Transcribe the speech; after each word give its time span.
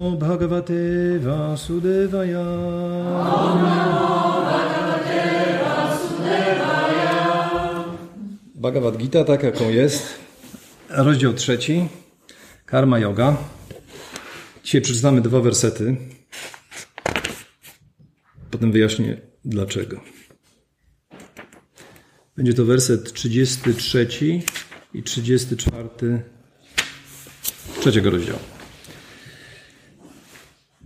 Bhagavate 0.00 1.18
Vasudevaya. 1.20 2.44
Bhagavad 8.54 8.96
Gita, 8.96 9.24
tak 9.24 9.42
jaką 9.42 9.70
jest, 9.70 10.18
rozdział 10.88 11.32
trzeci, 11.32 11.88
Karma 12.66 12.98
Yoga. 12.98 13.36
Dzisiaj 14.64 14.80
przeczytamy 14.80 15.20
dwa 15.20 15.40
wersety. 15.40 15.96
Potem 18.50 18.72
wyjaśnię 18.72 19.20
dlaczego. 19.44 20.00
Będzie 22.36 22.54
to 22.54 22.64
werset 22.64 23.12
33 23.12 24.08
i 24.94 25.02
34 25.02 26.22
trzeciego 27.80 28.10
rozdziału. 28.10 28.49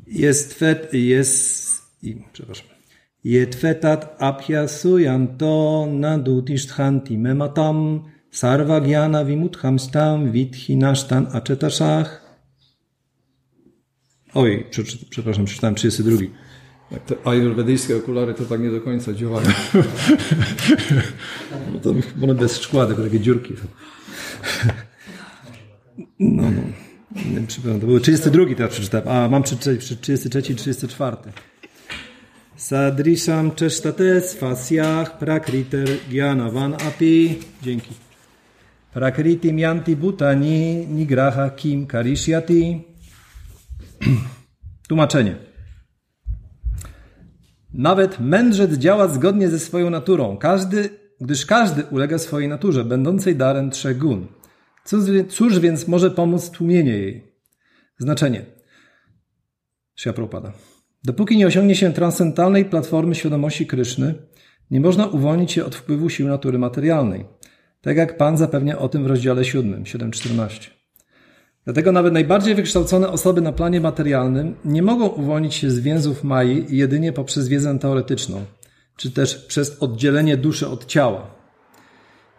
Jest 0.06 0.54
fet, 0.54 0.94
jest, 0.94 1.82
i, 2.02 2.16
przepraszam. 2.32 2.66
Yetvetat 3.24 4.16
aphyasuyanto 4.18 5.86
nadutishtanti 5.90 7.18
mematam 7.18 8.02
sarvagyana 8.30 9.24
vimuthamstam 9.24 10.32
vidhinashtan 10.32 11.26
achetashach. 11.32 12.24
Oj, 14.34 14.66
przepraszam, 15.10 15.44
przeczytałem 15.44 15.74
32. 15.74 16.16
Jak 16.90 17.04
te 17.04 17.14
ajurwedyjskie 17.24 17.96
okulary 17.96 18.34
to 18.34 18.44
tak 18.44 18.60
nie 18.60 18.70
do 18.70 18.80
końca 18.80 19.12
działają. 19.12 19.46
no 21.72 21.80
to 21.80 21.94
one 22.22 22.34
bez 22.34 22.60
szkła, 22.60 22.86
tylko 22.86 23.02
takie 23.02 23.20
dziurki 23.20 23.54
są. 23.56 23.66
no, 26.18 26.42
no. 26.42 26.83
Przepraszam, 27.46 27.80
to 27.80 27.86
były 27.86 28.00
32 28.00 28.44
teraz 28.56 28.72
przeczytałem. 28.72 29.08
A, 29.08 29.28
mam 29.28 29.42
33 29.42 30.12
i 30.50 30.54
34. 30.54 31.16
Sadrisham 32.56 33.54
czesztate 33.54 34.20
swasyach 34.20 35.18
prakriter 35.18 35.88
gyanavan 36.10 36.74
api. 36.74 37.38
Dzięki. 37.62 37.90
Prakriti 38.92 39.52
mianti 39.52 39.96
butani 39.96 40.86
nigraha 40.86 41.50
kim 41.50 41.86
karishyati. 41.86 42.82
Tłumaczenie. 44.88 45.36
Nawet 47.74 48.20
mędrzec 48.20 48.72
działa 48.72 49.08
zgodnie 49.08 49.48
ze 49.48 49.58
swoją 49.58 49.90
naturą, 49.90 50.36
każdy, 50.36 50.90
gdyż 51.20 51.46
każdy 51.46 51.84
ulega 51.84 52.18
swojej 52.18 52.48
naturze, 52.48 52.84
będącej 52.84 53.36
darem 53.36 53.70
trzech 53.70 53.98
gun. 53.98 54.26
Cóż, 54.84 55.04
cóż 55.28 55.58
więc 55.58 55.88
może 55.88 56.10
pomóc 56.10 56.50
tłumienie 56.50 56.92
jej? 56.92 57.32
Znaczenie. 57.98 58.44
Prabhupada. 60.04 60.52
Dopóki 61.04 61.36
nie 61.36 61.46
osiągnie 61.46 61.76
się 61.76 61.92
transcendentalnej 61.92 62.64
platformy 62.64 63.14
świadomości 63.14 63.66
Kryszny, 63.66 64.14
nie 64.70 64.80
można 64.80 65.06
uwolnić 65.06 65.52
się 65.52 65.64
od 65.64 65.74
wpływu 65.74 66.10
sił 66.10 66.28
natury 66.28 66.58
materialnej. 66.58 67.24
Tak 67.80 67.96
jak 67.96 68.16
Pan 68.16 68.36
zapewnia 68.36 68.78
o 68.78 68.88
tym 68.88 69.04
w 69.04 69.06
rozdziale 69.06 69.44
7, 69.44 69.84
7.14. 69.84 70.70
Dlatego 71.64 71.92
nawet 71.92 72.12
najbardziej 72.12 72.54
wykształcone 72.54 73.08
osoby 73.08 73.40
na 73.40 73.52
planie 73.52 73.80
materialnym 73.80 74.54
nie 74.64 74.82
mogą 74.82 75.06
uwolnić 75.06 75.54
się 75.54 75.70
z 75.70 75.80
więzów 75.80 76.24
Mai 76.24 76.66
jedynie 76.68 77.12
poprzez 77.12 77.48
wiedzę 77.48 77.78
teoretyczną, 77.78 78.44
czy 78.96 79.10
też 79.10 79.34
przez 79.34 79.78
oddzielenie 79.82 80.36
duszy 80.36 80.68
od 80.68 80.86
ciała. 80.86 81.43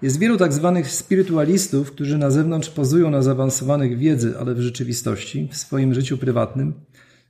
Jest 0.02 0.20
wielu 0.20 0.38
tak 0.38 0.54
zwanych 0.54 0.92
spirytualistów, 0.92 1.92
którzy 1.92 2.18
na 2.18 2.32
zewnątrz 2.32 2.70
pozują 2.70 3.10
na 3.10 3.22
zaawansowanych 3.22 3.98
wiedzy, 3.98 4.34
ale 4.40 4.56
w 4.56 4.62
rzeczywistości, 4.62 5.50
w 5.52 5.58
swoim 5.58 5.94
życiu 5.94 6.18
prywatnym, 6.18 6.74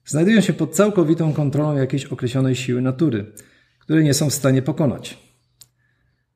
znajdują 0.05 0.41
się 0.41 0.53
pod 0.53 0.75
całkowitą 0.75 1.33
kontrolą 1.33 1.77
jakiejś 1.77 2.05
określonej 2.05 2.55
siły 2.55 2.81
natury, 2.81 3.25
której 3.80 4.03
nie 4.03 4.13
są 4.13 4.30
w 4.30 4.33
stanie 4.33 4.61
pokonać. 4.61 5.17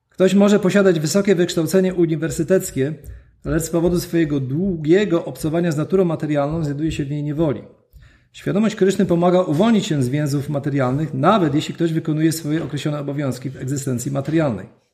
Ktoś 0.09 0.33
może 0.33 0.59
posiadać 0.59 0.99
wysokie 0.99 1.35
wykształcenie 1.35 1.93
uniwersyteckie, 1.93 2.93
lecz 3.45 3.63
z 3.63 3.69
powodu 3.69 3.99
swojego 3.99 4.39
długiego 4.39 5.25
obcowania 5.25 5.71
z 5.71 5.77
naturą 5.77 6.05
materialną 6.05 6.63
znajduje 6.63 6.91
się 6.91 7.05
w 7.05 7.11
niej 7.11 7.23
niewoli. 7.23 7.61
Świadomość 8.31 8.75
Kryszny 8.75 9.05
pomaga 9.05 9.41
uwolnić 9.41 9.85
się 9.85 10.03
z 10.03 10.09
więzów 10.09 10.49
materialnych, 10.49 11.13
nawet 11.13 11.55
jeśli 11.55 11.73
ktoś 11.73 11.93
wykonuje 11.93 12.31
swoje 12.31 12.63
określone 12.63 12.99
obowiązki 12.99 13.49
w 13.49 13.57
egzystencji 13.57 14.11
materialnej. 14.11 14.88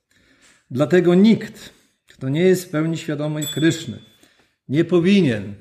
Dlatego 0.71 1.15
nikt, 1.15 1.69
kto 2.07 2.29
nie 2.29 2.41
jest 2.41 2.65
w 2.65 2.69
pełni 2.69 2.97
świadomy 2.97 3.41
Kryszny, 3.43 3.99
nie 4.69 4.85
powinien 4.85 5.53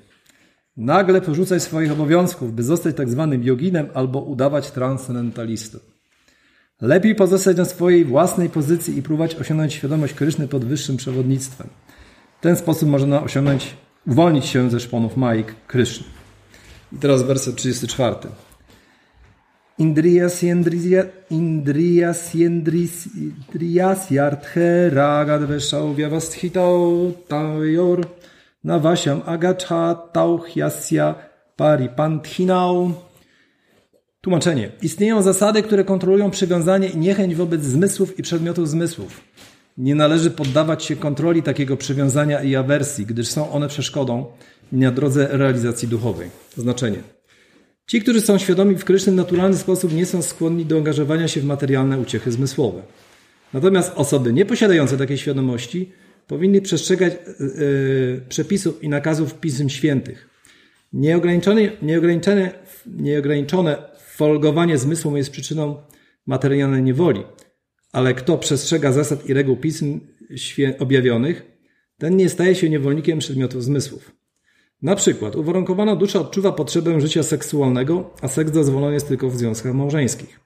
nagle 0.77 1.21
porzucać 1.21 1.63
swoich 1.63 1.93
obowiązków, 1.93 2.55
by 2.55 2.63
zostać 2.63 2.97
tak 2.97 3.09
zwanym 3.09 3.45
joginem 3.45 3.89
albo 3.95 4.21
udawać 4.21 4.71
transcendentalistą. 4.71 5.79
Lepiej 6.81 7.15
pozostać 7.15 7.57
na 7.57 7.65
swojej 7.65 8.05
własnej 8.05 8.51
pozycji 8.51 8.99
i 8.99 9.03
próbować 9.03 9.35
osiągnąć 9.35 9.75
świadomość 9.75 10.15
Kryszny 10.15 10.49
pod 10.49 10.65
wyższym 10.65 10.97
przewodnictwem. 10.97 11.69
W 12.39 12.43
ten 12.43 12.57
sposób 12.57 12.89
można 12.89 13.23
osiągnąć, 13.23 13.77
uwolnić 14.07 14.47
się 14.47 14.71
ze 14.71 14.81
szponów 14.81 15.17
Maik 15.17 15.55
Kryszny. 15.67 16.07
I 16.93 16.97
teraz 16.97 17.23
werset 17.23 17.57
34. 17.57 18.17
Indriyas 19.79 20.43
yardhe 24.11 24.91
ragad 24.91 25.43
veshau 25.51 25.95
vyavasthitau 25.95 27.13
tayor 27.29 28.05
navasham 28.65 29.23
agacha 29.27 29.95
tauhyasya 30.13 31.15
paripanthinau. 31.57 32.93
Tłumaczenie. 34.21 34.73
Istnieją 34.83 35.23
zasady, 35.23 35.63
które 35.63 35.85
kontrolują 35.85 36.31
przywiązanie 36.31 36.89
i 36.89 36.99
niechęć 36.99 37.35
wobec 37.35 37.63
zmysłów 37.63 38.19
i 38.19 38.23
przedmiotów 38.23 38.69
zmysłów. 38.69 39.21
Nie 39.79 39.95
należy 39.95 40.31
poddawać 40.31 40.85
się 40.85 40.97
kontroli 40.97 41.43
takiego 41.43 41.77
przywiązania 41.77 42.43
i 42.43 42.57
awersji, 42.57 43.07
gdyż 43.07 43.29
są 43.29 43.51
one 43.53 43.69
przeszkodą 43.69 44.27
na 44.73 44.91
drodze 44.91 45.29
realizacji 45.31 45.89
duchowej. 45.89 46.31
Znaczenie. 46.57 47.14
Ci, 47.87 48.01
którzy 48.03 48.21
są 48.21 48.39
świadomi 48.39 48.77
w 48.77 48.85
Kryszny 48.85 49.13
naturalny 49.13 49.57
sposób 49.57 49.93
nie 49.93 50.07
są 50.07 50.23
skłonni 50.23 50.67
do 50.67 50.77
angażowania 50.77 51.29
się 51.29 51.41
w 51.41 51.45
materialne 51.45 51.99
uciechy 51.99 52.33
zmysłowe. 52.33 52.83
Natomiast 53.53 53.93
osoby 53.95 54.33
nieposiadające 54.33 54.99
takiej 54.99 55.19
świadomości 55.19 55.93
powinny 56.27 56.63
przestrzegać 56.63 57.13
yy, 57.13 58.25
przepisów 58.29 58.83
i 58.83 58.89
nakazów 58.89 59.35
Pism 59.35 59.69
Świętych. 59.69 60.29
Nieograniczone, 60.93 61.71
nieograniczone, 61.83 62.51
nieograniczone 62.87 63.77
folgowanie 63.99 64.79
zmysłom 64.79 65.17
jest 65.17 65.31
przyczyną 65.31 65.77
materialnej 66.27 66.83
niewoli, 66.83 67.23
ale 67.93 68.15
kto 68.15 68.39
przestrzega 68.39 68.93
zasad 68.93 69.29
i 69.29 69.35
reguł 69.35 69.57
Pism 69.57 70.01
objawionych, 70.79 71.43
ten 71.99 72.17
nie 72.17 72.29
staje 72.29 72.55
się 72.55 72.71
niewolnikiem 72.71 73.19
przedmiotów 73.19 73.65
zmysłów. 73.65 74.24
Na 74.85 74.97
przykład 74.97 75.37
uwarunkowana 75.37 75.97
dusza 75.97 76.21
odczuwa 76.21 76.53
potrzebę 76.53 77.01
życia 77.01 77.23
seksualnego, 77.23 78.11
a 78.23 78.29
seks 78.29 78.51
dozwolony 78.51 78.95
jest 78.95 79.09
tylko 79.09 79.31
w 79.31 79.37
związkach 79.37 79.75
małżeńskich. 79.75 80.41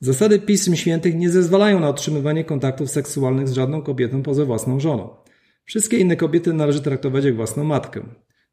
Zasady 0.00 0.38
Pism 0.38 0.74
Świętych 0.74 1.14
nie 1.14 1.30
zezwalają 1.30 1.80
na 1.80 1.88
otrzymywanie 1.88 2.44
kontaktów 2.44 2.90
seksualnych 2.90 3.48
z 3.48 3.52
żadną 3.52 3.82
kobietą 3.82 4.22
poza 4.22 4.44
własną 4.44 4.80
żoną. 4.80 5.08
Wszystkie 5.64 5.98
inne 5.98 6.16
kobiety 6.16 6.52
należy 6.52 6.80
traktować 6.80 7.24
jak 7.24 7.36
własną 7.36 7.64
matkę. 7.64 8.02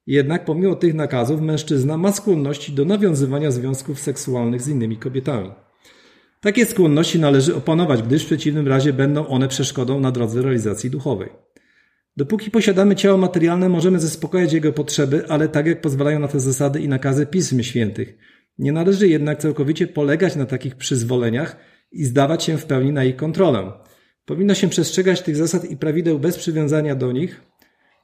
Jednak 0.08 0.46
pomimo 0.46 0.75
tych 0.75 0.94
nakazów 0.94 1.42
mężczyzna 1.42 1.98
ma 1.98 2.12
skłonności 2.12 2.72
do 2.72 2.86
nawiązywania 2.86 3.52
związków 3.52 4.00
seksualnych 4.00 4.62
z 4.62 4.68
innymi 4.68 4.98
kobietami. 4.98 5.52
Takie 6.42 6.66
skłonności 6.66 7.19
należy 7.19 7.56
opanować, 7.56 8.02
gdyż 8.02 8.24
w 8.24 8.25
przeciwnym 8.25 8.68
razie 8.68 8.94
będą 8.94 9.28
one 9.28 9.48
przeszkodą 9.48 10.00
na 10.00 10.12
drodze 10.12 10.42
realizacji 10.42 10.90
duchowej. 10.90 11.30
Dopóki 12.21 12.51
posiadamy 12.51 12.95
ciało 12.95 13.17
materialne, 13.17 13.69
możemy 13.69 13.99
zaspokojać 13.99 14.53
jego 14.53 14.73
potrzeby, 14.73 15.23
ale 15.27 15.49
tak 15.49 15.67
jak 15.67 15.81
pozwalają 15.81 16.19
na 16.19 16.27
to 16.27 16.39
zasady 16.39 16.79
i 16.79 16.87
nakazy 16.87 17.25
Pism 17.25 17.61
Świętych. 17.61 18.17
Nie 18.57 18.71
należy 18.71 19.07
jednak 19.07 19.39
całkowicie 19.39 19.88
polegać 19.88 20.35
na 20.35 20.45
takich 20.45 20.75
przyzwoleniach 20.75 21.56
i 21.91 22.06
zdawać 22.06 22.44
się 22.44 22.57
w 22.57 22.65
pełni 22.65 22.91
na 22.91 23.03
ich 23.03 23.15
kontrolę. 23.15 23.71
Powinno 24.25 24.53
się 24.53 24.69
przestrzegać 24.69 25.21
tych 25.21 25.35
zasad 25.35 25.71
i 25.71 25.77
prawideł 25.77 26.19
bez 26.19 26.38
przywiązania 26.38 26.95
do 26.95 27.12
nich, 27.12 27.41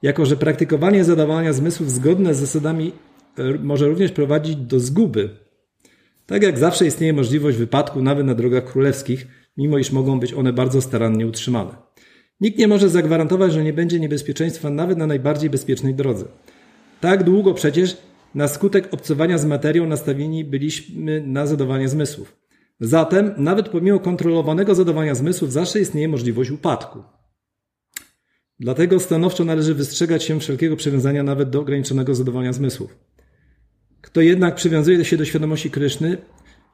jako 0.02 0.26
że 0.26 0.36
praktykowanie 0.36 1.04
zadawania 1.04 1.52
zmysłów 1.52 1.90
zgodne 1.90 2.34
z 2.34 2.38
zasadami 2.38 2.92
e, 3.38 3.42
może 3.62 3.88
również 3.88 4.12
prowadzić 4.12 4.56
do 4.56 4.80
zguby. 4.80 5.28
Tak 6.26 6.42
jak 6.42 6.58
zawsze 6.58 6.86
istnieje 6.86 7.12
możliwość 7.12 7.58
wypadku 7.58 8.02
nawet 8.02 8.26
na 8.26 8.34
drogach 8.34 8.64
królewskich, 8.64 9.26
mimo 9.56 9.78
iż 9.78 9.92
mogą 9.92 10.20
być 10.20 10.34
one 10.34 10.52
bardzo 10.52 10.80
starannie 10.80 11.26
utrzymane. 11.26 11.87
Nikt 12.40 12.58
nie 12.58 12.68
może 12.68 12.88
zagwarantować, 12.88 13.52
że 13.52 13.64
nie 13.64 13.72
będzie 13.72 14.00
niebezpieczeństwa 14.00 14.70
nawet 14.70 14.98
na 14.98 15.06
najbardziej 15.06 15.50
bezpiecznej 15.50 15.94
drodze. 15.94 16.24
Tak 17.00 17.24
długo 17.24 17.54
przecież 17.54 17.96
na 18.34 18.48
skutek 18.48 18.94
obcowania 18.94 19.38
z 19.38 19.44
materią 19.44 19.86
nastawieni 19.86 20.44
byliśmy 20.44 21.22
na 21.26 21.46
zadawanie 21.46 21.88
zmysłów. 21.88 22.36
Zatem, 22.80 23.34
nawet 23.36 23.68
pomimo 23.68 23.98
kontrolowanego 23.98 24.74
zadawania 24.74 25.14
zmysłów, 25.14 25.52
zawsze 25.52 25.80
istnieje 25.80 26.08
możliwość 26.08 26.50
upadku. 26.50 27.02
Dlatego 28.60 29.00
stanowczo 29.00 29.44
należy 29.44 29.74
wystrzegać 29.74 30.24
się 30.24 30.40
wszelkiego 30.40 30.76
przywiązania 30.76 31.22
nawet 31.22 31.50
do 31.50 31.60
ograniczonego 31.60 32.14
zadawania 32.14 32.52
zmysłów. 32.52 32.98
Kto 34.00 34.20
jednak 34.20 34.54
przywiązuje 34.54 35.04
się 35.04 35.16
do 35.16 35.24
świadomości 35.24 35.70
Kryszny, 35.70 36.16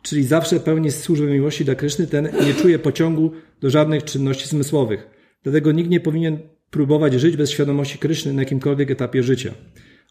czyli 0.03 0.25
zawsze 0.25 0.61
pełni 0.61 0.91
służbę 0.91 1.27
miłości 1.27 1.65
dla 1.65 1.75
Kryszny, 1.75 2.07
ten 2.07 2.29
nie 2.47 2.55
czuje 2.55 2.79
pociągu 2.79 3.33
do 3.61 3.71
żadnych 3.71 4.05
czynności 4.05 4.49
zmysłowych. 4.49 5.14
Dlatego 5.45 5.73
nikt 5.73 5.91
nie 5.91 6.01
powinien 6.01 6.39
próbować 6.71 7.13
żyć 7.13 7.37
bez 7.37 7.51
świadomości 7.51 7.99
Kryszny 7.99 8.33
na 8.33 8.43
jakimkolwiek 8.43 8.91
etapie 8.91 9.23
życia. 9.23 9.55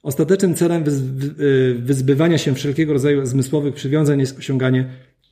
Ostatecznym 0.04 0.56
celem 0.56 0.84
y, 1.40 1.76
wyzbywania 1.80 2.38
się 2.38 2.56
wszelkiego 2.56 2.94
rodzaju 2.94 3.26
zmysłowych 3.26 3.74
przywiązań 3.74 4.20
jest 4.20 4.38
osiąganie 4.38 4.90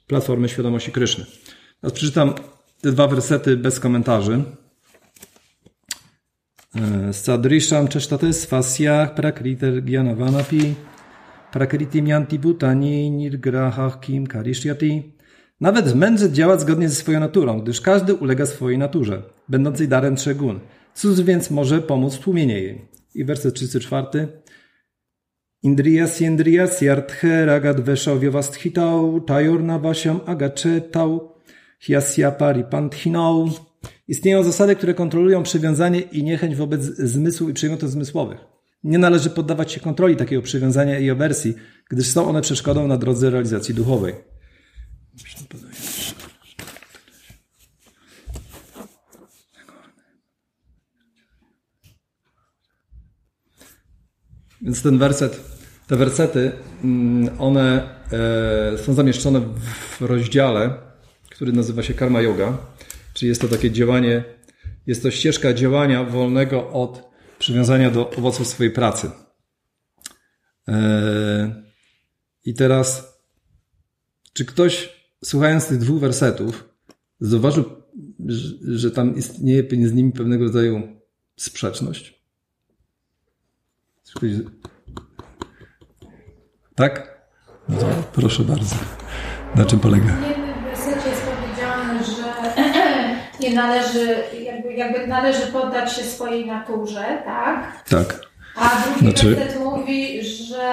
platformy 0.07 0.49
świadomości 0.49 0.91
Kryszny. 0.91 1.25
Teraz 1.81 1.93
przeczytam 1.93 2.33
te 2.81 2.91
dwa 2.91 3.07
wersety 3.07 3.57
bez 3.57 3.79
komentarzy. 3.79 4.43
E, 6.75 7.13
Sadrisham 7.13 7.87
czesztaty 7.87 8.33
swasyach 8.33 9.15
prakriter 9.15 9.83
gyanavanapi 9.83 10.75
prakriti 11.51 12.01
mianti 12.01 12.39
bhutani 12.39 13.11
nirgrahach 13.11 13.99
kim 13.99 14.27
karishyati. 14.27 15.13
Nawet 15.61 15.95
mędrzec 15.95 16.31
działa 16.31 16.57
zgodnie 16.57 16.89
ze 16.89 16.95
swoją 16.95 17.19
naturą, 17.19 17.61
gdyż 17.61 17.81
każdy 17.81 18.13
ulega 18.13 18.45
swojej 18.45 18.77
naturze, 18.77 19.23
będącej 19.49 19.87
darem 19.87 20.15
trzech 20.15 20.37
gun. 20.37 20.59
Cóż 20.93 21.21
więc 21.21 21.51
może 21.51 21.81
pomóc 21.81 22.15
w 22.15 22.19
tłumieniu 22.19 22.55
jej? 22.55 22.87
I 23.15 23.25
werset 23.25 23.53
34. 23.53 24.27
Indriyas 25.63 26.19
yendriyas 26.19 26.81
yarthe 26.81 27.45
ragad 27.45 27.81
vesha 27.81 28.15
vyavasthitau 28.15 29.21
tayorna 29.21 29.79
vasham 29.79 30.19
agachetau 30.25 31.31
hyasya 31.79 32.31
paripanthinau. 32.31 33.49
Istnieją 34.07 34.43
zasady, 34.43 34.75
które 34.75 34.93
kontrolują 34.93 35.43
przywiązanie 35.43 35.99
i 36.01 36.23
niechęć 36.23 36.55
wobec 36.55 36.81
zmysłu 36.81 37.49
i 37.49 37.53
przymiotów 37.53 37.91
zmysłowych. 37.91 38.39
Nie 38.83 38.97
należy 38.97 39.29
poddawać 39.29 39.71
się 39.71 39.79
kontroli 39.79 40.15
takiego 40.15 40.41
przywiązania 40.41 40.99
i 40.99 41.09
awersji, 41.09 41.53
gdyż 41.89 42.07
są 42.07 42.29
one 42.29 42.41
przeszkodą 42.41 42.87
na 42.87 42.97
drodze 42.97 43.29
realizacji 43.29 43.75
duchowej. 43.75 44.30
Więc 54.61 54.81
ten 54.81 54.97
werset, 54.97 55.41
te 55.87 55.95
wersety, 55.95 56.51
mm, 56.83 57.41
one 57.41 57.95
e, 58.73 58.77
są 58.77 58.93
zamieszczone 58.93 59.41
w 59.99 60.01
rozdziale, 60.01 60.77
który 61.29 61.53
nazywa 61.53 61.83
się 61.83 61.93
Karma 61.93 62.21
Yoga, 62.21 62.57
czyli 63.13 63.29
jest 63.29 63.41
to 63.41 63.47
takie 63.47 63.71
działanie, 63.71 64.23
jest 64.87 65.03
to 65.03 65.11
ścieżka 65.11 65.53
działania 65.53 66.03
wolnego 66.03 66.69
od 66.69 67.11
przywiązania 67.39 67.91
do 67.91 68.09
owoców 68.09 68.47
swojej 68.47 68.73
pracy. 68.73 69.11
E, 70.67 71.63
I 72.45 72.53
teraz, 72.53 73.17
czy 74.33 74.45
ktoś, 74.45 75.00
słuchając 75.23 75.67
tych 75.67 75.77
dwóch 75.77 75.99
wersetów, 75.99 76.69
zauważył, 77.19 77.63
że 78.61 78.91
tam 78.91 79.15
istnieje 79.15 79.63
między 79.71 79.95
nimi 79.95 80.11
pewnego 80.11 80.43
rodzaju 80.43 80.81
sprzeczność? 81.35 82.21
Tak? 86.75 87.21
No 87.69 87.77
proszę 88.13 88.43
bardzo. 88.43 88.75
Na 89.55 89.65
czym 89.65 89.79
polega? 89.79 90.05
W 90.05 90.29
jednym 90.29 90.63
wersecie 90.63 91.09
jest 91.09 91.21
powiedziane, 91.21 92.03
że 92.03 92.23
nie 93.43 93.53
należy, 93.53 94.15
jakby, 94.43 94.73
jakby 94.73 95.07
należy 95.07 95.47
poddać 95.47 95.93
się 95.93 96.03
swojej 96.03 96.47
naturze, 96.47 97.21
tak? 97.25 97.83
Tak. 97.89 98.30
A 98.55 98.83
drugi 98.83 98.99
znaczy... 98.99 99.37
mówi, 99.59 100.23
że 100.23 100.63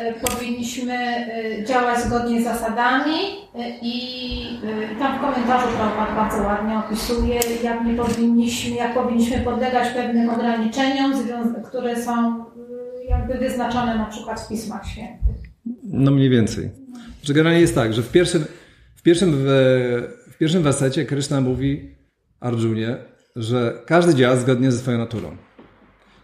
e, 0.00 0.14
powinniśmy 0.14 0.94
e, 0.94 1.64
działać 1.64 2.04
zgodnie 2.04 2.40
z 2.40 2.44
zasadami 2.44 3.14
e, 3.54 3.78
i 3.82 4.58
tam 4.98 5.18
w 5.18 5.20
komentarzu 5.20 5.68
Prabhupada 5.68 6.16
bardzo 6.16 6.42
ładnie 6.42 6.78
opisuje, 6.78 7.40
jak 7.64 7.84
nie 7.84 7.94
powinniśmy, 7.94 8.76
jak 8.76 8.94
powinniśmy 8.94 9.38
podlegać 9.38 9.88
pewnym 9.88 10.30
ograniczeniom, 10.30 11.12
które 11.68 12.02
są 12.02 12.44
jakby 13.08 13.38
wyznaczone 13.38 13.98
na 13.98 14.04
przykład 14.04 14.40
w 14.40 14.48
Pismach 14.48 14.86
Świętych. 14.86 15.36
No 15.84 16.10
mniej 16.10 16.30
więcej. 16.30 16.70
Że 17.22 17.34
generalnie 17.34 17.60
jest 17.60 17.74
tak, 17.74 17.94
że 17.94 18.02
w 18.02 18.12
pierwszym, 18.12 18.44
w 18.96 19.02
pierwszym, 19.02 19.32
w 20.30 20.36
pierwszym 20.38 20.62
wersecie 20.62 21.04
Kryszna 21.04 21.40
mówi 21.40 21.94
Arjunie, 22.40 22.96
że 23.36 23.82
każdy 23.86 24.14
działa 24.14 24.36
zgodnie 24.36 24.72
ze 24.72 24.78
swoją 24.78 24.98
naturą. 24.98 25.36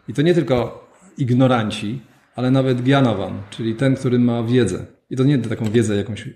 I 0.08 0.14
to 0.14 0.22
nie 0.22 0.34
tylko 0.34 0.88
ignoranci, 1.18 2.00
ale 2.36 2.50
nawet 2.50 2.82
Gyanavan, 2.82 3.42
czyli 3.50 3.74
ten, 3.74 3.96
który 3.96 4.18
ma 4.18 4.42
wiedzę. 4.42 4.86
I 5.10 5.16
to 5.16 5.24
nie 5.24 5.38
taką 5.38 5.70
wiedzę 5.70 5.96
jakąś 5.96 6.28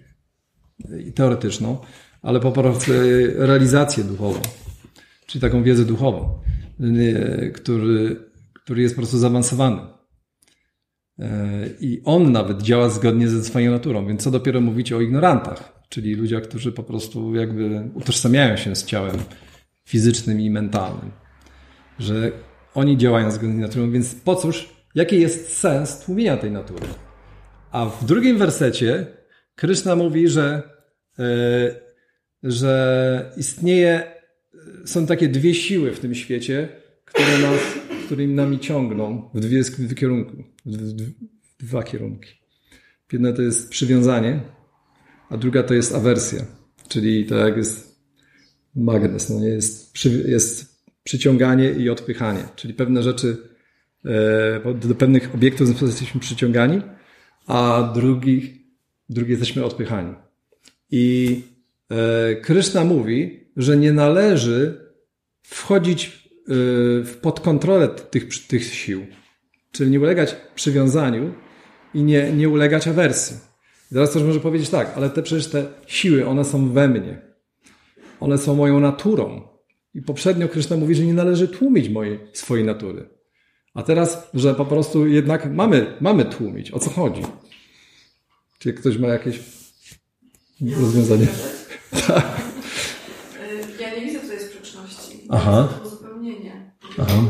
teoretyczną, 1.14 1.78
ale 2.22 2.40
po 2.40 2.52
prostu 2.52 2.92
realizację 3.36 4.04
duchową, 4.04 4.40
czyli 5.26 5.42
taką 5.42 5.62
wiedzę 5.62 5.84
duchową, 5.84 6.40
który, 7.54 8.16
który 8.54 8.82
jest 8.82 8.94
po 8.94 9.00
prostu 9.00 9.18
zaawansowany. 9.18 9.80
I 11.80 12.02
on 12.04 12.32
nawet 12.32 12.62
działa 12.62 12.88
zgodnie 12.88 13.28
ze 13.28 13.44
swoją 13.44 13.70
naturą, 13.70 14.06
więc 14.06 14.22
co 14.22 14.30
dopiero 14.30 14.60
mówić 14.60 14.92
o 14.92 15.00
ignorantach, 15.00 15.82
czyli 15.88 16.14
ludziach, 16.14 16.42
którzy 16.42 16.72
po 16.72 16.82
prostu 16.82 17.34
jakby 17.34 17.90
utożsamiają 17.94 18.56
się 18.56 18.76
z 18.76 18.84
ciałem 18.84 19.16
fizycznym 19.84 20.40
i 20.40 20.50
mentalnym. 20.50 21.10
Że 21.98 22.32
oni 22.74 22.96
działają 22.96 23.30
zgodnie 23.30 23.56
z 23.56 23.58
naturą, 23.58 23.90
więc 23.90 24.14
po 24.14 24.36
cóż, 24.36 24.68
jaki 24.94 25.20
jest 25.20 25.58
sens 25.58 25.98
tłumienia 25.98 26.36
tej 26.36 26.50
natury? 26.50 26.86
A 27.70 27.86
w 27.86 28.04
drugim 28.04 28.38
wersecie 28.38 29.06
Kryszna 29.54 29.96
mówi, 29.96 30.28
że, 30.28 30.62
yy, 31.18 31.74
że 32.42 33.32
istnieje, 33.36 34.02
są 34.84 35.06
takie 35.06 35.28
dwie 35.28 35.54
siły 35.54 35.92
w 35.92 36.00
tym 36.00 36.14
świecie, 36.14 36.68
które 37.04 37.38
nas, 37.38 37.60
którymi 38.06 38.34
nami 38.34 38.58
ciągną 38.58 39.30
w 39.34 39.40
dwie, 39.40 39.62
w 39.62 39.94
kierunku, 39.94 40.44
w, 40.66 40.76
dwa 41.58 41.82
kierunki. 41.82 42.30
Jedna 43.12 43.32
to 43.32 43.42
jest 43.42 43.70
przywiązanie, 43.70 44.40
a 45.30 45.36
druga 45.36 45.62
to 45.62 45.74
jest 45.74 45.94
awersja, 45.94 46.44
czyli 46.88 47.26
to 47.26 47.36
jak 47.36 47.56
jest 47.56 48.02
magnes, 48.74 49.30
no 49.30 49.40
nie 49.40 49.48
jest, 49.48 50.04
jest 50.04 50.71
przyciąganie 51.02 51.70
i 51.70 51.90
odpychanie, 51.90 52.44
czyli 52.56 52.74
pewne 52.74 53.02
rzeczy, 53.02 53.36
e, 54.04 54.74
do 54.74 54.94
pewnych 54.94 55.34
obiektów 55.34 55.82
jesteśmy 55.82 56.20
przyciągani, 56.20 56.82
a 57.46 57.92
drugich, 57.94 58.54
drugich 59.08 59.30
jesteśmy 59.30 59.64
odpychani. 59.64 60.14
I 60.90 61.40
e, 61.90 62.36
Kryszna 62.36 62.84
mówi, 62.84 63.40
że 63.56 63.76
nie 63.76 63.92
należy 63.92 64.90
wchodzić 65.42 66.28
e, 66.48 67.20
pod 67.20 67.40
kontrolę 67.40 67.88
tych, 67.88 68.46
tych 68.46 68.64
sił, 68.64 69.06
czyli 69.72 69.90
nie 69.90 70.00
ulegać 70.00 70.36
przywiązaniu 70.54 71.34
i 71.94 72.02
nie, 72.02 72.32
nie 72.32 72.48
ulegać 72.48 72.88
awersji. 72.88 73.36
I 73.90 73.94
teraz 73.94 74.10
ktoś 74.10 74.22
może 74.22 74.40
powiedzieć 74.40 74.68
tak, 74.70 74.92
ale 74.96 75.10
te 75.10 75.22
przecież 75.22 75.46
te 75.46 75.66
siły, 75.86 76.26
one 76.26 76.44
są 76.44 76.72
we 76.72 76.88
mnie. 76.88 77.22
One 78.20 78.38
są 78.38 78.54
moją 78.54 78.80
naturą. 78.80 79.51
I 79.94 80.02
poprzednio 80.02 80.48
Kryszna 80.48 80.76
mówi, 80.76 80.94
że 80.94 81.02
nie 81.02 81.14
należy 81.14 81.48
tłumić 81.48 81.88
mojej, 81.88 82.20
swojej 82.32 82.64
natury. 82.64 83.08
A 83.74 83.82
teraz, 83.82 84.30
że 84.34 84.54
po 84.54 84.64
prostu 84.64 85.06
jednak 85.06 85.52
mamy, 85.52 85.96
mamy 86.00 86.24
tłumić. 86.24 86.70
O 86.70 86.78
co 86.78 86.90
chodzi? 86.90 87.22
Czy 88.58 88.72
ktoś 88.72 88.98
ma 88.98 89.08
jakieś 89.08 89.40
ja 90.60 90.78
rozwiązanie? 90.78 91.26
tak. 92.06 92.24
Ja 93.80 93.96
nie 93.96 94.00
widzę 94.00 94.20
tutaj 94.20 94.40
sprzeczności. 94.40 95.26
Aha. 95.28 95.68
To 95.82 95.88
uzupełnienie. 95.88 96.72
Aha. 96.98 97.22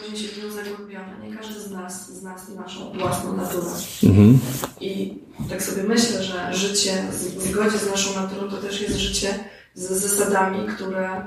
Później 0.00 0.28
się 0.28 0.28
w 0.28 0.44
nią 0.44 0.50
zagłębiamy. 0.50 1.28
Nie 1.28 1.36
każdy 1.36 1.60
z 1.60 1.70
nas 1.70 2.12
zna 2.12 2.36
naszą 2.56 2.92
własną 2.92 3.36
naturę. 3.36 3.66
Mhm. 4.04 4.38
I 4.80 5.18
tak 5.48 5.62
sobie 5.62 5.82
myślę, 5.82 6.22
że 6.22 6.54
życie 6.54 6.92
w 7.10 7.42
zgodzie 7.42 7.78
z 7.78 7.90
naszą 7.90 8.20
naturą 8.20 8.50
to 8.50 8.56
też 8.56 8.80
jest 8.80 8.96
życie 8.96 9.34
z 9.74 9.90
zasadami, 9.90 10.68
które 10.68 11.24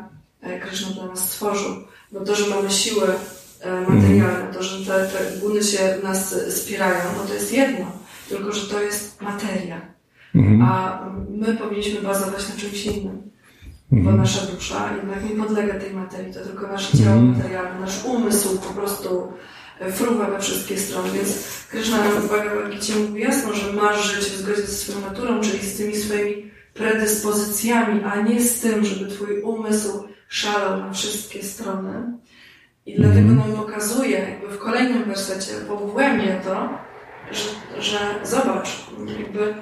Krishna 0.62 0.94
dla 0.94 1.06
nas 1.06 1.30
stworzył. 1.30 1.72
Bo 2.12 2.20
to, 2.20 2.36
że 2.36 2.56
mamy 2.56 2.72
siły 2.72 3.08
e, 3.62 3.82
materialne, 3.82 4.54
to, 4.54 4.64
że 4.64 4.86
te, 4.86 5.08
te 5.08 5.38
guny 5.40 5.64
się 5.64 5.98
nas 6.04 6.36
wspierają, 6.50 7.04
no 7.18 7.24
to 7.28 7.34
jest 7.34 7.54
jedno. 7.54 7.92
Tylko, 8.30 8.52
że 8.52 8.68
to 8.68 8.82
jest 8.82 9.22
materia. 9.22 9.82
Mhm. 10.36 10.62
A 10.62 11.00
my 11.30 11.58
powinniśmy 11.58 12.02
bazować 12.02 12.50
na 12.50 12.56
czymś 12.56 12.86
innym. 12.86 13.32
Bo 13.92 13.98
mhm. 13.98 14.18
nasza 14.18 14.46
dusza 14.46 14.92
jednak 14.96 15.30
nie 15.30 15.44
podlega 15.44 15.80
tej 15.80 15.94
materii. 15.94 16.34
To 16.34 16.40
tylko 16.40 16.68
nasze 16.68 16.98
ciało 16.98 17.16
mhm. 17.16 17.38
materialne, 17.38 17.80
nasz 17.80 18.06
umysł 18.06 18.60
po 18.60 18.74
prostu 18.74 19.28
e, 19.80 19.92
fruwa 19.92 20.30
we 20.30 20.40
wszystkie 20.40 20.78
strony. 20.78 21.10
Więc 21.14 21.38
Krishna 21.72 21.98
w 21.98 22.30
Bhagavad 22.30 22.70
Gita 22.70 23.00
mówi 23.08 23.22
jasno, 23.22 23.54
że 23.54 23.74
masz 23.74 24.14
żyć 24.14 24.26
w 24.26 24.38
zgodzie 24.38 24.62
ze 24.62 24.68
swoją 24.68 25.02
naturą, 25.02 25.42
czyli 25.42 25.60
z 25.60 25.78
tymi 25.78 25.96
swoimi 25.96 26.52
predyspozycjami, 26.74 28.04
a 28.04 28.22
nie 28.22 28.42
z 28.42 28.60
tym, 28.62 28.86
żeby 28.86 29.12
twój 29.12 29.42
umysł 29.42 30.04
szalał 30.36 30.80
na 30.80 30.94
wszystkie 30.94 31.44
strony. 31.44 32.18
I 32.86 32.96
dlatego 32.96 33.30
mhm. 33.30 33.38
nam 33.38 33.58
pokazuje, 33.58 34.20
jakby 34.20 34.48
w 34.58 34.60
kolejnym 34.60 35.04
wersecie, 35.04 35.54
pogłębia 35.68 36.40
to, 36.40 36.70
że, 37.32 37.82
że 37.82 37.98
zobacz, 38.24 38.70
jakby 39.20 39.54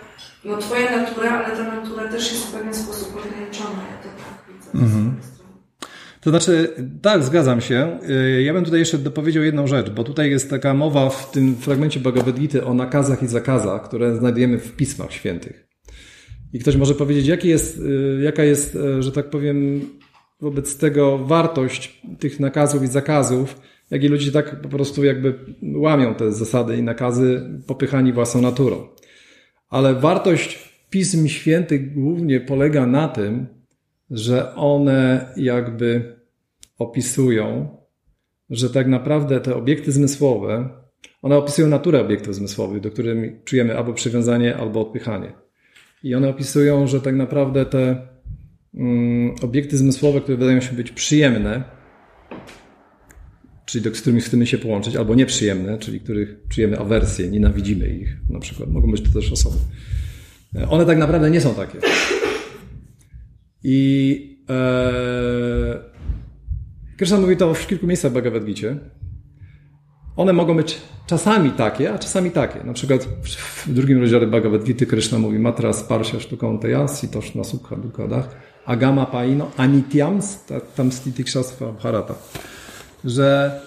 no 0.46 0.58
twoja 0.58 0.98
natura, 0.98 1.32
ale 1.32 1.58
ta 1.58 1.64
natura 1.64 2.08
też 2.08 2.32
jest 2.32 2.46
w 2.46 2.52
pewien 2.52 2.74
sposób 2.74 3.10
ograniczona. 3.10 3.70
Ja 3.92 3.98
to 4.04 4.10
tak 4.10 4.56
widzę. 4.56 4.86
Mhm. 4.86 5.16
To 6.22 6.30
znaczy, 6.30 6.76
tak, 7.02 7.24
zgadzam 7.24 7.62
się. 7.62 8.00
Y, 8.10 8.44
ja 8.44 8.54
bym 8.54 8.66
tutaj 8.66 8.80
jeszcze 8.80 8.98
dopowiedział 8.98 9.44
jedną 9.44 9.68
rzecz, 9.68 9.90
bo 9.90 10.04
tutaj 10.04 10.30
jest 10.30 10.50
taka 10.50 10.74
mowa 10.74 11.10
w 11.10 11.32
tym 11.32 11.56
fragmencie 11.56 12.00
Bhagavad 12.00 12.40
Gita 12.40 12.64
o 12.64 12.74
nakazach 12.74 13.24
i 13.24 13.28
zakazach, 13.28 13.84
które 13.84 14.16
znajdujemy 14.16 14.58
w 14.58 14.76
pismach 14.76 15.12
świętych. 15.12 15.68
I 16.54 16.60
ktoś 16.60 16.76
może 16.76 16.96
powiedzieć, 16.96 17.28
jaki 17.28 17.48
jest, 17.48 17.80
y, 17.80 18.20
jaka 18.24 18.44
jest, 18.44 18.76
y, 18.76 19.04
że 19.04 19.12
tak 19.12 19.30
powiem, 19.30 19.82
wobec 20.44 20.78
tego 20.78 21.18
wartość 21.18 22.02
tych 22.20 22.40
nakazów 22.40 22.84
i 22.84 22.88
zakazów, 22.88 23.62
jak 23.92 24.04
i 24.04 24.08
ludzie 24.08 24.32
tak 24.32 24.62
po 24.62 24.70
prostu 24.70 25.04
jakby 25.04 25.40
łamią 25.76 26.16
te 26.16 26.32
zasady 26.32 26.78
i 26.78 26.84
nakazy 26.84 27.50
popychani 27.68 28.14
własną 28.14 28.42
naturą. 28.42 28.88
Ale 29.70 29.96
wartość 29.96 30.74
pism 30.90 31.28
świętych 31.28 31.94
głównie 31.94 32.40
polega 32.40 32.86
na 32.86 33.08
tym, 33.08 33.48
że 34.12 34.56
one 34.56 35.34
jakby 35.38 36.16
opisują, 36.78 37.78
że 38.50 38.70
tak 38.70 38.88
naprawdę 38.88 39.40
te 39.40 39.56
obiekty 39.56 39.92
zmysłowe, 39.92 40.70
one 41.22 41.38
opisują 41.38 41.68
naturę 41.68 42.02
obiektów 42.02 42.36
zmysłowych, 42.36 42.82
do 42.82 42.92
których 42.92 43.44
czujemy 43.44 43.78
albo 43.78 43.94
przywiązanie, 43.94 44.58
albo 44.58 44.82
odpychanie. 44.82 45.34
I 46.04 46.16
one 46.16 46.30
opisują, 46.30 46.88
że 46.88 47.02
tak 47.02 47.16
naprawdę 47.16 47.66
te 47.66 48.13
obiekty 49.42 49.78
zmysłowe, 49.78 50.22
które 50.22 50.38
wydają 50.38 50.62
się 50.62 50.76
być 50.76 50.92
przyjemne, 50.92 51.64
czyli 53.66 53.96
z 53.96 54.02
którymi 54.02 54.22
chcemy 54.22 54.48
się 54.48 54.58
połączyć, 54.58 54.96
albo 54.96 55.16
nieprzyjemne, 55.16 55.78
czyli 55.78 56.00
których 56.00 56.36
czujemy 56.50 56.80
awersję, 56.80 57.28
nienawidzimy 57.28 57.88
ich, 57.88 58.18
na 58.30 58.40
przykład, 58.40 58.70
mogą 58.70 58.92
być 58.92 59.02
to 59.02 59.10
też 59.20 59.32
osoby. 59.32 59.58
One 60.70 60.86
tak 60.86 60.98
naprawdę 60.98 61.32
nie 61.32 61.42
są 61.42 61.56
takie. 61.56 61.80
I 63.64 64.40
e, 64.50 65.80
Krishna 66.98 67.20
mówi 67.20 67.38
to 67.38 67.54
w 67.54 67.68
kilku 67.68 67.88
miejscach 67.88 68.12
w 68.12 68.14
Bhagavad 68.14 68.46
Gita. 68.46 68.68
One 70.16 70.34
mogą 70.34 70.58
być 70.58 70.78
czasami 71.08 71.52
takie, 71.52 71.94
a 71.94 72.00
czasami 72.00 72.32
takie. 72.32 72.64
Na 72.64 72.74
przykład 72.74 73.04
w 73.66 73.74
drugim 73.74 74.00
rozdziale 74.02 74.28
Bhagavad 74.28 74.64
Gita 74.64 74.86
Krishna 74.86 75.20
mówi 75.20 75.40
Matra 75.40 75.74
sparsha 75.74 76.20
shtukonteya 76.20 76.88
sitoshna 77.00 77.44
sukha 77.44 77.76
dukadach 77.76 78.53
agama 78.66 79.06
paino 79.06 79.52
anityams 79.58 80.46
tam 80.76 80.92
stitikshasva 80.92 81.72
bharata. 81.72 82.16
Że 83.06 83.60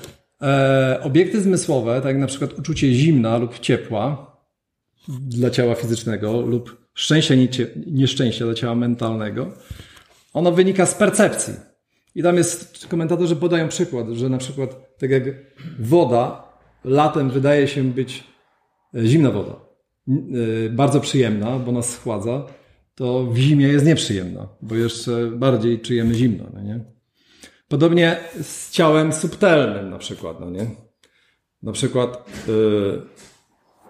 e, 0.42 1.00
obiekty 1.02 1.40
zmysłowe, 1.40 2.00
tak 2.00 2.06
jak 2.06 2.18
na 2.18 2.26
przykład 2.26 2.58
uczucie 2.58 2.94
zimna 2.94 3.38
lub 3.38 3.58
ciepła 3.58 4.36
dla 5.08 5.50
ciała 5.50 5.74
fizycznego 5.74 6.40
lub 6.40 6.86
szczęścia, 6.94 7.34
nieszczęścia 7.86 8.44
dla 8.44 8.54
ciała 8.54 8.74
mentalnego, 8.74 9.52
ono 10.32 10.52
wynika 10.52 10.86
z 10.86 10.94
percepcji. 10.94 11.54
I 12.14 12.22
tam 12.22 12.36
jest, 12.36 12.86
komentatorzy 12.86 13.36
podają 13.36 13.68
przykład, 13.68 14.08
że 14.08 14.28
na 14.28 14.38
przykład 14.38 14.98
tak 14.98 15.10
jak 15.10 15.22
woda 15.78 16.42
latem 16.84 17.30
wydaje 17.30 17.68
się 17.68 17.84
być 17.84 18.24
e, 18.94 19.06
zimna 19.06 19.30
woda, 19.30 19.52
e, 20.08 20.12
bardzo 20.70 21.00
przyjemna, 21.00 21.58
bo 21.58 21.72
nas 21.72 21.90
schładza, 21.90 22.46
to 22.96 23.24
w 23.24 23.36
zimie 23.36 23.68
jest 23.68 23.86
nieprzyjemna, 23.86 24.48
bo 24.62 24.74
jeszcze 24.74 25.30
bardziej 25.30 25.80
czujemy 25.80 26.14
zimno, 26.14 26.44
no 26.54 26.60
nie? 26.60 26.84
Podobnie 27.68 28.16
z 28.42 28.70
ciałem 28.70 29.12
subtelnym 29.12 29.90
na 29.90 29.98
przykład, 29.98 30.40
no 30.40 30.50
nie? 30.50 30.66
Na 31.62 31.72
przykład 31.72 32.30
yy, 32.48 33.02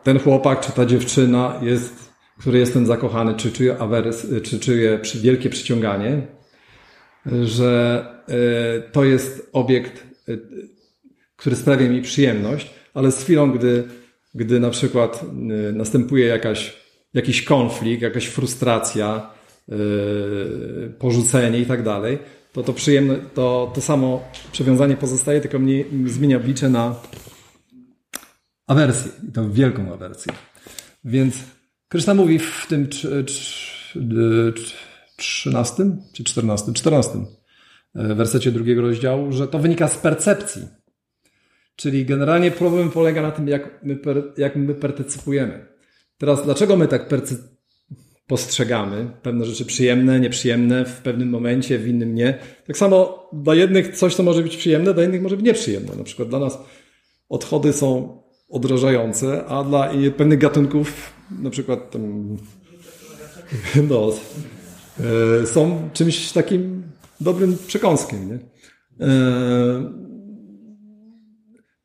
ten 0.02 0.18
chłopak 0.18 0.60
czy 0.60 0.72
ta 0.72 0.86
dziewczyna 0.86 1.60
jest, 1.62 2.12
który 2.38 2.58
jest 2.58 2.72
ten 2.72 2.86
zakochany, 2.86 3.34
czy 3.34 3.52
czuje 3.52 3.78
awers, 3.78 4.26
czy 4.42 4.60
czuje 4.60 5.00
wielkie 5.14 5.50
przyciąganie, 5.50 6.26
że 7.44 8.04
y, 8.28 8.92
to 8.92 9.04
jest 9.04 9.50
obiekt, 9.52 10.06
y, 10.28 10.40
który 11.36 11.56
sprawia 11.56 11.88
mi 11.88 12.02
przyjemność, 12.02 12.70
ale 12.94 13.12
z 13.12 13.22
chwilą, 13.22 13.52
gdy, 13.52 13.84
gdy 14.34 14.60
na 14.60 14.70
przykład 14.70 15.22
y, 15.22 15.72
następuje 15.72 16.26
jakaś, 16.26 16.85
jakiś 17.16 17.42
konflikt, 17.42 18.02
jakaś 18.02 18.26
frustracja, 18.26 19.30
porzucenie 20.98 21.58
i 21.58 21.66
tak 21.66 21.82
dalej, 21.82 22.18
to 22.52 22.62
to 22.62 22.72
przyjemne, 22.72 23.16
to, 23.34 23.72
to 23.74 23.80
samo 23.80 24.24
przywiązanie 24.52 24.96
pozostaje, 24.96 25.40
tylko 25.40 25.58
zmienia 26.06 26.36
oblicze 26.36 26.68
na 26.68 26.94
awersję. 28.66 29.12
I 29.28 29.32
to 29.32 29.50
wielką 29.50 29.92
awersję. 29.92 30.32
Więc 31.04 31.44
Krishna 31.88 32.14
mówi 32.14 32.38
w 32.38 32.66
tym 32.68 32.88
13 35.16 35.84
czy 36.12 36.24
14, 36.24 36.72
14 36.72 37.18
e, 37.94 38.14
wersecie 38.14 38.52
drugiego 38.52 38.82
rozdziału, 38.82 39.32
że 39.32 39.48
to 39.48 39.58
wynika 39.58 39.88
z 39.88 39.98
percepcji. 39.98 40.62
Czyli 41.76 42.04
generalnie 42.04 42.50
problem 42.50 42.90
polega 42.90 43.22
na 43.22 43.30
tym, 43.30 43.48
jak 43.48 43.82
my, 43.82 43.98
jak 44.36 44.56
my 44.56 44.74
partycypujemy. 44.74 45.75
Teraz, 46.18 46.44
dlaczego 46.44 46.76
my 46.76 46.88
tak 46.88 47.08
postrzegamy 48.26 49.10
pewne 49.22 49.44
rzeczy 49.44 49.64
przyjemne, 49.64 50.20
nieprzyjemne 50.20 50.84
w 50.84 51.00
pewnym 51.02 51.28
momencie, 51.28 51.78
w 51.78 51.88
innym 51.88 52.14
nie? 52.14 52.38
Tak 52.66 52.76
samo 52.76 53.28
dla 53.32 53.54
jednych 53.54 53.96
coś, 53.96 54.14
co 54.14 54.22
może 54.22 54.42
być 54.42 54.56
przyjemne, 54.56 54.94
dla 54.94 55.04
innych 55.04 55.22
może 55.22 55.36
być 55.36 55.46
nieprzyjemne. 55.46 55.96
Na 55.96 56.04
przykład 56.04 56.28
dla 56.28 56.38
nas 56.38 56.58
odchody 57.28 57.72
są 57.72 58.18
odrażające, 58.48 59.44
a 59.44 59.64
dla 59.64 59.90
pewnych 60.16 60.38
gatunków, 60.38 61.12
na 61.42 61.50
przykład 61.50 61.90
tam, 61.90 62.36
no, 63.90 64.12
E, 65.00 65.46
są 65.46 65.90
czymś 65.92 66.32
takim 66.32 66.82
dobrym 67.20 67.56
przekąskiem. 67.66 68.28
Nie? 68.28 68.38
E, 69.06 69.96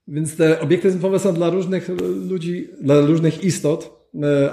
więc 0.08 0.36
te 0.36 0.60
obiekty 0.60 0.92
zmysłowe 0.92 1.20
są 1.20 1.34
dla 1.34 1.50
różnych 1.50 1.90
ludzi, 2.30 2.70
dla 2.82 3.02
różnych 3.02 3.44
istot 3.44 4.01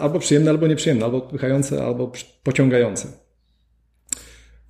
albo 0.01 0.19
przyjemne, 0.19 0.51
albo 0.51 0.67
nieprzyjemne, 0.67 1.05
albo 1.05 1.19
odpychające, 1.19 1.85
albo 1.85 2.13
pociągające. 2.43 3.09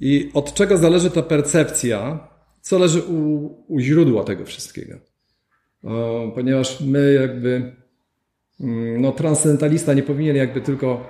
I 0.01 0.31
od 0.35 0.55
czego 0.55 0.77
zależy 0.79 1.11
ta 1.11 1.23
percepcja? 1.23 2.29
Co 2.61 2.79
leży 2.79 3.03
u, 3.03 3.47
u 3.69 3.81
źródła 3.81 4.25
tego 4.25 4.45
wszystkiego? 4.45 4.99
Ponieważ 6.35 6.81
my 6.81 7.13
jakby, 7.13 7.77
mm, 8.61 9.01
no 9.01 9.13
transcendentalista 9.13 9.95
nie 9.95 10.03
powinien 10.03 10.37
jakby 10.37 10.61
tylko 10.61 11.07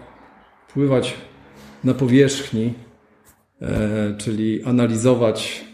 pływać 0.73 1.15
na 1.85 1.95
powierzchni, 1.95 2.75
e, 3.63 4.15
czyli 4.19 4.63
analizować 4.65 5.65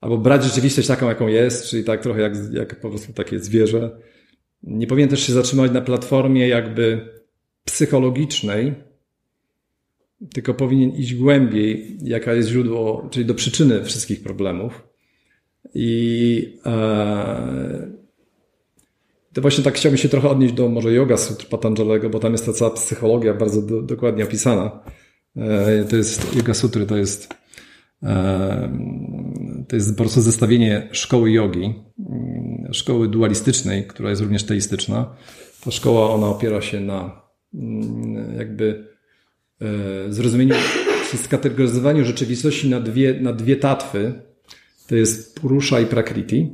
albo 0.00 0.18
brać 0.18 0.44
rzeczywistość 0.44 0.88
taką, 0.88 1.08
jaką 1.08 1.26
jest, 1.26 1.66
czyli 1.66 1.84
tak 1.84 2.00
trochę 2.00 2.20
jak, 2.20 2.32
jak 2.52 2.80
po 2.80 2.90
prostu 2.90 3.12
takie 3.12 3.38
zwierzę. 3.38 3.90
Nie 4.62 4.86
powinien 4.86 5.10
też 5.10 5.26
się 5.26 5.32
zatrzymać 5.32 5.72
na 5.72 5.80
platformie 5.80 6.48
jakby 6.48 7.08
psychologicznej, 7.64 8.74
tylko 10.34 10.54
powinien 10.54 10.90
iść 10.90 11.14
głębiej, 11.14 11.98
jaka 12.02 12.34
jest 12.34 12.48
źródło, 12.48 13.08
czyli 13.10 13.26
do 13.26 13.34
przyczyny 13.34 13.84
wszystkich 13.84 14.22
problemów. 14.22 14.82
I 15.74 16.58
e, 16.66 17.92
to 19.32 19.40
właśnie 19.40 19.64
tak 19.64 19.74
chciałbym 19.74 19.98
się 19.98 20.08
trochę 20.08 20.28
odnieść 20.28 20.54
do 20.54 20.68
może 20.68 20.92
yoga 20.92 21.16
sutr 21.16 21.46
Patanjalego, 21.46 22.10
bo 22.10 22.18
tam 22.18 22.32
jest 22.32 22.46
ta 22.46 22.52
cała 22.52 22.70
psychologia 22.70 23.34
bardzo 23.34 23.62
do, 23.62 23.82
dokładnie 23.82 24.24
opisana. 24.24 24.80
E, 25.36 25.84
to 25.84 25.96
jest 25.96 26.36
Yoga 26.36 26.54
Sutry, 26.54 26.86
to 26.86 26.96
jest 26.96 27.34
to 29.68 29.76
jest 29.76 29.90
po 29.90 30.02
prostu 30.02 30.20
zestawienie 30.20 30.88
szkoły 30.92 31.30
jogi, 31.30 31.74
szkoły 32.72 33.08
dualistycznej, 33.08 33.86
która 33.86 34.10
jest 34.10 34.22
również 34.22 34.44
teistyczna. 34.44 35.16
Ta 35.64 35.70
szkoła, 35.70 36.10
ona 36.10 36.26
opiera 36.26 36.62
się 36.62 36.80
na 36.80 37.22
jakby 38.38 38.86
e, 39.60 40.12
zrozumieniu, 40.12 40.54
skategoryzowaniu 41.16 42.04
rzeczywistości 42.04 42.70
na 42.70 42.80
dwie, 42.80 43.20
na 43.20 43.32
dwie 43.32 43.56
tatwy. 43.56 44.12
To 44.86 44.96
jest 44.96 45.40
Purusha 45.40 45.80
i 45.80 45.86
Prakriti. 45.86 46.50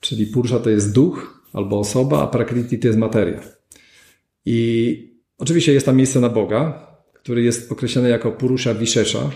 Czyli 0.00 0.26
Purusha 0.26 0.58
to 0.58 0.70
jest 0.70 0.94
duch 0.94 1.44
albo 1.52 1.78
osoba, 1.78 2.22
a 2.22 2.26
Prakriti 2.26 2.78
to 2.78 2.86
jest 2.86 2.98
materia. 2.98 3.40
I 4.46 5.20
oczywiście 5.38 5.72
jest 5.72 5.86
tam 5.86 5.96
miejsce 5.96 6.20
na 6.20 6.28
Boga, 6.28 6.86
który 7.14 7.42
jest 7.42 7.72
określony 7.72 8.08
jako 8.08 8.32
Purusha 8.32 8.74
Vishesha, 8.74 9.30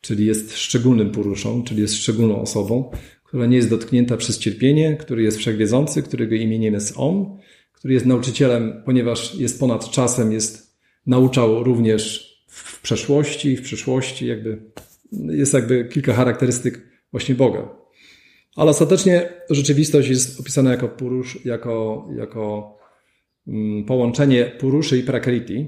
czyli 0.00 0.26
jest 0.26 0.56
szczególnym 0.56 1.10
Puruszą, 1.10 1.64
czyli 1.64 1.80
jest 1.82 1.94
szczególną 1.94 2.40
osobą, 2.40 2.90
która 3.24 3.46
nie 3.46 3.56
jest 3.56 3.70
dotknięta 3.70 4.16
przez 4.16 4.38
cierpienie, 4.38 4.96
który 4.96 5.22
jest 5.22 5.38
wszechwiedzący, 5.38 6.02
którego 6.02 6.34
imieniem 6.34 6.74
jest 6.74 6.94
On, 6.96 7.38
który 7.72 7.94
jest 7.94 8.06
nauczycielem, 8.06 8.82
ponieważ 8.84 9.34
jest 9.34 9.60
ponad 9.60 9.90
czasem, 9.90 10.32
jest, 10.32 10.76
nauczał 11.06 11.64
również 11.64 12.30
w 12.46 12.82
przeszłości, 12.82 13.56
w 13.56 13.62
przyszłości, 13.62 14.26
jakby, 14.26 14.62
jest 15.12 15.54
jakby 15.54 15.84
kilka 15.84 16.14
charakterystyk 16.14 16.88
właśnie 17.12 17.34
Boga. 17.34 17.68
Ale 18.56 18.70
ostatecznie 18.70 19.28
rzeczywistość 19.50 20.08
jest 20.08 20.40
opisana 20.40 20.70
jako 20.70 20.88
Purusz, 20.88 21.44
jako, 21.44 22.08
jako 22.16 22.76
mm, 23.46 23.84
połączenie 23.84 24.52
Puruszy 24.60 24.98
i 24.98 25.02
Prakriti. 25.02 25.66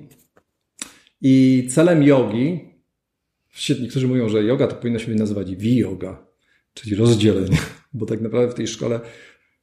I 1.21 1.67
celem 1.71 2.03
jogi, 2.03 2.72
niektórzy 3.81 4.09
mówią, 4.09 4.29
że 4.29 4.45
yoga 4.45 4.67
to 4.67 4.77
powinno 4.77 4.99
się 4.99 5.15
nazywać 5.15 5.57
vi-yoga, 5.57 6.27
czyli 6.75 6.97
rozdzielenie, 6.97 7.59
bo 7.95 8.07
tak 8.07 8.21
naprawdę 8.21 8.53
w 8.53 8.57
tej 8.57 8.67
szkole 8.67 9.01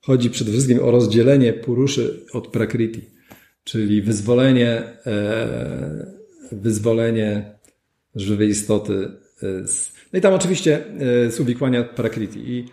chodzi 0.01 0.29
przede 0.29 0.51
wszystkim 0.51 0.79
o 0.79 0.91
rozdzielenie 0.91 1.53
Puruszy 1.53 2.25
od 2.33 2.47
Prakriti, 2.47 3.01
czyli 3.63 4.01
wyzwolenie, 4.01 4.83
e, 5.05 6.13
wyzwolenie 6.51 7.59
żywej 8.15 8.49
istoty 8.49 9.11
z 9.65 9.91
no 10.13 10.19
i 10.19 10.21
tam 10.21 10.33
oczywiście 10.33 10.83
z 11.29 11.39
uwikłania 11.39 11.83
Prakriti. 11.83 12.39
I 12.39 12.65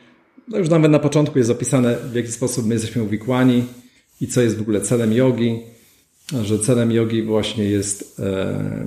no 0.48 0.58
już 0.58 0.68
nawet 0.68 0.90
na 0.90 0.98
początku 0.98 1.38
jest 1.38 1.50
opisane, 1.50 1.96
w 1.96 2.14
jaki 2.14 2.32
sposób 2.32 2.66
my 2.66 2.74
jesteśmy 2.74 3.02
uwikłani 3.02 3.64
i 4.20 4.26
co 4.26 4.42
jest 4.42 4.56
w 4.56 4.60
ogóle 4.60 4.80
celem 4.80 5.12
jogi, 5.12 5.62
że 6.42 6.58
celem 6.58 6.92
jogi 6.92 7.22
właśnie 7.22 7.64
jest 7.64 8.20
e, 8.20 8.86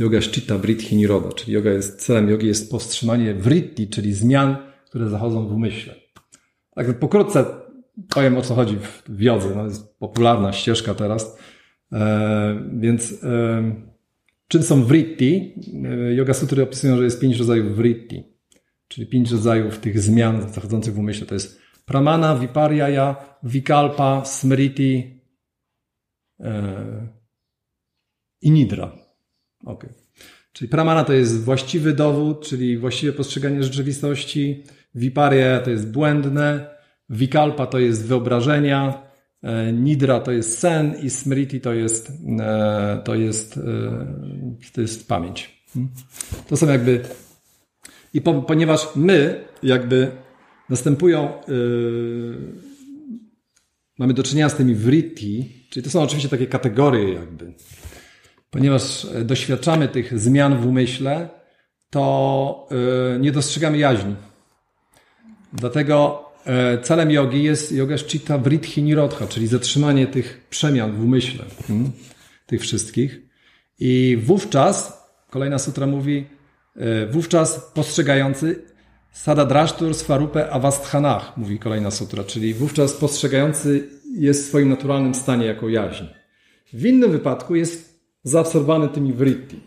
yoga 0.00 0.20
Shchita 0.20 0.58
Vritti 0.58 0.96
Niroda, 0.96 1.32
czyli 1.32 1.52
yoga 1.52 1.70
jest, 1.70 2.00
celem 2.00 2.28
jogi 2.28 2.46
jest 2.46 2.70
powstrzymanie 2.70 3.34
vritti, 3.34 3.88
czyli 3.88 4.12
zmian, 4.12 4.56
które 4.86 5.08
zachodzą 5.08 5.48
w 5.48 5.52
umyśle. 5.52 5.94
Tak 6.74 6.98
pokrótce 6.98 7.44
powiem 8.14 8.36
o 8.36 8.42
co 8.42 8.54
chodzi 8.54 8.76
w 9.08 9.20
jodze. 9.20 9.54
No, 9.56 9.64
jest 9.64 9.98
popularna 9.98 10.52
ścieżka 10.52 10.94
teraz. 10.94 11.38
E, 11.92 12.70
więc 12.78 13.24
e, 13.24 13.62
czym 14.48 14.62
są 14.62 14.84
vritti? 14.84 15.54
E, 15.84 16.14
yoga 16.14 16.34
Sutry 16.34 16.62
opisują, 16.62 16.96
że 16.96 17.04
jest 17.04 17.20
pięć 17.20 17.38
rodzajów 17.38 17.76
vritti 17.76 18.30
czyli 18.90 19.06
pięć 19.06 19.30
rodzajów 19.30 19.78
tych 19.78 20.00
zmian 20.00 20.52
zachodzących 20.52 20.94
w 20.94 20.98
umyśle. 20.98 21.26
To 21.26 21.34
jest 21.34 21.60
pramana, 21.86 22.36
viparyaya, 22.36 23.16
vikalpa, 23.42 24.24
smriti 24.24 25.20
e, 26.40 27.08
i 28.42 28.50
nidra. 28.50 28.99
Okay. 29.64 29.92
Czyli 30.52 30.68
pramana 30.68 31.04
to 31.04 31.12
jest 31.12 31.44
właściwy 31.44 31.92
dowód, 31.92 32.48
czyli 32.48 32.78
właściwe 32.78 33.12
postrzeganie 33.12 33.62
rzeczywistości, 33.62 34.64
viparya 34.94 35.60
to 35.64 35.70
jest 35.70 35.90
błędne, 35.90 36.66
vikalpa 37.10 37.66
to 37.66 37.78
jest 37.78 38.06
wyobrażenia, 38.06 39.02
e, 39.42 39.72
nidra 39.72 40.20
to 40.20 40.32
jest 40.32 40.58
sen 40.58 40.94
i 41.02 41.10
smriti 41.10 41.60
to 41.60 41.72
jest, 41.72 42.12
e, 42.40 43.02
to 43.04 43.14
jest, 43.14 43.60
to 44.72 44.80
jest 44.80 45.08
pamięć. 45.08 45.64
Hmm? 45.74 45.90
To 46.48 46.56
są 46.56 46.68
jakby 46.68 47.00
i 48.14 48.20
po, 48.20 48.42
ponieważ 48.42 48.88
my 48.96 49.44
jakby 49.62 50.10
następują, 50.68 51.32
yy, 51.48 52.36
mamy 53.98 54.14
do 54.14 54.22
czynienia 54.22 54.48
z 54.48 54.56
tymi 54.56 54.74
vritti, 54.74 55.64
czyli 55.70 55.84
to 55.84 55.90
są 55.90 56.02
oczywiście 56.02 56.28
takie 56.28 56.46
kategorie 56.46 57.12
jakby. 57.12 57.52
Ponieważ 58.50 59.06
doświadczamy 59.24 59.88
tych 59.88 60.20
zmian 60.20 60.60
w 60.60 60.66
umyśle, 60.66 61.28
to 61.90 62.68
yy, 63.12 63.20
nie 63.20 63.32
dostrzegamy 63.32 63.78
jaźni. 63.78 64.16
Dlatego 65.52 66.24
yy, 66.46 66.82
celem 66.82 67.10
jogi 67.10 67.42
jest 67.42 67.72
yoga 67.72 67.98
Chitta 67.98 68.38
Vritti 68.38 68.82
Nirodha, 68.82 69.26
czyli 69.26 69.46
zatrzymanie 69.46 70.06
tych 70.06 70.46
przemian 70.50 70.92
w 70.92 71.04
umyśle, 71.04 71.44
hmm, 71.66 71.92
tych 72.46 72.60
wszystkich. 72.60 73.20
I 73.78 74.18
wówczas, 74.26 75.02
kolejna 75.30 75.58
sutra 75.58 75.86
mówi, 75.86 76.26
E, 76.76 77.06
wówczas 77.06 77.70
postrzegający 77.74 78.62
Sadadrashtur 79.12 79.94
Svarupe 79.94 80.50
Avasthanach, 80.50 81.36
mówi 81.36 81.58
kolejna 81.58 81.90
sutra, 81.90 82.24
czyli 82.24 82.54
wówczas 82.54 82.92
postrzegający 82.92 83.88
jest 84.14 84.44
w 84.44 84.48
swoim 84.48 84.68
naturalnym 84.68 85.14
stanie 85.14 85.46
jako 85.46 85.68
jaźń. 85.68 86.04
W 86.72 86.86
innym 86.86 87.10
wypadku 87.10 87.54
jest 87.54 87.89
zaabsorbowany 88.24 88.88
tymi 88.88 89.12
vritti. 89.12 89.60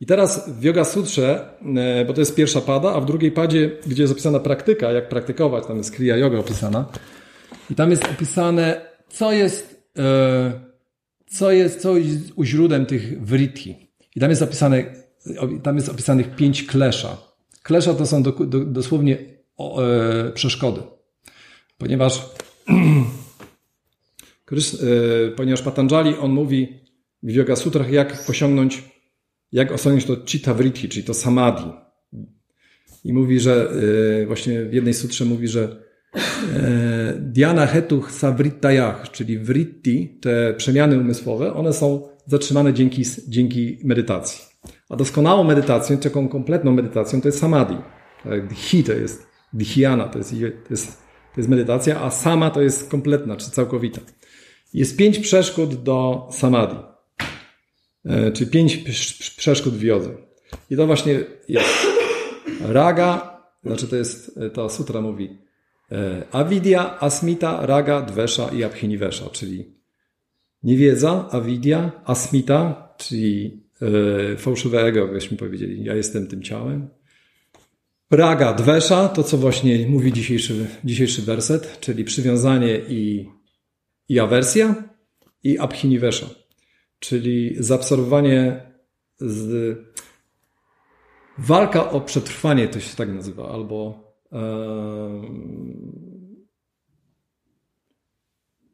I 0.00 0.06
teraz 0.06 0.50
w 0.50 0.62
Yoga 0.62 0.84
Sutrze, 0.84 1.50
e, 1.76 2.04
bo 2.04 2.12
to 2.12 2.20
jest 2.20 2.34
pierwsza 2.34 2.60
pada, 2.60 2.92
a 2.94 3.00
w 3.00 3.06
drugiej 3.06 3.32
padzie, 3.32 3.70
gdzie 3.86 4.02
jest 4.02 4.12
opisana 4.12 4.40
praktyka, 4.40 4.92
jak 4.92 5.08
praktykować, 5.08 5.66
tam 5.66 5.76
jest 5.76 5.90
Kriya 5.90 6.16
Yoga 6.16 6.38
opisana. 6.38 6.86
I 7.70 7.74
tam 7.74 7.90
jest 7.90 8.04
opisane, 8.04 8.80
co 9.08 9.32
jest, 9.32 9.90
e, 9.98 10.52
co 11.26 11.52
jest, 11.52 11.80
co 11.80 11.96
jest 11.96 12.32
u 12.36 12.44
źródłem 12.44 12.86
tych 12.86 13.22
vritti. 13.22 13.76
I 14.16 14.20
tam 14.20 14.30
jest 14.30 14.42
opisane, 14.42 14.84
tam 15.62 15.76
jest 15.76 15.88
opisanych 15.88 16.36
pięć 16.36 16.62
klesza. 16.62 17.16
Klesza 17.62 17.94
to 17.94 18.06
są 18.06 18.22
do, 18.22 18.32
do, 18.32 18.60
dosłownie 18.60 19.18
o, 19.56 19.82
e, 19.82 20.32
przeszkody. 20.32 20.80
Ponieważ, 21.78 22.22
ponieważ 25.36 25.62
Patanjali, 25.62 26.14
on 26.20 26.30
mówi 26.30 26.68
w 27.22 27.30
Yoga 27.30 27.56
Sutrach, 27.56 27.90
jak 27.90 28.24
osiągnąć, 28.30 28.84
jak 29.52 29.72
osiągnąć 29.72 30.04
to 30.04 30.16
Chitta 30.26 30.54
Vritti, 30.54 30.88
czyli 30.88 31.04
to 31.04 31.14
Samadhi. 31.14 31.70
I 33.04 33.12
mówi, 33.12 33.40
że 33.40 33.70
e, 34.22 34.26
właśnie 34.26 34.64
w 34.64 34.72
jednej 34.72 34.94
sutrze 34.94 35.24
mówi, 35.24 35.48
że 35.48 35.82
e, 36.54 37.14
Dhyana 37.20 37.66
Hetuch 37.66 38.12
Savrittayach, 38.12 39.10
czyli 39.10 39.38
vritti, 39.38 40.18
te 40.20 40.54
przemiany 40.54 40.98
umysłowe, 40.98 41.54
one 41.54 41.72
są 41.72 42.08
zatrzymane 42.26 42.74
dzięki, 42.74 43.02
dzięki 43.28 43.78
medytacji. 43.84 44.44
A 44.88 44.96
doskonałą 44.96 45.44
medytacją, 45.44 45.96
taką 45.96 46.28
kompletną 46.28 46.72
medytacją 46.72 47.20
to 47.20 47.28
jest 47.28 47.38
samadhi. 47.38 47.76
Tak, 48.24 48.48
dhi 48.48 48.84
to 48.84 48.92
jest 48.92 49.26
dhyana, 49.52 50.08
to 50.08 50.18
jest, 50.18 50.30
to, 50.30 50.70
jest, 50.70 50.86
to 51.34 51.40
jest 51.40 51.48
medytacja, 51.48 52.00
a 52.00 52.10
sama 52.10 52.50
to 52.50 52.62
jest 52.62 52.90
kompletna 52.90 53.36
czy 53.36 53.50
całkowita. 53.50 54.00
Jest 54.74 54.96
pięć 54.96 55.18
przeszkód 55.18 55.82
do 55.82 56.28
samadhi. 56.32 56.76
E, 58.04 58.32
czyli 58.32 58.50
pięć 58.50 58.76
przeszkód 59.36 59.74
w 59.74 59.82
jodze. 59.82 60.10
I 60.70 60.76
to 60.76 60.86
właśnie 60.86 61.20
jest 61.48 61.86
raga, 62.60 63.38
znaczy 63.64 63.88
to 63.88 63.96
jest, 63.96 64.40
ta 64.54 64.68
sutra 64.68 65.00
mówi 65.00 65.38
e, 65.92 66.22
avidya, 66.32 67.00
asmita, 67.00 67.66
raga, 67.66 68.02
dvesha 68.02 68.48
i 68.48 68.64
abhinivesha, 68.64 69.30
czyli 69.30 69.78
Niewiedza, 70.62 71.28
awidia, 71.30 71.92
asmita, 72.04 72.88
czyli 72.98 73.62
fałszywe 74.36 74.82
ego, 74.82 75.08
byśmy 75.08 75.36
powiedzieli, 75.36 75.84
ja 75.84 75.94
jestem 75.94 76.26
tym 76.26 76.42
ciałem. 76.42 76.88
Praga, 78.08 78.52
dwesza, 78.52 79.08
to 79.08 79.22
co 79.22 79.36
właśnie 79.38 79.88
mówi 79.88 80.12
dzisiejszy, 80.12 80.66
dzisiejszy 80.84 81.22
werset, 81.22 81.80
czyli 81.80 82.04
przywiązanie 82.04 82.80
i, 82.88 83.28
i 84.08 84.18
awersja 84.18 84.74
i 85.44 85.58
abhinivesha, 85.58 86.26
czyli 86.98 87.56
zaabsorbowanie 87.58 88.60
z, 89.16 89.78
walka 91.38 91.90
o 91.90 92.00
przetrwanie, 92.00 92.68
to 92.68 92.80
się 92.80 92.96
tak 92.96 93.08
nazywa, 93.08 93.48
albo 93.48 94.08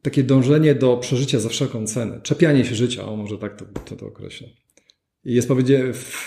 takie 0.01 0.23
dążenie 0.23 0.75
do 0.75 0.97
przeżycia 0.97 1.39
za 1.39 1.49
wszelką 1.49 1.87
cenę, 1.87 2.21
czepianie 2.21 2.65
się 2.65 2.75
życia, 2.75 3.05
o 3.05 3.15
może 3.15 3.37
tak 3.37 3.55
to, 3.55 3.65
to, 3.85 3.95
to 3.95 4.07
określę. 4.07 4.47
Jest, 5.25 5.49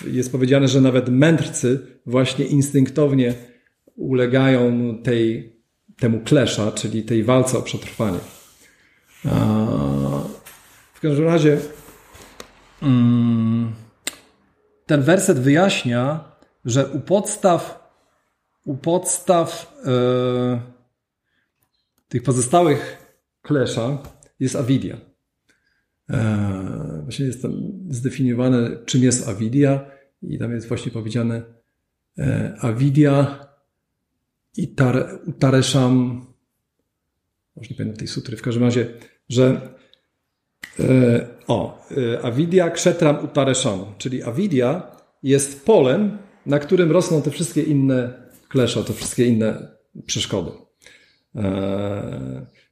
jest 0.06 0.32
powiedziane, 0.32 0.68
że 0.68 0.80
nawet 0.80 1.08
mędrcy 1.08 1.86
właśnie 2.06 2.44
instynktownie 2.44 3.34
ulegają 3.96 4.94
tej, 5.02 5.52
temu 5.98 6.20
klesza, 6.20 6.72
czyli 6.72 7.02
tej 7.02 7.22
walce 7.24 7.58
o 7.58 7.62
przetrwanie. 7.62 8.18
W 10.94 11.00
każdym 11.00 11.24
razie 11.24 11.58
mm, 12.82 13.72
ten 14.86 15.02
werset 15.02 15.38
wyjaśnia, 15.38 16.24
że 16.64 16.86
u 16.86 17.00
podstaw 17.00 17.88
u 18.64 18.76
podstaw 18.76 19.76
yy, 19.84 20.60
tych 22.08 22.22
pozostałych 22.22 23.06
Klesza 23.42 23.98
jest 24.40 24.56
awidia. 24.56 24.96
E, 26.10 27.00
właśnie 27.02 27.26
jest 27.26 27.42
tam 27.42 27.52
zdefiniowane, 27.90 28.70
czym 28.86 29.02
jest 29.02 29.28
awidia 29.28 29.90
i 30.22 30.38
tam 30.38 30.52
jest 30.52 30.68
właśnie 30.68 30.92
powiedziane 30.92 31.42
e, 32.18 32.56
awidia 32.60 33.46
i 34.56 34.68
tar, 34.74 35.20
utareszam, 35.26 36.26
może 37.58 37.70
nie 37.70 37.76
pamiętam 37.76 37.98
tej 37.98 38.08
sutry, 38.08 38.36
w 38.36 38.42
każdym 38.42 38.64
razie, 38.64 38.86
że 39.28 39.74
e, 40.80 41.26
o, 41.46 41.86
awidia 42.22 42.70
kshetram 42.70 43.24
utareszam, 43.24 43.84
czyli 43.98 44.22
awidia 44.22 44.96
jest 45.22 45.64
polem, 45.64 46.18
na 46.46 46.58
którym 46.58 46.92
rosną 46.92 47.22
te 47.22 47.30
wszystkie 47.30 47.62
inne 47.62 48.28
klesza, 48.48 48.82
te 48.82 48.92
wszystkie 48.92 49.26
inne 49.26 49.68
przeszkody. 50.06 50.50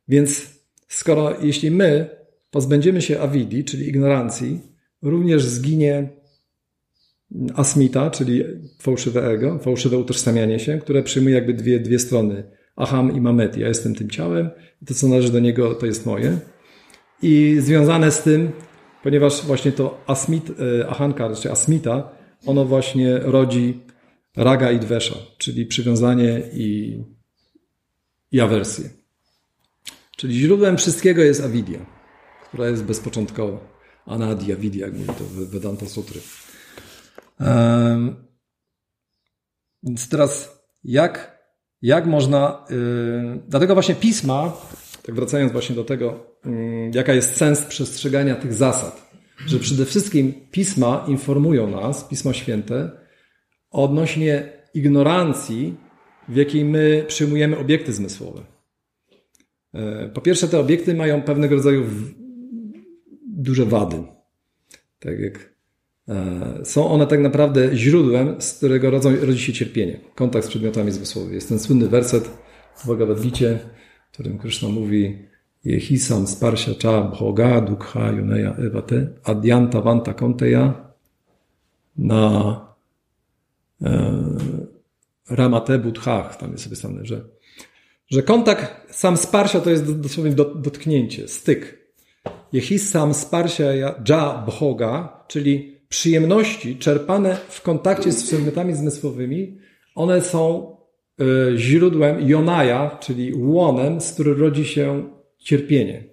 Więc 0.08 0.56
Skoro 0.88 1.40
jeśli 1.42 1.70
my 1.70 2.08
pozbędziemy 2.50 3.02
się 3.02 3.20
awidi, 3.20 3.64
czyli 3.64 3.88
ignorancji, 3.88 4.60
również 5.02 5.44
zginie 5.44 6.08
asmita, 7.54 8.10
czyli 8.10 8.44
fałszywe 8.78 9.26
ego, 9.28 9.58
fałszywe 9.58 9.98
utożsamianie 9.98 10.58
się, 10.58 10.78
które 10.78 11.02
przyjmuje 11.02 11.34
jakby 11.34 11.54
dwie, 11.54 11.80
dwie 11.80 11.98
strony 11.98 12.44
Aham 12.76 13.16
i 13.16 13.20
Mamet. 13.20 13.56
Ja 13.56 13.68
jestem 13.68 13.94
tym 13.94 14.10
ciałem 14.10 14.50
i 14.82 14.86
to, 14.86 14.94
co 14.94 15.08
należy 15.08 15.32
do 15.32 15.40
niego, 15.40 15.74
to 15.74 15.86
jest 15.86 16.06
moje. 16.06 16.38
I 17.22 17.56
związane 17.60 18.10
z 18.10 18.22
tym, 18.22 18.52
ponieważ 19.02 19.42
właśnie 19.46 19.72
to 19.72 20.04
asmit, 20.06 20.50
e, 20.50 20.88
ahankar, 20.88 21.34
czy 21.34 21.50
asmita, 21.52 22.08
ono 22.46 22.64
właśnie 22.64 23.18
rodzi 23.18 23.80
raga 24.36 24.70
i 24.70 24.80
dwesza, 24.80 25.14
czyli 25.38 25.66
przywiązanie 25.66 26.42
i, 26.52 26.98
i 28.32 28.40
awersję. 28.40 28.90
Czyli 30.16 30.34
źródłem 30.34 30.76
wszystkiego 30.76 31.22
jest 31.22 31.44
avidya, 31.44 31.78
która 32.48 32.68
jest 32.68 32.84
bezpoczątkowa. 32.84 33.58
Anadia, 34.06 34.56
vidya, 34.56 34.80
jak 34.80 34.92
mówi 34.92 35.08
to 35.08 35.24
Vedanta 35.30 35.86
Sutry. 35.86 36.20
Um, 37.40 38.16
więc 39.82 40.08
teraz 40.08 40.60
jak, 40.84 41.35
jak 41.82 42.06
można, 42.06 42.64
yy, 42.70 43.40
dlatego 43.48 43.74
właśnie 43.74 43.94
pisma, 43.94 44.56
tak 45.02 45.14
wracając 45.14 45.52
właśnie 45.52 45.76
do 45.76 45.84
tego, 45.84 46.36
yy, 46.44 46.90
jaka 46.94 47.14
jest 47.14 47.36
sens 47.36 47.62
przestrzegania 47.62 48.34
tych 48.34 48.54
zasad, 48.54 49.10
że 49.46 49.58
przede 49.58 49.84
wszystkim 49.84 50.32
pisma 50.50 51.04
informują 51.08 51.70
nas, 51.70 52.04
pisma 52.04 52.32
święte, 52.32 52.90
odnośnie 53.70 54.52
ignorancji, 54.74 55.76
w 56.28 56.36
jakiej 56.36 56.64
my 56.64 57.04
przyjmujemy 57.08 57.58
obiekty 57.58 57.92
zmysłowe. 57.92 58.42
Yy, 59.74 60.10
po 60.14 60.20
pierwsze, 60.20 60.48
te 60.48 60.60
obiekty 60.60 60.94
mają 60.94 61.22
pewnego 61.22 61.56
rodzaju 61.56 61.84
duże 63.36 63.64
wady. 63.64 64.02
Tak 64.98 65.20
jak 65.20 65.55
są 66.64 66.88
one 66.88 67.06
tak 67.06 67.20
naprawdę 67.20 67.76
źródłem, 67.76 68.42
z 68.42 68.52
którego 68.52 68.90
rodzą, 68.90 69.16
rodzi 69.20 69.40
się 69.40 69.52
cierpienie. 69.52 70.00
Kontakt 70.14 70.46
z 70.46 70.48
przedmiotami 70.48 70.92
zmysłowymi. 70.92 71.34
Jest 71.34 71.48
ten 71.48 71.58
słynny 71.58 71.88
werset 71.88 72.30
w 72.76 72.86
Bhagavad 72.86 73.18
w 73.18 74.12
którym 74.12 74.38
Krishna 74.38 74.68
mówi 74.68 75.18
Jehisam 75.64 76.26
sparsha 76.26 76.72
cha 76.82 77.02
bhoga 77.02 77.60
dukha 77.60 78.12
yuneya 78.12 78.54
evate 78.58 79.08
adyanta 79.24 79.80
vanta 79.80 80.14
konteya 80.14 80.74
na 81.96 82.66
e, 83.82 84.14
ramate 85.30 85.78
budhach. 85.78 86.36
Tam 86.36 86.52
jest 86.52 86.64
sobie 86.64 87.04
że, 87.06 87.24
że 88.08 88.22
kontakt 88.22 88.94
sam 88.94 89.16
sparsha 89.16 89.60
to 89.60 89.70
jest 89.70 90.00
dosłownie 90.00 90.32
dotknięcie, 90.34 91.28
styk. 91.28 91.86
Jehisam 92.52 93.14
sparsha 93.14 93.64
ja 93.64 93.94
bhoga, 94.46 95.24
czyli 95.28 95.75
przyjemności 95.88 96.76
czerpane 96.76 97.36
w 97.48 97.62
kontakcie 97.62 98.12
z 98.12 98.26
przedmiotami 98.26 98.74
zmysłowymi, 98.74 99.58
one 99.94 100.22
są 100.22 100.76
e, 101.20 101.24
źródłem 101.56 102.28
jonaja, 102.28 102.98
czyli 103.00 103.34
łonem, 103.34 104.00
z 104.00 104.12
którym 104.12 104.40
rodzi 104.40 104.64
się 104.64 105.08
cierpienie. 105.38 106.04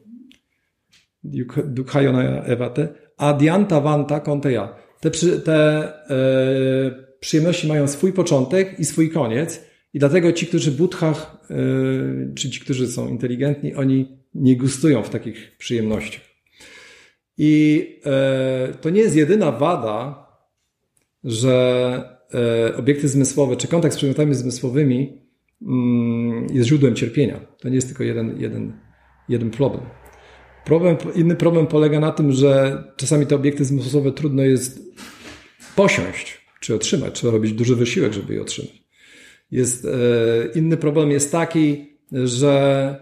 Dukha 1.66 2.02
jonaja 2.02 2.44
ewate. 2.44 2.88
Adianta 3.18 3.82
vanta 3.82 4.20
konteja. 4.20 4.76
Te, 5.00 5.12
przy, 5.12 5.42
te 5.42 5.84
e, 6.10 7.18
przyjemności 7.20 7.68
mają 7.68 7.88
swój 7.88 8.14
początek 8.14 8.80
i 8.80 8.86
swój 8.86 9.10
koniec. 9.10 9.62
I 9.94 10.00
dlatego 10.00 10.32
ci, 10.32 10.48
którzy 10.48 10.72
budhach, 10.72 11.38
e, 11.50 11.56
czy 12.36 12.50
ci, 12.50 12.60
którzy 12.60 12.88
są 12.88 13.08
inteligentni, 13.08 13.76
oni 13.76 14.18
nie 14.36 14.58
gustują 14.58 15.04
w 15.04 15.10
takich 15.10 15.58
przyjemnościach. 15.58 16.33
I 17.38 17.86
e, 18.06 18.74
to 18.82 18.90
nie 18.90 19.02
jest 19.02 19.16
jedyna 19.16 19.52
wada, 19.52 20.28
że 21.24 22.20
e, 22.34 22.78
obiekty 22.78 23.08
zmysłowe, 23.08 23.56
czy 23.56 23.68
kontakt 23.68 23.94
z 23.94 23.98
przedmiotami 23.98 24.36
zmysłowymi 24.36 25.22
mm, 25.62 26.48
jest 26.54 26.68
źródłem 26.70 26.96
cierpienia. 26.96 27.40
To 27.60 27.70
nie 27.70 27.76
jest 27.76 27.88
tylko 27.88 28.04
jeden, 28.04 28.42
jeden, 28.42 28.74
jeden 29.30 29.50
problem. 29.50 29.84
problem. 30.66 30.98
Inny 31.16 31.36
problem 31.36 31.68
polega 31.68 32.00
na 32.00 32.12
tym, 32.12 32.32
że 32.32 32.84
czasami 32.98 33.26
te 33.26 33.36
obiekty 33.36 33.66
zmysłowe 33.66 34.12
trudno 34.12 34.44
jest 34.44 34.80
posiąść, 35.76 36.42
czy 36.60 36.76
otrzymać. 36.76 37.14
Trzeba 37.16 37.34
robić 37.34 37.54
duży 37.54 37.76
wysiłek, 37.76 38.14
żeby 38.14 38.34
je 38.34 38.42
otrzymać. 38.42 38.84
Jest, 39.52 39.86
e, 39.86 39.90
inny 40.56 40.78
problem 40.78 41.12
jest 41.12 41.32
taki, 41.32 41.86
że 42.12 42.96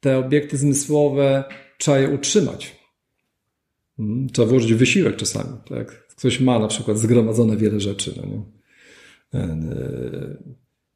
te 0.00 0.18
obiekty 0.18 0.56
zmysłowe 0.56 1.44
trzeba 1.78 1.98
je 1.98 2.08
utrzymać. 2.08 2.79
Mhm. 4.00 4.28
Trzeba 4.32 4.48
włożyć 4.48 4.74
wysiłek 4.74 5.16
czasami. 5.16 5.56
Tak? 5.68 6.06
Ktoś 6.08 6.40
ma 6.40 6.58
na 6.58 6.68
przykład 6.68 6.98
zgromadzone 6.98 7.56
wiele 7.56 7.80
rzeczy. 7.80 8.14
No 8.16 8.26
nie? 8.26 8.42
E, 9.34 9.38
e, 9.38 10.36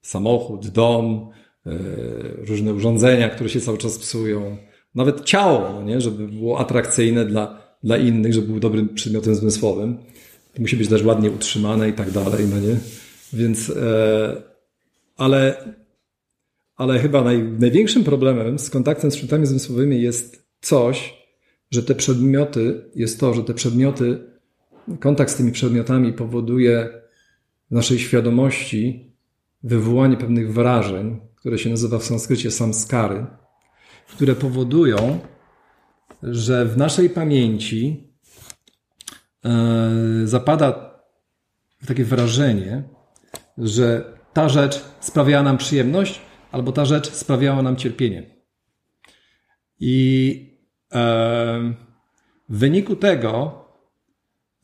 samochód, 0.02 0.68
dom, 0.68 1.30
e, 1.66 1.72
różne 2.36 2.74
urządzenia, 2.74 3.28
które 3.28 3.50
się 3.50 3.60
cały 3.60 3.78
czas 3.78 3.98
psują. 3.98 4.56
Nawet 4.94 5.24
ciało, 5.24 5.72
no 5.72 5.82
nie? 5.82 6.00
żeby 6.00 6.28
było 6.28 6.58
atrakcyjne 6.58 7.24
dla, 7.24 7.76
dla 7.82 7.96
innych, 7.96 8.32
żeby 8.32 8.46
był 8.46 8.60
dobrym 8.60 8.88
przedmiotem 8.88 9.34
zmysłowym. 9.34 9.98
To 10.54 10.62
musi 10.62 10.76
być 10.76 10.88
też 10.88 11.02
ładnie 11.02 11.30
utrzymane 11.30 11.88
i 11.88 11.92
tak 11.92 12.10
dalej, 12.10 12.46
no 12.50 12.60
nie? 12.60 12.78
Więc, 13.32 13.72
ale, 15.16 15.56
ale 16.76 16.98
chyba 16.98 17.24
naj, 17.24 17.42
największym 17.42 18.04
problemem 18.04 18.58
z 18.58 18.70
kontaktem 18.70 19.10
z 19.10 19.14
przedmiotami 19.14 19.46
zmysłowymi 19.46 20.02
jest 20.02 20.46
coś, 20.60 21.23
że 21.74 21.82
te 21.82 21.94
przedmioty, 21.94 22.90
jest 22.94 23.20
to, 23.20 23.34
że 23.34 23.44
te 23.44 23.54
przedmioty, 23.54 24.18
kontakt 25.00 25.30
z 25.30 25.34
tymi 25.34 25.52
przedmiotami 25.52 26.12
powoduje 26.12 26.88
w 27.70 27.74
naszej 27.74 27.98
świadomości 27.98 29.12
wywołanie 29.62 30.16
pewnych 30.16 30.52
wrażeń, 30.52 31.20
które 31.36 31.58
się 31.58 31.70
nazywa 31.70 31.98
w 31.98 32.04
sanskrycie 32.04 32.50
samskary, 32.50 33.26
które 34.08 34.34
powodują, 34.34 35.20
że 36.22 36.66
w 36.66 36.76
naszej 36.76 37.10
pamięci 37.10 38.08
e, 39.44 40.22
zapada 40.24 40.94
takie 41.86 42.04
wrażenie, 42.04 42.82
że 43.58 44.14
ta 44.32 44.48
rzecz 44.48 44.84
sprawiała 45.00 45.42
nam 45.42 45.58
przyjemność, 45.58 46.20
albo 46.52 46.72
ta 46.72 46.84
rzecz 46.84 47.10
sprawiała 47.12 47.62
nam 47.62 47.76
cierpienie. 47.76 48.34
I 49.80 50.53
w 52.48 52.58
wyniku 52.58 52.96
tego 52.96 53.64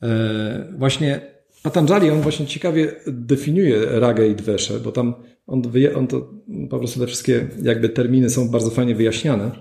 e, 0.03 0.73
właśnie 0.77 1.21
Patanjali, 1.63 2.09
on 2.09 2.21
właśnie 2.21 2.47
ciekawie 2.47 2.95
definiuje 3.07 3.85
ragę 3.99 4.27
i 4.27 4.35
dwesze, 4.35 4.79
bo 4.79 4.91
tam 4.91 5.13
on, 5.47 5.61
on 5.95 6.07
to 6.07 6.29
po 6.69 6.79
prostu 6.79 6.99
te 6.99 7.07
wszystkie 7.07 7.47
jakby 7.61 7.89
terminy 7.89 8.29
są 8.29 8.49
bardzo 8.49 8.69
fajnie 8.69 8.95
wyjaśniane. 8.95 9.51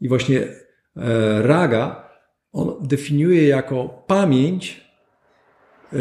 I 0.00 0.08
właśnie 0.08 0.40
e, 0.40 1.42
raga 1.42 2.08
on 2.52 2.74
definiuje 2.80 3.48
jako 3.48 4.04
pamięć 4.06 4.80
e, 5.92 5.96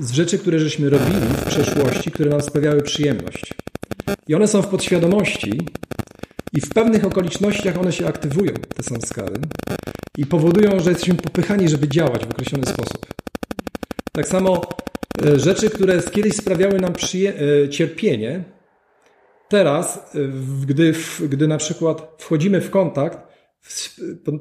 z 0.00 0.10
rzeczy, 0.10 0.38
które 0.38 0.58
żeśmy 0.58 0.90
robili 0.90 1.20
w 1.20 1.44
przeszłości, 1.44 2.10
które 2.10 2.30
nam 2.30 2.42
sprawiały 2.42 2.82
przyjemność. 2.82 3.54
I 4.28 4.34
one 4.34 4.48
są 4.48 4.62
w 4.62 4.66
podświadomości 4.66 5.60
i 6.56 6.60
w 6.60 6.68
pewnych 6.68 7.04
okolicznościach 7.04 7.78
one 7.78 7.92
się 7.92 8.06
aktywują, 8.06 8.52
te 8.52 8.82
samskary, 8.82 9.40
i 10.18 10.26
powodują, 10.26 10.80
że 10.80 10.90
jesteśmy 10.90 11.14
popychani, 11.14 11.68
żeby 11.68 11.88
działać 11.88 12.26
w 12.26 12.30
określony 12.30 12.66
sposób. 12.66 13.06
Tak 14.12 14.28
samo 14.28 14.68
e, 15.26 15.38
rzeczy, 15.38 15.70
które 15.70 16.02
kiedyś 16.02 16.36
sprawiały 16.36 16.80
nam 16.80 16.92
e, 16.92 17.68
cierpienie, 17.68 18.44
teraz, 19.48 19.96
e, 19.96 20.18
gdy, 20.66 20.94
gdy 21.28 21.48
na 21.48 21.58
przykład 21.58 22.14
wchodzimy 22.18 22.60
w 22.60 22.70
kontakt, 22.70 23.18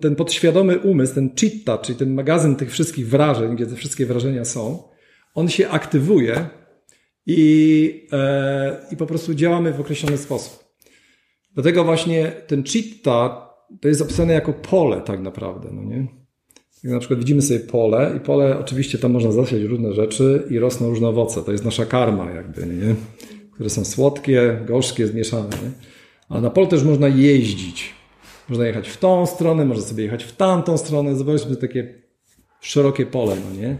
ten 0.01 0.15
podświadomy 0.15 0.80
umysł, 0.80 1.15
ten 1.15 1.36
chitta, 1.39 1.78
czyli 1.78 1.99
ten 1.99 2.13
magazyn 2.13 2.56
tych 2.56 2.71
wszystkich 2.71 3.10
wrażeń, 3.10 3.56
gdzie 3.56 3.65
te 3.65 3.75
wszystkie 3.75 4.06
wrażenia 4.06 4.45
są, 4.45 4.84
on 5.34 5.49
się 5.49 5.69
aktywuje 5.69 6.49
i, 7.25 8.08
i 8.91 8.97
po 8.97 9.06
prostu 9.06 9.34
działamy 9.34 9.73
w 9.73 9.82
określony 9.82 10.17
sposób. 10.17 10.64
Dlatego 11.56 11.84
właśnie 11.84 12.32
ten 12.48 12.63
chitta 12.63 13.48
to 13.82 13.88
jest 13.88 14.02
opisane 14.02 14.34
jako 14.34 14.54
pole 14.54 15.02
tak 15.02 15.22
naprawdę, 15.22 15.70
no 15.72 15.84
nie? 15.84 16.08
Jak 16.84 16.94
na 16.94 17.00
przykład 17.00 17.20
widzimy 17.20 17.41
sobie 17.41 17.60
pole 17.60 18.13
i 18.18 18.20
pole, 18.20 18.60
oczywiście 18.60 18.98
tam 18.98 19.12
można 19.12 19.32
zasiać 19.32 19.62
różne 19.62 19.94
rzeczy 19.94 20.44
i 20.50 20.60
rosną 20.60 20.89
różne 20.89 21.08
owoce. 21.08 21.41
To 21.41 21.52
jest 21.52 21.65
nasza 21.65 21.86
karma 21.86 22.32
jakby, 22.32 22.65
nie? 22.65 22.96
Które 23.54 23.70
są 23.70 23.86
słodkie, 23.86 24.60
gorzkie, 24.68 25.08
zmieszane, 25.08 25.50
nie? 25.50 25.72
Ale 26.30 26.41
na 26.41 26.50
pole 26.50 26.68
też 26.68 26.84
można 26.84 27.08
jeździć. 27.08 27.94
Można 28.50 28.68
jechać 28.68 28.89
w 28.89 28.98
tą 28.98 29.26
stronę, 29.26 29.65
można 29.65 29.84
sobie 29.84 30.04
jechać 30.04 30.24
w 30.24 30.36
tamtą 30.36 30.78
stronę. 30.78 31.15
Zobaczmy 31.15 31.56
takie 31.56 32.02
szerokie 32.62 33.06
pole, 33.06 33.36
no 33.50 33.62
nie? 33.62 33.78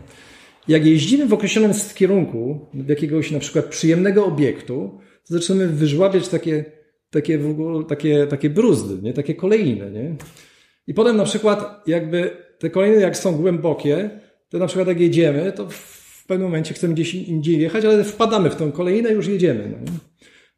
Jak 0.68 0.86
jeździmy 0.86 1.28
w 1.28 1.34
określonym 1.34 1.72
kierunku, 1.96 2.60
w 2.74 2.90
jakiegoś 2.90 3.32
na 3.32 3.40
przykład 3.40 3.66
przyjemnego 3.66 4.26
obiektu, 4.26 5.00
to 5.28 5.34
zaczynamy 5.34 5.68
wyżłabiać 5.68 6.28
takie 6.28 6.66
takie, 7.16 7.38
w 7.38 7.50
ogóle, 7.50 7.86
takie, 7.86 8.28
takie 8.28 8.50
bruzdy, 8.50 9.02
nie? 9.02 9.14
takie 9.14 9.36
kolejne. 9.36 9.92
Nie? 9.92 10.16
I 10.88 10.94
potem 10.94 11.18
na 11.18 11.24
przykład 11.24 11.88
jakby 11.88 12.38
te 12.60 12.70
kolejne 12.70 13.02
jak 13.02 13.18
są 13.18 13.38
głębokie, 13.38 14.10
to 14.50 14.58
na 14.58 14.68
przykład 14.68 14.88
jak 14.88 15.00
jedziemy, 15.00 15.52
to 15.52 15.70
w 15.70 16.26
pewnym 16.28 16.48
momencie 16.48 16.74
chcemy 16.74 16.94
gdzieś 16.94 17.16
indziej 17.16 17.60
jechać, 17.60 17.86
ale 17.86 18.04
wpadamy 18.04 18.50
w 18.50 18.56
tą 18.56 18.72
kolejnę 18.72 19.10
i 19.12 19.14
już 19.14 19.28
jedziemy. 19.28 19.70
No 19.72 19.92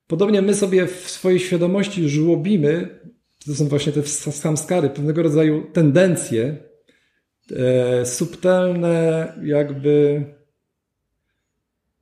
Podobnie 0.08 0.42
my 0.42 0.54
sobie 0.54 0.88
w 0.88 1.10
swojej 1.10 1.40
świadomości 1.40 2.10
żłobimy, 2.10 3.00
to 3.46 3.56
są 3.56 3.68
właśnie 3.68 3.92
te 3.92 4.04
samskary, 4.04 4.90
pewnego 4.90 5.24
rodzaju 5.24 5.64
tendencje, 5.74 6.58
e, 7.56 8.06
subtelne 8.06 9.34
jakby 9.44 10.24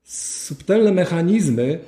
subtelne 0.03 0.91
mechanizmy, 0.91 1.79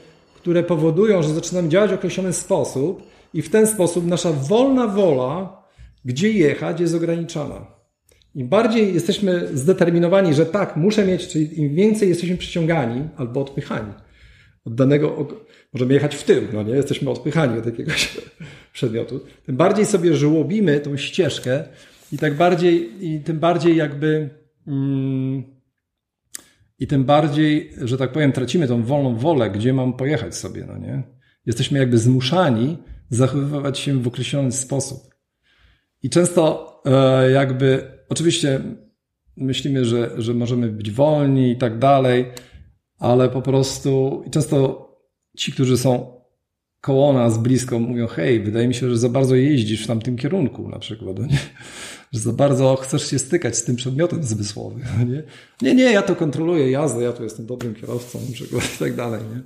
które 0.47 0.63
powodują, 0.63 1.23
że 1.23 1.29
zaczynamy 1.33 1.69
działać 1.69 1.91
w 1.91 1.93
określony 1.93 2.33
sposób 2.33 3.03
i 3.33 3.41
w 3.41 3.49
ten 3.49 3.67
sposób 3.67 4.07
nasza 4.07 4.31
wolna 4.31 4.88
wola, 4.88 5.63
gdzie 6.05 6.31
jechać, 6.31 6.79
jest 6.79 6.95
ograniczana. 6.95 7.65
Im 8.36 8.47
bardziej 8.47 8.93
jesteśmy 8.93 9.47
zdeterminowani, 9.53 10.33
że 10.33 10.45
tak, 10.45 10.75
muszę 10.77 11.05
mieć, 11.05 11.27
czyli 11.27 11.60
im 11.60 11.75
więcej 11.75 12.10
jesteśmy 12.10 12.38
przyciągani 12.38 13.10
albo 13.17 13.41
odpychani 13.41 13.93
od 14.65 14.75
danego, 14.75 15.27
możemy 15.73 15.93
jechać 15.93 16.15
w 16.15 16.23
tył, 16.23 16.41
no 16.53 16.63
nie, 16.63 16.73
jesteśmy 16.73 17.10
odpychani 17.10 17.60
od 17.60 17.65
jakiegoś 17.65 18.17
przedmiotu, 18.73 19.19
tym 19.45 19.57
bardziej 19.57 19.86
sobie 19.86 20.15
żłobimy 20.15 20.79
tą 20.79 20.97
ścieżkę 20.97 21.63
i 22.12 22.17
tak 22.17 22.33
bardziej, 22.33 23.05
i 23.07 23.19
tym 23.19 23.39
bardziej 23.39 23.75
jakby, 23.75 24.29
mm, 24.67 25.43
i 26.80 26.88
tym 26.88 27.06
bardziej, 27.06 27.74
że 27.82 27.98
tak 27.98 28.12
powiem, 28.12 28.32
tracimy 28.32 28.68
tą 28.68 28.84
wolną 28.84 29.16
wolę, 29.16 29.52
gdzie 29.52 29.74
mam 29.74 29.94
pojechać 29.94 30.36
sobie, 30.36 30.66
no 30.68 30.78
nie. 30.78 31.04
Jesteśmy 31.46 31.80
jakby 31.80 31.98
zmuszani 31.98 32.78
zachowywać 33.10 33.80
się 33.80 34.02
w 34.02 34.08
określony 34.08 34.52
sposób. 34.52 35.16
I 36.04 36.10
często 36.10 36.74
e, 36.86 37.32
jakby 37.32 37.92
oczywiście 38.10 38.62
myślimy, 39.38 39.86
że, 39.86 40.12
że 40.18 40.34
możemy 40.34 40.70
być 40.70 40.92
wolni 40.92 41.52
i 41.52 41.58
tak 41.58 41.80
dalej, 41.80 42.26
ale 43.00 43.30
po 43.30 43.42
prostu 43.42 44.24
i 44.28 44.30
często 44.30 44.88
ci, 45.38 45.52
którzy 45.52 45.78
są 45.78 46.16
koło 46.88 47.13
nas 47.13 47.38
blisko, 47.38 47.80
mówią: 47.80 48.08
Hej, 48.08 48.39
wydaje 48.39 48.67
mi 48.67 48.73
się, 48.73 48.89
że 48.89 48.97
za 48.97 49.10
bardzo 49.10 49.36
jeździsz 49.36 49.84
w 49.84 49.88
tamtym 49.88 50.17
kierunku, 50.17 50.69
na 50.69 50.80
przykład, 50.80 51.19
nie? 51.32 51.38
że 52.13 52.19
za 52.19 52.34
bardzo 52.34 52.76
chcesz 52.76 53.10
się 53.10 53.19
stykać 53.19 53.58
z 53.58 53.63
tym 53.63 53.76
przedmiotem 53.76 54.23
zmysłowym. 54.23 54.82
Nie? 55.12 55.23
nie, 55.62 55.76
nie, 55.76 55.84
ja 55.84 56.02
to 56.02 56.15
kontroluję 56.15 56.71
jazdę, 56.71 57.04
ja 57.04 57.13
tu 57.13 57.23
jestem 57.23 57.45
dobrym 57.45 57.76
kierowcą, 57.76 58.19
na 58.28 58.34
przykład, 58.34 58.63
i 58.76 58.80
tak 58.80 58.95
dalej. 58.95 59.21
Nie? 59.36 59.41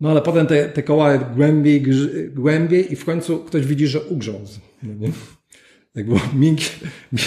No 0.00 0.10
ale 0.10 0.22
potem 0.22 0.46
te, 0.46 0.68
te 0.68 0.82
koła 0.82 1.18
głębiej, 1.18 1.84
głębiej 2.34 2.92
i 2.92 2.96
w 2.96 3.04
końcu 3.04 3.38
ktoś 3.38 3.66
widzi, 3.66 3.86
że 3.86 4.00
ugrzązł. 4.00 4.60
No 4.82 4.94
nie? 5.94 6.04
było 6.04 6.20
miękkie, 6.34 6.70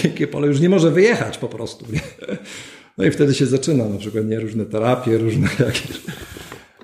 miękkie 0.04 0.26
pole, 0.26 0.46
już 0.46 0.60
nie 0.60 0.68
może 0.68 0.90
wyjechać 0.90 1.38
po 1.38 1.48
prostu. 1.48 1.92
Nie? 1.92 2.00
No 2.98 3.04
i 3.04 3.10
wtedy 3.10 3.34
się 3.34 3.46
zaczyna 3.46 3.84
na 3.84 3.98
przykład 3.98 4.26
nie 4.26 4.40
różne 4.40 4.64
terapie, 4.64 5.18
różne 5.18 5.48
jakieś, 5.58 6.00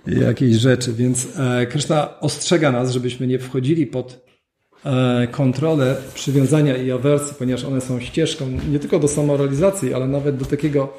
jakieś 0.07 0.57
rzeczy. 0.57 0.93
Więc 0.93 1.29
e, 1.39 1.67
Krishna 1.67 2.21
ostrzega 2.21 2.73
nas, 2.73 2.91
żebyśmy 2.91 3.27
nie 3.27 3.39
wchodzili 3.39 3.87
pod 3.87 4.27
e, 4.85 5.29
kontrolę 5.31 5.97
przywiązania 6.15 6.77
i 6.77 6.91
awersji, 6.91 7.35
ponieważ 7.39 7.65
one 7.65 7.81
są 7.81 8.01
ścieżką 8.01 8.51
nie 8.71 8.79
tylko 8.79 8.99
do 8.99 9.09
samorealizacji, 9.09 9.95
ale 9.95 10.09
nawet 10.09 10.37
do 10.37 10.45
takiego 10.45 10.93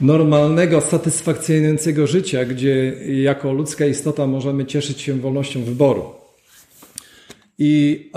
normalnego, 0.00 0.80
satysfakcjonującego 0.80 2.06
życia, 2.06 2.44
gdzie 2.44 2.96
jako 3.22 3.52
ludzka 3.52 3.86
istota 3.86 4.26
możemy 4.26 4.66
cieszyć 4.66 5.00
się 5.00 5.20
wolnością 5.20 5.64
wyboru. 5.64 6.04
I 7.58 8.10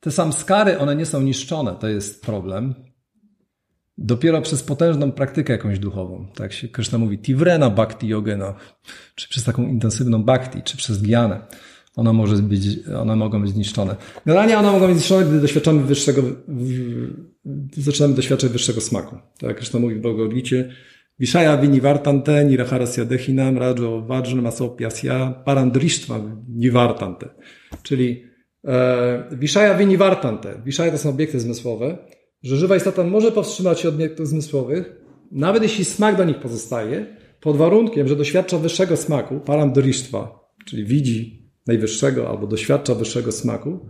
te 0.00 0.10
samskary, 0.10 0.78
one 0.78 0.96
nie 0.96 1.06
są 1.06 1.20
niszczone, 1.20 1.76
to 1.80 1.88
jest 1.88 2.22
problem. 2.22 2.87
Dopiero 3.98 4.42
przez 4.42 4.62
potężną 4.62 5.12
praktykę 5.12 5.52
jakąś 5.52 5.78
duchową, 5.78 6.26
tak 6.34 6.52
się 6.52 6.68
Krishna 6.68 6.98
mówi, 6.98 7.18
tivrena 7.18 7.70
bhakti 7.70 8.08
yogena, 8.08 8.54
czy 9.14 9.28
przez 9.28 9.44
taką 9.44 9.62
intensywną 9.68 10.22
bhakti, 10.24 10.62
czy 10.62 10.76
przez 10.76 11.02
gyanę, 11.02 11.40
one, 11.96 12.12
może 12.12 12.36
być, 12.36 12.62
one 13.00 13.16
mogą 13.16 13.42
być 13.42 13.50
zniszczone. 13.50 13.96
Generalnie 14.26 14.58
one 14.58 14.72
mogą 14.72 14.86
być 14.86 14.96
zniszczone, 14.96 15.26
gdy 15.26 15.40
doświadczamy 15.40 15.82
wyższego, 15.82 16.22
zaczynamy 17.76 18.14
doświadczać 18.14 18.52
wyższego 18.52 18.80
smaku. 18.80 19.16
Tak 19.38 19.56
Krishna 19.56 19.80
mówi 19.80 19.94
w 19.94 20.00
Bhagavad 20.00 20.32
Vishaya 21.20 21.58
vinivartante 21.60 22.44
niraharasya 22.44 23.04
dehinam 23.04 23.58
rajo 23.58 24.02
vajna 24.02 24.42
masopyasya 24.42 25.42
parandrishtva 25.44 26.20
nivartante. 26.48 27.28
Czyli 27.82 28.24
e, 28.64 29.74
vinivartante. 29.78 30.62
Wiszaja 30.64 30.92
to 30.92 30.98
są 30.98 31.10
obiekty 31.10 31.40
zmysłowe, 31.40 31.98
że 32.42 32.56
żywa 32.56 32.76
istota 32.76 33.04
może 33.04 33.32
powstrzymać 33.32 33.80
się 33.80 33.88
od 33.88 33.94
obiektów 33.94 34.28
zmysłowych, 34.28 34.96
nawet 35.32 35.62
jeśli 35.62 35.84
smak 35.84 36.16
do 36.16 36.24
nich 36.24 36.40
pozostaje, 36.40 37.16
pod 37.40 37.56
warunkiem, 37.56 38.08
że 38.08 38.16
doświadcza 38.16 38.58
wyższego 38.58 38.96
smaku, 38.96 39.40
parandrisztwa, 39.40 40.48
czyli 40.66 40.84
widzi 40.84 41.50
najwyższego 41.66 42.28
albo 42.28 42.46
doświadcza 42.46 42.94
wyższego 42.94 43.32
smaku 43.32 43.88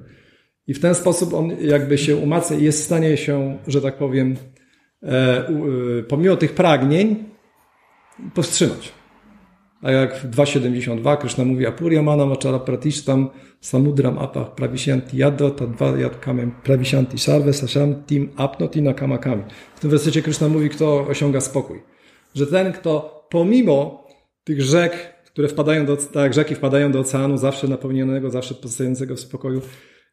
i 0.67 0.75
w 0.75 0.81
ten 0.81 0.95
sposób 0.95 1.35
on 1.35 1.51
jakby 1.61 1.99
się 1.99 2.17
umacnia 2.17 2.57
i 2.57 2.65
jest 2.65 2.83
w 2.83 2.85
stanie 2.85 3.17
się, 3.17 3.59
że 3.67 3.81
tak 3.81 3.99
powiem, 3.99 4.37
e, 5.03 5.09
e, 5.09 5.49
pomimo 6.09 6.37
tych 6.37 6.55
pragnień 6.55 7.25
powstrzymać. 8.35 8.93
A 9.83 9.91
jak 9.91 10.17
w 10.17 10.31
2.72 10.31 11.19
Krishna 11.19 11.45
mówi 11.45 11.67
Apurya 11.67 12.03
Machara 12.03 12.59
Pratishtam 12.59 13.31
Samudram 13.61 14.19
Apach 14.19 14.55
Pravisyanti 14.55 15.17
Yadva 15.17 15.51
Tadva 15.51 15.99
Yadkamem 15.99 16.51
Pravisyanti 16.63 17.19
Sarve 17.19 17.53
Sashantim 17.53 18.31
Apnoti 18.37 18.83
Nakamakami. 18.83 19.43
W 19.77 19.81
tym 19.81 19.91
wersecie 19.91 20.23
Krishna 20.23 20.49
mówi, 20.49 20.69
kto 20.71 21.07
osiąga 21.07 21.41
spokój. 21.41 21.83
Że 22.35 22.47
ten, 22.47 22.73
kto 22.73 23.25
pomimo 23.31 24.07
tych 24.45 24.63
rzek, 24.63 25.15
które 25.27 25.49
wpadają 25.49 25.87
do, 25.87 25.97
tak 25.97 26.35
rzeki 26.35 26.55
wpadają 26.55 26.93
do 26.93 27.01
oceanu, 27.01 27.37
zawsze 27.37 27.69
napełnionego, 27.69 28.31
zawsze 28.31 28.55
pozostającego 28.55 29.17
w 29.17 29.21
spokoju, 29.21 29.61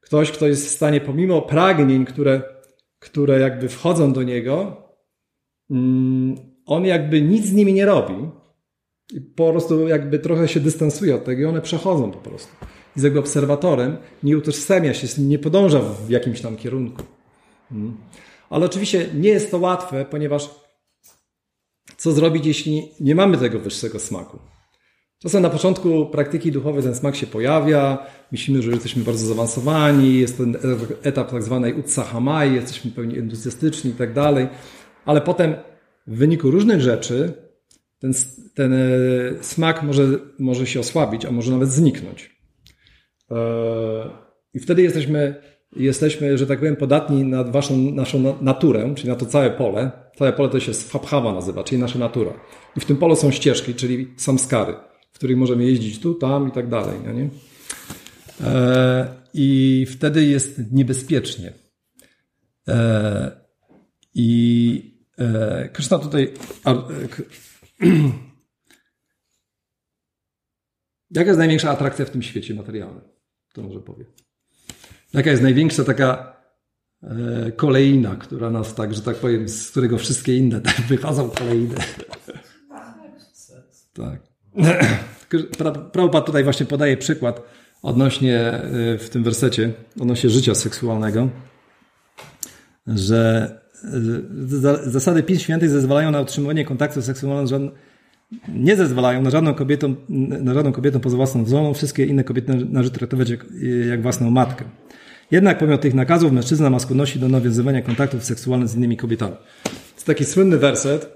ktoś, 0.02 0.32
kto 0.32 0.48
jest 0.48 0.68
w 0.68 0.70
stanie 0.70 1.02
pomimo 1.02 1.42
pragnień, 1.42 2.06
które, 2.06 2.42
które 3.00 3.40
jakby 3.40 3.70
wchodzą 3.70 4.14
do 4.14 4.24
niego, 4.24 4.78
mm, 5.72 6.36
on 6.66 6.86
jakby 6.86 7.22
nic 7.22 7.46
z 7.46 7.54
nimi 7.54 7.74
nie 7.74 7.86
robi, 7.86 8.16
i 9.14 9.22
po 9.22 9.52
prostu 9.52 9.88
jakby 9.88 10.20
trochę 10.20 10.48
się 10.48 10.60
dystansuje 10.60 11.16
od 11.16 11.24
tego 11.24 11.42
i 11.42 11.46
one 11.46 11.62
przechodzą 11.62 12.12
po 12.12 12.18
prostu. 12.18 12.52
I 12.98 13.00
z 13.00 13.04
jego 13.04 13.20
obserwatorem 13.20 13.98
nie 14.24 14.38
utożsamia 14.38 14.94
się 14.94 15.22
nie 15.22 15.40
podąża 15.40 15.80
w 15.80 16.10
jakimś 16.10 16.42
tam 16.42 16.58
kierunku. 16.58 17.04
Hmm. 17.70 17.98
Ale 18.50 18.66
oczywiście 18.66 19.10
nie 19.14 19.30
jest 19.30 19.52
to 19.52 19.58
łatwe, 19.58 20.06
ponieważ 20.06 20.50
co 21.98 22.12
zrobić, 22.12 22.46
jeśli 22.46 22.90
nie 23.00 23.16
mamy 23.16 23.38
tego 23.38 23.60
wyższego 23.60 24.00
smaku? 24.00 24.40
Czasem 25.20 25.42
na 25.42 25.50
początku 25.50 26.06
praktyki 26.06 26.52
duchowej 26.52 26.84
ten 26.84 26.96
smak 26.96 27.16
się 27.16 27.28
pojawia, 27.28 28.06
myślimy, 28.32 28.62
że 28.62 28.72
jesteśmy 28.72 29.04
bardzo 29.04 29.28
zaawansowani, 29.28 30.20
jest 30.20 30.38
ten 30.38 30.58
etap 31.04 31.32
tak 31.32 31.44
zwanej 31.44 31.74
utsahamai, 31.74 32.56
jesteśmy 32.56 32.92
pełni 32.92 33.20
entuzjastyczni 33.20 33.92
i 33.92 33.94
tak 33.94 34.14
dalej, 34.14 34.48
ale 35.06 35.22
potem 35.22 35.56
w 36.08 36.18
wyniku 36.18 36.52
różnych 36.52 36.82
rzeczy 36.82 37.45
ten, 38.06 38.14
ten 38.54 38.74
e, 38.74 38.80
smak 39.42 39.84
może, 39.84 40.04
może 40.40 40.68
się 40.68 40.80
osłabić, 40.80 41.26
a 41.26 41.32
może 41.32 41.52
nawet 41.52 41.70
zniknąć. 41.70 42.36
E, 43.32 43.36
I 44.54 44.60
wtedy 44.60 44.82
jesteśmy, 44.82 45.36
jesteśmy, 45.76 46.38
że 46.38 46.48
tak 46.48 46.60
powiem, 46.60 46.76
podatni 46.76 47.24
na 47.24 47.44
waszą, 47.44 47.78
naszą 47.78 48.42
naturę, 48.42 48.94
czyli 48.96 49.10
na 49.10 49.16
to 49.16 49.26
całe 49.26 49.50
pole. 49.50 49.92
Całe 50.18 50.34
pole 50.34 50.50
to 50.50 50.60
się 50.60 50.74
Fabhava 50.74 51.34
nazywa, 51.34 51.64
czyli 51.64 51.82
nasza 51.82 52.00
natura. 52.00 52.32
I 52.78 52.80
w 52.80 52.86
tym 52.86 52.98
polu 52.98 53.16
są 53.16 53.32
ścieżki, 53.32 53.74
czyli 53.74 54.14
samskary, 54.18 54.74
w 55.12 55.16
których 55.16 55.38
możemy 55.38 55.66
jeździć 55.66 56.00
tu, 56.00 56.14
tam 56.14 56.50
i 56.50 56.52
tak 56.52 56.70
dalej. 56.70 57.00
Nie? 57.16 57.30
E, 58.48 59.08
I 59.34 59.86
wtedy 59.90 60.26
jest 60.26 60.62
niebezpiecznie. 60.72 61.54
I 64.16 64.96
Krishna 65.74 66.00
tutaj 66.00 66.34
Jaka 71.12 71.28
jest 71.28 71.40
największa 71.40 71.72
atrakcja 71.72 72.06
w 72.06 72.10
tym 72.10 72.24
świecie 72.24 72.54
materialnym? 72.54 73.04
To 73.54 73.62
może 73.62 73.80
powiem. 73.80 74.08
Jaka 75.14 75.30
jest 75.30 75.44
największa 75.44 75.84
taka 75.84 76.38
e, 77.04 77.52
kolejna, 77.52 78.16
która 78.16 78.50
nas 78.50 78.76
tak, 78.76 78.94
że 78.94 79.02
tak 79.02 79.16
powiem, 79.16 79.50
z 79.50 79.72
którego 79.72 79.98
wszystkie 79.98 80.38
inne 80.38 80.62
tak 80.62 80.82
wychodzą 80.90 81.30
kolejne. 81.30 81.76
tak. 83.94 84.22
Prabhupada 85.92 86.26
tutaj 86.26 86.44
właśnie 86.44 86.66
podaje 86.66 86.98
przykład 86.98 87.42
odnośnie 87.82 88.40
e, 88.40 88.98
w 88.98 89.10
tym 89.10 89.24
wersecie, 89.24 89.74
odnośnie 90.00 90.30
życia 90.30 90.56
seksualnego, 90.56 91.30
że 92.88 93.65
zasady 94.84 95.24
pism 95.24 95.42
świętych 95.42 95.70
zezwalają 95.70 96.12
na 96.12 96.22
utrzymywanie 96.22 96.66
kontaktu 96.66 97.02
seksualnego 97.02 97.60
nie 98.48 98.76
zezwalają 98.76 99.22
na 99.22 99.30
żadną 99.30 99.54
kobietę, 99.54 99.96
na 100.10 100.54
żadną 100.54 100.72
kobietę 100.72 101.00
poza 101.00 101.18
własną 101.18 101.46
żoną, 101.46 101.74
wszystkie 101.74 102.06
inne 102.06 102.24
kobiety 102.24 102.66
należy 102.70 102.92
traktować 102.92 103.30
jak, 103.30 103.46
jak 103.90 104.02
własną 104.02 104.32
matkę. 104.32 104.66
Jednak 105.32 105.58
pomimo 105.60 105.78
tych 105.78 105.94
nakazów 105.94 106.32
mężczyzna 106.32 106.70
ma 106.70 106.80
skłonności 106.80 107.20
do 107.20 107.28
nawiązywania 107.28 107.82
kontaktów 107.82 108.24
seksualnych 108.24 108.70
z 108.70 108.76
innymi 108.76 108.98
kobietami. 108.98 109.36
To 109.64 110.06
taki 110.06 110.26
słynny 110.26 110.58
werset, 110.58 111.10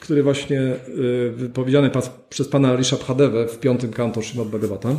który 0.00 0.22
właśnie 0.22 0.60
y, 0.60 1.32
wypowiedziany 1.36 1.90
przez 2.28 2.48
pana 2.48 2.76
Rishabhadewę 2.76 3.48
w 3.48 3.58
piątym 3.58 3.92
kanto 3.92 4.22
Srimad 4.22 4.48
Bhagavatam, 4.48 4.98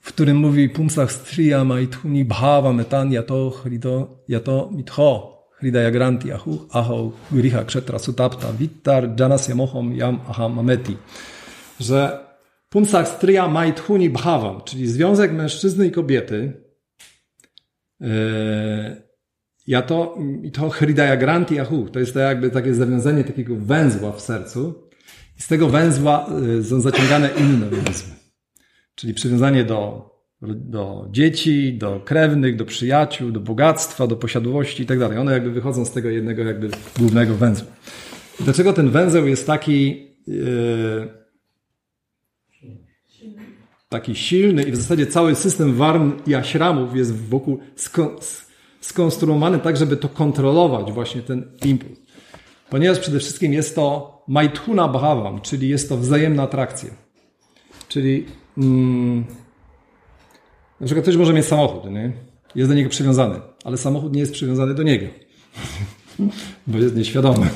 w 0.00 0.08
którym 0.08 0.36
mówi 0.36 0.68
Pumsach 0.68 1.12
striya 1.12 1.64
maithuni 1.64 2.24
bhava 2.24 2.72
metan 2.72 3.12
yato 3.12 3.50
hrido 3.50 4.24
yato 4.28 4.70
mitho 4.72 5.37
hridaya 5.60 5.90
granti 5.90 6.32
ahu 6.32 6.68
aho 6.72 7.12
griha 7.32 7.64
kshetra 7.64 7.98
sutapta 7.98 8.52
vittar 8.52 9.16
janasya 9.20 9.54
mohom 9.54 9.92
yam 9.92 10.20
aham 10.28 10.58
ameti. 10.58 10.96
Że 11.80 12.28
Pumsach 12.68 13.08
striya 13.08 13.48
maithuni 13.48 14.10
bhavam, 14.10 14.60
czyli 14.64 14.86
związek 14.86 15.32
mężczyzny 15.32 15.86
i 15.86 15.90
kobiety, 15.90 16.52
yy, 18.00 18.08
ja 19.66 19.82
to, 19.82 20.18
i 20.42 20.50
to 20.52 20.70
Hridaya 20.70 21.16
Granti 21.16 21.60
Ahu, 21.60 21.88
to 21.88 21.98
jest 21.98 22.14
to 22.14 22.20
jakby 22.20 22.50
takie 22.50 22.74
zawiązanie 22.74 23.24
takiego 23.24 23.56
węzła 23.56 24.12
w 24.12 24.20
sercu 24.20 24.88
i 25.38 25.42
z 25.42 25.48
tego 25.48 25.68
węzła 25.68 26.26
y, 26.58 26.64
są 26.64 26.80
zaciągane 26.80 27.30
inne 27.38 27.66
węzły. 27.66 28.14
Czyli 28.94 29.14
przywiązanie 29.14 29.64
do, 29.64 30.10
do 30.42 31.08
dzieci, 31.10 31.78
do 31.78 32.00
krewnych, 32.04 32.56
do 32.56 32.64
przyjaciół, 32.64 33.30
do 33.30 33.40
bogactwa, 33.40 34.06
do 34.06 34.16
posiadłości 34.16 34.82
i 34.82 34.86
tak 34.86 34.98
dalej. 34.98 35.18
One 35.18 35.32
jakby 35.32 35.50
wychodzą 35.50 35.84
z 35.84 35.92
tego 35.92 36.10
jednego 36.10 36.42
jakby 36.42 36.70
głównego 36.98 37.34
węzła. 37.34 37.68
Dlaczego 38.40 38.72
ten 38.72 38.90
węzeł 38.90 39.26
jest 39.26 39.46
taki 39.46 40.06
yy, 40.26 41.08
taki 43.88 44.14
silny 44.14 44.62
i 44.62 44.72
w 44.72 44.76
zasadzie 44.76 45.06
cały 45.06 45.34
system 45.34 45.74
warm 45.74 46.12
i 46.26 46.34
aśramów 46.34 46.96
jest 46.96 47.16
wokół 47.16 47.58
skonstruowany 48.80 49.58
tak, 49.58 49.76
żeby 49.76 49.96
to 49.96 50.08
kontrolować 50.08 50.92
właśnie 50.92 51.22
ten 51.22 51.44
impuls. 51.64 51.98
Ponieważ 52.70 52.98
przede 52.98 53.18
wszystkim 53.18 53.52
jest 53.52 53.74
to 53.74 54.18
maithuna 54.28 54.88
bhavam, 54.88 55.40
czyli 55.40 55.68
jest 55.68 55.88
to 55.88 55.96
wzajemna 55.96 56.42
atrakcja. 56.42 56.90
Czyli 57.88 58.26
mm, 58.58 59.24
na 60.80 60.86
przykład 60.86 61.04
ktoś 61.04 61.16
może 61.16 61.32
mieć 61.32 61.46
samochód, 61.46 61.90
nie? 61.90 62.12
jest 62.54 62.70
do 62.70 62.74
niego 62.74 62.90
przywiązany, 62.90 63.40
ale 63.64 63.76
samochód 63.76 64.12
nie 64.12 64.20
jest 64.20 64.32
przywiązany 64.32 64.74
do 64.74 64.82
niego, 64.82 65.06
bo 66.66 66.78
jest 66.78 66.96
nieświadomy. 66.96 67.46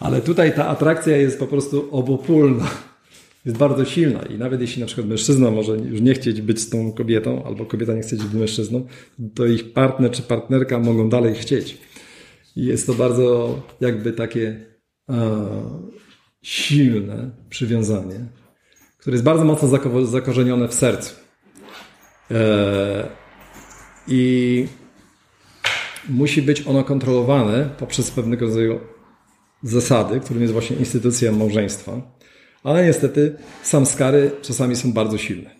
Ale 0.00 0.20
tutaj 0.20 0.54
ta 0.54 0.68
atrakcja 0.68 1.16
jest 1.16 1.38
po 1.38 1.46
prostu 1.46 1.88
obopólna 1.90 2.70
jest 3.46 3.58
bardzo 3.58 3.84
silna 3.84 4.22
i 4.22 4.38
nawet 4.38 4.60
jeśli 4.60 4.80
na 4.80 4.86
przykład 4.86 5.06
mężczyzna 5.06 5.50
może 5.50 5.76
już 5.76 6.00
nie 6.00 6.14
chcieć 6.14 6.40
być 6.40 6.60
z 6.60 6.70
tą 6.70 6.92
kobietą, 6.92 7.44
albo 7.44 7.66
kobieta 7.66 7.94
nie 7.94 8.00
chce 8.00 8.16
być 8.16 8.26
z 8.26 8.34
mężczyzną, 8.34 8.86
to 9.34 9.46
ich 9.46 9.72
partner 9.72 10.10
czy 10.10 10.22
partnerka 10.22 10.78
mogą 10.78 11.08
dalej 11.08 11.34
chcieć. 11.34 11.78
I 12.56 12.64
jest 12.64 12.86
to 12.86 12.94
bardzo 12.94 13.58
jakby 13.80 14.12
takie 14.12 14.66
e, 15.08 15.46
silne 16.42 17.30
przywiązanie, 17.48 18.26
które 18.98 19.14
jest 19.14 19.24
bardzo 19.24 19.44
mocno 19.44 19.68
zakorzenione 20.06 20.68
w 20.68 20.74
sercu. 20.74 21.25
E, 22.30 23.08
I 24.08 24.66
musi 26.08 26.42
być 26.42 26.66
ono 26.66 26.84
kontrolowane 26.84 27.70
poprzez 27.78 28.10
pewnego 28.10 28.46
rodzaju 28.46 28.80
zasady, 29.62 30.20
którym 30.20 30.42
jest 30.42 30.52
właśnie 30.52 30.76
instytucja 30.76 31.32
małżeństwa 31.32 32.16
ale 32.66 32.86
niestety 32.86 33.36
samskary 33.62 34.30
czasami 34.42 34.76
są 34.76 34.92
bardzo 34.92 35.18
silne. 35.18 35.50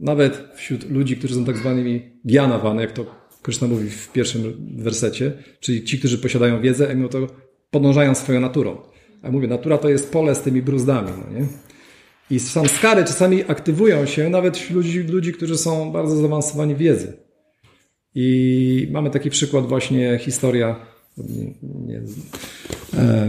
Nawet 0.00 0.48
wśród 0.56 0.90
ludzi, 0.90 1.16
którzy 1.16 1.34
są 1.34 1.44
tak 1.44 1.56
zwanymi 1.56 2.20
gyanawany, 2.24 2.82
jak 2.82 2.92
to 2.92 3.06
Krishna 3.42 3.68
mówi 3.68 3.90
w 3.90 4.12
pierwszym 4.12 4.66
wersecie, 4.78 5.32
czyli 5.60 5.84
ci, 5.84 5.98
którzy 5.98 6.18
posiadają 6.18 6.60
wiedzę, 6.60 6.94
mimo 6.94 7.08
to 7.08 7.26
podążają 7.70 8.14
swoją 8.14 8.40
naturą. 8.40 8.82
A 9.22 9.30
mówię, 9.30 9.48
natura 9.48 9.78
to 9.78 9.88
jest 9.88 10.12
pole 10.12 10.34
z 10.34 10.42
tymi 10.42 10.62
bruzdami, 10.62 11.10
no 11.24 11.38
nie? 11.38 11.46
I 12.30 12.40
samskary 12.40 13.04
czasami 13.04 13.44
aktywują 13.48 14.06
się 14.06 14.28
nawet 14.28 14.56
wśród 14.56 14.76
ludzi, 14.76 15.02
ludzi, 15.02 15.32
którzy 15.32 15.58
są 15.58 15.92
bardzo 15.92 16.16
zaawansowani 16.16 16.74
w 16.74 16.78
wiedzy. 16.78 17.16
I 18.14 18.88
mamy 18.90 19.10
taki 19.10 19.30
przykład 19.30 19.66
właśnie 19.66 20.18
historia 20.18 20.76
nie, 21.18 21.54
nie, 21.62 22.02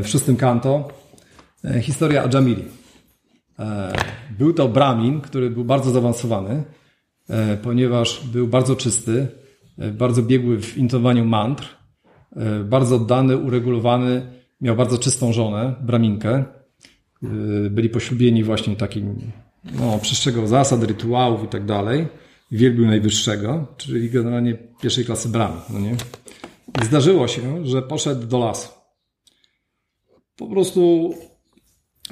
w 0.04 0.08
szóstym 0.08 0.36
kanto, 0.36 0.88
e, 1.66 1.82
historia 1.82 2.24
Ajamili. 2.24 2.66
E, 3.60 3.94
był 4.38 4.54
to 4.54 4.70
Brahmin, 4.70 5.22
który 5.22 5.50
był 5.50 5.66
bardzo 5.66 5.92
zaawansowany, 5.92 6.64
e, 7.30 7.58
ponieważ 7.58 8.28
był 8.34 8.48
bardzo 8.48 8.76
czysty, 8.76 9.28
bardzo 9.94 10.24
biegły 10.24 10.62
w 10.62 10.78
intowaniu 10.78 11.26
mantr, 11.26 11.78
bardzo 12.66 12.96
oddany, 12.96 13.38
uregulowany, 13.38 14.32
miał 14.62 14.76
bardzo 14.76 14.98
czystą 14.98 15.34
żonę, 15.34 15.76
Braminkę. 15.82 16.44
Byli 17.70 17.90
poślubieni 17.90 18.44
właśnie 18.44 18.76
takim, 18.76 19.32
no, 19.80 20.00
przestrzegał 20.00 20.48
zasad, 20.48 20.84
rytuałów 20.84 21.44
i 21.44 21.48
tak 21.48 21.66
dalej. 21.66 22.08
Wielbił 22.52 22.86
najwyższego, 22.86 23.68
czyli 23.78 24.10
generalnie 24.10 24.58
pierwszej 24.82 25.06
klasy 25.06 25.30
Brahmin, 25.30 25.62
no 25.70 25.80
nie? 25.80 25.96
I 26.82 26.86
zdarzyło 26.86 27.28
się, 27.28 27.66
że 27.66 27.82
poszedł 27.82 28.28
do 28.28 28.40
lasu. 28.40 28.70
Po 30.36 30.48
prostu 30.48 31.14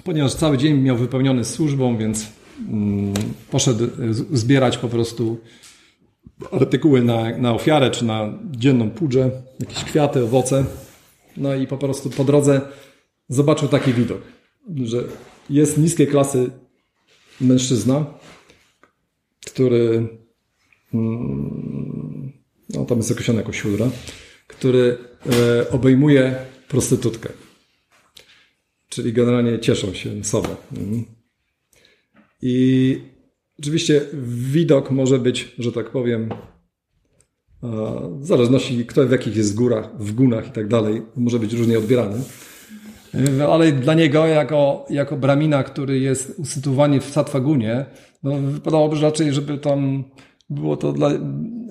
ponieważ 0.04 0.34
cały 0.34 0.58
dzień 0.58 0.78
miał 0.78 0.98
wypełniony 0.98 1.46
służbą, 1.46 1.98
więc 1.98 2.32
mm, 2.70 3.13
poszedł 3.52 3.88
zbierać 4.32 4.78
po 4.78 4.88
prostu 4.88 5.38
artykuły 6.52 7.02
na, 7.02 7.38
na 7.38 7.54
ofiarę 7.54 7.91
czy 7.91 8.06
na 8.06 8.34
dzienną 8.52 8.89
pudżę, 8.89 9.32
jakieś 9.60 9.84
kwiaty, 9.84 10.24
owoce. 10.24 10.65
No 11.38 11.56
i 11.56 11.68
po 11.68 11.78
prostu 11.78 12.10
po 12.10 12.24
drodze 12.24 12.62
zobaczył 13.30 13.68
taki 13.68 13.94
widok, 13.94 14.22
że 14.84 15.04
jest 15.49 15.78
niskiej 15.78 16.08
klasy 16.08 16.51
mężczyzna, 17.41 18.06
który 19.45 20.08
mm, 20.93 22.32
no 22.69 22.86
tam 22.86 22.97
jest 22.97 23.12
określony 23.12 23.39
jako 23.39 23.54
siódra, 23.54 23.89
który 24.47 24.97
e, 25.25 25.69
obejmuje 25.69 26.36
prostytutkę. 26.67 27.30
Czyli 28.89 29.13
generalnie 29.13 29.60
cieszą 29.60 29.93
się 29.93 30.23
sobą. 30.23 30.49
Mhm. 30.71 31.06
I 32.41 32.97
oczywiście 33.60 34.01
widok 34.51 34.91
może 34.91 35.19
być, 35.19 35.56
że 35.60 35.71
tak 35.71 35.89
powiem, 35.91 36.30
w 38.19 38.25
zależności 38.25 38.86
kto 38.86 39.08
w 39.08 39.12
jakich 39.12 39.36
jest 39.36 39.56
górach, 39.56 39.97
w 40.04 40.12
gunach 40.12 40.47
i 40.47 40.51
tak 40.51 40.67
dalej, 40.67 41.01
może 41.15 41.39
być 41.39 41.54
różnie 41.54 41.78
odbierany. 41.78 42.23
Ale 43.51 43.71
dla 43.71 43.93
niego, 43.93 44.28
jako, 44.28 44.86
jako 44.89 45.17
bramina, 45.17 45.63
który 45.63 45.99
jest 45.99 46.39
usytuowany 46.39 46.99
w 46.99 47.10
Satwagunie, 47.10 47.86
no, 48.23 48.32
wypadałoby 48.38 48.99
raczej, 49.01 49.34
żeby 49.34 49.58
tam 49.58 50.04
było 50.49 50.78
to 50.78 50.93
dla, 50.93 51.10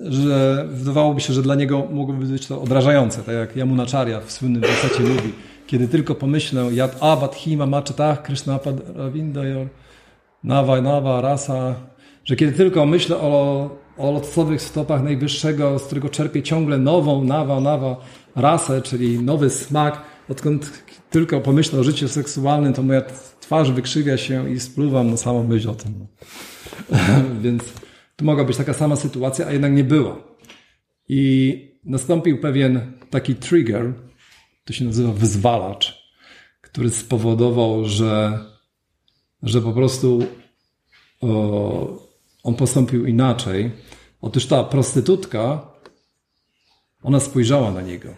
że 0.03 0.65
wydawałoby 0.71 1.21
się, 1.21 1.33
że 1.33 1.41
dla 1.41 1.55
niego 1.55 1.87
mogłoby 1.91 2.25
być 2.25 2.47
to 2.47 2.61
odrażające, 2.61 3.23
tak 3.23 3.35
jak 3.35 3.55
Yamunacharya 3.55 4.21
w 4.25 4.31
słynnym 4.31 4.61
wersecie 4.61 5.03
mówi 5.03 5.33
kiedy 5.67 5.87
tylko 5.87 6.15
pomyślę, 6.15 6.69
Yad 6.71 6.97
Abad 7.03 7.35
Hima 7.35 7.65
Maczetach 7.65 8.23
Krishnapad 8.23 8.75
Ravindayor 8.95 9.67
Nawa 10.43 10.81
Nawa 10.81 11.21
Rasa, 11.21 11.75
że 12.25 12.35
kiedy 12.35 12.51
tylko 12.51 12.85
myślę 12.85 13.17
o, 13.17 13.69
o 13.97 14.11
lotosowych 14.11 14.61
stopach 14.61 15.03
Najwyższego, 15.03 15.79
z 15.79 15.83
którego 15.83 16.09
czerpię 16.09 16.43
ciągle 16.43 16.77
nową 16.77 17.23
Nawa 17.23 17.59
Nawa 17.59 17.97
rasę, 18.35 18.81
czyli 18.81 19.19
nowy 19.19 19.49
smak, 19.49 20.01
odkąd 20.29 20.83
tylko 21.09 21.41
pomyślę 21.41 21.79
o 21.79 21.83
życiu 21.83 22.07
seksualnym, 22.07 22.73
to 22.73 22.83
moja 22.83 23.01
twarz 23.39 23.71
wykrzywia 23.71 24.17
się 24.17 24.53
i 24.53 24.59
spluwam 24.59 25.11
na 25.11 25.17
samą 25.17 25.43
myśl 25.43 25.69
o 25.69 25.75
tym. 25.75 26.07
Więc 27.43 27.63
tu 28.15 28.25
mogła 28.25 28.43
być 28.43 28.57
taka 28.57 28.73
sama 28.73 28.95
sytuacja, 28.95 29.47
a 29.47 29.51
jednak 29.51 29.73
nie 29.73 29.83
była. 29.83 30.17
I 31.09 31.61
nastąpił 31.83 32.41
pewien 32.41 32.93
taki 33.09 33.35
trigger, 33.35 33.93
to 34.65 34.73
się 34.73 34.85
nazywa 34.85 35.13
wyzwalacz, 35.13 36.11
który 36.61 36.89
spowodował, 36.89 37.85
że, 37.85 38.39
że 39.43 39.61
po 39.61 39.71
prostu 39.71 40.25
o, 41.21 42.07
on 42.43 42.55
postąpił 42.55 43.05
inaczej. 43.05 43.71
Otóż 44.21 44.45
ta 44.45 44.63
prostytutka, 44.63 45.67
ona 47.03 47.19
spojrzała 47.19 47.71
na 47.71 47.81
niego. 47.81 48.09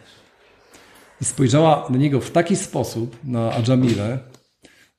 I 1.22 1.26
spojrzała 1.26 1.88
na 1.90 1.98
niego 1.98 2.20
w 2.22 2.32
taki 2.32 2.56
sposób, 2.56 3.18
na 3.24 3.52
Adżamilę, 3.52 4.20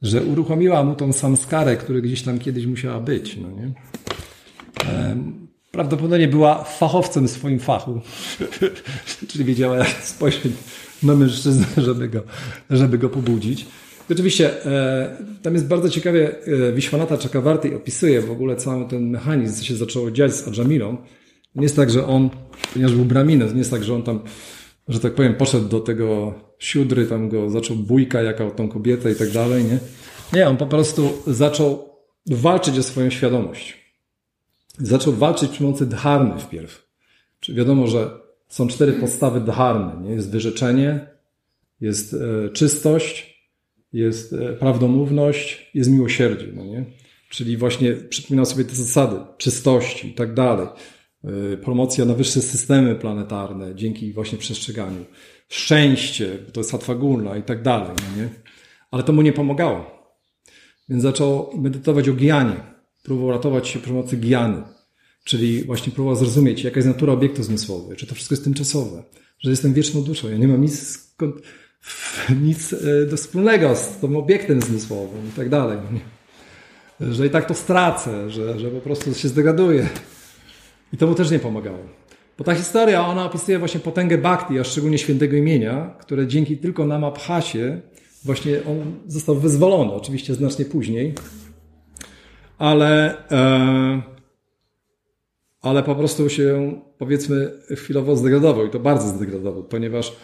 że 0.03 0.23
uruchomiła 0.23 0.85
mu 0.85 0.95
tą 0.95 1.13
samskarę, 1.13 1.77
która 1.77 2.01
gdzieś 2.01 2.23
tam 2.23 2.39
kiedyś 2.39 2.67
musiała 2.67 3.01
być. 3.01 3.37
No 3.37 3.49
nie? 3.51 3.73
Prawdopodobnie 5.71 6.29
była 6.29 6.65
fachowcem 6.65 7.29
w 7.29 7.31
swoim 7.31 7.59
fachu, 7.59 8.01
czyli 9.29 9.45
wiedziała 9.45 9.77
jak 9.77 9.89
spojrzeć 10.03 10.53
na 11.03 11.15
mężczyznę, 11.15 11.67
żeby 11.77 12.09
go, 12.09 12.23
żeby 12.71 12.99
go 12.99 13.09
pobudzić. 13.09 13.67
Oczywiście 14.11 14.65
e, 14.67 15.17
tam 15.43 15.55
jest 15.55 15.67
bardzo 15.67 15.91
ciekawie 15.91 16.35
e, 16.69 16.73
Wiśwanata 16.73 17.19
Czakawarty 17.19 17.77
opisuje 17.77 18.21
w 18.21 18.31
ogóle 18.31 18.57
cały 18.57 18.89
ten 18.89 19.11
mechanizm, 19.11 19.59
co 19.59 19.65
się 19.65 19.75
zaczęło 19.75 20.11
dziać 20.11 20.35
z 20.35 20.49
Adżamilą. 20.49 20.97
Nie 21.55 21.63
jest 21.63 21.77
tak, 21.77 21.91
że 21.91 22.07
on, 22.07 22.31
ponieważ 22.73 22.95
był 22.95 23.05
braminem, 23.05 23.53
nie 23.53 23.59
jest 23.59 23.71
tak, 23.71 23.85
że 23.85 23.95
on 23.95 24.03
tam 24.03 24.21
że 24.89 25.01
tak 25.01 25.15
powiem, 25.15 25.35
poszedł 25.35 25.69
do 25.69 25.81
tego 25.81 26.35
siódry, 26.59 27.07
tam 27.07 27.29
go 27.29 27.51
zaczął 27.51 27.77
bójka 27.77 28.23
jako 28.23 28.51
tą 28.51 28.69
kobietę 28.69 29.13
i 29.13 29.15
tak 29.15 29.31
dalej, 29.31 29.65
nie? 29.65 29.79
Nie, 30.33 30.49
on 30.49 30.57
po 30.57 30.67
prostu 30.67 31.23
zaczął 31.27 31.89
walczyć 32.27 32.79
o 32.79 32.83
swoją 32.83 33.11
świadomość. 33.11 33.95
Zaczął 34.79 35.13
walczyć 35.13 35.51
przy 35.51 35.63
pomocy 35.63 35.87
dharmy 35.87 36.39
wpierw. 36.39 36.89
Czyli 37.41 37.59
wiadomo, 37.59 37.87
że 37.87 38.11
są 38.49 38.69
cztery 38.69 38.93
podstawy 38.93 39.41
dharmy, 39.41 40.09
nie? 40.09 40.15
Jest 40.15 40.31
wyrzeczenie, 40.31 41.07
jest 41.81 42.15
e, 42.15 42.49
czystość, 42.49 43.45
jest 43.93 44.33
e, 44.33 44.53
prawdomówność, 44.53 45.71
jest 45.75 45.91
miłosierdzie, 45.91 46.47
no 46.55 46.65
nie? 46.65 46.85
Czyli 47.29 47.57
właśnie 47.57 47.93
przypominał 47.93 48.47
sobie 48.47 48.65
te 48.65 48.75
zasady 48.75 49.17
czystości 49.39 50.09
i 50.09 50.15
tak 50.15 50.35
dalej. 50.35 50.67
E, 51.25 51.57
promocja 51.57 52.05
na 52.05 52.15
wyższe 52.15 52.43
systemy 52.43 52.95
planetarne 52.95 53.75
dzięki 53.75 54.13
właśnie 54.13 54.39
przestrzeganiu. 54.39 55.05
Szczęście, 55.49 56.39
to 56.53 56.61
jest 56.61 56.71
satwagulna 56.71 57.37
i 57.37 57.43
tak 57.43 57.63
dalej, 57.63 57.89
no 57.89 58.23
nie? 58.23 58.29
Ale 58.91 59.03
to 59.03 59.13
mu 59.13 59.23
nie 59.23 59.33
pomagało. 59.33 59.99
Więc 60.89 61.03
zaczął 61.03 61.51
medytować 61.57 62.09
o 62.09 62.13
gianie. 62.13 62.57
Próbował 63.03 63.31
ratować 63.31 63.69
się 63.69 63.79
przy 63.79 63.89
pomocy 63.89 64.17
giany. 64.17 64.63
Czyli 65.25 65.65
właśnie 65.65 65.93
próbował 65.93 66.17
zrozumieć, 66.17 66.65
jaka 66.65 66.79
jest 66.79 66.89
natura 66.89 67.13
obiektu 67.13 67.43
zmysłowego, 67.43 67.97
czy 67.97 68.07
to 68.07 68.15
wszystko 68.15 68.33
jest 68.33 68.45
tymczasowe, 68.45 69.03
że 69.39 69.51
jestem 69.51 69.75
wieczną 69.75 70.03
duszą, 70.03 70.29
ja 70.29 70.37
nie 70.37 70.49
mam 70.49 70.63
nic, 70.63 71.09
nic 72.49 72.73
e, 72.73 73.07
do 73.07 73.17
wspólnego 73.17 73.77
z 73.77 73.97
tym 73.97 74.17
obiektem 74.17 74.63
zmysłowym 74.63 75.29
i 75.29 75.33
tak 75.37 75.49
dalej. 75.49 75.79
Że 77.01 77.27
i 77.27 77.31
tak 77.31 77.49
to 77.49 77.55
stracę, 77.55 78.31
że, 78.31 78.61
że 78.61 78.71
po 78.71 78.81
prostu 78.81 79.15
się 79.15 79.29
zdegraduję. 79.29 79.89
I 80.93 80.97
to 80.97 81.07
mu 81.07 81.15
też 81.15 81.31
nie 81.31 81.39
pomagało. 81.39 81.79
Bo 82.39 82.45
ta 82.45 82.55
historia, 82.55 83.07
ona 83.07 83.25
opisuje 83.25 83.59
właśnie 83.59 83.81
potęgę 83.81 84.19
bhakti, 84.19 84.59
a 84.59 84.65
szczególnie 84.65 84.99
świętego 84.99 85.37
imienia, 85.37 85.95
które 86.01 86.27
dzięki 86.27 86.59
tylko 86.59 86.87
namabhasie 86.87 87.81
właśnie 88.25 88.65
on 88.65 88.95
został 89.07 89.35
wyzwolony, 89.35 89.93
oczywiście 89.93 90.35
znacznie 90.35 90.65
później, 90.65 91.15
ale, 92.59 93.17
e, 93.31 94.03
ale 95.63 95.83
po 95.83 95.95
prostu 95.95 96.29
się 96.29 96.81
powiedzmy 96.99 97.53
chwilowo 97.77 98.17
zdegradował 98.17 98.67
i 98.67 98.71
to 98.71 98.81
bardzo 98.81 99.09
zdegradował, 99.09 99.65
ponieważ 99.65 100.17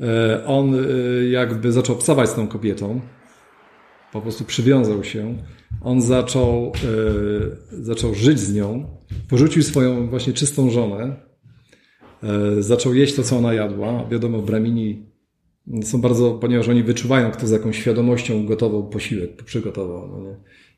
e, 0.00 0.46
on 0.46 0.74
e, 0.74 0.78
jakby 1.24 1.72
zaczął 1.72 1.96
psować 1.96 2.30
z 2.30 2.34
tą 2.34 2.48
kobietą, 2.48 3.00
po 4.12 4.20
prostu 4.20 4.44
przywiązał 4.44 5.04
się, 5.04 5.36
on 5.84 6.02
zaczął, 6.02 6.72
zaczął 7.70 8.14
żyć 8.14 8.40
z 8.40 8.54
nią, 8.54 8.86
porzucił 9.28 9.62
swoją 9.62 10.08
właśnie 10.08 10.32
czystą 10.32 10.70
żonę, 10.70 11.16
zaczął 12.58 12.94
jeść 12.94 13.14
to, 13.14 13.22
co 13.22 13.36
ona 13.36 13.54
jadła. 13.54 14.08
Wiadomo, 14.10 14.38
w 14.38 14.44
Bramini 14.44 15.06
są 15.82 16.00
bardzo, 16.00 16.30
ponieważ 16.30 16.68
oni 16.68 16.82
wyczuwają, 16.82 17.30
kto 17.30 17.46
z 17.46 17.50
jaką 17.50 17.72
świadomością 17.72 18.46
gotował 18.46 18.88
posiłek, 18.88 19.42
przygotował. 19.42 20.08
No 20.08 20.30
nie? 20.30 20.36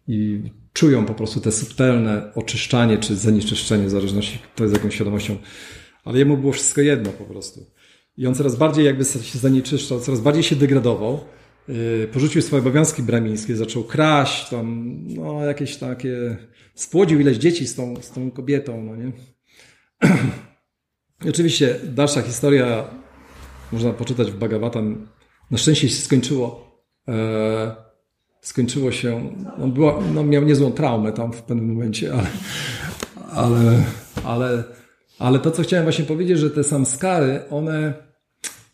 I 0.09 0.43
czują 0.73 1.05
po 1.05 1.15
prostu 1.15 1.41
te 1.41 1.53
subtelne 1.53 2.33
oczyszczanie 2.35 2.99
czy 2.99 3.17
zanieczyszczenie, 3.17 3.87
w 3.87 3.91
zależności 3.91 4.39
kto 4.55 4.69
z 4.69 4.73
jaką 4.73 4.91
świadomością. 4.91 5.37
Ale 6.05 6.19
jemu 6.19 6.37
było 6.37 6.53
wszystko 6.53 6.81
jedno 6.81 7.11
po 7.11 7.25
prostu. 7.25 7.67
I 8.17 8.27
on 8.27 8.35
coraz 8.35 8.57
bardziej 8.57 8.85
jakby 8.85 9.05
się 9.05 9.39
zanieczyszczał, 9.39 10.01
coraz 10.01 10.21
bardziej 10.21 10.43
się 10.43 10.57
degradował. 10.57 11.21
Yy, 11.69 12.09
porzucił 12.13 12.43
swoje 12.43 12.63
obowiązki 12.63 13.03
bramińskie, 13.03 13.57
zaczął 13.57 13.85
kraść, 13.85 14.49
tam, 14.49 14.97
no, 15.07 15.45
jakieś 15.45 15.77
takie, 15.77 16.37
spłodził 16.75 17.21
ileś 17.21 17.37
dzieci 17.37 17.67
z 17.67 17.75
tą, 17.75 17.97
z 18.03 18.11
tą 18.11 18.31
kobietą, 18.31 18.85
no 18.85 18.97
nie? 18.97 19.13
I 21.25 21.29
oczywiście 21.29 21.81
dalsza 21.85 22.23
historia 22.23 22.85
można 23.73 23.93
poczytać 23.93 24.31
w 24.31 24.37
Bhagavatam. 24.37 25.09
Na 25.51 25.59
szczęście 25.59 25.89
się 25.89 25.95
skończyło. 25.95 26.77
E, 27.09 27.77
skończyło 28.41 28.93
się. 28.93 29.35
No, 29.59 29.69
była, 29.69 30.01
no, 30.15 30.25
miał 30.25 30.45
niezłą 30.45 30.73
traumę 30.73 31.13
tam 31.13 31.33
w 31.33 31.43
pewnym 31.43 31.75
momencie, 31.75 32.13
ale, 32.13 32.27
ale, 33.33 33.85
ale, 34.25 34.65
ale 35.19 35.39
to, 35.39 35.51
co 35.51 35.63
chciałem 35.63 35.85
właśnie 35.85 36.05
powiedzieć, 36.05 36.39
że 36.39 36.51
te 36.51 36.65
samskary, 36.65 37.41
one 37.51 38.06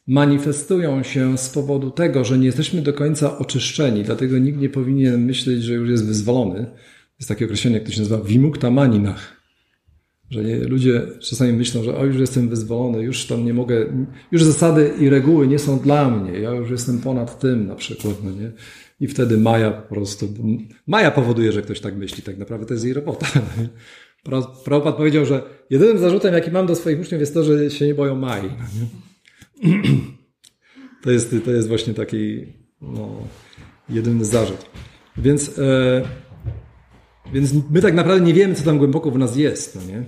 manifestują 0.07 1.03
się 1.03 1.39
z 1.39 1.49
powodu 1.49 1.91
tego, 1.91 2.25
że 2.25 2.39
nie 2.39 2.47
jesteśmy 2.47 2.83
do 2.83 2.93
końca 2.93 3.39
oczyszczeni, 3.39 4.03
dlatego 4.03 4.39
nikt 4.39 4.59
nie 4.59 4.69
powinien 4.69 5.25
myśleć, 5.25 5.63
że 5.63 5.75
już 5.75 5.91
jest 5.91 6.07
wyzwolony. 6.07 6.67
Jest 7.19 7.29
takie 7.29 7.45
określenie, 7.45 7.81
to 7.81 7.93
się 7.93 8.01
nazywa, 8.01 8.25
vimukta 8.25 8.71
maninach 8.71 9.43
że 10.33 10.45
nie, 10.45 10.57
ludzie 10.57 11.03
czasami 11.21 11.53
myślą, 11.53 11.83
że 11.83 11.97
o, 11.97 12.05
już 12.05 12.17
jestem 12.17 12.49
wyzwolony, 12.49 13.03
już 13.03 13.27
tam 13.27 13.45
nie 13.45 13.55
mogę, 13.55 13.87
już 14.33 14.45
zasady 14.45 14.93
i 15.01 15.09
reguły 15.09 15.47
nie 15.47 15.59
są 15.59 15.79
dla 15.79 16.11
mnie, 16.11 16.39
ja 16.39 16.51
już 16.51 16.71
jestem 16.71 16.99
ponad 16.99 17.39
tym 17.39 17.67
na 17.67 17.75
przykład, 17.75 18.15
no 18.25 18.31
nie? 18.31 18.53
I 19.01 19.09
wtedy 19.09 19.39
Maja 19.39 19.71
po 19.71 19.95
prostu, 19.95 20.29
Maja 20.87 21.11
powoduje, 21.11 21.53
że 21.53 21.63
ktoś 21.63 21.81
tak 21.81 21.97
myśli, 21.97 22.23
tak 22.23 22.39
naprawdę 22.39 22.67
to 22.67 22.75
jest 22.75 22.85
jej 22.85 22.95
robota. 22.95 23.27
Prabhupada 24.65 24.97
powiedział, 24.97 25.27
że 25.27 25.43
jedynym 25.71 25.99
zarzutem, 25.99 26.35
jaki 26.35 26.51
mam 26.51 26.67
do 26.67 26.75
swoich 26.75 27.01
uczniów 27.01 27.21
jest 27.21 27.35
to, 27.35 27.45
że 27.45 27.71
się 27.71 27.87
nie 27.87 27.95
boją 27.95 28.17
Mai. 28.17 28.43
No 28.43 28.87
to 31.03 31.11
jest, 31.11 31.35
to 31.45 31.51
jest 31.51 31.69
właśnie 31.69 31.95
taki 31.95 32.47
no, 32.81 33.09
jedyny 33.89 34.25
zarzut. 34.25 34.67
Więc, 35.17 35.59
e, 35.59 36.03
więc 37.33 37.53
my 37.71 37.83
tak 37.83 37.95
naprawdę 37.95 38.27
nie 38.27 38.35
wiemy, 38.35 38.55
co 38.55 38.65
tam 38.65 38.79
głęboko 38.79 39.11
w 39.11 39.19
nas 39.19 39.37
jest. 39.37 39.77
No 39.77 39.83
nie? 39.93 40.05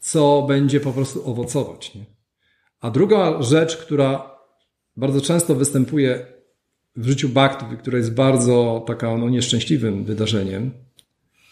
co 0.00 0.42
będzie 0.48 0.80
po 0.80 0.92
prostu 0.92 1.30
owocować. 1.30 1.94
Nie? 1.94 2.04
A 2.80 2.90
druga 2.90 3.42
rzecz, 3.42 3.76
która 3.76 4.36
bardzo 4.96 5.20
często 5.20 5.54
występuje 5.54 6.26
w 6.96 7.08
życiu 7.08 7.28
Bhakti, 7.28 7.76
która 7.78 7.98
jest 7.98 8.14
bardzo 8.14 8.84
taka 8.86 9.16
no, 9.16 9.28
nieszczęśliwym 9.28 10.04
wydarzeniem, 10.04 10.70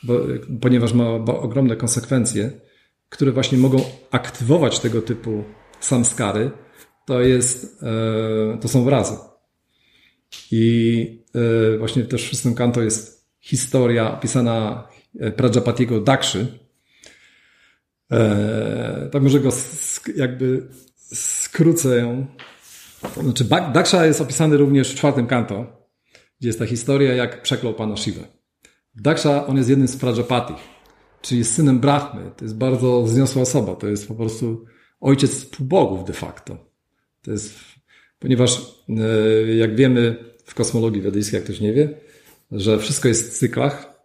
bo, 0.02 0.14
ponieważ 0.60 0.92
ma 0.92 1.10
ogromne 1.26 1.76
konsekwencje, 1.76 2.50
które 3.08 3.32
właśnie 3.32 3.58
mogą 3.58 3.84
aktywować 4.10 4.80
tego 4.80 5.02
typu 5.02 5.44
samskary, 5.80 6.50
to 7.08 7.20
jest, 7.20 7.82
e, 7.82 8.58
to 8.60 8.68
są 8.68 8.84
wrazy. 8.84 9.16
I 10.50 11.24
e, 11.74 11.78
właśnie 11.78 12.04
też 12.04 12.24
w 12.24 12.28
szóstym 12.28 12.54
kanto 12.54 12.82
jest 12.82 13.28
historia 13.40 14.14
opisana 14.14 14.88
e, 15.20 15.32
Prajapatiego 15.32 16.00
Dakszy, 16.00 16.58
tak 19.12 19.22
może 19.22 19.40
go 19.40 19.50
jakby 20.16 20.68
skrócę 21.12 21.98
ją. 21.98 22.26
Znaczy, 23.22 23.44
Daksha 23.44 24.06
jest 24.06 24.20
opisany 24.20 24.56
również 24.56 24.92
w 24.92 24.94
czwartym 24.94 25.26
kanto, 25.26 25.86
gdzie 26.40 26.48
jest 26.48 26.58
ta 26.58 26.66
historia, 26.66 27.14
jak 27.14 27.42
przeklął 27.42 27.74
pana 27.74 27.96
Shiva. 27.96 28.22
Daksha, 28.94 29.46
on 29.46 29.56
jest 29.56 29.68
jednym 29.68 29.88
z 29.88 29.96
Prajapati, 29.96 30.54
czyli 31.22 31.44
synem 31.44 31.80
Brahmy. 31.80 32.30
To 32.36 32.44
jest 32.44 32.56
bardzo 32.56 33.02
wzniosła 33.02 33.42
osoba. 33.42 33.74
To 33.74 33.86
jest 33.86 34.08
po 34.08 34.14
prostu 34.14 34.64
ojciec 35.00 35.46
półbogów 35.46 36.04
de 36.04 36.12
facto. 36.12 36.67
To 37.28 37.32
jest, 37.32 37.54
ponieważ 38.18 38.60
e, 38.88 39.54
jak 39.54 39.76
wiemy 39.76 40.16
w 40.44 40.54
kosmologii 40.54 41.02
wedyjskiej, 41.02 41.36
jak 41.36 41.44
ktoś 41.44 41.60
nie 41.60 41.72
wie, 41.72 41.90
że 42.52 42.78
wszystko 42.78 43.08
jest 43.08 43.30
w 43.30 43.38
cyklach, 43.38 43.98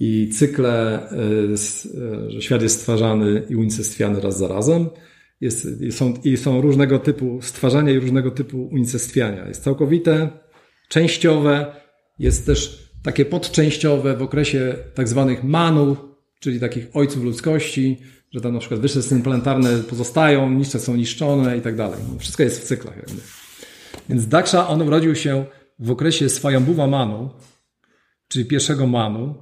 i 0.00 0.28
cykle, 0.28 1.08
e, 1.10 1.16
e, 2.26 2.30
że 2.30 2.42
świat 2.42 2.62
jest 2.62 2.78
stwarzany 2.78 3.42
i 3.48 3.56
unicestwiany 3.56 4.20
raz 4.20 4.38
za 4.38 4.48
razem. 4.48 4.88
Jest, 5.40 5.68
są, 5.90 6.14
I 6.24 6.36
są 6.36 6.60
różnego 6.60 6.98
typu 6.98 7.38
stwarzania 7.42 7.92
i 7.92 7.98
różnego 7.98 8.30
typu 8.30 8.68
unicestwiania. 8.72 9.48
Jest 9.48 9.64
całkowite, 9.64 10.30
częściowe, 10.88 11.74
jest 12.18 12.46
też 12.46 12.90
takie 13.02 13.24
podczęściowe 13.24 14.16
w 14.16 14.22
okresie 14.22 14.74
tak 14.94 15.08
zwanych 15.08 15.44
manów, 15.44 15.98
czyli 16.40 16.60
takich 16.60 16.86
ojców 16.94 17.24
ludzkości, 17.24 17.98
że 18.30 18.40
tam 18.40 18.52
na 18.52 18.58
przykład 18.58 18.80
wyższe 18.80 19.02
systemy 19.02 19.22
planetarne 19.22 19.78
pozostają, 19.78 20.50
niższe 20.50 20.80
są 20.80 20.96
niszczone 20.96 21.56
i 21.56 21.60
tak 21.60 21.76
dalej. 21.76 22.00
Wszystko 22.18 22.42
jest 22.42 22.60
w 22.60 22.64
cyklach. 22.64 22.96
Jakby. 22.96 23.20
Więc 24.08 24.28
Daksha, 24.28 24.68
on 24.68 24.82
urodził 24.82 25.14
się 25.14 25.44
w 25.78 25.90
okresie 25.90 26.28
Swajambuwa 26.28 26.86
Manu, 26.86 27.30
czyli 28.28 28.44
pierwszego 28.44 28.86
Manu, 28.86 29.34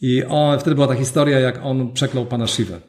i 0.00 0.24
on, 0.24 0.58
wtedy 0.58 0.74
była 0.74 0.86
ta 0.86 0.94
historia, 0.94 1.40
jak 1.40 1.60
on 1.62 1.92
przeklął 1.92 2.26
pana 2.26 2.46
Shiva, 2.46 2.80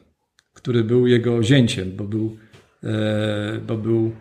który 0.52 0.84
był 0.84 1.06
jego 1.06 1.42
zięciem, 1.42 1.96
bo 1.96 2.04
był, 2.04 2.36
e, 2.84 3.58
bo 3.66 3.76
był 3.76 4.12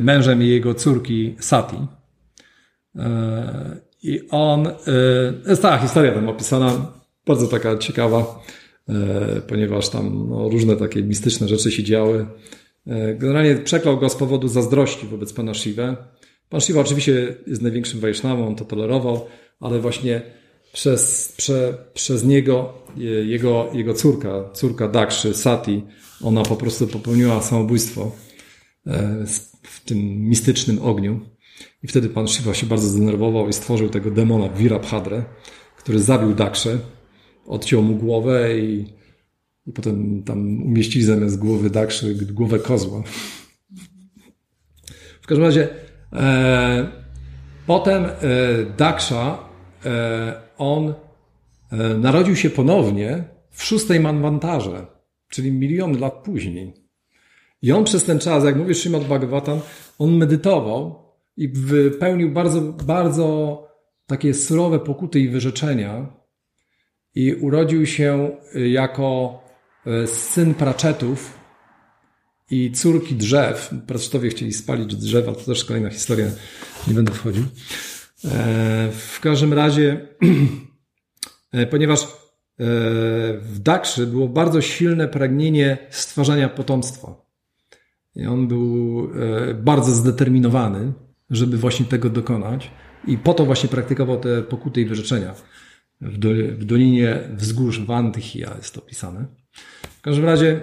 mężem 0.00 0.42
jego 0.42 0.74
córki 0.74 1.36
Sati. 1.40 1.76
E, 2.96 3.76
I 4.02 4.28
on, 4.30 4.66
e, 4.66 4.72
jest 5.46 5.62
ta 5.62 5.78
historia 5.78 6.12
tam 6.12 6.28
opisana, 6.28 6.92
bardzo 7.26 7.46
taka 7.46 7.78
ciekawa, 7.78 8.18
e, 8.18 8.63
ponieważ 9.48 9.88
tam 9.88 10.28
no, 10.28 10.48
różne 10.48 10.76
takie 10.76 11.02
mistyczne 11.02 11.48
rzeczy 11.48 11.72
się 11.72 11.82
działy. 11.82 12.26
E, 12.86 13.14
generalnie 13.14 13.54
przeklął 13.54 13.98
go 13.98 14.08
z 14.08 14.16
powodu 14.16 14.48
zazdrości 14.48 15.06
wobec 15.06 15.32
pana 15.32 15.54
Shiva. 15.54 15.96
Pan 16.48 16.60
Shiva 16.60 16.80
oczywiście 16.80 17.34
jest 17.46 17.62
największym 17.62 18.00
Wajsznawą, 18.00 18.46
on 18.46 18.56
to 18.56 18.64
tolerował, 18.64 19.26
ale 19.60 19.80
właśnie 19.80 20.22
przez, 20.72 21.32
prze, 21.36 21.78
przez 21.94 22.24
niego, 22.24 22.72
jego, 23.24 23.70
jego 23.72 23.94
córka, 23.94 24.50
córka 24.52 24.88
Dakszy, 24.88 25.34
Sati, 25.34 25.82
ona 26.22 26.42
po 26.42 26.56
prostu 26.56 26.86
popełniła 26.86 27.42
samobójstwo. 27.42 28.12
e, 28.86 29.26
w 29.62 29.84
tym 29.84 29.98
mistycznym 30.20 30.82
ogniu. 30.82 31.20
I 31.82 31.88
wtedy 31.88 32.08
pan 32.08 32.28
Shiva 32.28 32.54
się 32.54 32.66
bardzo 32.66 32.88
zdenerwował 32.88 33.48
i 33.48 33.52
stworzył 33.52 33.88
tego 33.88 34.10
demona 34.10 34.48
Virabhadrę, 34.48 35.24
który 35.76 35.98
zabił 35.98 36.34
Dakszę, 36.34 36.78
odciął 37.46 37.82
mu 37.82 37.96
głowę 37.96 38.58
i, 38.58 38.86
i 39.66 39.72
potem 39.72 40.22
tam 40.22 40.62
umieścili 40.62 41.04
zamiast 41.04 41.38
głowy 41.38 41.70
Dakszy 41.70 42.14
głowę 42.14 42.58
kozła. 42.58 43.02
W 45.22 45.26
każdym 45.26 45.46
razie 45.46 45.68
e, 46.12 47.04
potem 47.66 48.04
e, 48.04 48.10
Daksza, 48.76 49.38
e, 49.84 50.42
on 50.58 50.94
e, 51.72 51.98
narodził 51.98 52.36
się 52.36 52.50
ponownie 52.50 53.24
w 53.50 53.62
szóstej 53.62 54.00
manwantarze, 54.00 54.86
czyli 55.28 55.52
miliony 55.52 55.98
lat 55.98 56.14
później. 56.14 56.74
I 57.62 57.72
on 57.72 57.84
przez 57.84 58.04
ten 58.04 58.18
czas, 58.18 58.44
jak 58.44 58.56
mówisz 58.56 58.78
Srimad 58.78 59.04
Bhagavatam, 59.04 59.60
on 59.98 60.16
medytował 60.16 61.04
i 61.36 61.48
wypełnił 61.48 62.32
bardzo, 62.32 62.60
bardzo 62.62 63.58
takie 64.06 64.34
surowe 64.34 64.78
pokuty 64.78 65.20
i 65.20 65.28
wyrzeczenia 65.28 66.23
i 67.14 67.34
urodził 67.34 67.86
się 67.86 68.36
jako 68.54 69.40
e, 69.86 70.06
syn 70.06 70.54
praczetów 70.54 71.38
i 72.50 72.72
córki 72.72 73.14
drzew. 73.14 73.74
Pracetowie 73.86 74.30
chcieli 74.30 74.52
spalić 74.52 74.96
drzewa, 74.96 75.32
to 75.32 75.40
też 75.40 75.64
kolejna 75.64 75.90
historia, 75.90 76.26
nie 76.88 76.94
będę 76.94 77.12
wchodził. 77.12 77.44
E, 77.44 77.48
w 78.92 79.20
każdym 79.20 79.52
razie, 79.52 80.08
e, 81.52 81.66
ponieważ 81.66 82.06
w 83.38 83.58
Dakszy 83.62 84.06
było 84.06 84.28
bardzo 84.28 84.60
silne 84.60 85.08
pragnienie 85.08 85.78
stwarzania 85.90 86.48
potomstwa. 86.48 87.14
I 88.16 88.26
on 88.26 88.48
był 88.48 89.08
bardzo 89.54 89.92
zdeterminowany 89.92 90.92
żeby 91.30 91.58
właśnie 91.58 91.86
tego 91.86 92.10
dokonać. 92.10 92.70
I 93.06 93.18
po 93.18 93.34
to 93.34 93.44
właśnie 93.46 93.68
praktykował 93.68 94.20
te 94.20 94.42
pokuty 94.42 94.80
i 94.80 94.84
wyrzeczenia. 94.84 95.34
W, 96.04 96.18
do, 96.18 96.28
w 96.58 96.64
Dolinie 96.64 97.18
Wzgórz 97.36 97.80
Wantychia 97.80 98.54
jest 98.56 98.74
to 98.74 98.80
opisane. 98.80 99.26
W 99.98 100.00
każdym 100.00 100.24
razie 100.24 100.62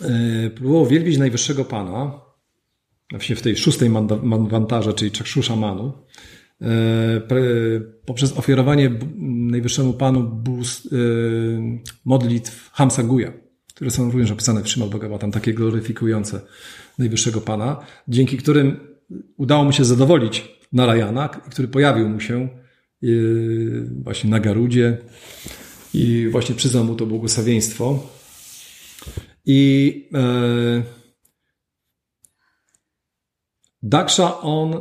yy, 0.00 0.50
próbował 0.50 0.86
wielbić 0.86 1.18
Najwyższego 1.18 1.64
Pana, 1.64 2.20
właśnie 3.10 3.36
w 3.36 3.42
tej 3.42 3.56
szóstej 3.56 3.90
manwantarze, 4.22 4.94
czyli 4.94 5.10
Czakshusza 5.10 5.56
Manu, 5.56 5.92
yy, 6.60 6.68
poprzez 8.06 8.38
ofiarowanie 8.38 8.90
Najwyższemu 9.26 9.92
Panu 9.92 10.42
yy, 10.90 10.98
modlitw 12.04 12.70
Hamsaguya, 12.72 13.32
które 13.74 13.90
są 13.90 14.10
również 14.10 14.30
opisane 14.30 14.62
w 14.62 14.68
Srimad 14.68 14.90
Bhagavatam, 14.90 15.30
takie 15.30 15.54
gloryfikujące 15.54 16.40
Najwyższego 16.98 17.40
Pana, 17.40 17.80
dzięki 18.08 18.36
którym 18.36 18.80
udało 19.36 19.64
mu 19.64 19.72
się 19.72 19.84
zadowolić 19.84 20.60
Narayana, 20.72 21.28
który 21.28 21.68
pojawił 21.68 22.08
mu 22.08 22.20
się 22.20 22.48
właśnie 24.02 24.30
na 24.30 24.40
Garudzie 24.40 24.98
i 25.94 26.28
właśnie 26.30 26.54
przyznał 26.54 26.84
mu 26.84 26.94
to 26.94 27.06
błogosławieństwo. 27.06 28.06
I 29.46 30.08
e, 30.14 30.82
Daksza, 33.82 34.40
on 34.40 34.74
y, 34.74 34.80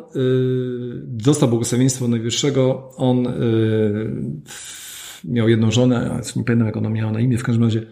dostał 1.05 1.49
błogosławieństwo 1.49 2.07
Najwyższego, 2.07 2.91
on 2.95 3.27
y, 3.27 3.31
miał 5.23 5.49
jedną 5.49 5.71
żonę, 5.71 6.21
nie 6.35 6.43
pamiętam 6.43 6.67
jak 6.67 6.77
ona 6.77 6.89
miała 6.89 7.11
na 7.11 7.19
imię, 7.19 7.37
w 7.37 7.43
każdym 7.43 7.63
razie 7.63 7.85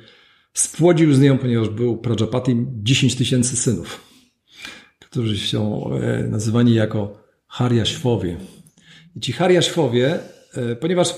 spłodził 0.54 1.14
z 1.14 1.20
nią, 1.20 1.38
ponieważ 1.38 1.70
był 1.70 1.98
Prajapatim, 1.98 2.68
10 2.84 3.16
tysięcy 3.16 3.58
synów 3.58 4.08
którzy 5.10 5.48
są 5.48 5.92
e, 5.94 6.24
nazywani 6.24 6.74
jako 6.74 7.24
Hariaszwowie. 7.48 8.38
I 9.18 9.20
ci 9.20 9.34
Hariaszwowie, 9.34 10.20
e, 10.54 10.76
ponieważ 10.76 11.16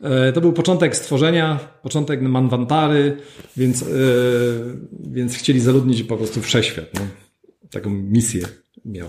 e, 0.00 0.32
to 0.32 0.40
był 0.40 0.52
początek 0.52 0.96
stworzenia, 0.96 1.58
początek 1.82 2.22
Manwantary, 2.22 3.16
więc, 3.56 3.84
więc 5.10 5.34
chcieli 5.36 5.60
zaludnić 5.60 6.02
po 6.02 6.16
prostu 6.16 6.40
wszechświat. 6.40 6.94
No. 6.94 7.00
Taką 7.70 7.90
misję 7.90 8.46
miał. 8.84 9.08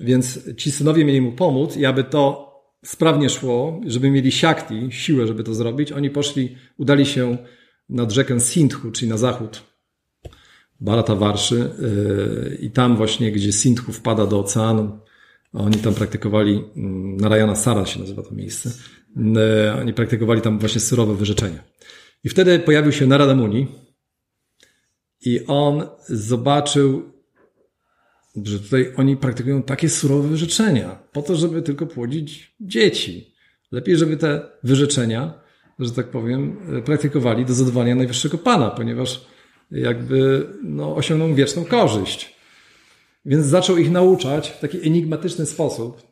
Więc 0.00 0.54
ci 0.56 0.72
synowie 0.72 1.04
mieli 1.04 1.20
mu 1.20 1.32
pomóc 1.32 1.76
i 1.76 1.86
aby 1.86 2.04
to 2.04 2.54
sprawnie 2.84 3.30
szło, 3.30 3.80
żeby 3.86 4.10
mieli 4.10 4.32
siakti, 4.32 4.88
siłę, 4.90 5.26
żeby 5.26 5.44
to 5.44 5.54
zrobić, 5.54 5.92
oni 5.92 6.10
poszli, 6.10 6.56
udali 6.78 7.06
się 7.06 7.36
nad 7.88 8.12
rzekę 8.12 8.40
Sindhu, 8.40 8.90
czyli 8.90 9.10
na 9.10 9.16
zachód 9.16 9.73
Barata 10.80 11.14
Warszy 11.14 11.70
y, 12.54 12.58
i 12.60 12.70
tam 12.70 12.96
właśnie, 12.96 13.32
gdzie 13.32 13.52
Sindhu 13.52 13.92
wpada 13.92 14.26
do 14.26 14.40
oceanu, 14.40 14.98
oni 15.52 15.76
tam 15.76 15.94
praktykowali, 15.94 16.64
mm, 16.76 17.16
Narayana 17.16 17.56
Sara 17.56 17.86
się 17.86 18.00
nazywa 18.00 18.22
to 18.22 18.34
miejsce, 18.34 18.70
y, 19.16 19.80
oni 19.80 19.92
praktykowali 19.92 20.40
tam 20.40 20.58
właśnie 20.58 20.80
surowe 20.80 21.14
wyrzeczenia. 21.14 21.64
I 22.24 22.28
wtedy 22.28 22.58
pojawił 22.58 22.92
się 22.92 23.06
Narada 23.06 23.34
Muni 23.34 23.66
i 25.24 25.46
on 25.46 25.86
zobaczył, 26.08 27.12
że 28.44 28.58
tutaj 28.60 28.92
oni 28.96 29.16
praktykują 29.16 29.62
takie 29.62 29.88
surowe 29.88 30.28
wyrzeczenia, 30.28 30.98
po 31.12 31.22
to, 31.22 31.36
żeby 31.36 31.62
tylko 31.62 31.86
płodzić 31.86 32.56
dzieci. 32.60 33.34
Lepiej, 33.72 33.96
żeby 33.96 34.16
te 34.16 34.46
wyrzeczenia, 34.62 35.34
że 35.78 35.92
tak 35.92 36.10
powiem, 36.10 36.56
praktykowali 36.84 37.44
do 37.44 37.54
zadowolenia 37.54 37.94
Najwyższego 37.94 38.38
Pana, 38.38 38.70
ponieważ 38.70 39.26
jakby 39.70 40.46
no, 40.62 40.96
osiągnął 40.96 41.34
wieczną 41.34 41.64
korzyść. 41.64 42.34
Więc 43.24 43.46
zaczął 43.46 43.76
ich 43.76 43.90
nauczać 43.90 44.50
w 44.50 44.60
taki 44.60 44.86
enigmatyczny 44.86 45.46
sposób. 45.46 46.02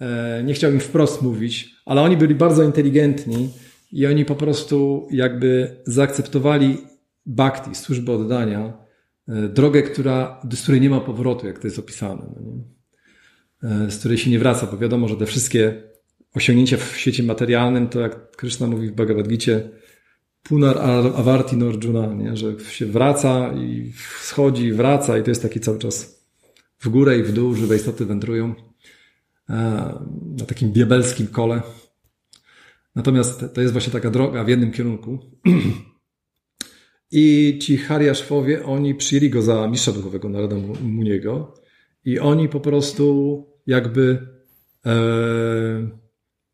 E, 0.00 0.42
nie 0.44 0.54
chciał 0.54 0.72
im 0.72 0.80
wprost 0.80 1.22
mówić, 1.22 1.74
ale 1.86 2.02
oni 2.02 2.16
byli 2.16 2.34
bardzo 2.34 2.62
inteligentni 2.62 3.48
i 3.92 4.06
oni 4.06 4.24
po 4.24 4.34
prostu 4.34 5.08
jakby 5.10 5.76
zaakceptowali 5.86 6.78
bhakti, 7.26 7.74
służbę 7.74 8.12
oddania, 8.12 8.72
e, 9.28 9.48
drogę, 9.48 9.82
która, 9.82 10.40
z 10.52 10.62
której 10.62 10.80
nie 10.80 10.90
ma 10.90 11.00
powrotu, 11.00 11.46
jak 11.46 11.58
to 11.58 11.66
jest 11.66 11.78
opisane. 11.78 12.22
No 12.40 12.52
e, 13.70 13.90
z 13.90 13.98
której 13.98 14.18
się 14.18 14.30
nie 14.30 14.38
wraca, 14.38 14.66
bo 14.66 14.78
wiadomo, 14.78 15.08
że 15.08 15.16
te 15.16 15.26
wszystkie 15.26 15.82
osiągnięcia 16.34 16.76
w 16.76 16.96
świecie 16.96 17.22
materialnym, 17.22 17.88
to 17.88 18.00
jak 18.00 18.36
Krishna 18.36 18.66
mówi 18.66 18.88
w 18.88 18.92
Bhagavad 18.92 19.28
Gita, 19.28 19.52
Punar 20.48 20.78
Avarti 21.16 21.56
Norjuna, 21.56 22.06
nie? 22.06 22.36
że 22.36 22.60
się 22.60 22.86
wraca 22.86 23.52
i 23.52 23.92
schodzi, 24.20 24.72
wraca 24.72 25.18
i 25.18 25.22
to 25.22 25.30
jest 25.30 25.42
taki 25.42 25.60
cały 25.60 25.78
czas 25.78 26.24
w 26.80 26.88
górę 26.88 27.18
i 27.18 27.22
w 27.22 27.32
dół, 27.32 27.54
żywe 27.54 27.76
istoty 27.76 28.06
wędrują 28.06 28.54
e, 29.50 29.54
na 30.38 30.44
takim 30.46 30.72
diabelskim 30.72 31.26
kole. 31.26 31.62
Natomiast 32.94 33.44
to 33.54 33.60
jest 33.60 33.72
właśnie 33.72 33.92
taka 33.92 34.10
droga 34.10 34.44
w 34.44 34.48
jednym 34.48 34.72
kierunku. 34.72 35.18
I 37.10 37.58
ci 37.62 37.76
Hariaszwowie, 37.76 38.64
oni 38.64 38.94
przyjęli 38.94 39.30
go 39.30 39.42
za 39.42 39.68
mistrza 39.68 39.92
duchowego 39.92 40.28
Naroda 40.28 40.56
Muniego 40.82 41.54
i 42.04 42.18
oni 42.18 42.48
po 42.48 42.60
prostu 42.60 43.46
jakby 43.66 44.26
e, 44.86 44.94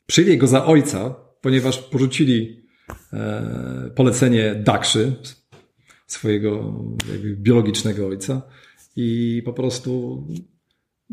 przyjęli 0.07 0.39
go 0.39 0.47
za 0.47 0.67
ojca, 0.67 1.15
ponieważ 1.41 1.79
porzucili 1.79 2.61
polecenie 3.95 4.55
Dakszy, 4.55 5.17
swojego 6.07 6.75
biologicznego 7.37 8.07
ojca 8.07 8.43
i 8.97 9.43
po 9.45 9.53
prostu 9.53 10.23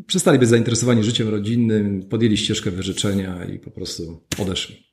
przestali 0.05 0.39
być 0.39 0.49
zainteresowani 0.49 1.03
życiem 1.03 1.29
rodzinnym, 1.29 2.03
podjęli 2.03 2.37
ścieżkę 2.37 2.71
wyrzeczenia 2.71 3.45
i 3.45 3.59
po 3.59 3.71
prostu 3.71 4.21
odeszli. 4.41 4.87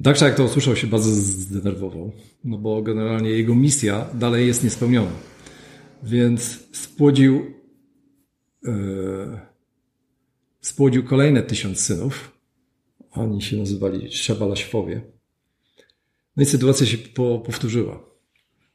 Daksza, 0.00 0.26
jak 0.26 0.36
to 0.36 0.44
usłyszał, 0.44 0.76
się 0.76 0.86
bardzo 0.86 1.10
zdenerwował, 1.10 2.12
no 2.44 2.58
bo 2.58 2.82
generalnie 2.82 3.30
jego 3.30 3.54
misja 3.54 4.06
dalej 4.14 4.46
jest 4.46 4.64
niespełniona. 4.64 5.10
Więc 6.02 6.68
spłodził, 6.72 7.54
yy, 8.62 9.38
spłodził 10.60 11.04
kolejne 11.04 11.42
tysiąc 11.42 11.80
synów. 11.80 12.40
Oni 13.10 13.42
się 13.42 13.56
nazywali 13.56 14.12
Szabalaśwowie. 14.12 15.00
No 16.36 16.42
i 16.42 16.46
sytuacja 16.46 16.86
się 16.86 16.98
po, 16.98 17.38
powtórzyła. 17.38 18.10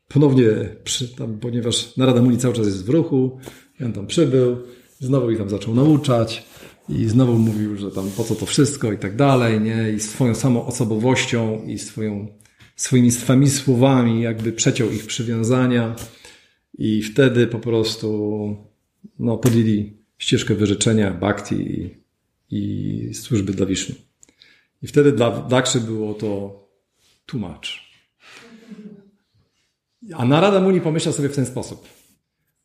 Ponownie, 0.08 0.46
przy, 0.84 1.16
tam, 1.16 1.40
ponieważ 1.40 1.98
Narada 1.98 2.22
Muni 2.22 2.38
cały 2.38 2.54
czas 2.54 2.66
jest 2.66 2.86
w 2.86 2.90
ruchu, 2.90 3.40
on 3.86 3.94
tam 3.94 4.08
przybył, 4.08 4.58
znowu 5.00 5.32
ich 5.32 5.38
tam 5.38 5.50
zaczął 5.50 5.76
nauczać 5.76 6.46
i 6.90 7.06
znowu 7.08 7.34
mówił, 7.34 7.78
że 7.78 7.92
tam 7.92 8.12
po 8.18 8.24
co 8.24 8.36
to 8.36 8.46
wszystko 8.46 8.92
i 8.92 8.98
tak 8.98 9.16
dalej, 9.16 9.62
nie? 9.62 9.92
I 9.92 10.00
swoją 10.00 10.36
samą 10.36 10.66
osobowością 10.66 11.64
i 11.66 11.78
swoją, 11.78 12.28
swoimi 12.76 13.12
swami 13.12 13.50
słowami 13.50 14.22
jakby 14.22 14.52
przeciął 14.52 14.92
ich 14.92 15.06
przywiązania 15.06 15.96
i 16.78 17.04
wtedy 17.04 17.48
po 17.48 17.60
prostu 17.60 18.58
no, 19.20 19.38
podjęli 19.38 19.98
ścieżkę 20.18 20.56
wyrzeczenia 20.56 21.14
bhakti 21.14 21.56
i, 21.56 21.96
i 22.52 23.14
służby 23.14 23.54
dla 23.54 23.66
Wisznu. 23.66 23.96
I 24.82 24.88
wtedy 24.88 25.12
dla 25.12 25.42
Dakszy 25.42 25.82
było 25.82 26.14
to 26.14 26.65
tłumacz. 27.26 27.86
A 30.14 30.26
Narada 30.26 30.62
Muni 30.62 30.82
pomyślał 30.82 31.14
sobie 31.14 31.30
w 31.30 31.36
ten 31.36 31.46
sposób. 31.46 31.88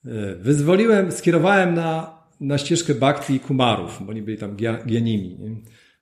E, 0.06 0.34
wyzwoliłem, 0.34 1.12
skierowałem 1.12 1.74
na, 1.74 2.18
na 2.40 2.58
ścieżkę 2.58 2.94
Bhakti 2.94 3.40
Kumarów, 3.40 3.98
bo 4.00 4.10
oni 4.10 4.22
byli 4.22 4.38
tam 4.38 4.56
genimi. 4.86 5.38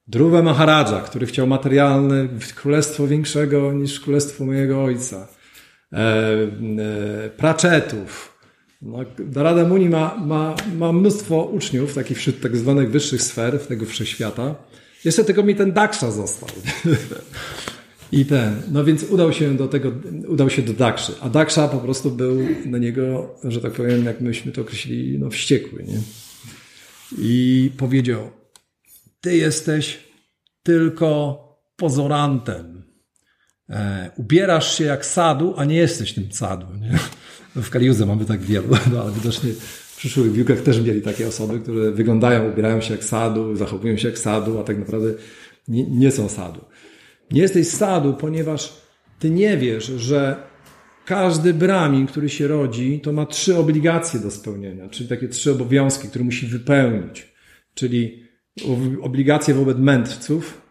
Druwa 0.06 0.42
Maharadża, 0.42 1.00
który 1.00 1.26
chciał 1.26 1.46
materialne 1.46 2.28
królestwo 2.54 3.06
większego 3.06 3.72
niż 3.72 4.00
królestwo 4.00 4.44
mojego 4.44 4.84
ojca. 4.84 5.28
E, 5.92 5.96
e, 5.96 7.30
Praczetów. 7.36 8.38
No, 8.82 8.98
Narada 9.34 9.64
Muni 9.64 9.88
ma, 9.88 10.16
ma, 10.26 10.54
ma 10.76 10.92
mnóstwo 10.92 11.44
uczniów, 11.44 11.94
takich 11.94 12.18
wśród 12.18 12.40
tak 12.40 12.56
zwanych 12.56 12.90
wyższych 12.90 13.22
sfer 13.22 13.66
tego 13.66 13.86
wszechświata. 13.86 14.54
Jeszcze 15.04 15.24
tylko 15.24 15.42
mi 15.42 15.54
ten 15.54 15.72
Daksza 15.72 16.10
został. 16.10 16.48
I 18.12 18.24
ten, 18.24 18.62
no 18.70 18.84
więc 18.84 19.02
udał 19.02 19.32
się 19.32 19.56
do 19.56 19.68
tego, 19.68 19.92
udał 20.28 20.50
się 20.50 20.62
do 20.62 20.72
Dakszy, 20.72 21.12
a 21.20 21.28
Daksza 21.28 21.68
po 21.68 21.78
prostu 21.78 22.10
był 22.10 22.38
na 22.66 22.78
niego, 22.78 23.34
że 23.44 23.60
tak 23.60 23.72
powiem, 23.72 24.04
jak 24.04 24.20
myśmy 24.20 24.52
to 24.52 24.60
określili, 24.60 25.18
no 25.18 25.30
wściekły, 25.30 25.84
nie? 25.84 26.00
I 27.18 27.70
powiedział, 27.76 28.30
ty 29.20 29.36
jesteś 29.36 29.98
tylko 30.62 31.38
pozorantem. 31.76 32.82
E, 33.70 34.10
ubierasz 34.16 34.78
się 34.78 34.84
jak 34.84 35.06
sadu, 35.06 35.54
a 35.56 35.64
nie 35.64 35.76
jesteś 35.76 36.12
tym 36.12 36.32
sadu, 36.32 36.66
nie? 36.80 36.98
No 37.56 37.62
w 37.62 37.70
Kaliuze 37.70 38.06
mamy 38.06 38.24
tak 38.24 38.40
wielu, 38.40 38.68
no 38.92 39.02
ale 39.02 39.12
widocznie 39.12 39.52
w 39.52 39.96
przyszłych 39.96 40.32
wiłkach 40.32 40.60
też 40.60 40.80
mieli 40.80 41.02
takie 41.02 41.28
osoby, 41.28 41.60
które 41.60 41.90
wyglądają, 41.90 42.52
ubierają 42.52 42.80
się 42.80 42.94
jak 42.94 43.04
sadu, 43.04 43.56
zachowują 43.56 43.96
się 43.96 44.08
jak 44.08 44.18
sadu, 44.18 44.58
a 44.58 44.64
tak 44.64 44.78
naprawdę 44.78 45.08
nie, 45.68 45.90
nie 45.90 46.10
są 46.10 46.28
sadu. 46.28 46.60
Nie 47.30 47.40
jesteś 47.40 47.68
sadu, 47.68 48.14
ponieważ 48.14 48.82
ty 49.18 49.30
nie 49.30 49.56
wiesz, 49.56 49.84
że 49.86 50.36
każdy 51.04 51.54
bramin, 51.54 52.06
który 52.06 52.28
się 52.28 52.48
rodzi, 52.48 53.00
to 53.00 53.12
ma 53.12 53.26
trzy 53.26 53.56
obligacje 53.56 54.20
do 54.20 54.30
spełnienia, 54.30 54.88
czyli 54.88 55.08
takie 55.08 55.28
trzy 55.28 55.52
obowiązki, 55.52 56.08
które 56.08 56.24
musi 56.24 56.46
wypełnić. 56.46 57.32
Czyli 57.74 58.22
obligacje 59.02 59.54
wobec 59.54 59.78
mędrców 59.78 60.62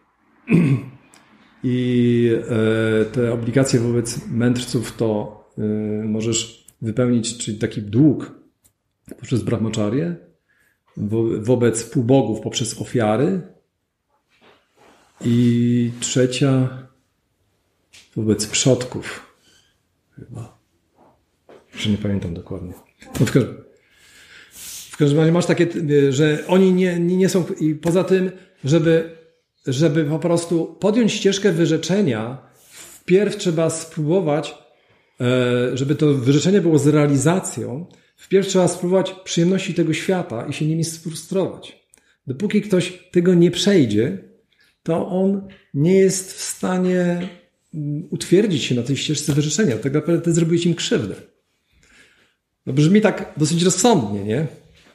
i 1.64 2.30
e, 2.50 3.04
te 3.04 3.32
obligacje 3.32 3.80
wobec 3.80 4.28
mędrców 4.30 4.96
to 4.96 5.40
e, 5.58 5.62
możesz 6.04 6.66
wypełnić, 6.82 7.38
czyli 7.38 7.58
taki 7.58 7.82
dług 7.82 8.34
poprzez 9.18 9.42
brahmaczarię, 9.42 10.16
wobec 11.40 11.84
półbogów 11.84 12.40
poprzez 12.40 12.80
ofiary 12.80 13.40
i 15.24 15.90
trzecia 16.00 16.68
wobec 18.16 18.46
przodków. 18.46 19.34
Chyba. 20.16 20.58
Że 21.76 21.90
nie 21.90 21.98
pamiętam 21.98 22.34
dokładnie. 22.34 22.72
No 23.20 23.26
w, 23.26 23.32
każdym, 23.32 23.64
w 24.90 24.96
każdym 24.96 25.18
razie 25.18 25.32
masz 25.32 25.46
takie, 25.46 25.66
że 26.10 26.44
oni 26.46 26.72
nie, 26.72 27.00
nie 27.00 27.28
są. 27.28 27.44
I 27.60 27.74
poza 27.74 28.04
tym, 28.04 28.30
żeby, 28.64 29.16
żeby 29.66 30.04
po 30.04 30.18
prostu 30.18 30.76
podjąć 30.80 31.12
ścieżkę 31.12 31.52
wyrzeczenia, 31.52 32.38
wpierw 32.70 33.36
trzeba 33.36 33.70
spróbować, 33.70 34.54
e, 35.20 35.76
żeby 35.76 35.94
to 35.94 36.14
wyrzeczenie 36.14 36.60
było 36.60 36.78
z 36.78 36.86
realizacją, 36.86 37.86
wpierw 38.16 38.48
trzeba 38.48 38.68
spróbować 38.68 39.12
przyjemności 39.24 39.74
tego 39.74 39.92
świata 39.92 40.46
i 40.46 40.52
się 40.52 40.66
nimi 40.66 40.84
sfrustrować. 40.84 41.78
Dopóki 42.26 42.62
ktoś 42.62 43.08
tego 43.10 43.34
nie 43.34 43.50
przejdzie, 43.50 44.27
to 44.88 45.08
on 45.08 45.48
nie 45.74 45.94
jest 45.94 46.32
w 46.32 46.40
stanie 46.40 47.28
mm, 47.74 48.08
utwierdzić 48.10 48.64
się 48.64 48.74
na 48.74 48.82
tej 48.82 48.96
ścieżce 48.96 49.32
wyrzeczenia. 49.32 49.76
Tak 49.76 49.92
naprawdę 49.92 50.22
ty 50.22 50.32
zrobiłeś 50.32 50.66
im 50.66 50.74
krzywdę. 50.74 51.14
No 52.66 52.72
brzmi 52.72 53.00
tak 53.00 53.32
dosyć 53.36 53.62
rozsądnie, 53.62 54.24
nie? 54.24 54.46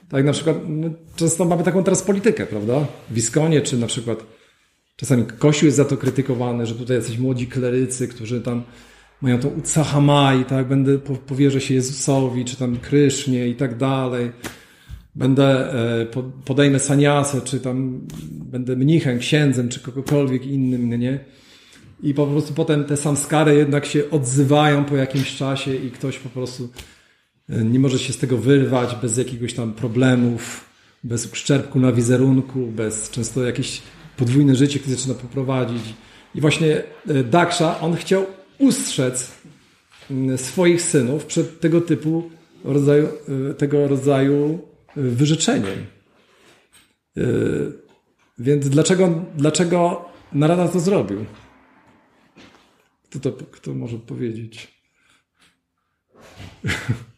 Tak 0.10 0.26
na 0.26 0.34
przykład, 0.34 0.58
no, 0.68 0.90
często 1.16 1.46
mamy 1.46 1.64
taką 1.64 1.84
teraz 1.84 2.02
politykę, 2.02 2.46
prawda? 2.46 2.88
W 3.10 3.18
Iskonie, 3.18 3.62
czy 3.62 3.78
na 3.78 3.88
przykład 3.88 4.24
czasami 4.96 5.26
Kościół 5.26 5.66
jest 5.66 5.78
za 5.78 5.86
to 5.86 5.98
krytykowany, 5.98 6.66
że 6.66 6.76
tutaj 6.76 6.98
jacyś 6.98 7.18
młodzi 7.18 7.48
klerycy, 7.48 8.08
którzy 8.08 8.42
tam 8.42 8.64
mają 9.22 9.40
tą 9.40 9.48
utsahamai, 9.48 10.46
tak? 10.46 10.68
Będę, 10.68 10.98
powierzę 11.28 11.62
się 11.62 11.74
Jezusowi, 11.74 12.46
czy 12.46 12.58
tam 12.58 12.78
Krysznie 12.78 13.48
i 13.48 13.56
tak 13.56 13.78
dalej 13.78 14.32
będę, 15.16 15.74
e, 16.02 16.06
podejmę 16.46 16.80
saniasę, 16.80 17.42
czy 17.42 17.60
tam 17.60 18.08
będę 18.32 18.76
mnichem, 18.76 19.20
księdzem, 19.20 19.70
czy 19.70 19.80
kogokolwiek 19.80 20.46
innym, 20.46 21.00
nie? 21.00 21.20
I 22.04 22.14
po 22.14 22.28
prostu 22.28 22.54
potem 22.54 22.84
te 22.84 22.98
samskary 22.98 23.56
jednak 23.56 23.86
się 23.86 24.10
odzywają 24.10 24.86
po 24.86 24.96
jakimś 24.96 25.36
czasie 25.36 25.76
i 25.76 25.92
ktoś 25.92 26.20
po 26.20 26.30
prostu 26.30 26.70
e, 27.50 27.64
nie 27.64 27.80
może 27.80 28.00
się 28.00 28.14
z 28.14 28.18
tego 28.18 28.38
wyrwać 28.38 28.96
bez 29.02 29.18
jakiegoś 29.18 29.54
tam 29.54 29.74
problemów, 29.74 30.66
bez 31.04 31.34
uszczerbku 31.34 31.80
na 31.80 31.92
wizerunku, 31.92 32.68
bez 32.68 33.10
często 33.10 33.44
jakieś 33.44 33.82
podwójne 34.18 34.56
życie, 34.56 34.80
które 34.80 34.96
zaczyna 34.96 35.14
poprowadzić. 35.14 35.84
I 36.36 36.42
właśnie 36.42 36.84
e, 37.08 37.24
Daksza, 37.24 37.80
on 37.80 37.96
chciał 37.96 38.26
ustrzec 38.60 39.32
mm, 40.12 40.38
swoich 40.38 40.82
synów 40.82 41.26
przed 41.26 41.60
tego 41.60 41.82
typu 41.82 42.30
rodzaju, 42.64 43.08
tego 43.58 43.88
rodzaju 43.88 44.60
wyrzeczeniem. 44.96 45.86
E, 47.18 47.22
więc 48.40 48.70
dlaczego, 48.70 49.26
dlaczego 49.36 50.10
Narada 50.34 50.68
to 50.68 50.80
zrobił? 50.80 51.26
Kto, 53.10 53.20
to, 53.20 53.32
kto 53.32 53.74
może 53.74 53.98
powiedzieć? 53.98 54.74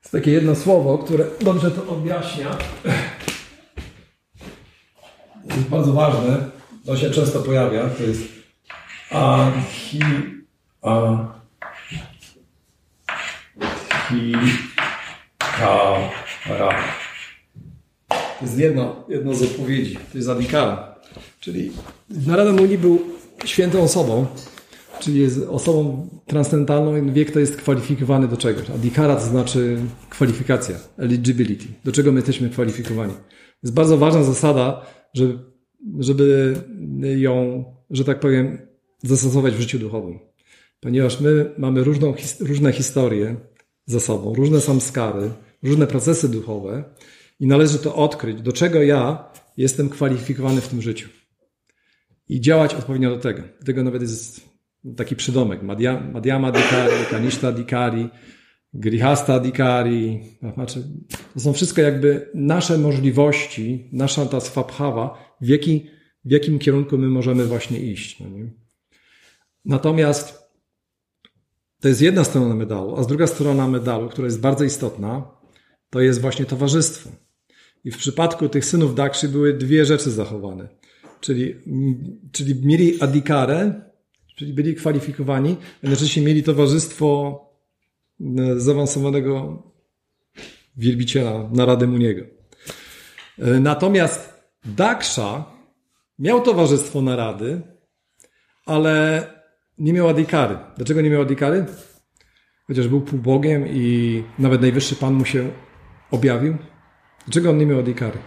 Jest 0.00 0.24
takie 0.24 0.30
jedno 0.30 0.56
słowo, 0.56 0.98
które 0.98 1.24
dobrze 1.40 1.70
to 1.70 1.86
objaśnia. 1.86 2.58
Jest 5.44 5.68
bardzo 5.68 5.92
ważne. 5.92 6.50
To 6.86 6.96
się 6.96 7.10
często 7.10 7.40
pojawia. 7.40 7.88
To 7.88 8.02
jest 8.02 8.22
ahi, 9.10 10.00
a, 10.82 11.39
Adhikara. 15.60 16.74
To 18.08 18.44
jest 18.44 18.58
jedno, 18.58 19.04
jedno 19.08 19.34
z 19.34 19.42
odpowiedzi. 19.42 19.96
To 20.12 20.18
jest 20.18 20.28
Adhikara. 20.28 20.94
Czyli 21.40 21.72
Narada 22.26 22.52
Muni 22.52 22.78
był 22.78 23.02
świętą 23.44 23.82
osobą, 23.82 24.26
czyli 25.00 25.20
jest 25.20 25.48
osobą 25.48 26.08
transcendentalną 26.26 26.96
i 26.96 27.12
wie, 27.12 27.24
kto 27.24 27.40
jest 27.40 27.56
kwalifikowany 27.56 28.28
do 28.28 28.36
czegoś. 28.36 28.70
Adhikara 28.70 29.16
to 29.16 29.22
znaczy 29.22 29.78
kwalifikacja, 30.10 30.76
eligibility. 30.98 31.66
Do 31.84 31.92
czego 31.92 32.12
my 32.12 32.18
jesteśmy 32.18 32.50
kwalifikowani. 32.50 33.14
Jest 33.62 33.74
bardzo 33.74 33.98
ważna 33.98 34.22
zasada, 34.22 34.86
żeby, 35.14 35.38
żeby 35.98 36.54
ją, 37.00 37.64
że 37.90 38.04
tak 38.04 38.20
powiem, 38.20 38.58
zastosować 39.02 39.54
w 39.54 39.60
życiu 39.60 39.78
duchowym. 39.78 40.18
Ponieważ 40.80 41.20
my 41.20 41.54
mamy 41.58 41.84
różną, 41.84 42.14
różne 42.40 42.72
historie, 42.72 43.36
za 43.86 44.00
sobą, 44.00 44.34
różne 44.34 44.60
samskary, 44.60 45.30
różne 45.62 45.86
procesy 45.86 46.28
duchowe 46.28 46.84
i 47.40 47.46
należy 47.46 47.78
to 47.78 47.94
odkryć, 47.94 48.42
do 48.42 48.52
czego 48.52 48.82
ja 48.82 49.30
jestem 49.56 49.88
kwalifikowany 49.88 50.60
w 50.60 50.68
tym 50.68 50.82
życiu. 50.82 51.08
I 52.28 52.40
działać 52.40 52.74
odpowiednio 52.74 53.10
do 53.10 53.18
tego. 53.18 53.42
Dlatego 53.58 53.84
nawet 53.84 54.02
jest 54.02 54.50
taki 54.96 55.16
przydomek. 55.16 55.62
Madhyama 56.12 56.52
Dikari, 56.52 57.06
Kanishta 57.10 57.52
Dikari, 57.52 58.08
Grihasta 58.74 59.40
Dikari. 59.40 60.20
Znaczy, 60.54 60.82
to 61.34 61.40
są 61.40 61.52
wszystko 61.52 61.80
jakby 61.80 62.30
nasze 62.34 62.78
możliwości, 62.78 63.88
nasza 63.92 64.26
ta 64.26 64.40
swabhawa, 64.40 65.34
w, 65.40 65.48
jaki, 65.48 65.86
w 66.24 66.30
jakim 66.30 66.58
kierunku 66.58 66.98
my 66.98 67.08
możemy 67.08 67.46
właśnie 67.46 67.80
iść. 67.80 68.20
No 68.20 68.26
Natomiast 69.64 70.39
to 71.80 71.88
jest 71.88 72.02
jedna 72.02 72.24
strona 72.24 72.54
medalu, 72.54 72.96
a 72.96 73.02
z 73.02 73.06
druga 73.06 73.26
strona 73.26 73.68
medalu, 73.68 74.08
która 74.08 74.26
jest 74.26 74.40
bardzo 74.40 74.64
istotna, 74.64 75.30
to 75.90 76.00
jest 76.00 76.20
właśnie 76.20 76.44
towarzystwo. 76.44 77.10
I 77.84 77.90
w 77.90 77.96
przypadku 77.96 78.48
tych 78.48 78.64
synów 78.64 78.94
Dakszy 78.94 79.28
były 79.28 79.54
dwie 79.54 79.84
rzeczy 79.84 80.10
zachowane. 80.10 80.68
Czyli, 81.20 81.54
czyli 82.32 82.66
mieli 82.66 83.02
adikarę, 83.02 83.80
czyli 84.36 84.52
byli 84.52 84.74
kwalifikowani, 84.74 85.56
jednocześnie 85.82 86.22
mieli 86.22 86.42
towarzystwo 86.42 87.40
e, 88.20 88.60
zaawansowanego 88.60 89.62
wielbiciela 90.76 91.48
Narady 91.52 91.86
Muniego. 91.86 92.24
E, 93.38 93.60
natomiast 93.60 94.40
Daksza 94.64 95.44
miał 96.18 96.42
towarzystwo 96.42 97.02
Narady, 97.02 97.62
ale 98.66 99.26
nie 99.80 99.92
miał 99.92 100.08
adikary. 100.08 100.58
Dlaczego 100.76 101.00
nie 101.00 101.10
miał 101.10 101.22
adikary? 101.22 101.66
Chociaż 102.66 102.88
był 102.88 103.00
półbogiem 103.00 103.64
i 103.68 104.24
nawet 104.38 104.60
najwyższy 104.60 104.96
Pan 104.96 105.14
mu 105.14 105.24
się 105.24 105.50
objawił. 106.10 106.56
Dlaczego 107.24 107.50
on 107.50 107.58
nie 107.58 107.66
miał 107.66 107.78
adikary? 107.78 108.18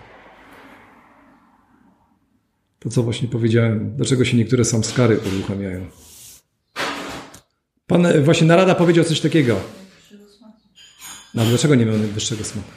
To 2.79 2.89
co 2.89 3.03
właśnie 3.03 3.27
powiedziałem. 3.27 3.95
Dlaczego 3.95 4.25
się 4.25 4.37
niektóre 4.37 4.65
samskary 4.65 5.19
uruchamiają? 5.19 5.85
Pan 7.87 8.05
e, 8.05 8.21
właśnie 8.21 8.47
Narada 8.47 8.75
powiedział 8.75 9.05
coś 9.05 9.21
takiego. 9.21 9.59
No 11.33 11.45
dlaczego 11.45 11.75
nie 11.75 11.85
miał 11.85 11.97
najwyższego 11.97 12.43
smoka? 12.43 12.67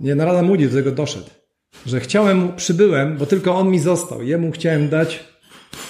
Nie, 0.00 0.14
Narada 0.14 0.42
Mudi 0.42 0.68
do 0.68 0.74
tego 0.74 0.92
doszedł. 0.92 1.41
Że 1.86 2.00
chciałem 2.00 2.56
przybyłem, 2.56 3.16
bo 3.18 3.26
tylko 3.26 3.56
on 3.56 3.70
mi 3.70 3.78
został. 3.78 4.22
Jemu 4.22 4.50
chciałem 4.50 4.88
dać, 4.88 5.24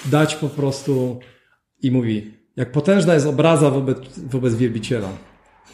dać 0.04 0.34
po 0.34 0.48
prostu 0.48 1.20
i 1.82 1.90
mówi, 1.90 2.30
jak 2.56 2.72
potężna 2.72 3.14
jest 3.14 3.26
obraza 3.26 3.70
wobec, 3.70 3.98
wobec 4.18 4.54
wielbiciela, 4.54 5.08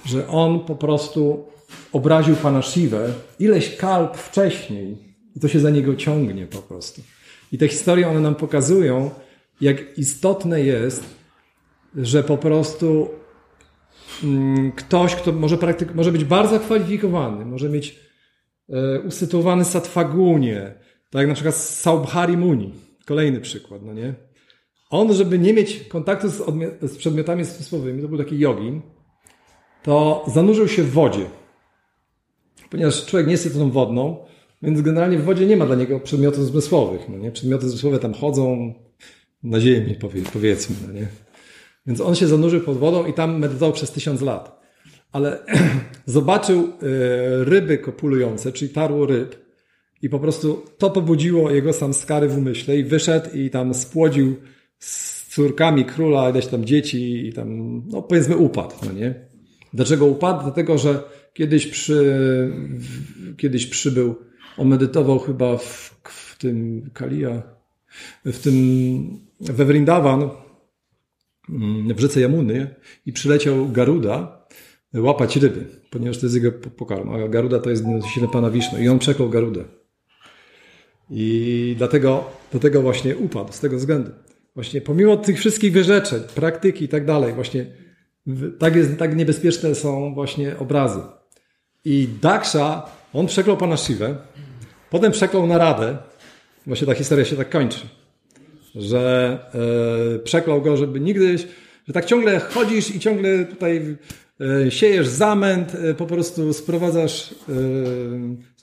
że 0.06 0.28
on 0.28 0.60
po 0.60 0.76
prostu 0.76 1.46
obraził 1.92 2.36
pana 2.36 2.62
Shivę 2.62 3.12
ileś 3.38 3.76
kalb 3.76 4.16
wcześniej 4.16 4.96
i 5.36 5.40
to 5.40 5.48
się 5.48 5.60
za 5.60 5.70
niego 5.70 5.96
ciągnie 5.96 6.46
po 6.46 6.58
prostu. 6.58 7.02
I 7.52 7.58
te 7.58 7.68
historie, 7.68 8.08
one 8.08 8.20
nam 8.20 8.34
pokazują, 8.34 9.10
jak 9.60 9.98
istotne 9.98 10.60
jest, 10.60 11.04
że 11.96 12.22
po 12.22 12.38
prostu 12.38 13.08
mm, 14.24 14.72
ktoś, 14.72 15.14
kto 15.14 15.32
może, 15.32 15.56
praktyk- 15.56 15.94
może 15.94 16.12
być 16.12 16.24
bardzo 16.24 16.60
kwalifikowany, 16.60 17.44
może 17.44 17.68
mieć 17.68 18.07
usytuowany 19.06 19.64
satwagunie, 19.64 20.74
tak 21.10 21.20
jak 21.20 21.28
na 21.28 21.34
przykład 21.34 21.54
Saubhari 21.54 22.36
Muni, 22.36 22.72
kolejny 23.06 23.40
przykład, 23.40 23.82
no 23.82 23.92
nie? 23.92 24.14
On, 24.90 25.14
żeby 25.14 25.38
nie 25.38 25.54
mieć 25.54 25.80
kontaktu 25.80 26.28
z, 26.28 26.42
z 26.82 26.96
przedmiotami 26.96 27.44
zmysłowymi, 27.44 28.02
to 28.02 28.08
był 28.08 28.18
taki 28.18 28.38
jogin, 28.38 28.82
to 29.82 30.24
zanurzył 30.26 30.68
się 30.68 30.82
w 30.82 30.92
wodzie. 30.92 31.26
Ponieważ 32.70 33.06
człowiek 33.06 33.26
nie 33.26 33.32
jest 33.32 33.46
istotą 33.46 33.70
wodną, 33.70 34.16
więc 34.62 34.80
generalnie 34.80 35.18
w 35.18 35.24
wodzie 35.24 35.46
nie 35.46 35.56
ma 35.56 35.66
dla 35.66 35.76
niego 35.76 36.00
przedmiotów 36.00 36.46
zmysłowych. 36.46 37.08
No 37.08 37.18
nie? 37.18 37.32
Przedmioty 37.32 37.68
zmysłowe 37.68 37.98
tam 37.98 38.14
chodzą 38.14 38.74
na 39.42 39.60
ziemi, 39.60 39.94
powie, 39.94 40.22
powiedzmy. 40.32 40.76
No 40.86 40.92
nie? 40.92 41.06
Więc 41.86 42.00
on 42.00 42.14
się 42.14 42.26
zanurzył 42.26 42.60
pod 42.60 42.78
wodą 42.78 43.06
i 43.06 43.12
tam 43.12 43.38
medytował 43.38 43.72
przez 43.72 43.90
tysiąc 43.90 44.20
lat. 44.20 44.57
Ale 45.12 45.38
zobaczył 46.06 46.60
e, 46.60 46.70
ryby 47.44 47.78
kopulujące, 47.78 48.52
czyli 48.52 48.70
tarło 48.70 49.06
ryb 49.06 49.48
i 50.02 50.08
po 50.08 50.18
prostu 50.18 50.64
to 50.78 50.90
pobudziło 50.90 51.50
jego 51.50 51.72
samskary 51.72 52.28
w 52.28 52.38
umyśle 52.38 52.76
i 52.76 52.84
wyszedł 52.84 53.30
i 53.36 53.50
tam 53.50 53.74
spłodził 53.74 54.36
z 54.78 55.18
córkami 55.34 55.84
króla 55.84 56.30
ileś 56.30 56.46
tam 56.46 56.64
dzieci 56.64 57.26
i 57.26 57.32
tam, 57.32 57.82
no 57.88 58.02
powiedzmy 58.02 58.36
upadł, 58.36 58.74
no 58.86 58.92
nie? 58.92 59.14
Dlaczego 59.74 60.06
upadł? 60.06 60.42
Dlatego, 60.42 60.78
że 60.78 61.02
kiedyś 61.32 61.66
przy, 61.66 62.50
kiedyś 63.36 63.66
przybył, 63.66 64.14
on 64.56 64.68
medytował 64.68 65.18
chyba 65.18 65.56
w, 65.56 65.96
w 66.02 66.38
tym 66.38 66.90
Kalia, 66.94 67.42
w 68.24 68.38
tym, 68.38 68.54
we 69.40 69.64
Vrindavan, 69.64 70.30
mm, 71.48 71.94
w 71.94 72.00
rzece 72.00 72.20
Jamuny 72.20 72.74
i 73.06 73.12
przyleciał 73.12 73.68
Garuda 73.68 74.37
łapać 74.94 75.36
ryby, 75.36 75.64
ponieważ 75.90 76.18
to 76.18 76.26
jest 76.26 76.34
jego 76.34 76.52
pokarm, 76.52 77.10
a 77.10 77.28
Garuda 77.28 77.58
to 77.58 77.70
jest 77.70 77.84
silny 78.14 78.28
pana 78.28 78.50
Wisznu 78.50 78.78
i 78.78 78.88
on 78.88 78.98
przeklął 78.98 79.30
Garudę. 79.30 79.64
I 81.10 81.74
dlatego, 81.78 82.30
dlatego 82.50 82.82
właśnie 82.82 83.16
upadł, 83.16 83.52
z 83.52 83.60
tego 83.60 83.76
względu. 83.76 84.10
Właśnie 84.54 84.80
pomimo 84.80 85.16
tych 85.16 85.38
wszystkich 85.38 85.72
wyrzeczeń, 85.72 86.20
praktyki 86.34 86.84
i 86.84 86.88
tak 86.88 87.04
dalej, 87.04 87.32
właśnie 87.32 87.66
tak, 88.58 88.76
jest, 88.76 88.98
tak 88.98 89.16
niebezpieczne 89.16 89.74
są 89.74 90.14
właśnie 90.14 90.58
obrazy. 90.58 91.00
I 91.84 92.08
Daksha, 92.22 92.90
on 93.12 93.26
przeklął 93.26 93.56
pana 93.56 93.76
Shivę, 93.76 94.16
potem 94.90 95.12
przeklął 95.12 95.46
Naradę, 95.46 95.98
właśnie 96.66 96.86
ta 96.86 96.94
historia 96.94 97.24
się 97.24 97.36
tak 97.36 97.50
kończy, 97.50 97.80
że 98.74 99.38
e, 100.16 100.18
przeklął 100.18 100.62
go, 100.62 100.76
żeby 100.76 101.00
nigdy, 101.00 101.38
że 101.86 101.92
tak 101.92 102.04
ciągle 102.04 102.40
chodzisz 102.40 102.94
i 102.94 103.00
ciągle 103.00 103.44
tutaj 103.44 103.96
siejesz 104.68 105.06
zamęt, 105.06 105.74
e, 105.74 105.94
po 105.94 106.06
prostu 106.06 106.52
sprowadzasz 106.52 107.32
e, 107.32 107.54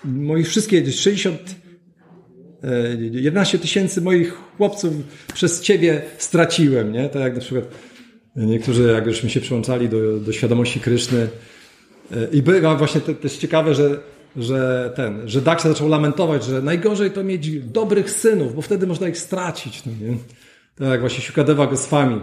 moich 0.06 0.48
wszystkie 0.48 0.92
60 0.92 1.56
11 3.12 3.58
e, 3.58 3.62
tysięcy 3.62 4.02
moich 4.02 4.34
chłopców 4.58 4.94
przez 5.34 5.62
ciebie 5.62 6.02
straciłem, 6.18 6.92
nie? 6.92 7.10
Tak 7.10 7.22
jak 7.22 7.34
na 7.34 7.42
przykład 7.42 7.66
niektórzy, 8.36 8.84
jak 8.84 9.06
żeśmy 9.06 9.30
się 9.30 9.42
przyłączali 9.42 9.90
do, 9.90 10.20
do 10.20 10.34
świadomości 10.34 10.80
Kryszny 10.80 11.28
e, 12.12 12.28
i 12.32 12.42
było 12.42 12.76
właśnie 12.76 13.02
te, 13.02 13.16
też 13.16 13.38
ciekawe, 13.38 13.76
że, 13.76 14.00
że 14.36 14.92
ten, 14.96 15.30
że 15.30 15.42
Daksha 15.42 15.70
zaczął 15.70 15.88
lamentować, 15.88 16.46
że 16.46 16.62
najgorzej 16.62 17.12
to 17.12 17.24
mieć 17.24 17.60
dobrych 17.60 18.12
synów, 18.12 18.56
bo 18.56 18.62
wtedy 18.62 18.88
można 18.88 19.08
ich 19.08 19.18
stracić, 19.18 19.84
no 19.86 19.92
nie? 20.02 20.18
Tak 20.90 21.00
właśnie 21.00 21.22
Shukadeva 21.24 21.68
Goswami. 21.68 22.22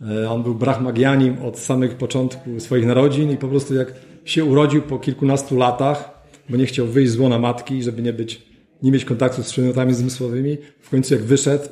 E, 0.00 0.30
on 0.30 0.42
był 0.42 0.54
brahmagianim 0.54 1.42
od 1.42 1.58
samych 1.58 1.94
początku 1.94 2.60
swoich 2.60 2.86
narodzin 2.86 3.30
i 3.30 3.36
po 3.36 3.48
prostu 3.48 3.74
jak 3.74 3.92
się 4.24 4.44
urodził 4.44 4.82
po 4.82 4.98
kilkunastu 4.98 5.56
latach, 5.56 6.10
bo 6.48 6.56
nie 6.56 6.66
chciał 6.66 6.86
wyjść 6.86 7.12
z 7.12 7.18
łona 7.18 7.38
matki, 7.38 7.82
żeby 7.82 8.02
nie 8.02 8.12
być 8.12 8.46
nie 8.82 8.92
mieć 8.92 9.04
kontaktu 9.04 9.42
z 9.42 9.52
przedmiotami 9.52 9.94
zmysłowymi. 9.94 10.56
W 10.80 10.90
końcu 10.90 11.14
jak 11.14 11.22
wyszedł 11.22 11.68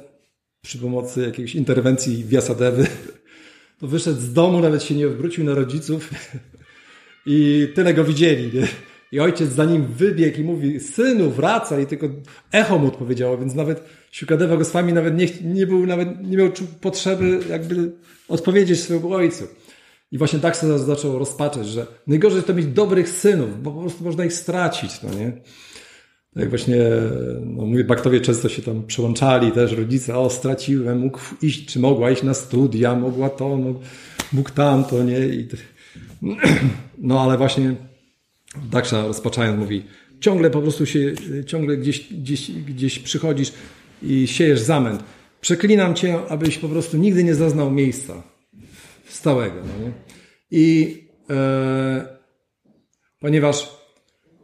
przy 0.62 0.79
pomocy 0.79 1.22
jakiejś 1.22 1.55
interwencji 1.55 2.25
Wiasadewy, 2.25 2.87
to 3.81 3.87
wyszedł 3.87 4.20
z 4.20 4.33
domu, 4.33 4.61
nawet 4.61 4.83
się 4.83 4.95
nie 4.95 5.07
odwrócił 5.07 5.45
na 5.45 5.55
rodziców 5.55 6.11
i 7.27 7.68
tyle 7.75 7.95
go 7.95 8.05
widzieli. 8.05 8.59
Nie? 8.59 8.68
I 9.15 9.21
ojciec 9.21 9.53
za 9.53 9.65
nim 9.65 9.87
wybiegł 9.87 10.41
i 10.41 10.45
mówi, 10.45 10.81
synu, 10.81 11.31
wraca 11.31 11.81
i 11.81 11.87
tylko 11.87 12.07
echo 12.53 12.79
mu 12.79 12.87
odpowiedziało, 12.87 13.39
więc 13.39 13.55
nawet 13.55 13.85
Siukadewa 14.11 14.57
Goswami 14.57 14.93
nawet 14.93 15.17
nie, 15.17 15.27
nie 15.55 15.67
był, 15.67 15.87
nawet 15.87 16.27
nie 16.27 16.37
miał 16.37 16.51
potrzeby 16.81 17.41
jakby 17.51 17.93
odpowiedzieć 18.29 18.81
swojemu 18.81 19.12
ojcu. 19.12 19.45
I 20.12 20.19
właśnie 20.19 20.39
tak 20.39 20.57
sobie 20.57 20.79
zaczął 20.79 21.19
rozpaczać, 21.19 21.69
że 21.69 21.87
najgorzej 22.07 22.43
to 22.43 22.55
mieć 22.55 22.67
dobrych 22.67 23.09
synów, 23.09 23.62
bo 23.62 23.71
po 23.71 23.81
prostu 23.81 24.05
można 24.05 24.25
ich 24.25 24.33
stracić, 24.33 25.03
no 25.03 25.19
nie? 25.19 25.33
jak 26.37 26.49
właśnie, 26.49 26.79
no 27.45 27.67
mówię, 27.67 27.85
baktowie 27.85 28.21
często 28.21 28.49
się 28.49 28.62
tam 28.62 28.87
przełączali 28.87 29.53
też, 29.53 29.73
rodzice, 29.73 30.19
o 30.19 30.31
straciłem, 30.31 30.99
mógł 30.99 31.21
iść, 31.43 31.67
czy 31.67 31.81
mogła 31.81 32.11
iść 32.11 32.23
na 32.23 32.35
studia, 32.35 32.95
mogła 32.95 33.31
to, 33.31 33.57
mógł, 33.57 33.81
mógł 34.33 34.51
tamto, 34.51 35.03
nie? 35.03 35.19
I, 35.19 35.49
no 36.99 37.21
ale 37.21 37.39
właśnie 37.39 37.75
Daksza 38.70 39.07
rozpaczając 39.07 39.59
mówi, 39.59 39.82
ciągle 40.20 40.50
po 40.50 40.62
prostu 40.62 40.86
się, 40.86 41.12
ciągle 41.46 41.76
gdzieś, 41.76 42.12
gdzieś, 42.12 42.50
gdzieś 42.50 42.98
przychodzisz 42.98 43.52
i 44.02 44.26
siejesz 44.26 44.61
zamęt. 44.61 45.05
Przeklinam 45.40 45.94
cię, 45.94 46.18
abyś 46.28 46.59
po 46.59 46.68
prostu 46.68 46.96
nigdy 46.96 47.24
nie 47.24 47.34
zaznał 47.34 47.70
miejsca 47.70 48.22
stałego. 49.09 49.57
No 49.57 49.84
nie? 49.84 49.92
I 50.50 50.98
e, 51.30 52.18
ponieważ 53.18 53.76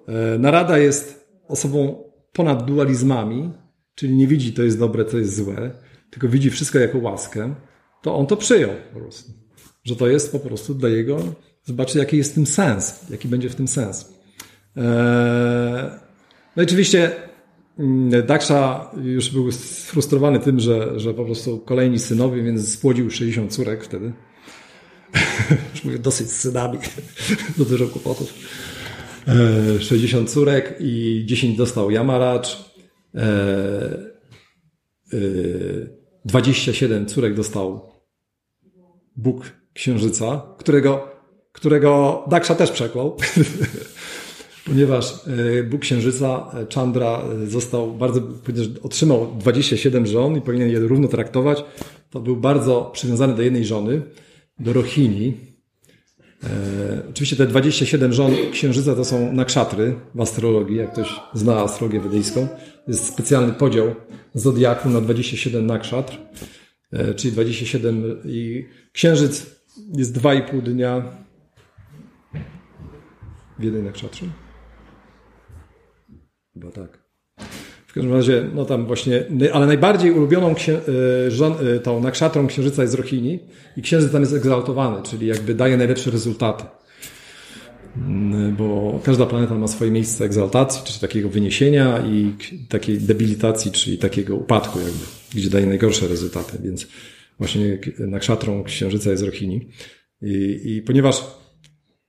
e, 0.09 0.39
narada 0.39 0.79
jest 0.79 1.31
osobą 1.49 2.05
ponad 2.33 2.65
dualizmami, 2.65 3.51
czyli 3.95 4.15
nie 4.15 4.27
widzi 4.27 4.53
to 4.53 4.63
jest 4.63 4.79
dobre, 4.79 5.05
to 5.05 5.19
jest 5.19 5.37
złe, 5.37 5.71
tylko 6.11 6.29
widzi 6.29 6.51
wszystko 6.51 6.79
jako 6.79 6.99
łaskę, 6.99 7.55
to 8.03 8.17
on 8.17 8.27
to 8.27 8.37
przyjął 8.37 8.71
po 8.93 9.01
prostu. 9.01 9.33
Że 9.85 9.97
to 9.97 10.09
jest 10.09 10.33
po 10.33 10.39
prostu 10.39 10.75
dla 10.75 10.89
jego, 10.89 11.35
zobaczy 11.65 11.99
jaki 11.99 12.17
jest 12.17 12.33
w 12.33 12.35
tym 12.35 12.47
sens, 12.47 13.01
jaki 13.11 13.29
będzie 13.29 13.51
w 13.51 13.55
tym 13.55 13.69
sens. 13.69 14.15
Eee, 14.77 14.85
no 16.57 16.63
i 16.63 16.67
oczywiście 16.67 17.13
mm, 17.79 18.27
Daksza 18.27 18.91
już 19.03 19.31
był 19.31 19.53
sfrustrowany 19.53 20.41
tym, 20.41 20.61
że, 20.61 21.01
że 21.01 21.15
po 21.15 21.25
prostu 21.25 21.59
kolejni 21.59 21.99
synowie, 21.99 22.43
więc 22.43 22.73
spłodził 22.73 23.11
60 23.11 23.53
córek 23.53 23.85
wtedy. 23.85 24.13
już 25.75 25.85
mówię, 25.85 25.99
dosyć 25.99 26.31
z 26.31 26.41
synami, 26.41 26.79
do 27.59 27.65
dużo 27.65 27.87
kłopotów. 27.87 28.35
60 29.81 30.29
e, 30.29 30.33
córek 30.33 30.77
i 30.81 31.23
10 31.27 31.57
dostał 31.57 31.91
Yamaracz. 31.91 32.71
27 36.25 36.99
e, 36.99 37.03
e, 37.03 37.07
córek 37.07 37.35
dostał 37.35 37.93
Bóg 39.17 39.53
Księżyca, 39.73 40.55
którego, 40.59 41.10
którego 41.61 42.23
Daksza 42.31 42.55
też 42.55 42.71
przeklął, 42.71 43.17
ponieważ 44.67 45.15
Bóg 45.71 45.81
Księżyca, 45.81 46.51
Chandra, 46.75 47.23
został 47.47 47.93
bardzo, 47.93 48.21
otrzymał 48.83 49.37
27 49.39 50.07
żon 50.07 50.37
i 50.37 50.41
powinien 50.41 50.71
je 50.71 50.79
równo 50.79 51.09
traktować. 51.09 51.65
To 52.11 52.21
był 52.21 52.37
bardzo 52.37 52.91
przywiązany 52.93 53.35
do 53.35 53.43
jednej 53.43 53.65
żony, 53.65 54.03
do 54.59 54.73
Rohini, 54.73 55.51
E, 56.45 57.03
oczywiście 57.11 57.37
te 57.37 57.47
27 57.47 58.13
żon 58.13 58.33
księżyca 58.53 58.95
to 58.95 59.05
są 59.05 59.33
nakszatry 59.33 59.95
w 60.15 60.21
astrologii, 60.21 60.77
jak 60.77 60.93
ktoś 60.93 61.21
zna 61.35 61.57
astrologię 61.57 62.01
wedyjską. 62.01 62.49
Jest 62.89 63.07
specjalny 63.07 63.53
podział 63.53 63.95
zodiaku 64.35 64.89
na 64.89 65.01
27 65.01 65.67
nakszatr, 65.67 66.19
e, 66.93 67.15
czyli 67.15 67.33
27 67.33 68.05
i 68.25 68.67
księżyc 68.93 69.47
jest 69.97 70.19
2,5 70.19 70.63
dnia 70.63 71.03
w 73.61 73.63
jednej 73.63 73.83
nakszatrze. 73.83 74.27
Chyba 76.55 76.71
tak. 76.71 77.01
W 77.87 77.93
każdym 77.93 78.13
razie, 78.13 78.51
no 78.55 78.65
tam 78.65 78.87
właśnie, 78.87 79.25
ale 79.53 79.67
najbardziej 79.67 80.13
ulubioną 80.13 80.55
księ, 80.55 80.81
y, 81.27 81.31
żon, 81.31 81.55
y, 81.67 81.81
tą 81.81 82.01
nakszatrą 82.01 82.47
księżyca 82.47 82.83
jest 82.83 82.95
Rohini 82.95 83.39
i 83.77 83.83
księżyc 83.83 84.13
tam 84.13 84.21
jest 84.21 84.35
egzaltowany, 84.35 85.03
czyli 85.03 85.27
jakby 85.27 85.55
daje 85.55 85.77
najlepsze 85.77 86.11
rezultaty. 86.11 86.65
Mm, 87.97 88.57
bo 88.57 89.01
każda 89.05 89.27
planeta 89.27 89.55
ma 89.55 89.69
swoje 89.69 89.91
miejsce 89.91 90.25
egzaltacji, 90.25 90.83
czyli 90.85 91.01
takiego 91.01 91.29
wyniesienia 91.29 91.99
i 92.07 92.35
takiej 92.69 92.99
debilitacji, 92.99 93.73
czyli 93.73 93.99
takiego 93.99 94.37
upadku 94.37 94.79
jakby, 94.79 95.05
gdzie 95.35 95.51
daje 95.51 95.67
najgorsze 95.67 96.09
rezultaty, 96.09 96.59
więc 96.65 96.87
właśnie 97.39 97.79
nakszatrą 97.99 98.65
księżyca 98.65 99.11
jest 99.11 99.23
Rohini. 99.23 99.69
I, 100.23 100.61
i 100.65 100.83
ponieważ 100.83 101.25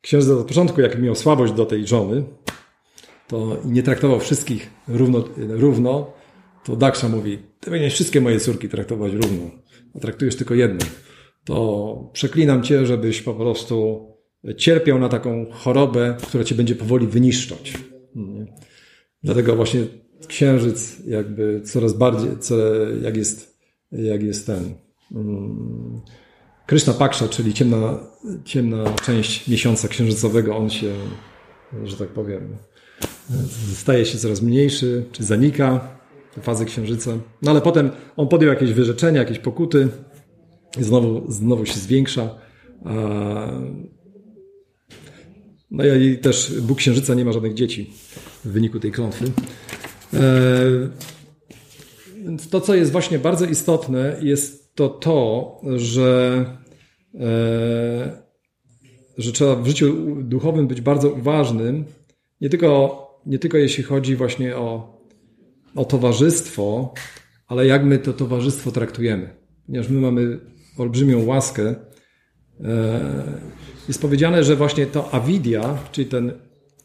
księżyc 0.01 0.29
od 0.29 0.47
początku, 0.47 0.81
jak 0.81 1.01
miał 1.01 1.15
słabość 1.15 1.53
do 1.53 1.65
tej 1.65 1.87
żony, 1.87 2.23
to 3.27 3.57
nie 3.65 3.83
traktował 3.83 4.19
wszystkich 4.19 4.69
równo, 4.87 5.23
równo 5.37 6.13
to 6.63 6.75
Daksza 6.75 7.09
mówi, 7.09 7.37
ty 7.37 7.65
powinieneś 7.65 7.93
wszystkie 7.93 8.21
moje 8.21 8.39
córki 8.39 8.69
traktować 8.69 9.13
równo, 9.13 9.51
a 9.95 9.99
traktujesz 9.99 10.35
tylko 10.35 10.53
jedną. 10.53 10.85
To 11.45 12.09
przeklinam 12.13 12.63
cię, 12.63 12.85
żebyś 12.85 13.21
po 13.21 13.33
prostu 13.33 14.07
cierpiał 14.57 14.99
na 14.99 15.09
taką 15.09 15.45
chorobę, 15.51 16.17
która 16.27 16.43
cię 16.43 16.55
będzie 16.55 16.75
powoli 16.75 17.07
wyniszczać. 17.07 17.73
Dlatego 19.23 19.55
właśnie 19.55 19.81
księżyc 20.27 21.05
jakby 21.07 21.61
coraz 21.61 21.93
bardziej, 21.93 22.29
jak 23.01 23.17
jest, 23.17 23.59
jak 23.91 24.23
jest 24.23 24.45
ten 24.45 24.73
Kryszna 26.71 26.93
Paksza, 26.93 27.27
czyli 27.27 27.53
ciemna, 27.53 27.99
ciemna 28.45 28.93
część 29.05 29.47
miesiąca 29.47 29.87
księżycowego, 29.87 30.57
on 30.57 30.69
się, 30.69 30.93
że 31.83 31.97
tak 31.97 32.07
powiem, 32.07 32.57
staje 33.73 34.05
się 34.05 34.17
coraz 34.17 34.41
mniejszy, 34.41 35.05
czy 35.11 35.23
zanika 35.23 35.87
te 36.35 36.41
fazy 36.41 36.65
księżyca. 36.65 37.11
No 37.41 37.51
ale 37.51 37.61
potem 37.61 37.91
on 38.17 38.27
podjął 38.27 38.53
jakieś 38.53 38.73
wyrzeczenia, 38.73 39.19
jakieś 39.19 39.39
pokuty 39.39 39.87
i 40.79 40.83
znowu, 40.83 41.31
znowu 41.31 41.65
się 41.65 41.79
zwiększa. 41.79 42.35
No 45.71 45.85
i 45.85 46.17
też 46.17 46.53
Bóg 46.61 46.77
Księżyca 46.77 47.13
nie 47.13 47.25
ma 47.25 47.31
żadnych 47.31 47.53
dzieci 47.53 47.93
w 48.45 48.51
wyniku 48.51 48.79
tej 48.79 48.91
klątwy. 48.91 49.25
E, 50.13 50.19
więc 52.15 52.49
to, 52.49 52.61
co 52.61 52.75
jest 52.75 52.91
właśnie 52.91 53.19
bardzo 53.19 53.45
istotne, 53.45 54.17
jest 54.21 54.75
to 54.75 54.89
to, 54.89 55.61
że, 55.75 56.45
że 59.17 59.31
trzeba 59.31 59.55
w 59.55 59.67
życiu 59.67 60.15
duchowym 60.23 60.67
być 60.67 60.81
bardzo 60.81 61.09
uważnym, 61.09 61.85
nie 62.41 62.49
tylko, 62.49 63.21
nie 63.25 63.39
tylko 63.39 63.57
jeśli 63.57 63.83
chodzi 63.83 64.15
właśnie 64.15 64.57
o, 64.57 64.97
o 65.75 65.85
towarzystwo, 65.85 66.93
ale 67.47 67.67
jak 67.67 67.85
my 67.85 67.99
to 67.99 68.13
towarzystwo 68.13 68.71
traktujemy. 68.71 69.29
Ponieważ 69.65 69.89
my 69.89 70.01
mamy 70.01 70.39
olbrzymią 70.77 71.25
łaskę. 71.25 71.75
E, 72.63 72.99
jest 73.87 74.01
powiedziane, 74.01 74.43
że 74.43 74.55
właśnie 74.55 74.85
to 74.85 75.13
awidia, 75.13 75.77
czyli 75.91 76.07
ten 76.07 76.31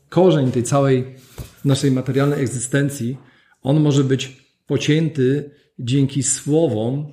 korzeń 0.09 0.51
tej 0.51 0.62
całej 0.62 1.05
naszej 1.64 1.91
materialnej 1.91 2.41
egzystencji, 2.41 3.16
on 3.62 3.81
może 3.81 4.05
być 4.05 4.47
pocięty 4.66 5.51
dzięki 5.79 6.22
słowom 6.22 7.12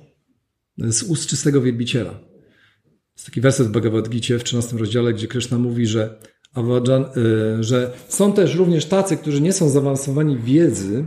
z 0.78 1.02
ust 1.02 1.26
czystego 1.26 1.60
wielbiciela. 1.60 2.20
Jest 3.16 3.26
taki 3.26 3.40
werset 3.40 3.66
w 3.66 3.70
Bhagavad 3.70 4.08
Gita 4.08 4.38
w 4.38 4.44
13 4.44 4.76
rozdziale, 4.76 5.14
gdzie 5.14 5.28
Krishna 5.28 5.58
mówi, 5.58 5.86
że 5.86 6.18
Y, 6.56 7.62
że 7.62 7.92
są 8.08 8.32
też 8.32 8.54
również 8.54 8.86
tacy, 8.86 9.16
którzy 9.16 9.40
nie 9.40 9.52
są 9.52 9.68
zaawansowani 9.68 10.38
wiedzy, 10.38 11.06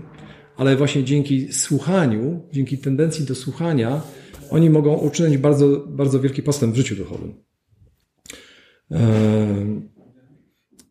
ale 0.58 0.76
właśnie 0.76 1.04
dzięki 1.04 1.54
słuchaniu, 1.54 2.50
dzięki 2.54 2.78
tendencji 2.78 3.26
do 3.26 3.36
słuchania, 3.36 4.02
oni 4.50 4.70
mogą 4.70 4.94
uczynić 4.96 5.38
bardzo, 5.38 5.86
bardzo 5.88 6.20
wielki 6.20 6.44
postęp 6.44 6.74
w 6.74 6.78
życiu 6.78 6.96
duchowym. 6.96 7.34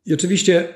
I 0.07 0.15
oczywiście 0.15 0.69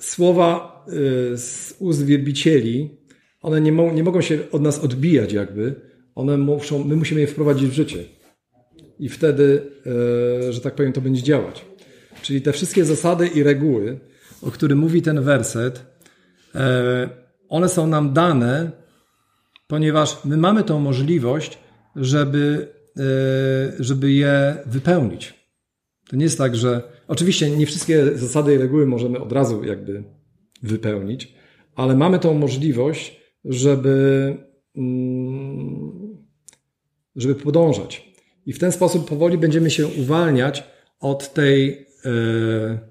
słowa 0.00 0.84
y, 1.32 1.38
z 1.38 1.74
ust 1.78 2.04
wielbicieli, 2.04 2.98
one 3.42 3.60
nie, 3.60 3.72
mo 3.72 3.92
nie 3.92 4.04
mogą 4.04 4.20
się 4.20 4.38
od 4.52 4.62
nas 4.62 4.78
odbijać 4.78 5.32
jakby, 5.32 5.80
one 6.14 6.38
muszą, 6.38 6.84
my 6.84 6.96
musimy 6.96 7.20
je 7.20 7.26
wprowadzić 7.26 7.68
w 7.68 7.72
życie. 7.72 8.04
I 9.00 9.08
wtedy, 9.08 9.62
y, 10.48 10.52
że 10.52 10.60
tak 10.60 10.74
powiem, 10.74 10.92
to 10.92 11.00
będzie 11.00 11.22
działać. 11.22 11.64
Czyli 12.22 12.42
te 12.42 12.52
wszystkie 12.52 12.84
zasady 12.84 13.26
i 13.26 13.42
reguły, 13.42 13.98
o 14.42 14.50
których 14.50 14.78
mówi 14.78 15.02
ten 15.02 15.22
werset, 15.22 15.86
e, 16.54 17.08
one 17.48 17.68
są 17.68 17.86
nam 17.86 18.12
dane, 18.12 18.70
ponieważ 19.66 20.24
my 20.24 20.36
mamy 20.36 20.64
tą 20.64 20.80
możliwość, 20.80 21.58
żeby, 21.96 22.68
e, 22.96 23.02
żeby 23.78 24.12
je 24.12 24.56
wypełnić. 24.66 25.34
To 26.08 26.16
nie 26.16 26.24
jest 26.24 26.38
tak, 26.38 26.56
że 26.56 26.82
oczywiście 27.08 27.50
nie 27.50 27.66
wszystkie 27.66 28.18
zasady 28.18 28.54
i 28.54 28.58
reguły 28.58 28.86
możemy 28.86 29.20
od 29.20 29.32
razu 29.32 29.64
jakby 29.64 30.04
wypełnić, 30.62 31.34
ale 31.74 31.96
mamy 31.96 32.18
tą 32.18 32.34
możliwość, 32.34 33.20
żeby, 33.44 34.36
mm, 34.76 36.16
żeby 37.16 37.34
podążać. 37.34 38.09
I 38.46 38.52
w 38.52 38.58
ten 38.58 38.72
sposób 38.72 39.08
powoli 39.08 39.38
będziemy 39.38 39.70
się 39.70 39.86
uwalniać 39.86 40.64
od 41.00 41.34
tej 41.34 41.86
E, 42.04 42.90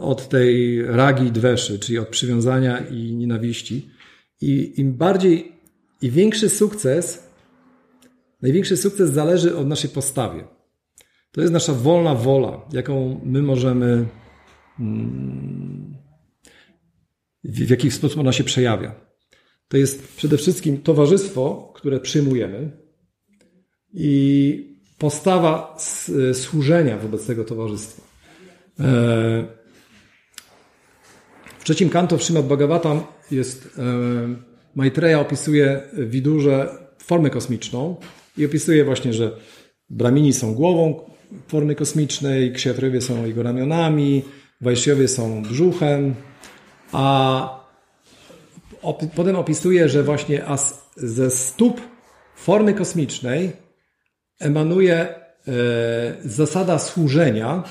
od 0.00 0.28
tej 0.28 0.82
ragi 0.82 1.32
dweszy, 1.32 1.78
czyli 1.78 1.98
od 1.98 2.08
przywiązania 2.08 2.78
i 2.78 3.14
nienawiści. 3.14 3.90
I 4.40 4.80
im 4.80 4.94
bardziej 4.94 5.52
i 6.02 6.10
większy 6.10 6.48
sukces, 6.48 7.30
największy 8.42 8.76
sukces 8.76 9.10
zależy 9.10 9.56
od 9.56 9.66
naszej 9.66 9.90
postawie. 9.90 10.44
To 11.32 11.40
jest 11.40 11.52
nasza 11.52 11.74
wolna 11.74 12.14
wola, 12.14 12.68
jaką 12.72 13.20
my 13.24 13.42
możemy, 13.42 14.06
mm, 14.80 15.96
w 17.44 17.70
jaki 17.70 17.90
sposób 17.90 18.20
ona 18.20 18.32
się 18.32 18.44
przejawia. 18.44 18.94
To 19.68 19.76
jest 19.76 20.16
przede 20.16 20.36
wszystkim 20.36 20.82
towarzystwo, 20.82 21.72
które 21.76 22.00
przyjmujemy 22.00 22.70
i 23.92 24.69
postawa 25.00 25.76
służenia 26.32 26.98
wobec 26.98 27.26
tego 27.26 27.44
towarzystwa. 27.44 28.02
E, 28.80 28.84
w 31.58 31.64
trzecim 31.64 31.88
kanto 31.88 32.18
w 32.18 32.24
Srimad 32.24 32.46
Bhagavatam 32.46 33.02
jest 33.30 33.78
e, 33.78 33.82
Maitreya 34.74 35.14
opisuje 35.14 35.80
w 35.92 36.10
Widurze 36.10 36.68
formę 36.98 37.30
kosmiczną 37.30 37.96
i 38.38 38.46
opisuje 38.46 38.84
właśnie, 38.84 39.12
że 39.12 39.36
Bramini 39.90 40.32
są 40.32 40.54
głową 40.54 41.10
formy 41.48 41.74
kosmicznej, 41.74 42.52
ksiatrowie 42.52 43.00
są 43.00 43.26
jego 43.26 43.42
ramionami, 43.42 44.22
wajszowie 44.60 45.08
są 45.08 45.42
brzuchem, 45.42 46.14
a 46.92 47.60
potem 49.16 49.36
opisuje, 49.36 49.88
że 49.88 50.02
właśnie 50.02 50.46
ze 50.96 51.30
stóp 51.30 51.80
formy 52.36 52.74
kosmicznej 52.74 53.52
emanuje 54.40 54.94
e, 54.94 55.14
zasada 56.24 56.78
służenia, 56.78 57.64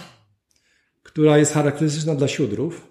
która 1.04 1.38
jest 1.38 1.54
charakterystyczna 1.54 2.16
dla 2.16 2.28
siódrów, 2.28 2.88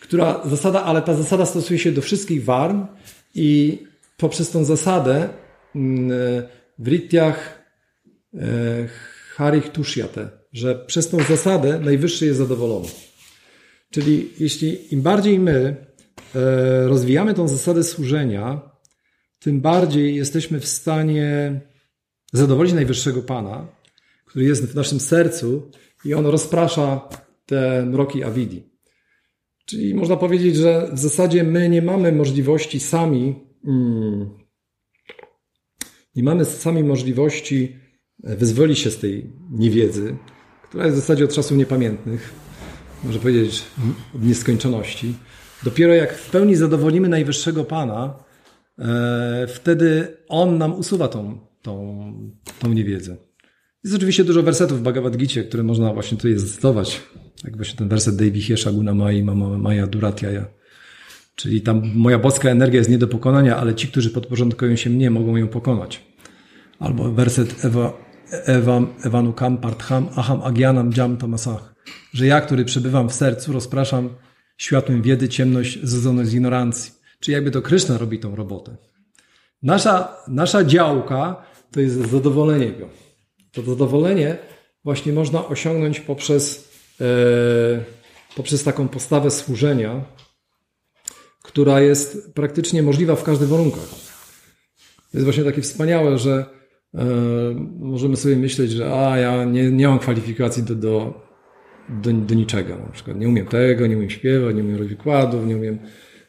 która 0.00 0.42
zasada, 0.44 0.82
ale 0.82 1.02
ta 1.02 1.14
zasada 1.14 1.46
stosuje 1.46 1.78
się 1.78 1.92
do 1.92 2.02
wszystkich 2.02 2.44
warm 2.44 2.86
i 3.34 3.78
poprzez 4.16 4.50
tą 4.50 4.64
zasadę 4.64 5.28
mm, 5.74 6.10
w 6.78 6.88
Ritiach 6.88 7.62
e, 8.34 8.38
Harich 9.34 9.68
Tushiate, 9.68 10.28
że 10.52 10.74
przez 10.74 11.08
tą 11.08 11.22
zasadę 11.22 11.78
najwyższy 11.78 12.26
jest 12.26 12.38
zadowolony. 12.38 12.88
Czyli 13.90 14.30
jeśli 14.38 14.94
im 14.94 15.02
bardziej 15.02 15.38
my 15.38 15.76
e, 16.34 16.88
rozwijamy 16.88 17.34
tą 17.34 17.48
zasadę 17.48 17.84
służenia, 17.84 18.60
tym 19.38 19.60
bardziej 19.60 20.16
jesteśmy 20.16 20.60
w 20.60 20.68
stanie 20.68 21.60
zadowolić 22.32 22.72
najwyższego 22.72 23.22
Pana, 23.22 23.66
który 24.24 24.44
jest 24.44 24.64
w 24.64 24.74
naszym 24.74 25.00
sercu 25.00 25.70
i 26.04 26.14
on 26.14 26.26
rozprasza 26.26 27.08
te 27.46 27.86
mroki 27.86 28.24
Awidi. 28.24 28.62
Czyli 29.64 29.94
można 29.94 30.16
powiedzieć, 30.16 30.56
że 30.56 30.90
w 30.92 30.98
zasadzie 30.98 31.44
my 31.44 31.68
nie 31.68 31.82
mamy 31.82 32.12
możliwości 32.12 32.80
sami, 32.80 33.34
mm, 33.64 34.30
nie 36.16 36.22
mamy 36.22 36.44
sami 36.44 36.84
możliwości 36.84 37.76
wyzwolić 38.18 38.78
się 38.78 38.90
z 38.90 38.98
tej 38.98 39.32
niewiedzy, 39.50 40.16
która 40.68 40.84
jest 40.84 40.96
w 40.96 41.00
zasadzie 41.00 41.24
od 41.24 41.34
czasów 41.34 41.56
niepamiętnych, 41.56 42.32
można 43.04 43.20
powiedzieć 43.20 43.62
od 44.14 44.22
nieskończoności. 44.22 45.14
Dopiero 45.62 45.94
jak 45.94 46.14
w 46.14 46.30
pełni 46.30 46.56
zadowolimy 46.56 47.08
Najwyższego 47.08 47.64
Pana, 47.64 48.24
e, 48.78 49.46
wtedy 49.54 50.16
On 50.28 50.58
nam 50.58 50.78
usuwa 50.78 51.08
tą, 51.08 51.47
tą, 51.68 52.30
tą 52.58 52.72
niewiedzę. 52.72 53.16
Jest 53.84 53.96
oczywiście 53.96 54.24
dużo 54.24 54.42
wersetów 54.42 54.78
w 54.78 54.82
Bhagavad 54.82 55.16
Gita, 55.16 55.42
które 55.42 55.62
można 55.62 55.94
właśnie 55.94 56.16
tutaj 56.16 56.38
zacytować. 56.38 57.02
Jak 57.44 57.56
właśnie 57.56 57.78
ten 57.78 57.88
werset 57.88 58.16
Devi 58.16 58.42
Hiesha 58.42 58.72
Guna 58.72 58.94
Mai 58.94 59.22
Mama 59.22 59.58
Maya 59.58 59.86
Duratyaya. 59.86 60.44
Czyli 61.34 61.60
tam 61.60 61.82
moja 61.94 62.18
boska 62.18 62.50
energia 62.50 62.78
jest 62.78 62.90
nie 62.90 62.98
do 62.98 63.08
pokonania, 63.08 63.56
ale 63.56 63.74
ci, 63.74 63.88
którzy 63.88 64.10
podporządkują 64.10 64.76
się 64.76 64.90
mnie, 64.90 65.10
mogą 65.10 65.36
ją 65.36 65.48
pokonać. 65.48 66.04
Albo 66.78 67.12
werset 67.12 67.64
Ewa, 67.64 67.92
Evam, 68.30 68.86
Evanukam 69.04 69.58
Partham 69.58 70.08
Aham 70.16 70.42
Agianam 70.42 70.90
Jam 70.96 71.16
Tamasach. 71.16 71.74
Że 72.12 72.26
ja, 72.26 72.40
który 72.40 72.64
przebywam 72.64 73.08
w 73.08 73.12
sercu, 73.12 73.52
rozpraszam 73.52 74.08
światłem 74.56 75.02
wiedzy 75.02 75.28
ciemność 75.28 75.78
zrodzoną 75.82 76.24
z 76.24 76.34
ignorancji. 76.34 76.92
Czyli 77.20 77.32
jakby 77.34 77.50
to 77.50 77.62
Kryszna 77.62 77.98
robi 77.98 78.18
tą 78.18 78.36
robotę. 78.36 78.76
Nasza, 79.62 80.16
nasza 80.28 80.64
działka 80.64 81.47
to 81.72 81.80
jest 81.80 82.10
zadowolenie 82.10 82.72
go. 82.72 82.88
To 83.52 83.62
zadowolenie 83.62 84.36
właśnie 84.84 85.12
można 85.12 85.46
osiągnąć 85.46 86.00
poprzez, 86.00 86.72
e, 87.00 87.04
poprzez 88.36 88.64
taką 88.64 88.88
postawę 88.88 89.30
służenia, 89.30 90.04
która 91.42 91.80
jest 91.80 92.34
praktycznie 92.34 92.82
możliwa 92.82 93.16
w 93.16 93.24
każdych 93.24 93.48
warunkach. 93.48 93.88
To 95.10 95.18
jest 95.18 95.24
właśnie 95.24 95.44
takie 95.44 95.62
wspaniałe, 95.62 96.18
że 96.18 96.46
e, 96.94 97.04
możemy 97.78 98.16
sobie 98.16 98.36
myśleć, 98.36 98.70
że 98.70 98.94
a 98.94 99.18
ja 99.18 99.44
nie, 99.44 99.70
nie 99.70 99.88
mam 99.88 99.98
kwalifikacji 99.98 100.62
do, 100.62 100.74
do, 100.74 101.22
do, 101.88 102.12
do 102.12 102.34
niczego. 102.34 102.76
Na 102.76 102.92
przykład 102.92 103.16
nie 103.16 103.28
umiem 103.28 103.46
tego, 103.46 103.86
nie 103.86 103.96
umiem 103.96 104.10
śpiewać, 104.10 104.56
nie 104.56 104.62
umiem 104.62 104.76
robić 104.76 104.90
wykładów, 104.90 105.46
nie 105.46 105.56
umiem, 105.56 105.78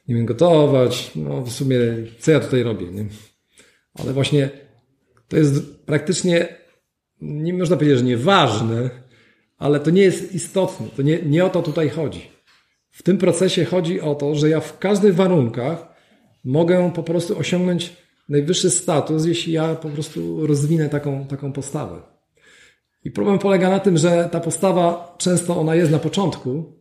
nie 0.08 0.16
umiem 0.16 0.26
gotować. 0.26 1.12
No 1.16 1.42
w 1.42 1.52
sumie 1.52 1.78
co 2.20 2.32
ja 2.32 2.40
tutaj 2.40 2.64
robię? 2.64 2.86
Nie? 2.92 3.06
Ale 3.96 4.14
właśnie 4.14 4.50
to 5.30 5.38
jest 5.38 5.86
praktycznie, 5.86 6.48
nie 7.22 7.54
można 7.54 7.76
powiedzieć, 7.76 7.98
że 7.98 8.06
nieważne, 8.06 8.90
ale 9.58 9.80
to 9.80 9.90
nie 9.90 10.02
jest 10.02 10.36
istotne. 10.36 10.88
To 10.96 11.02
nie, 11.02 11.20
nie 11.22 11.46
o 11.46 11.50
to 11.50 11.62
tutaj 11.62 11.90
chodzi. 11.90 12.22
W 12.90 13.04
tym 13.04 13.18
procesie 13.18 13.66
chodzi 13.66 14.02
o 14.02 14.16
to, 14.16 14.36
że 14.36 14.50
ja 14.50 14.60
w 14.60 14.80
każdych 14.80 15.16
warunkach 15.16 15.88
mogę 16.44 16.92
po 16.96 17.04
prostu 17.04 17.40
osiągnąć 17.40 17.94
najwyższy 18.30 18.70
status, 18.70 19.26
jeśli 19.26 19.54
ja 19.54 19.76
po 19.76 19.90
prostu 19.90 20.48
rozwinę 20.48 20.90
taką, 20.90 21.28
taką 21.28 21.54
postawę. 21.54 22.02
I 23.04 23.12
problem 23.12 23.40
polega 23.40 23.70
na 23.70 23.80
tym, 23.80 23.98
że 23.98 24.30
ta 24.32 24.40
postawa 24.40 25.16
często 25.18 25.60
ona 25.60 25.76
jest 25.76 25.92
na 25.92 26.00
początku, 26.00 26.80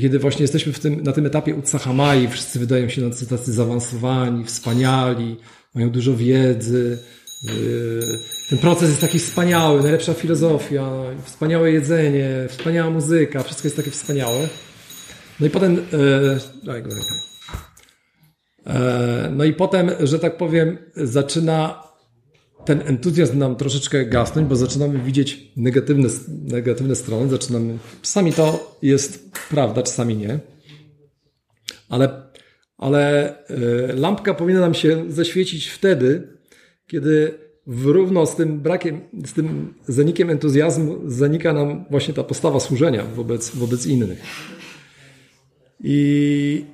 kiedy 0.00 0.18
właśnie 0.18 0.42
jesteśmy 0.42 0.72
w 0.72 0.78
tym, 0.78 1.02
na 1.02 1.12
tym 1.12 1.26
etapie 1.26 1.54
Utsahamai, 1.54 2.28
wszyscy 2.28 2.58
wydają 2.58 2.88
się 2.88 3.10
tacy 3.10 3.52
zaawansowani, 3.52 4.44
wspaniali, 4.44 5.36
mają 5.74 5.90
dużo 5.90 6.16
wiedzy. 6.16 6.98
Yy, 7.42 8.18
ten 8.48 8.58
proces 8.58 8.88
jest 8.88 9.00
taki 9.00 9.18
wspaniały, 9.18 9.82
najlepsza 9.82 10.14
filozofia, 10.14 10.90
wspaniałe 11.24 11.72
jedzenie, 11.72 12.46
wspaniała 12.48 12.90
muzyka, 12.90 13.42
wszystko 13.42 13.66
jest 13.66 13.76
takie 13.76 13.90
wspaniałe. 13.90 14.48
No 15.40 15.46
i 15.46 15.50
potem, 15.50 15.86
e, 15.92 16.76
e, 18.66 19.30
no 19.36 19.44
i 19.44 19.52
potem, 19.52 19.90
że 20.00 20.18
tak 20.18 20.36
powiem, 20.36 20.78
zaczyna 20.96 21.82
ten 22.64 22.82
entuzjazm 22.86 23.38
nam 23.38 23.56
troszeczkę 23.56 24.06
gasnąć, 24.06 24.48
bo 24.48 24.56
zaczynamy 24.56 24.98
widzieć 24.98 25.52
negatywne, 25.56 26.08
negatywne 26.28 26.96
strony, 26.96 27.30
zaczynamy, 27.30 27.78
czasami 28.02 28.32
to 28.32 28.76
jest 28.82 29.30
prawda, 29.50 29.82
czasami 29.82 30.16
nie, 30.16 30.38
ale, 31.88 32.22
ale 32.78 33.34
lampka 33.94 34.34
powinna 34.34 34.60
nam 34.60 34.74
się 34.74 35.04
zaświecić 35.08 35.68
wtedy, 35.68 36.39
kiedy 36.90 37.38
równo 37.66 38.26
z 38.26 38.36
tym 38.36 38.60
brakiem, 38.60 39.00
z 39.26 39.32
tym 39.32 39.74
zanikiem 39.88 40.30
entuzjazmu 40.30 40.96
zanika 41.06 41.52
nam 41.52 41.84
właśnie 41.90 42.14
ta 42.14 42.24
postawa 42.24 42.60
służenia 42.60 43.04
wobec, 43.04 43.56
wobec 43.56 43.86
innych. 43.86 44.22
I 45.84 46.64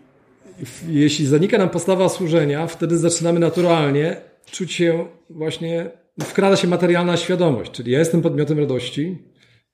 jeśli 0.89 1.27
zanika 1.27 1.59
nam 1.59 1.71
postawa 1.71 2.09
służenia, 2.09 2.67
wtedy 2.67 2.99
zaczynamy 2.99 3.41
naturalnie 3.41 4.17
czuć 4.51 4.73
się 4.73 5.07
właśnie, 5.31 5.91
wkrada 6.23 6.57
się 6.57 6.69
materialna 6.69 7.17
świadomość, 7.17 7.71
czyli 7.71 7.93
ja 7.93 7.99
jestem 7.99 8.23
podmiotem 8.23 8.59
radości, 8.59 9.19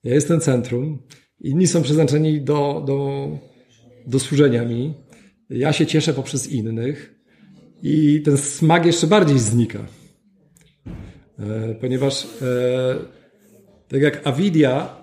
ja 0.03 0.13
jestem 0.13 0.39
centrum, 0.39 0.99
inni 1.41 1.67
są 1.67 1.81
przeznaczeni 1.81 2.41
do, 2.41 2.83
do, 2.87 3.27
do 4.07 4.19
służenia 4.19 4.65
mi, 4.65 4.93
ja 5.49 5.73
się 5.73 5.85
cieszę 5.85 6.13
poprzez 6.13 6.47
innych 6.47 7.15
i 7.83 8.21
ten 8.25 8.37
smak 8.37 8.85
jeszcze 8.85 9.07
bardziej 9.07 9.39
znika. 9.39 9.85
E, 11.49 11.75
ponieważ 11.75 12.25
e, 12.41 12.95
tak 13.87 14.01
jak 14.01 14.27
awidia 14.27 14.95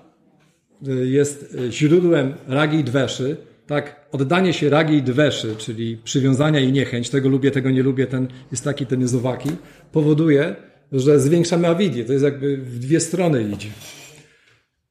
e, 0.88 0.90
jest 0.92 1.56
źródłem 1.70 2.34
ragi 2.48 2.78
i 2.78 2.84
dweszy, 2.84 3.36
tak, 3.66 4.08
oddanie 4.12 4.52
się 4.52 4.70
ragi 4.70 4.94
i 4.94 5.02
dweszy, 5.02 5.56
czyli 5.58 5.96
przywiązania 5.96 6.60
i 6.60 6.72
niechęć, 6.72 7.10
tego 7.10 7.28
lubię, 7.28 7.50
tego 7.50 7.70
nie 7.70 7.82
lubię, 7.82 8.06
ten 8.06 8.28
jest 8.50 8.64
taki, 8.64 8.86
ten 8.86 9.00
jest 9.00 9.14
owaki, 9.14 9.48
powoduje, 9.92 10.56
że 10.92 11.20
zwiększamy 11.20 11.68
awidię. 11.68 12.04
To 12.04 12.12
jest 12.12 12.24
jakby 12.24 12.56
w 12.56 12.78
dwie 12.78 13.00
strony 13.00 13.42
idzie. 13.42 13.68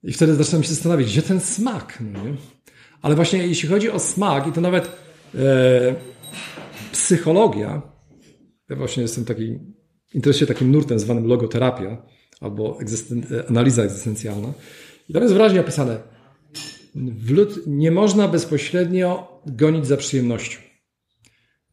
I 0.03 0.13
wtedy 0.13 0.35
zaczynam 0.35 0.63
się 0.63 0.69
zastanawiać, 0.69 1.07
gdzie 1.07 1.21
ten 1.21 1.39
smak? 1.39 1.97
No? 2.13 2.19
Ale 3.01 3.15
właśnie 3.15 3.47
jeśli 3.47 3.69
chodzi 3.69 3.89
o 3.89 3.99
smak, 3.99 4.47
i 4.47 4.51
to 4.51 4.61
nawet 4.61 4.91
e, 5.35 5.95
psychologia, 6.91 7.81
ja 8.69 8.75
właśnie 8.75 9.03
jestem 9.03 9.25
taki, 9.25 9.59
interesuję 10.13 10.39
się 10.39 10.53
takim 10.53 10.71
nurtem 10.71 10.99
zwanym 10.99 11.27
logoterapia, 11.27 12.05
albo 12.41 12.81
egzysten, 12.81 13.25
analiza 13.49 13.83
egzystencjalna. 13.83 14.53
I 15.09 15.13
tam 15.13 15.21
jest 15.21 15.33
wyraźnie 15.33 15.61
opisane, 15.61 15.99
w 16.95 17.31
lud 17.31 17.59
nie 17.67 17.91
można 17.91 18.27
bezpośrednio 18.27 19.41
gonić 19.45 19.87
za 19.87 19.97
przyjemnością. 19.97 20.59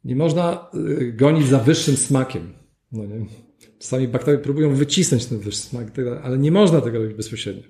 Nie 0.04 0.16
można 0.16 0.70
y, 1.00 1.12
gonić 1.12 1.46
za 1.46 1.58
wyższym 1.58 1.96
smakiem. 1.96 2.52
No 2.92 3.06
nie? 3.06 3.26
Czasami 3.78 4.08
bakterie 4.08 4.38
próbują 4.38 4.74
wycisnąć 4.74 5.26
ten 5.26 5.38
wyższy 5.38 5.60
smak, 5.60 5.90
tak 5.90 6.04
ale 6.22 6.38
nie 6.38 6.52
można 6.52 6.80
tego 6.80 6.98
robić 6.98 7.16
bezpośrednio. 7.16 7.62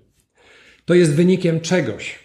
To 0.84 0.94
jest 0.94 1.14
wynikiem 1.14 1.60
czegoś. 1.60 2.18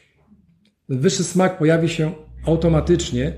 Ten 0.88 1.00
wyższy 1.00 1.24
smak 1.24 1.58
pojawi 1.58 1.90
się 1.90 2.14
automatycznie, 2.46 3.34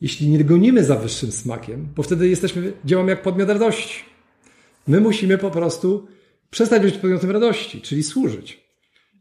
jeśli 0.00 0.28
nie 0.28 0.44
gonimy 0.44 0.84
za 0.84 0.96
wyższym 0.96 1.32
smakiem, 1.32 1.88
bo 1.96 2.02
wtedy 2.02 2.28
jesteśmy, 2.28 2.72
działamy 2.84 3.10
jak 3.10 3.22
podmiot 3.22 3.48
radości. 3.48 4.15
My 4.86 5.00
musimy 5.00 5.38
po 5.38 5.50
prostu 5.50 6.06
przestać 6.50 6.82
być 6.82 6.98
podmiotem 6.98 7.30
radości, 7.30 7.80
czyli 7.80 8.02
służyć. 8.02 8.66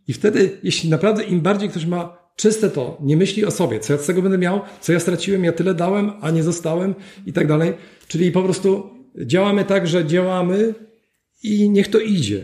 I 0.08 0.14
wtedy, 0.14 0.60
jeśli 0.64 0.90
naprawdę 0.90 1.24
im 1.24 1.42
bardziej 1.42 1.70
ktoś 1.70 1.86
ma 1.86 2.18
czyste 2.36 2.70
to, 2.70 2.98
nie 3.02 3.18
myśli 3.18 3.46
o 3.46 3.52
sobie, 3.52 3.80
co 3.80 3.94
ja 3.94 4.00
z 4.00 4.06
tego 4.06 4.22
będę 4.22 4.38
miał, 4.38 4.62
co 4.82 4.94
ja 4.94 5.00
straciłem, 5.00 5.44
ja 5.44 5.52
tyle 5.52 5.74
dałem, 5.74 6.12
a 6.22 6.32
nie 6.32 6.44
zostałem 6.44 6.96
i 7.26 7.34
tak 7.34 7.48
dalej. 7.48 7.74
Czyli 8.08 8.32
po 8.32 8.44
prostu 8.44 8.90
działamy 9.18 9.66
tak, 9.66 9.88
że 9.88 10.06
działamy 10.06 10.74
i 11.44 11.70
niech 11.70 11.88
to 11.88 12.00
idzie. 12.00 12.44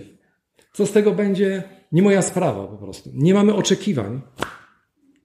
Co 0.73 0.85
z 0.85 0.91
tego 0.91 1.11
będzie, 1.11 1.63
nie 1.91 2.01
moja 2.01 2.21
sprawa 2.21 2.67
po 2.67 2.77
prostu. 2.77 3.09
Nie 3.13 3.33
mamy 3.33 3.53
oczekiwań. 3.53 4.21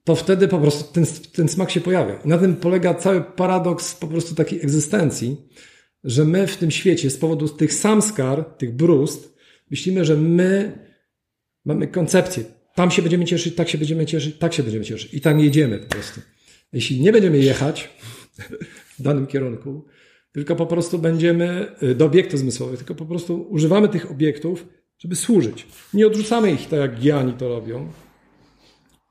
To 0.03 0.15
wtedy 0.15 0.47
po 0.47 0.59
prostu 0.59 0.93
ten, 0.93 1.05
ten 1.35 1.47
smak 1.47 1.71
się 1.71 1.81
pojawia. 1.81 2.15
I 2.25 2.27
na 2.27 2.37
tym 2.37 2.55
polega 2.55 2.93
cały 2.93 3.21
paradoks 3.21 3.95
po 3.95 4.07
prostu 4.07 4.35
takiej 4.35 4.61
egzystencji, 4.61 5.37
że 6.07 6.25
my 6.25 6.47
w 6.47 6.57
tym 6.57 6.71
świecie 6.71 7.09
z 7.09 7.17
powodu 7.17 7.49
tych 7.49 7.73
samskar, 7.73 8.45
tych 8.45 8.75
brust, 8.75 9.37
myślimy, 9.71 10.05
że 10.05 10.15
my 10.15 10.79
mamy 11.65 11.87
koncepcję. 11.87 12.43
Tam 12.75 12.91
się 12.91 13.01
będziemy 13.01 13.25
cieszyć, 13.25 13.55
tak 13.55 13.69
się 13.69 13.77
będziemy 13.77 14.05
cieszyć, 14.05 14.37
tak 14.37 14.53
się 14.53 14.63
będziemy 14.63 14.85
cieszyć. 14.85 15.13
I 15.13 15.21
tam 15.21 15.39
jedziemy 15.39 15.79
po 15.79 15.89
prostu. 15.89 16.21
Jeśli 16.73 17.01
nie 17.01 17.11
będziemy 17.11 17.37
jechać 17.37 17.89
w 18.99 19.01
danym 19.01 19.27
kierunku, 19.27 19.85
tylko 20.31 20.55
po 20.55 20.65
prostu 20.65 20.99
będziemy 20.99 21.71
y, 21.83 21.95
do 21.95 22.05
obiektów 22.05 22.39
zmysłowych, 22.39 22.77
tylko 22.77 22.95
po 22.95 23.05
prostu 23.05 23.47
używamy 23.49 23.89
tych 23.89 24.11
obiektów, 24.11 24.67
żeby 24.99 25.15
służyć. 25.15 25.67
Nie 25.93 26.07
odrzucamy 26.07 26.51
ich 26.51 26.67
tak, 26.69 26.79
jak 26.79 26.99
Giani 26.99 27.33
to 27.33 27.49
robią. 27.49 27.91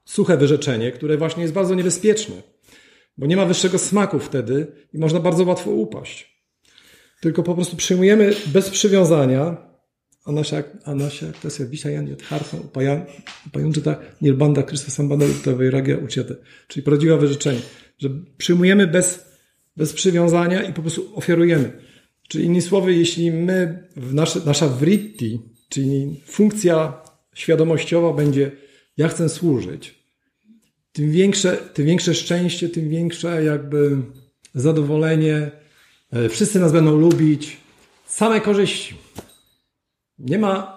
Suche 0.05 0.37
wyrzeczenie, 0.37 0.93
które 0.93 1.17
właśnie 1.17 1.43
jest 1.43 1.55
bardzo 1.55 1.75
niebezpieczne, 1.75 2.35
bo 3.19 3.27
nie 3.27 3.37
ma 3.37 3.45
wyższego 3.45 3.79
smaku 3.79 4.19
wtedy 4.19 4.67
i 4.93 4.99
można 4.99 5.21
bardzo 5.21 5.45
łatwo 5.45 5.71
upaść. 5.71 6.36
Tylko 7.21 7.43
po 7.43 7.55
prostu 7.55 7.77
przyjmujemy 7.77 8.35
bez 8.47 8.71
przywiązania 8.71 9.67
Anasha, 10.25 10.63
Anasha 10.85 11.27
Tasya 11.43 11.67
Vishayan 11.67 12.09
Yadhartha 12.09 12.57
Upajunczyta 13.47 13.97
Nirbanda 14.23 14.63
Krishna 14.63 14.91
Sambanda 14.91 15.27
Vairagya 15.47 15.97
Uciete. 16.05 16.35
Czyli 16.69 16.85
prawdziwe 16.85 17.19
wyrzeczenie, 17.19 17.61
że 17.99 18.09
przyjmujemy 18.37 18.87
bez, 18.87 19.27
bez 19.77 19.93
przywiązania 19.93 20.63
i 20.63 20.73
po 20.73 20.83
prostu 20.83 21.17
ofiarujemy. 21.17 21.73
Czyli 22.29 22.45
innymi 22.45 22.63
słowy, 22.63 22.95
jeśli 22.95 23.33
my, 23.33 23.89
nasze, 23.97 24.41
nasza 24.47 24.69
vritti, 24.69 25.41
czyli 25.69 26.21
funkcja 26.27 27.03
świadomościowa 27.35 28.13
będzie 28.13 28.53
ja 28.97 29.09
chcę 29.09 29.29
służyć, 29.29 29.95
tym 30.93 31.11
większe, 31.11 31.57
tym 31.57 31.87
większe 31.87 32.15
szczęście, 32.15 32.69
tym 32.69 32.89
większe 32.89 33.45
jakby 33.45 33.97
zadowolenie, 34.55 35.51
wszyscy 36.31 36.61
nas 36.61 36.73
będą 36.73 36.97
lubić, 36.97 37.57
same 38.07 38.41
korzyści. 38.41 38.95
Nie 40.19 40.39
ma. 40.39 40.77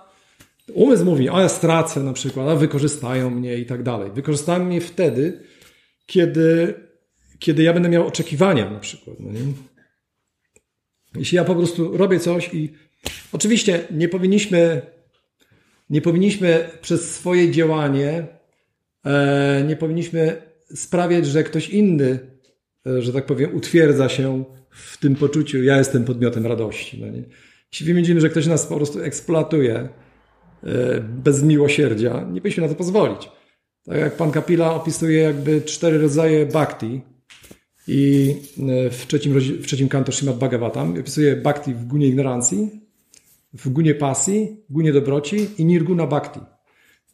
Umysł 0.73 1.05
mówi, 1.05 1.29
a 1.29 1.41
ja 1.41 1.49
stracę 1.49 2.03
na 2.03 2.13
przykład, 2.13 2.47
a 2.47 2.55
wykorzystają 2.55 3.29
mnie 3.29 3.57
i 3.57 3.65
tak 3.65 3.83
dalej. 3.83 4.11
Wykorzystają 4.11 4.65
mnie 4.65 4.81
wtedy, 4.81 5.43
kiedy, 6.05 6.73
kiedy 7.39 7.63
ja 7.63 7.73
będę 7.73 7.89
miał 7.89 8.07
oczekiwania 8.07 8.69
na 8.69 8.79
przykład. 8.79 9.19
No 9.19 9.31
nie? 9.31 9.39
Jeśli 11.15 11.35
ja 11.35 11.43
po 11.43 11.55
prostu 11.55 11.97
robię 11.97 12.19
coś 12.19 12.53
i 12.53 12.73
oczywiście 13.31 13.87
nie 13.91 14.09
powinniśmy, 14.09 14.81
nie 15.89 16.01
powinniśmy 16.01 16.69
przez 16.81 17.15
swoje 17.15 17.51
działanie, 17.51 18.27
e, 19.05 19.63
nie 19.67 19.75
powinniśmy 19.75 20.41
sprawiać, 20.75 21.25
że 21.25 21.43
ktoś 21.43 21.69
inny, 21.69 22.19
e, 22.87 23.01
że 23.01 23.13
tak 23.13 23.25
powiem, 23.25 23.55
utwierdza 23.55 24.09
się 24.09 24.43
w 24.71 24.97
tym 24.97 25.15
poczuciu, 25.15 25.63
ja 25.63 25.77
jestem 25.77 26.05
podmiotem 26.05 26.45
radości. 26.45 27.01
No 27.01 27.07
nie? 27.07 27.23
Jeśli 27.71 27.93
widzimy, 27.93 28.21
że 28.21 28.29
ktoś 28.29 28.47
nas 28.47 28.65
po 28.65 28.75
prostu 28.75 29.01
eksploatuje 29.01 29.89
e, 30.63 31.01
bez 31.01 31.43
miłosierdzia, 31.43 32.13
nie 32.31 32.41
powinniśmy 32.41 32.63
na 32.63 32.69
to 32.69 32.75
pozwolić. 32.75 33.29
Tak 33.85 33.97
jak 33.97 34.17
pan 34.17 34.31
Kapila 34.31 34.73
opisuje 34.73 35.19
jakby 35.21 35.61
cztery 35.61 35.97
rodzaje 35.97 36.45
bhakti 36.45 37.01
i 37.87 38.35
e, 38.69 38.89
w 38.89 39.07
trzecim, 39.07 39.39
w 39.39 39.65
trzecim 39.65 39.89
kanto 39.89 40.11
Srimad 40.11 40.37
Bhagavatam 40.37 40.99
opisuje 40.99 41.35
bhakti 41.35 41.73
w 41.73 41.85
gunie 41.85 42.07
ignorancji, 42.07 42.69
w 43.53 43.69
gunie 43.69 43.95
pasji, 43.95 44.57
gunie 44.69 44.93
dobroci 44.93 45.47
i 45.57 45.65
nirguna 45.65 46.07
bhakti. 46.07 46.39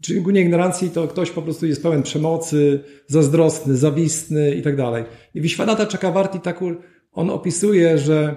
Czyli 0.02 0.22
gunie 0.22 0.42
ignorancji 0.42 0.90
to 0.90 1.08
ktoś 1.08 1.32
po 1.32 1.42
prostu 1.42 1.66
jest 1.66 1.84
pełen 1.84 2.04
przemocy, 2.04 2.84
zazdrosny, 3.08 3.78
zawistny 3.78 4.56
i 4.56 4.62
tak 4.62 4.76
dalej. 4.76 5.04
I 5.34 5.42
Vishwanatha 5.42 5.86
Chakravarti 5.86 6.40
Thakur, 6.40 6.82
on 7.16 7.30
opisuje, 7.30 7.98
że 7.98 8.36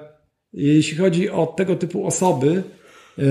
jeśli 0.53 0.97
chodzi 0.97 1.31
o 1.31 1.47
tego 1.47 1.76
typu 1.76 2.07
osoby, 2.07 2.62
yy, 3.18 3.26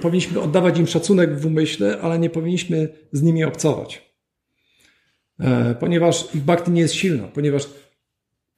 powinniśmy 0.00 0.40
oddawać 0.40 0.78
im 0.78 0.86
szacunek 0.86 1.38
w 1.38 1.46
umyśle, 1.46 1.98
ale 2.00 2.18
nie 2.18 2.30
powinniśmy 2.30 2.88
z 3.12 3.22
nimi 3.22 3.44
obcować. 3.44 4.12
Yy, 5.38 5.46
ponieważ 5.80 6.34
ich 6.34 6.42
bhakti 6.42 6.70
nie 6.70 6.80
jest 6.80 6.94
silna, 6.94 7.28
ponieważ 7.28 7.68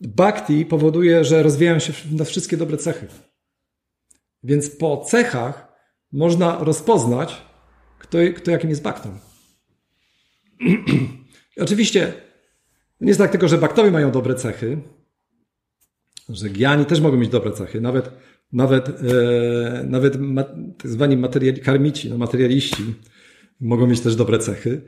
bhakti 0.00 0.66
powoduje, 0.66 1.24
że 1.24 1.42
rozwijają 1.42 1.78
się 1.78 1.92
na 2.12 2.24
wszystkie 2.24 2.56
dobre 2.56 2.76
cechy. 2.76 3.06
Więc 4.42 4.70
po 4.70 4.96
cechach 4.96 5.72
można 6.12 6.64
rozpoznać, 6.64 7.42
kto, 7.98 8.18
kto 8.36 8.50
jakim 8.50 8.70
jest 8.70 8.82
baktą. 8.82 9.18
oczywiście 11.60 12.12
nie 13.00 13.08
jest 13.08 13.20
tak 13.20 13.30
tylko, 13.30 13.48
że 13.48 13.58
baktowie 13.58 13.90
mają 13.90 14.10
dobre 14.10 14.34
cechy, 14.34 14.78
że 16.32 16.48
giani 16.48 16.84
też 16.84 17.00
mogą 17.00 17.16
mieć 17.16 17.30
dobre 17.30 17.52
cechy. 17.52 17.80
Nawet, 17.80 18.10
nawet, 18.52 18.88
e, 18.88 19.84
nawet 19.84 20.20
ma, 20.20 20.44
tak 20.78 20.90
zwani 20.90 21.16
materiali, 21.16 21.60
karmici, 21.60 22.10
no 22.10 22.18
materialiści 22.18 22.84
mogą 23.60 23.86
mieć 23.86 24.00
też 24.00 24.16
dobre 24.16 24.38
cechy. 24.38 24.80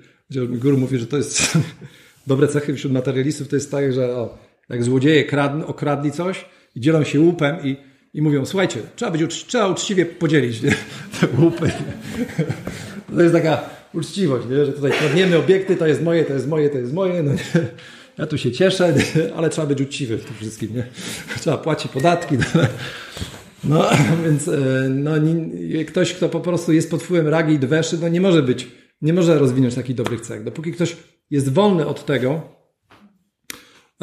Guru 0.48 0.78
mówi, 0.78 0.98
że 0.98 1.06
to 1.06 1.16
jest 1.16 1.58
dobre 2.26 2.48
cechy 2.48 2.74
wśród 2.74 2.92
materialistów, 2.92 3.48
to 3.48 3.56
jest 3.56 3.70
tak, 3.70 3.92
że 3.92 4.16
o, 4.16 4.38
jak 4.68 4.84
złodzieje 4.84 5.24
kradn, 5.24 5.62
okradli 5.66 6.12
coś 6.12 6.44
i 6.76 6.80
dzielą 6.80 7.04
się 7.04 7.20
łupem 7.20 7.56
i, 7.64 7.76
i 8.14 8.22
mówią, 8.22 8.46
słuchajcie, 8.46 8.80
trzeba, 8.96 9.10
być, 9.10 9.44
trzeba 9.46 9.68
uczciwie 9.68 10.06
podzielić 10.06 10.62
nie? 10.62 10.70
te 11.20 11.42
łupy. 11.42 11.70
To 13.14 13.22
jest 13.22 13.34
taka 13.34 13.70
uczciwość, 13.94 14.46
nie? 14.50 14.66
że 14.66 14.72
tutaj 14.72 14.90
kradniemy 14.90 15.36
obiekty, 15.36 15.76
to 15.76 15.86
jest 15.86 16.02
moje, 16.02 16.24
to 16.24 16.32
jest 16.32 16.48
moje, 16.48 16.70
to 16.70 16.78
jest 16.78 16.92
moje. 16.92 17.22
No 17.22 17.32
nie? 17.32 17.38
Ja 18.18 18.26
tu 18.26 18.38
się 18.38 18.52
cieszę, 18.52 18.94
ale 19.36 19.50
trzeba 19.50 19.66
być 19.66 19.80
uczciwy 19.80 20.18
w 20.18 20.24
tym 20.24 20.34
wszystkim. 20.34 20.74
Nie? 20.74 20.86
Trzeba 21.40 21.58
płacić 21.58 21.92
podatki. 21.92 22.36
No, 23.64 23.90
więc 24.24 24.48
e, 24.48 24.58
no, 24.88 25.10
ktoś, 25.86 26.14
kto 26.14 26.28
po 26.28 26.40
prostu 26.40 26.72
jest 26.72 26.90
pod 26.90 27.02
wpływem 27.02 27.28
ragi 27.28 27.54
i 27.54 27.58
dweszy, 27.58 27.98
no 27.98 28.08
nie 28.08 28.20
może 28.20 28.42
być, 28.42 28.68
nie 29.02 29.12
może 29.12 29.38
rozwinąć 29.38 29.74
takich 29.74 29.96
dobrych 29.96 30.20
cech. 30.20 30.44
Dopóki 30.44 30.72
ktoś 30.72 30.96
jest 31.30 31.52
wolny 31.52 31.86
od 31.86 32.04
tego, 32.04 32.42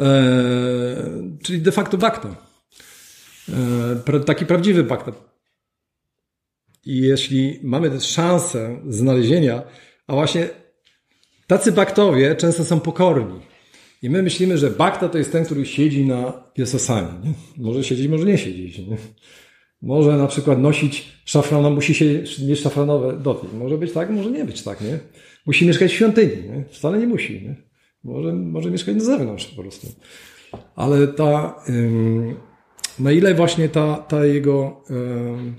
e, 0.00 0.06
czyli 1.42 1.62
de 1.62 1.72
facto 1.72 1.98
bakta, 1.98 2.36
e, 4.12 4.20
taki 4.20 4.46
prawdziwy 4.46 4.84
bakta. 4.84 5.12
I 6.84 6.98
jeśli 6.98 7.60
mamy 7.62 8.00
szansę 8.00 8.80
znalezienia, 8.88 9.62
a 10.06 10.12
właśnie 10.12 10.48
tacy 11.46 11.72
baktowie 11.72 12.36
często 12.36 12.64
są 12.64 12.80
pokorni. 12.80 13.49
I 14.02 14.10
my 14.10 14.22
myślimy, 14.22 14.58
że 14.58 14.70
bakta 14.70 15.08
to 15.08 15.18
jest 15.18 15.32
ten, 15.32 15.44
który 15.44 15.66
siedzi 15.66 16.06
na 16.06 16.32
piesosanie. 16.54 17.08
Nie? 17.24 17.32
Może 17.64 17.84
siedzieć, 17.84 18.08
może 18.08 18.24
nie 18.24 18.38
siedzieć. 18.38 18.78
Nie? 18.78 18.96
Może 19.82 20.16
na 20.16 20.26
przykład 20.26 20.58
nosić 20.58 21.22
szafraną, 21.24 21.70
musi 21.70 21.94
się 21.94 22.04
mieć 22.48 22.60
szafranowe 22.60 23.16
doty. 23.16 23.46
Może 23.56 23.78
być 23.78 23.92
tak, 23.92 24.10
może 24.10 24.30
nie 24.30 24.44
być 24.44 24.62
tak, 24.62 24.80
nie? 24.80 24.98
Musi 25.46 25.66
mieszkać 25.66 25.90
w 25.90 25.94
świątyni, 25.94 26.48
nie? 26.48 26.64
Wcale 26.70 26.98
nie 26.98 27.06
musi, 27.06 27.42
nie? 27.42 27.56
Może, 28.04 28.32
może 28.32 28.70
mieszkać 28.70 28.94
na 28.94 29.04
zewnątrz 29.04 29.46
po 29.46 29.62
prostu. 29.62 29.86
Ale 30.76 31.08
ta, 31.08 31.62
ym, 31.68 32.36
na 32.98 33.12
ile 33.12 33.34
właśnie 33.34 33.68
ta, 33.68 33.96
ta 33.96 34.24
jego 34.24 34.84
ym, 34.90 35.54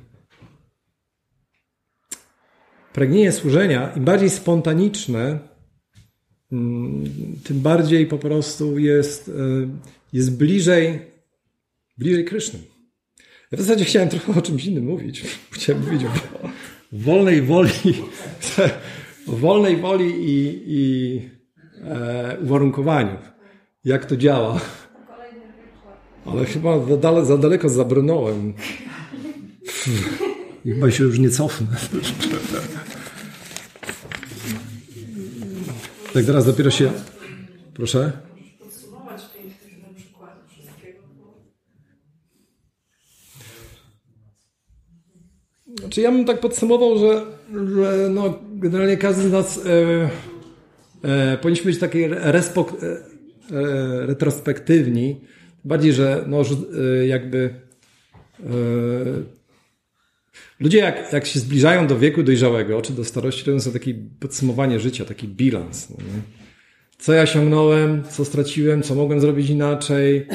pragnienie 2.93 3.31
służenia, 3.31 3.93
im 3.95 4.03
bardziej 4.03 4.29
spontaniczne, 4.29 5.50
tym 7.43 7.61
bardziej 7.61 8.07
po 8.07 8.17
prostu 8.17 8.79
jest, 8.79 9.29
e, 9.29 9.31
jest 10.13 10.37
bliżej, 10.37 10.99
bliżej 11.97 12.25
Kryszny. 12.25 12.59
Ja 13.51 13.57
w 13.57 13.61
zasadzie 13.61 13.85
chciałem 13.85 14.09
trochę 14.09 14.39
o 14.39 14.41
czymś 14.41 14.65
innym 14.65 14.85
mówić. 14.85 15.23
Chciałem 15.51 15.83
mówić 15.83 16.03
o 16.03 16.09
wolnej 16.91 17.41
woli, 17.41 17.71
wolnej 19.27 19.77
woli 19.77 20.05
i, 20.05 20.63
i 20.67 21.21
e, 21.83 22.37
uwarunkowaniu. 22.43 23.17
Jak 23.85 24.05
to 24.05 24.17
działa. 24.17 24.61
Ale 26.25 26.45
chyba 26.45 26.85
za, 26.85 26.97
dale, 26.97 27.25
za 27.25 27.37
daleko 27.37 27.69
zabrnąłem. 27.69 28.53
Chyba 30.63 30.91
się 30.91 31.03
już 31.03 31.19
nie 31.19 31.29
cofnę. 31.29 31.67
Tak 36.13 36.25
teraz 36.25 36.45
dopiero 36.45 36.71
się... 36.71 36.91
Proszę? 37.73 38.11
Podsumować 38.59 39.21
wszystkiego. 40.49 40.99
Znaczy 45.79 46.01
ja 46.01 46.11
bym 46.11 46.25
tak 46.25 46.39
podsumował, 46.39 46.97
że, 46.99 47.25
że 47.75 48.09
no, 48.09 48.39
generalnie 48.53 48.97
każdy 48.97 49.29
z 49.29 49.31
nas 49.31 49.59
e, 49.65 50.09
e, 51.09 51.37
powinniśmy 51.37 51.71
być 51.71 51.79
taki 51.79 52.07
respok, 52.07 52.73
e, 52.73 52.85
e, 52.85 54.05
retrospektywni. 54.05 55.21
Bardziej, 55.65 55.93
że 55.93 56.25
no, 56.27 56.41
e, 56.41 57.07
jakby 57.07 57.49
e, 58.39 58.43
Ludzie, 60.59 60.77
jak, 60.77 61.13
jak 61.13 61.25
się 61.25 61.39
zbliżają 61.39 61.87
do 61.87 61.99
wieku 61.99 62.23
dojrzałego, 62.23 62.81
czy 62.81 62.93
do 62.93 63.05
starości, 63.05 63.45
robią 63.45 63.59
sobie 63.59 63.79
takie 63.79 63.93
podsumowanie 64.19 64.79
życia, 64.79 65.05
taki 65.05 65.27
bilans. 65.27 65.89
No 65.89 65.97
co 67.01 67.13
ja 67.13 67.21
osiągnąłem, 67.21 68.03
co 68.03 68.25
straciłem, 68.25 68.83
co 68.83 68.95
mogłem 68.95 69.21
zrobić 69.21 69.49
inaczej, 69.49 70.27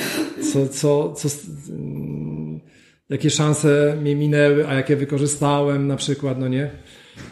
co, 0.53 0.69
co, 0.69 1.13
co, 1.13 1.29
mm, 1.69 2.61
jakie 3.11 3.31
szanse 3.31 3.97
mi 4.03 4.17
minęły, 4.17 4.69
a 4.69 4.75
jakie 4.75 4.97
wykorzystałem 4.97 5.87
na 5.87 5.97
przykład, 5.97 6.39
no 6.39 6.49
nie? 6.49 6.71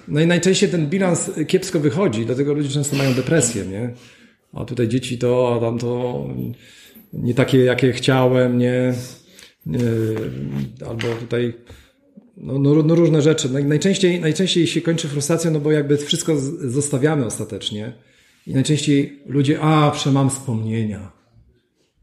No 0.09 0.21
i 0.21 0.27
najczęściej 0.27 0.69
ten 0.69 0.87
bilans 0.87 1.31
kiepsko 1.49 1.81
wychodzi, 1.81 2.27
dlatego 2.27 2.55
ludzie 2.55 2.69
często 2.69 2.97
mają 2.97 3.15
depresję, 3.15 3.67
nie? 3.67 3.95
A 4.53 4.65
tutaj 4.65 4.89
dzieci 4.89 5.19
to, 5.19 5.57
a 5.57 5.61
tam 5.61 5.79
to 5.79 6.25
nie 7.13 7.35
takie, 7.35 7.59
jakie 7.59 7.93
chciałem, 7.93 8.59
nie? 8.59 8.95
Albo 10.89 11.09
tutaj 11.21 11.55
no, 12.37 12.59
no, 12.59 12.83
no, 12.83 12.95
różne 12.95 13.23
rzeczy. 13.23 13.49
Najczęściej, 13.49 14.21
najczęściej 14.21 14.67
się 14.67 14.81
kończy 14.81 15.09
frustracją, 15.09 15.51
no 15.51 15.61
bo 15.61 15.73
jakby 15.73 15.97
wszystko 15.97 16.37
zostawiamy 16.61 17.27
ostatecznie. 17.27 17.93
I 18.47 18.55
najczęściej 18.55 19.23
ludzie, 19.27 19.61
a, 19.61 19.91
przemam 19.91 20.31
wspomnienia. 20.31 21.13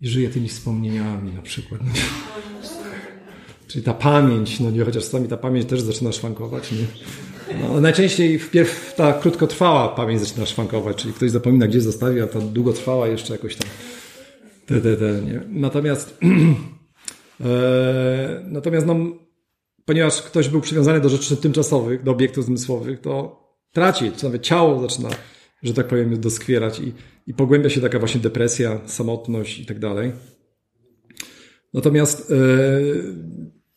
I 0.01 0.07
żyję 0.07 0.29
tymi 0.29 0.47
wspomnieniami 0.49 1.33
na 1.33 1.41
przykład. 1.41 1.81
Czyli 3.67 3.83
ta 3.83 3.93
pamięć, 3.93 4.59
no 4.59 4.71
nie, 4.71 4.85
chociaż 4.85 5.03
czasami 5.03 5.27
ta 5.27 5.37
pamięć 5.37 5.65
też 5.65 5.81
zaczyna 5.81 6.11
szwankować, 6.11 6.71
nie? 6.71 6.85
No, 7.61 7.81
najczęściej 7.81 8.39
wpierw 8.39 8.93
ta 8.95 9.13
krótkotrwała 9.13 9.89
pamięć 9.89 10.21
zaczyna 10.21 10.45
szwankować, 10.45 10.97
czyli 10.97 11.13
ktoś 11.13 11.31
zapomina, 11.31 11.67
gdzie 11.67 11.81
zostawił, 11.81 12.23
a 12.23 12.27
ta 12.27 12.39
długotrwała 12.39 13.07
jeszcze 13.07 13.33
jakoś 13.33 13.55
tam. 13.55 13.69
Te, 14.65 14.81
te, 14.81 14.97
te, 14.97 15.21
nie? 15.21 15.41
Natomiast, 15.49 16.17
e, 17.41 18.43
natomiast 18.47 18.87
no, 18.87 18.95
ponieważ 19.85 20.21
ktoś 20.21 20.49
był 20.49 20.61
przywiązany 20.61 21.01
do 21.01 21.09
rzeczy 21.09 21.37
tymczasowych, 21.37 22.03
do 22.03 22.11
obiektów 22.11 22.45
zmysłowych, 22.45 22.99
to 22.99 23.41
traci, 23.71 24.11
czy 24.17 24.23
nawet 24.23 24.41
ciało 24.41 24.81
zaczyna, 24.81 25.09
że 25.63 25.73
tak 25.73 25.87
powiem, 25.87 26.21
doskwierać 26.21 26.79
i, 26.79 26.93
i 27.27 27.33
pogłębia 27.33 27.69
się 27.69 27.81
taka 27.81 27.99
właśnie 27.99 28.21
depresja, 28.21 28.81
samotność 28.85 29.59
i 29.59 29.65
tak 29.65 29.79
dalej. 29.79 30.11
Natomiast 31.73 32.29
yy, 32.29 33.15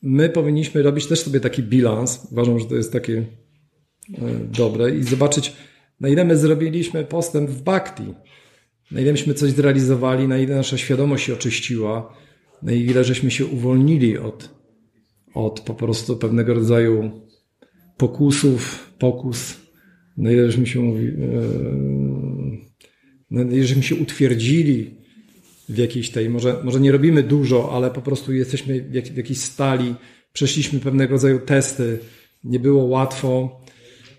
my 0.02 0.28
powinniśmy 0.28 0.82
robić 0.82 1.06
też 1.06 1.20
sobie 1.20 1.40
taki 1.40 1.62
bilans. 1.62 2.26
Uważam, 2.32 2.58
że 2.58 2.66
to 2.66 2.74
jest 2.74 2.92
takie 2.92 3.12
yy, 3.12 4.18
dobre 4.58 4.96
i 4.96 5.02
zobaczyć, 5.02 5.52
na 6.00 6.08
ile 6.08 6.24
my 6.24 6.36
zrobiliśmy 6.36 7.04
postęp 7.04 7.50
w 7.50 7.62
bhakti. 7.62 8.14
na 8.90 9.00
ile 9.00 9.12
myśmy 9.12 9.34
coś 9.34 9.50
zrealizowali, 9.50 10.28
na 10.28 10.38
ile 10.38 10.54
nasza 10.54 10.78
świadomość 10.78 11.26
się 11.26 11.34
oczyściła, 11.34 12.16
na 12.62 12.72
ile 12.72 13.04
żeśmy 13.04 13.30
się 13.30 13.46
uwolnili 13.46 14.18
od, 14.18 14.50
od 15.34 15.60
po 15.60 15.74
prostu 15.74 16.16
pewnego 16.16 16.54
rodzaju 16.54 17.10
pokusów, 17.96 18.90
pokus, 18.98 19.56
na 20.16 20.32
ile 20.32 20.46
żeśmy 20.46 20.66
się, 20.66 20.80
e, 20.80 20.94
na 23.30 23.42
ile 23.42 23.64
żeśmy 23.64 23.82
się 23.82 23.94
utwierdzili 23.94 24.94
w 25.68 25.78
jakiejś 25.78 26.10
tej, 26.10 26.30
może, 26.30 26.56
może 26.64 26.80
nie 26.80 26.92
robimy 26.92 27.22
dużo, 27.22 27.72
ale 27.72 27.90
po 27.90 28.02
prostu 28.02 28.32
jesteśmy 28.32 28.82
w, 28.82 28.94
jak, 28.94 29.04
w 29.04 29.16
jakiejś 29.16 29.40
stali, 29.40 29.94
przeszliśmy 30.32 30.80
pewnego 30.80 31.12
rodzaju 31.12 31.38
testy, 31.38 31.98
nie 32.44 32.60
było 32.60 32.84
łatwo, 32.84 33.60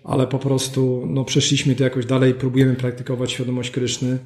ale 0.04 0.26
po 0.26 0.38
prostu 0.38 1.06
no, 1.06 1.24
przeszliśmy 1.24 1.74
to 1.74 1.84
jakoś 1.84 2.06
dalej, 2.06 2.34
próbujemy 2.34 2.74
praktykować 2.74 3.32
świadomość 3.32 3.70
Kryszny, 3.70 4.18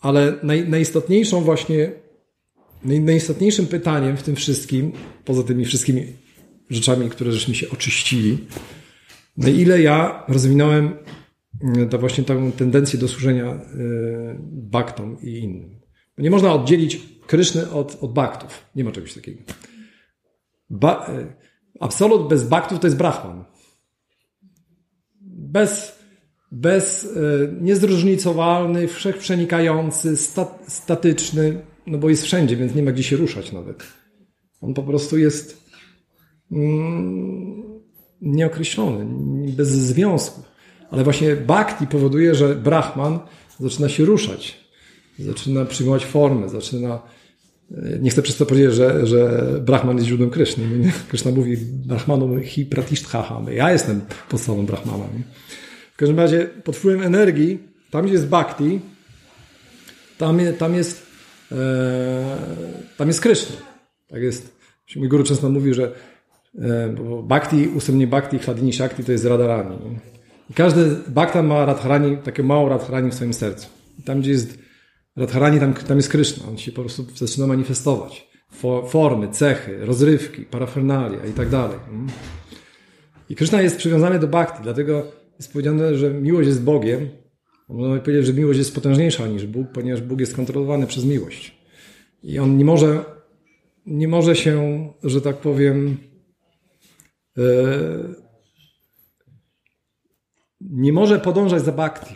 ale 0.00 0.34
naj, 0.42 0.68
najistotniejszą 0.68 1.40
właśnie, 1.40 1.92
najistotniejszym 2.84 3.66
pytaniem 3.66 4.16
w 4.16 4.22
tym 4.22 4.36
wszystkim, 4.36 4.92
poza 5.24 5.42
tymi 5.42 5.64
wszystkimi 5.64 6.06
rzeczami, 6.70 7.10
które 7.10 7.32
żeśmy 7.32 7.54
się 7.54 7.70
oczyścili, 7.70 8.38
na 9.36 9.48
ile 9.48 9.82
ja 9.82 10.24
rozwinąłem 10.28 10.96
mm, 11.62 11.88
to 11.88 11.98
właśnie 11.98 12.24
taką 12.24 12.52
tendencję 12.52 12.98
do 12.98 13.08
służenia 13.08 13.54
y, 13.54 13.58
baktom 14.52 15.16
i 15.22 15.38
innym. 15.38 15.80
Nie 16.18 16.30
można 16.30 16.52
oddzielić 16.52 17.00
Kryszny 17.28 17.70
od, 17.70 17.98
od 18.00 18.12
baktów. 18.12 18.64
Nie 18.76 18.84
ma 18.84 18.92
czegoś 18.92 19.14
takiego. 19.14 19.42
Ba, 20.70 21.06
y, 21.08 21.32
absolut 21.80 22.28
bez 22.28 22.48
baktów 22.48 22.80
to 22.80 22.86
jest 22.86 22.96
brahman. 22.96 23.44
Bez, 25.20 25.98
bez 26.52 27.04
y, 27.04 27.56
niezróżnicowalny, 27.60 28.88
wszechprzenikający, 28.88 30.16
sta, 30.16 30.58
statyczny, 30.68 31.60
no 31.90 31.98
bo 31.98 32.08
jest 32.08 32.24
wszędzie, 32.24 32.56
więc 32.56 32.74
nie 32.74 32.82
ma 32.82 32.92
gdzie 32.92 33.02
się 33.02 33.16
ruszać 33.16 33.52
nawet. 33.52 33.82
On 34.60 34.74
po 34.74 34.82
prostu 34.82 35.18
jest 35.18 35.64
mm, 36.52 37.62
nieokreślony, 38.22 39.06
bez 39.52 39.68
związku. 39.68 40.42
Ale 40.90 41.04
właśnie 41.04 41.36
bhakti 41.36 41.86
powoduje, 41.86 42.34
że 42.34 42.54
brahman 42.54 43.18
zaczyna 43.60 43.88
się 43.88 44.04
ruszać, 44.04 44.64
zaczyna 45.18 45.64
przyjmować 45.64 46.04
formę, 46.04 46.48
zaczyna. 46.48 47.02
E, 47.72 47.98
nie 47.98 48.10
chcę 48.10 48.22
przez 48.22 48.36
to 48.36 48.46
powiedzieć, 48.46 48.74
że, 48.74 49.06
że 49.06 49.44
Brahman 49.60 49.96
jest 49.96 50.08
źródłem 50.08 50.30
Kryszny. 50.30 50.64
Kryszna 51.08 51.30
mówi 51.30 51.56
Brahmanu 51.86 52.40
hi 52.40 52.66
pratishthaha. 52.66 53.42
Ja 53.50 53.72
jestem 53.72 54.00
podstawą 54.28 54.66
Brahmana. 54.66 55.04
Nie? 55.04 55.22
W 55.94 55.96
każdym 55.96 56.18
razie 56.18 56.48
pod 56.64 56.76
wpływem 56.76 57.02
energii, 57.02 57.58
tam 57.90 58.04
gdzie 58.04 58.12
jest 58.12 58.26
bhakti, 58.26 58.80
tam, 60.18 60.40
tam 60.58 60.74
jest 60.74 61.07
tam 62.96 63.08
jest 63.08 63.20
Kryszna. 63.20 63.56
Tak 64.08 64.22
jest. 64.22 64.58
Mój 64.96 65.08
guru 65.08 65.24
często 65.24 65.50
mówi, 65.50 65.74
że 65.74 65.92
e, 66.58 66.94
bhakti, 67.22 67.68
ustępnie 67.68 68.06
bhakti, 68.06 68.38
chladini 68.38 68.72
shakti 68.72 69.04
to 69.04 69.12
jest 69.12 69.24
radarani. 69.24 69.76
I 70.50 70.54
każdy 70.54 70.96
bhakta 71.08 71.42
ma 71.42 71.64
radharani, 71.64 72.16
takie 72.16 72.42
mało 72.42 72.68
radharani 72.68 73.10
w 73.10 73.14
swoim 73.14 73.32
sercu. 73.32 73.68
I 73.98 74.02
tam 74.02 74.20
gdzie 74.20 74.30
jest 74.30 74.58
Radharani 75.18 75.60
tam, 75.60 75.74
tam 75.74 75.96
jest 75.96 76.08
Kryszna, 76.08 76.48
on 76.48 76.58
się 76.58 76.72
po 76.72 76.80
prostu 76.80 77.06
zaczyna 77.14 77.46
manifestować. 77.46 78.28
Formy, 78.88 79.28
cechy, 79.28 79.86
rozrywki, 79.86 80.42
parafernalia 80.42 81.24
i 81.24 81.32
tak 81.32 81.48
dalej. 81.48 81.78
I 83.28 83.36
Kryszna 83.36 83.62
jest 83.62 83.76
przywiązany 83.76 84.18
do 84.18 84.28
bhakti, 84.28 84.62
dlatego 84.62 85.12
jest 85.38 85.52
powiedziane, 85.52 85.94
że 85.94 86.10
miłość 86.10 86.48
jest 86.48 86.62
Bogiem. 86.62 87.08
Można 87.68 88.00
powiedzieć, 88.00 88.26
że 88.26 88.32
miłość 88.32 88.58
jest 88.58 88.74
potężniejsza 88.74 89.26
niż 89.26 89.46
Bóg, 89.46 89.68
ponieważ 89.72 90.02
Bóg 90.02 90.20
jest 90.20 90.36
kontrolowany 90.36 90.86
przez 90.86 91.04
miłość. 91.04 91.58
I 92.22 92.38
on 92.38 92.56
nie 92.56 92.64
może, 92.64 93.04
nie 93.86 94.08
może 94.08 94.36
się, 94.36 94.88
że 95.02 95.20
tak 95.20 95.36
powiem, 95.36 95.98
e, 97.38 97.42
nie 100.60 100.92
może 100.92 101.20
podążać 101.20 101.62
za 101.64 101.72
bhakti. 101.72 102.14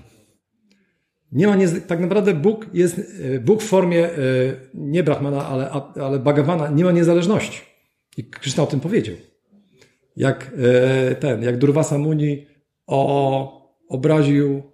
Nie 1.33 1.47
ma, 1.47 1.57
nie, 1.57 1.69
tak 1.69 2.01
naprawdę 2.01 2.35
Bóg 2.35 2.67
jest, 2.75 2.99
e, 2.99 3.41
Bóg 3.41 3.63
w 3.63 3.67
formie 3.67 4.07
e, 4.07 4.17
nie 4.75 5.03
Brahmana, 5.03 5.47
ale, 5.47 5.71
ale 5.95 6.73
nie 6.75 6.85
ma 6.85 6.93
niezależności. 6.93 7.61
I 8.17 8.25
Krishna 8.25 8.63
o 8.63 8.67
tym 8.67 8.81
powiedział. 8.81 9.15
Jak 10.17 10.51
ten, 11.21 11.43
jak 11.43 11.59
Durvasa 11.59 11.99
Muni 11.99 12.47
o, 12.87 13.73
obraził 13.89 14.72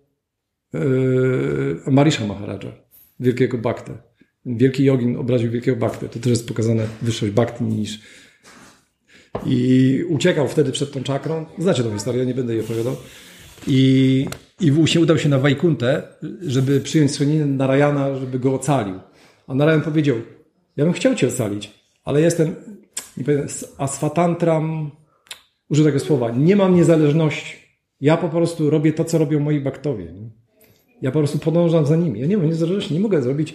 Marisha 1.87 2.27
Maharaja, 2.27 2.73
wielkiego 3.21 3.59
Bhaktę. 3.59 3.99
Wielki 4.47 4.85
jogin 4.85 5.17
obraził 5.17 5.51
wielkiego 5.51 5.77
Bhaktę. 5.77 6.09
To 6.09 6.19
też 6.19 6.31
jest 6.31 6.49
pokazane 6.49 6.87
wyższość 7.03 7.33
Bhakti 7.33 7.65
niż... 7.65 8.01
I 9.47 10.05
uciekał 10.09 10.49
wtedy 10.49 10.73
przed 10.73 10.93
tą 10.93 11.03
czakrą. 11.03 11.47
Znacie 11.59 11.83
tą 11.83 11.93
historię, 11.93 12.27
nie 12.27 12.35
będę 12.35 12.55
jej 12.55 12.65
opowiadał. 12.65 12.97
I 13.67 14.27
i 14.61 14.89
się 14.89 15.01
udał 15.01 15.19
się 15.19 15.29
na 15.29 15.39
Wajkuntę, 15.39 16.03
żeby 16.43 16.81
przyjąć 16.81 17.13
schronienie 17.13 17.47
Narayana, 17.47 18.15
żeby 18.15 18.39
go 18.39 18.55
ocalił. 18.55 19.01
A 19.47 19.55
Narayan 19.55 19.83
powiedział, 19.83 20.17
ja 20.77 20.85
bym 20.85 20.93
chciał 20.93 21.15
cię 21.15 21.29
ocalić, 21.29 21.75
ale 22.05 22.21
jestem, 22.21 22.55
nie 23.17 23.25
powiem, 23.25 23.47
asfatantram, 23.79 24.91
użyję 25.71 25.87
tego 25.89 26.01
słowa, 26.01 26.31
nie 26.31 26.57
mam 26.57 26.75
niezależności. 26.75 27.57
Ja 28.01 28.17
po 28.17 28.29
prostu 28.29 28.71
robię 28.71 28.93
to, 28.93 29.05
co 29.05 29.19
robią 29.19 29.41
moi 29.41 29.61
baktowie. 29.61 30.05
Nie? 30.05 30.31
Ja 31.03 31.11
po 31.11 31.19
prostu 31.19 31.39
podążam 31.39 31.87
za 31.87 31.97
nimi. 31.97 32.21
Ja 32.21 32.27
nie 32.27 32.37
mam 32.37 32.47
niezależności, 32.47 32.95
nie 32.95 33.01
mogę 33.01 33.23
zrobić. 33.23 33.55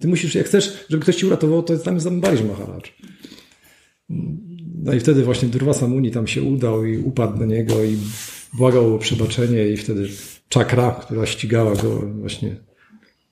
Ty 0.00 0.08
musisz, 0.08 0.34
jak 0.34 0.46
chcesz, 0.46 0.84
żeby 0.88 1.02
ktoś 1.02 1.16
ci 1.16 1.26
uratował, 1.26 1.62
to 1.62 1.78
tam 1.78 2.00
Zambarisz 2.00 2.42
Maharaj. 2.42 2.80
No 4.82 4.94
i 4.94 5.00
wtedy 5.00 5.24
właśnie 5.24 5.48
Durvasa 5.48 5.88
Muni 5.88 6.10
tam 6.10 6.26
się 6.26 6.42
udał 6.42 6.84
i 6.84 6.98
upadł 6.98 7.38
na 7.38 7.46
niego 7.46 7.84
i 7.84 7.96
błagał 8.52 8.94
o 8.94 8.98
przebaczenie 8.98 9.68
i 9.68 9.76
wtedy 9.76 10.08
czakra, 10.48 10.90
która 10.90 11.26
ścigała 11.26 11.76
go 11.76 12.00
właśnie 12.20 12.56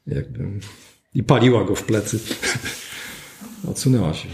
jakby 0.07 0.49
i 1.15 1.23
paliła 1.23 1.65
go 1.65 1.75
w 1.75 1.83
plecy. 1.83 2.19
Odsunęła 3.71 4.15
się. 4.15 4.29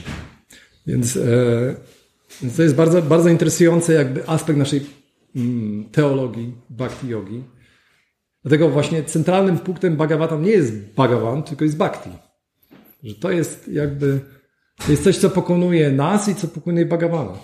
Więc, 0.87 1.17
e, 1.17 1.77
to 2.57 2.63
jest 2.63 2.75
bardzo, 2.75 3.03
bardzo 3.03 3.29
interesujący 3.29 3.93
jakby 3.93 4.29
aspekt 4.29 4.59
naszej 4.59 4.81
mm, 5.37 5.85
teologii, 5.85 6.53
bhakti 6.71 7.09
yogi. 7.09 7.43
Dlatego 8.43 8.69
właśnie 8.69 9.05
centralnym 9.05 9.59
punktem 9.59 9.97
Bhagavatam 9.97 10.43
nie 10.43 10.51
jest 10.51 10.75
Bhagavan, 10.97 11.43
tylko 11.43 11.65
jest 11.65 11.77
bhakti. 11.77 12.11
Że 13.03 13.15
to 13.15 13.31
jest 13.31 13.69
jakby, 13.69 14.21
jest 14.89 15.05
coś, 15.05 15.17
co 15.17 15.31
pokonuje 15.31 15.91
nas 15.91 16.29
i 16.29 16.35
co 16.35 16.49
pokonuje 16.49 16.87
Bhagavana. 16.87 17.39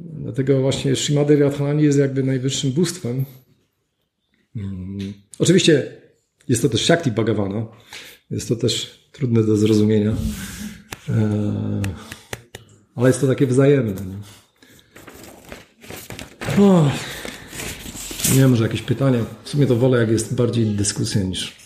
Dlatego 0.00 0.60
właśnie 0.60 0.96
Shrimad 0.96 1.30
Radharani 1.30 1.82
jest 1.82 1.98
jakby 1.98 2.22
najwyższym 2.22 2.72
bóstwem. 2.72 3.24
Hmm. 4.54 4.98
Oczywiście 5.38 5.92
jest 6.48 6.62
to 6.62 6.68
też 6.68 6.84
Shakti 6.84 7.10
Bhagavana. 7.10 7.66
Jest 8.30 8.48
to 8.48 8.56
też 8.56 9.04
trudne 9.12 9.42
do 9.42 9.56
zrozumienia. 9.56 10.10
Eee, 11.08 11.82
ale 12.94 13.08
jest 13.08 13.20
to 13.20 13.26
takie 13.26 13.46
wzajemne. 13.46 13.94
Nie 18.32 18.40
wiem, 18.40 18.50
może 18.50 18.62
jakieś 18.62 18.82
pytania. 18.82 19.18
W 19.44 19.48
sumie 19.48 19.66
to 19.66 19.76
wolę, 19.76 19.98
jak 19.98 20.10
jest 20.10 20.34
bardziej 20.34 20.66
dyskusja 20.66 21.22
niż 21.22 21.56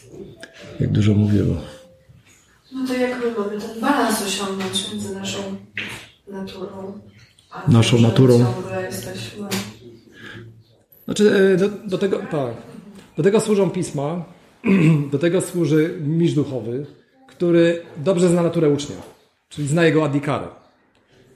jak 0.81 0.93
dużo 0.93 1.15
mówię. 1.15 1.43
Bo... 1.43 1.55
No 2.73 2.87
to 2.87 2.95
jak 2.95 3.25
my 3.25 3.33
mamy 3.39 3.61
ten 3.61 3.81
balans 3.81 4.23
osiągnąć 4.23 4.93
między 4.93 5.15
naszą 5.15 5.39
naturą 6.29 7.01
naszą 7.69 7.99
naturą. 7.99 8.45
Znaczy, 11.05 11.35
e, 11.35 11.57
do, 11.57 11.69
do, 11.69 11.99
tego, 11.99 12.19
tak, 12.19 12.55
do 13.17 13.23
tego 13.23 13.41
służą 13.41 13.71
pisma, 13.71 14.25
do 15.13 15.19
tego 15.19 15.41
służy 15.41 15.99
mistrz 16.01 16.35
duchowy, 16.35 16.87
który 17.29 17.83
dobrze 17.97 18.29
zna 18.29 18.43
naturę 18.43 18.71
ucznia, 18.71 18.97
czyli 19.49 19.69
zna 19.69 19.85
jego 19.85 20.05
adikarę, 20.05 20.47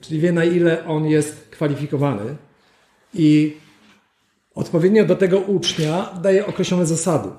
czyli 0.01 0.19
wie 0.19 0.31
na 0.31 0.45
ile 0.45 0.85
on 0.85 1.05
jest 1.05 1.47
kwalifikowany 1.51 2.35
i 3.13 3.57
odpowiednio 4.57 5.05
do 5.05 5.15
tego 5.15 5.39
ucznia 5.39 6.19
daje 6.23 6.45
określone 6.45 6.85
zasady. 6.85 7.29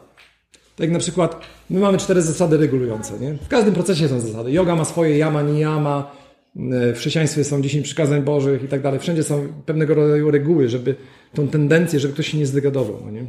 Tak 0.76 0.84
jak 0.84 0.90
na 0.90 0.98
przykład 0.98 1.40
my 1.70 1.80
mamy 1.80 1.98
cztery 1.98 2.22
zasady 2.22 2.56
regulujące. 2.56 3.18
Nie? 3.18 3.34
W 3.34 3.48
każdym 3.48 3.74
procesie 3.74 4.08
są 4.08 4.20
zasady. 4.20 4.52
Yoga 4.52 4.76
ma 4.76 4.84
swoje 4.84 5.18
yama, 5.18 5.42
niyama, 5.42 6.10
w 6.94 6.94
chrześcijaństwie 6.96 7.44
są 7.44 7.62
10 7.62 7.84
przykazań 7.84 8.22
bożych 8.22 8.62
i 8.62 8.68
tak 8.68 8.82
dalej. 8.82 9.00
Wszędzie 9.00 9.22
są 9.22 9.48
pewnego 9.66 9.94
rodzaju 9.94 10.30
reguły, 10.30 10.68
żeby 10.68 10.94
tą 11.34 11.48
tendencję, 11.48 12.00
żeby 12.00 12.14
ktoś 12.14 12.28
się 12.28 12.38
nie 12.38 12.46
zdegadował. 12.46 13.02
No 13.04 13.10
nie? 13.10 13.26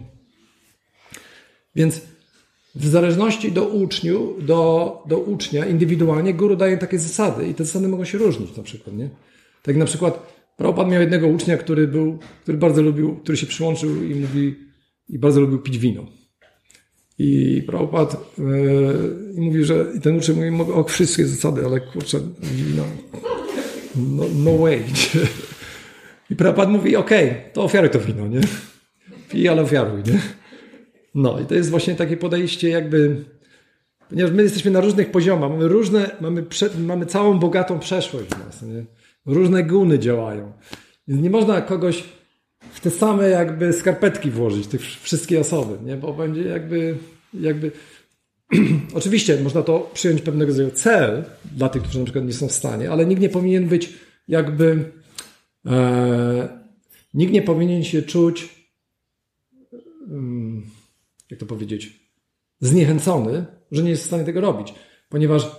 Więc 1.76 2.02
w 2.76 2.88
zależności 2.88 3.52
do 3.52 3.68
uczniu, 3.68 4.36
do, 4.42 5.04
do 5.08 5.18
ucznia 5.18 5.66
indywidualnie 5.66 6.34
guru 6.34 6.56
daje 6.56 6.78
takie 6.78 7.00
zasady 7.00 7.48
i 7.48 7.54
te 7.54 7.66
zasady 7.66 7.88
mogą 7.88 8.06
się 8.06 8.18
różnić 8.18 8.58
na 8.58 8.64
przykład. 8.64 8.96
Nie? 8.96 9.10
Tak 9.64 9.76
na 9.76 9.86
przykład 9.86 10.39
Prabhupada 10.60 10.90
miał 10.90 11.02
jednego 11.02 11.28
ucznia, 11.28 11.58
który 11.58 11.88
był, 11.88 12.20
który 12.44 12.58
bardzo 12.58 12.82
lubił, 12.82 13.16
który 13.16 13.38
się 13.38 13.48
przyłączył 13.48 14.04
i 14.04 14.16
mówi, 14.16 14.56
i 15.10 15.20
bardzo 15.20 15.42
lubił 15.42 15.60
pić 15.60 15.78
wino. 15.78 16.06
I 17.20 17.64
Prabhupada 17.68 18.18
yy, 18.38 19.34
i 19.36 19.42
mówi, 19.42 19.64
że 19.64 19.86
i 19.98 20.02
ten 20.02 20.18
uczeń 20.18 20.36
mówi, 20.36 20.52
mogę 20.52 20.74
o 20.74 20.84
wszystkie 20.84 21.26
zasady, 21.26 21.66
ale 21.66 21.80
kurczę, 21.80 22.20
no, 22.78 22.84
no, 23.96 24.24
no 24.36 24.58
way. 24.58 24.84
I 26.32 26.36
Prabhupada 26.36 26.72
mówi, 26.72 26.96
okej, 26.96 27.30
okay, 27.30 27.42
to 27.54 27.64
ofiaruj 27.64 27.90
to 27.90 28.00
wino, 28.00 28.28
nie? 28.28 28.42
Pij, 29.30 29.48
ale 29.48 29.62
ofiaruj, 29.62 30.04
nie? 30.04 30.20
No 31.16 31.40
i 31.40 31.46
to 31.46 31.56
jest 31.56 31.70
właśnie 31.70 31.96
takie 31.96 32.18
podejście 32.18 32.70
jakby, 32.70 33.26
ponieważ 34.10 34.32
my 34.32 34.44
jesteśmy 34.44 34.72
na 34.72 34.82
różnych 34.82 35.12
poziomach, 35.12 35.50
mamy 35.50 35.68
różne, 35.68 36.12
mamy, 36.22 36.44
prze, 36.44 36.70
mamy 36.80 37.06
całą 37.06 37.40
bogatą 37.40 37.80
przeszłość 37.80 38.28
w 38.28 38.46
nas, 38.46 38.62
nie? 38.62 38.99
Różne 39.30 39.64
guny 39.64 40.00
działają. 40.00 40.52
Więc 41.08 41.22
nie 41.22 41.30
można 41.30 41.62
kogoś 41.62 42.04
w 42.72 42.80
te 42.80 42.90
same 42.90 43.30
jakby 43.30 43.74
skarpetki 43.74 44.32
włożyć, 44.32 44.68
tych 44.68 44.82
wszystkie 44.82 45.40
osoby, 45.40 45.86
nie? 45.86 45.98
Bo 45.98 46.14
będzie 46.14 46.42
jakby, 46.42 46.98
jakby 47.34 47.72
oczywiście 48.94 49.40
można 49.44 49.62
to 49.62 49.92
przyjąć 49.94 50.22
pewnego 50.22 50.52
rodzaju 50.52 50.72
cel 50.72 51.24
dla 51.56 51.70
tych, 51.70 51.82
którzy 51.82 52.00
na 52.00 52.06
przykład 52.06 52.26
nie 52.26 52.34
są 52.34 52.48
w 52.48 52.52
stanie, 52.52 52.92
ale 52.92 53.06
nikt 53.06 53.22
nie 53.22 53.30
powinien 53.30 53.68
być 53.68 53.94
jakby 54.28 54.92
e, 55.66 56.60
nikt 57.14 57.34
nie 57.34 57.42
powinien 57.42 57.84
się 57.84 58.02
czuć 58.02 58.68
mm, 60.08 60.66
jak 61.30 61.40
to 61.40 61.46
powiedzieć 61.46 62.10
zniechęcony, 62.60 63.46
że 63.72 63.84
nie 63.84 63.90
jest 63.90 64.04
w 64.04 64.08
stanie 64.08 64.24
tego 64.24 64.42
robić, 64.42 64.74
ponieważ 65.10 65.52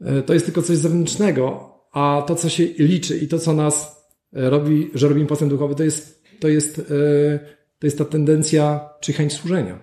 e, 0.00 0.22
to 0.22 0.34
jest 0.34 0.46
tylko 0.46 0.62
coś 0.62 0.76
zewnętrznego, 0.76 1.67
a 1.92 2.24
to, 2.26 2.34
co 2.34 2.48
się 2.48 2.64
liczy 2.64 3.18
i 3.18 3.28
to, 3.28 3.38
co 3.38 3.52
nas 3.52 4.06
e, 4.32 4.50
robi, 4.50 4.90
że 4.94 5.08
robimy 5.08 5.26
postęp 5.26 5.50
duchowy, 5.50 5.74
to 5.74 5.84
jest, 5.84 6.22
to 6.40 6.48
jest, 6.48 6.78
e, 6.78 7.38
to 7.78 7.86
jest 7.86 7.98
ta 7.98 8.04
tendencja 8.04 8.90
czy 9.00 9.12
chęć 9.12 9.32
służenia. 9.32 9.78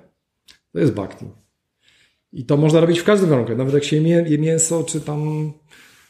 To 0.72 0.80
jest 0.80 0.94
bhakti. 0.94 1.26
I 2.34 2.46
to 2.46 2.58
można 2.58 2.80
robić 2.80 3.00
w 3.00 3.04
każdym 3.04 3.30
warunku, 3.30 3.56
nawet 3.56 3.74
jak 3.74 3.84
się 3.84 3.96
je 4.08 4.38
mięso, 4.38 4.84
czy 4.84 5.02
tam 5.02 5.52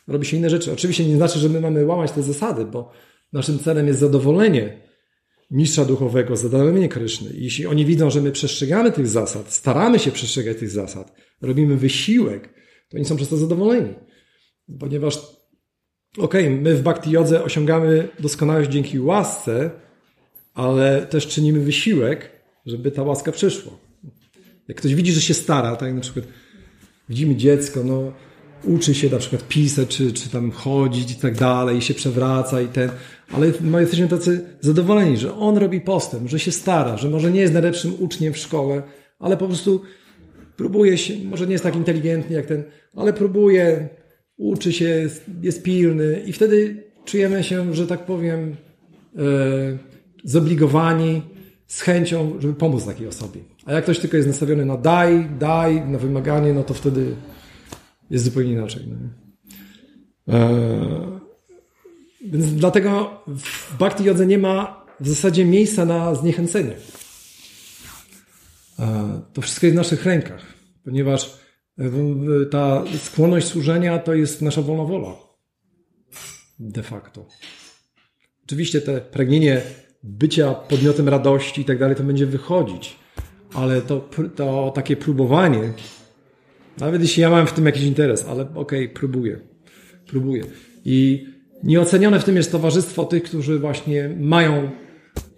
robi 0.07 0.25
się 0.25 0.37
inne 0.37 0.49
rzeczy. 0.49 0.73
Oczywiście 0.73 1.05
nie 1.05 1.15
znaczy, 1.15 1.39
że 1.39 1.49
my 1.49 1.61
mamy 1.61 1.85
łamać 1.85 2.11
te 2.11 2.23
zasady, 2.23 2.65
bo 2.65 2.91
naszym 3.33 3.59
celem 3.59 3.87
jest 3.87 3.99
zadowolenie 3.99 4.81
mistrza 5.51 5.85
duchowego, 5.85 6.35
zadowolenie 6.35 6.89
Kryszny. 6.89 7.29
I 7.29 7.43
jeśli 7.43 7.65
oni 7.65 7.85
widzą, 7.85 8.09
że 8.09 8.21
my 8.21 8.31
przestrzegamy 8.31 8.91
tych 8.91 9.07
zasad, 9.07 9.53
staramy 9.53 9.99
się 9.99 10.11
przestrzegać 10.11 10.57
tych 10.57 10.69
zasad, 10.69 11.13
robimy 11.41 11.77
wysiłek, 11.77 12.53
to 12.89 12.97
oni 12.97 13.05
są 13.05 13.15
przez 13.15 13.29
to 13.29 13.37
zadowoleni. 13.37 13.93
Ponieważ 14.79 15.19
okej, 16.17 16.47
okay, 16.47 16.61
my 16.61 16.75
w 16.75 16.81
Bhakti 16.81 17.11
Jodze 17.11 17.43
osiągamy 17.43 18.07
doskonałość 18.19 18.69
dzięki 18.69 18.99
łasce, 18.99 19.69
ale 20.53 21.01
też 21.01 21.27
czynimy 21.27 21.59
wysiłek, 21.59 22.31
żeby 22.65 22.91
ta 22.91 23.03
łaska 23.03 23.31
przyszła. 23.31 23.71
Jak 24.67 24.77
ktoś 24.77 24.95
widzi, 24.95 25.11
że 25.11 25.21
się 25.21 25.33
stara, 25.33 25.75
tak 25.75 25.93
na 25.93 26.01
przykład 26.01 26.25
widzimy 27.09 27.35
dziecko, 27.35 27.83
no 27.83 28.11
uczy 28.63 28.95
się 28.95 29.09
na 29.09 29.17
przykład 29.17 29.47
pisać, 29.47 29.89
czy, 29.89 30.13
czy 30.13 30.29
tam 30.29 30.51
chodzić 30.51 31.11
i 31.11 31.15
tak 31.15 31.35
dalej, 31.35 31.77
i 31.77 31.81
się 31.81 31.93
przewraca 31.93 32.61
i 32.61 32.67
ten, 32.67 32.89
ale 33.31 33.51
my 33.61 33.81
jesteśmy 33.81 34.07
tacy 34.07 34.45
zadowoleni, 34.61 35.17
że 35.17 35.35
on 35.35 35.57
robi 35.57 35.81
postęp, 35.81 36.29
że 36.29 36.39
się 36.39 36.51
stara, 36.51 36.97
że 36.97 37.09
może 37.09 37.31
nie 37.31 37.41
jest 37.41 37.53
najlepszym 37.53 37.93
uczniem 37.99 38.33
w 38.33 38.37
szkole, 38.37 38.83
ale 39.19 39.37
po 39.37 39.47
prostu 39.47 39.81
próbuje 40.57 40.97
się, 40.97 41.13
może 41.25 41.45
nie 41.45 41.51
jest 41.51 41.63
tak 41.63 41.75
inteligentny 41.75 42.35
jak 42.35 42.45
ten, 42.45 42.63
ale 42.95 43.13
próbuje, 43.13 43.89
uczy 44.37 44.73
się, 44.73 45.09
jest, 45.41 45.63
pilny 45.63 46.23
i 46.25 46.33
wtedy 46.33 46.83
czujemy 47.05 47.43
się, 47.43 47.73
że 47.73 47.87
tak 47.87 48.05
powiem, 48.05 48.55
e, 49.15 49.19
zobligowani 50.23 51.21
z 51.67 51.81
chęcią, 51.81 52.35
żeby 52.39 52.53
pomóc 52.53 52.85
takiej 52.85 53.07
osobie. 53.07 53.41
A 53.65 53.73
jak 53.73 53.83
ktoś 53.83 53.99
tylko 53.99 54.17
jest 54.17 54.29
nastawiony 54.29 54.65
na 54.65 54.77
daj, 54.77 55.29
daj, 55.39 55.81
na 55.81 55.97
wymaganie, 55.97 56.53
no 56.53 56.63
to 56.63 56.73
wtedy 56.73 57.15
jest 58.09 58.25
zupełnie 58.25 58.51
inaczej. 58.51 58.83
No. 58.87 58.97
E, 60.33 61.19
więc 62.25 62.53
dlatego 62.53 63.21
w 63.27 63.77
Bhakti 63.77 64.03
Jodze 64.03 64.25
nie 64.25 64.37
ma 64.37 64.85
w 64.99 65.09
zasadzie 65.09 65.45
miejsca 65.45 65.85
na 65.85 66.15
zniechęcenie. 66.15 66.75
E, 68.79 69.21
to 69.33 69.41
wszystko 69.41 69.65
jest 69.65 69.75
w 69.75 69.77
naszych 69.77 70.05
rękach, 70.05 70.53
ponieważ 70.83 71.44
ta 72.51 72.83
skłonność 72.97 73.47
służenia 73.47 73.99
to 73.99 74.13
jest 74.13 74.41
nasza 74.41 74.61
wolna 74.61 74.83
wola. 74.83 75.15
De 76.59 76.83
facto. 76.83 77.25
Oczywiście 78.45 78.81
te 78.81 79.01
pragnienie 79.01 79.61
bycia 80.03 80.53
podmiotem 80.53 81.09
radości 81.09 81.61
i 81.61 81.65
tak 81.65 81.79
dalej, 81.79 81.95
to 81.95 82.03
będzie 82.03 82.25
wychodzić, 82.25 82.95
ale 83.53 83.81
to, 83.81 84.09
to 84.35 84.71
takie 84.75 84.95
próbowanie, 84.95 85.73
nawet 86.79 87.01
jeśli 87.01 87.21
ja 87.21 87.29
mam 87.29 87.47
w 87.47 87.53
tym 87.53 87.65
jakiś 87.65 87.83
interes, 87.83 88.25
ale 88.25 88.41
okej, 88.41 88.55
okay, 88.55 88.89
próbuję, 88.89 89.39
próbuję. 90.07 90.43
I 90.85 91.27
nieocenione 91.63 92.19
w 92.19 92.23
tym 92.23 92.35
jest 92.35 92.51
towarzystwo 92.51 93.05
tych, 93.05 93.23
którzy 93.23 93.59
właśnie 93.59 94.15
mają 94.19 94.69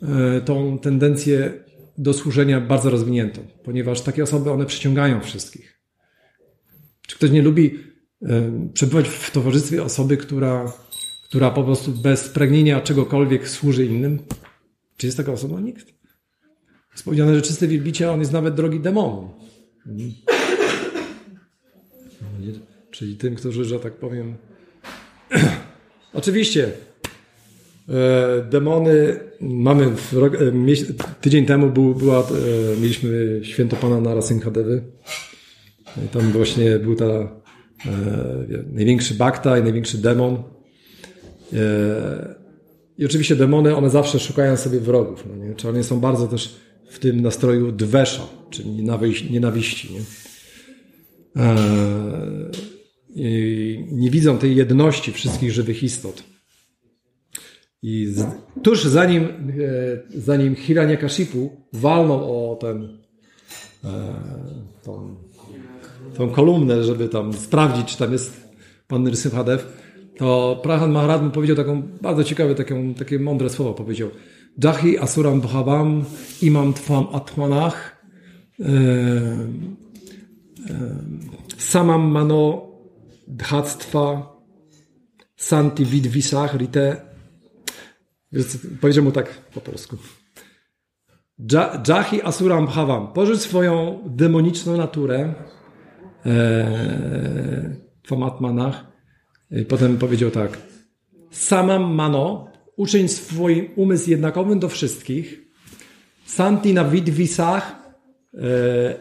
e, 0.02 0.42
tą 0.42 0.80
tendencję 0.80 1.54
do 1.98 2.14
służenia 2.14 2.62
bardzo 2.62 2.90
rozwiniętą, 2.90 3.42
ponieważ 3.64 4.02
takie 4.02 4.24
osoby, 4.24 4.52
one 4.52 4.66
przyciągają 4.66 5.22
wszystkich. 5.22 5.77
Czy 7.08 7.16
ktoś 7.16 7.32
nie 7.32 7.42
lubi 7.42 7.80
e, 8.22 8.70
przebywać 8.74 9.10
w 9.10 9.32
towarzystwie 9.32 9.84
osoby, 9.84 10.18
która, 10.18 10.74
która 11.24 11.52
po 11.52 11.64
prostu 11.64 11.92
bez 11.92 12.30
pragnienia 12.30 12.82
czegokolwiek 12.82 13.50
służy 13.50 13.86
innym? 13.86 14.20
Czy 14.98 15.06
jest 15.06 15.18
taka 15.18 15.32
osoba? 15.32 15.60
Nikt. 15.60 15.88
Jest 16.92 17.18
że 17.34 17.42
czysty 17.42 17.68
wielbiciel, 17.68 18.10
on 18.10 18.20
jest 18.20 18.32
nawet 18.32 18.56
drogi 18.56 18.80
demonom. 18.80 19.30
Mhm. 19.86 20.14
Czyli 22.92 23.16
tym, 23.16 23.36
którzy, 23.36 23.66
że 23.66 23.80
tak 23.80 23.94
powiem... 23.94 24.36
Oczywiście 26.14 26.72
e, 27.90 28.48
demony 28.50 29.20
mamy 29.42 29.92
rok, 30.14 30.34
tydzień 31.22 31.46
temu 31.46 31.70
był, 31.70 31.96
była, 31.96 32.28
mieliśmy 32.82 33.40
święto 33.44 33.76
Pana 33.76 34.02
Narasimhadewy 34.02 34.84
i 36.06 36.08
tam 36.08 36.32
właśnie 36.32 36.80
był 36.80 36.96
ta 36.96 37.06
e, 37.06 37.30
największy 38.72 39.14
bakta 39.14 39.58
i 39.58 39.64
największy 39.64 39.98
demon. 39.98 40.44
E, 41.54 42.36
I 42.98 43.06
oczywiście 43.06 43.36
demony, 43.36 43.76
one 43.76 43.90
zawsze 43.90 44.20
szukają 44.20 44.58
sobie 44.58 44.80
wrogów. 44.80 45.24
No 45.30 45.46
nie? 45.46 45.56
Czy 45.56 45.70
one 45.70 45.84
są 45.84 46.00
bardzo 46.00 46.28
też 46.28 46.56
w 46.90 47.00
tym 47.00 47.22
nastroju 47.22 47.72
dwesza, 47.72 48.24
czyli 48.50 48.70
nienawiści. 49.30 49.94
Nie? 49.94 50.00
E, 51.44 51.56
nie 53.92 54.12
widzą 54.12 54.38
tej 54.38 54.56
jedności 54.56 55.12
wszystkich 55.12 55.52
żywych 55.52 55.84
istot. 55.84 56.24
I 57.82 58.06
z, 58.06 58.26
tuż 58.64 58.84
zanim, 58.84 59.24
e, 59.24 59.30
zanim 60.20 60.56
Hiranyakashipu 60.56 61.50
walnął 61.74 62.52
o 62.52 62.56
ten, 62.56 62.98
e, 63.84 63.90
tą 66.18 66.30
kolumnę, 66.30 66.84
żeby 66.84 67.10
tam 67.10 67.34
sprawdzić, 67.34 67.88
czy 67.92 67.98
tam 67.98 68.12
jest 68.12 68.48
pan 68.88 69.08
Nrsimhadev, 69.08 69.68
to 70.18 70.60
Prahan 70.64 70.92
Maharaj 70.92 71.22
mu 71.22 71.30
powiedział 71.30 71.56
taką 71.56 71.82
bardzo 72.02 72.24
ciekawe, 72.24 72.56
taką, 72.56 72.94
takie 72.94 73.20
mądre 73.20 73.50
słowo 73.50 73.74
powiedział. 73.74 74.10
Jahi 74.64 74.98
asuram 74.98 75.42
bhavam 75.42 76.04
imam 76.42 76.74
tvam 76.74 77.08
atmanach 77.14 78.02
e, 78.60 78.64
e, 78.66 78.70
samam 81.58 82.12
mano 82.12 82.68
dhactva 83.28 84.38
santi 85.36 85.86
vidvisach 85.86 86.58
rite 86.58 87.02
powiedział 88.82 89.04
mu 89.04 89.12
tak 89.12 89.28
po 89.54 89.62
polsku. 89.62 89.98
Jahi 91.88 92.22
asuram 92.22 92.66
bhavam. 92.66 93.14
Porzuć 93.14 93.42
swoją 93.42 94.00
demoniczną 94.06 94.78
naturę 94.78 95.34
E, 96.28 97.76
potem 99.68 99.98
powiedział 99.98 100.32
tak. 100.32 100.58
Samam 101.32 101.94
mano, 101.94 102.48
uczyń 102.76 103.08
swój 103.08 103.72
umysł 103.76 104.10
jednakowym 104.10 104.60
do 104.60 104.70
wszystkich. 104.70 105.42
Santi 106.26 106.74
na 106.74 106.84
vidvisach, 106.84 107.76
e, 108.34 108.40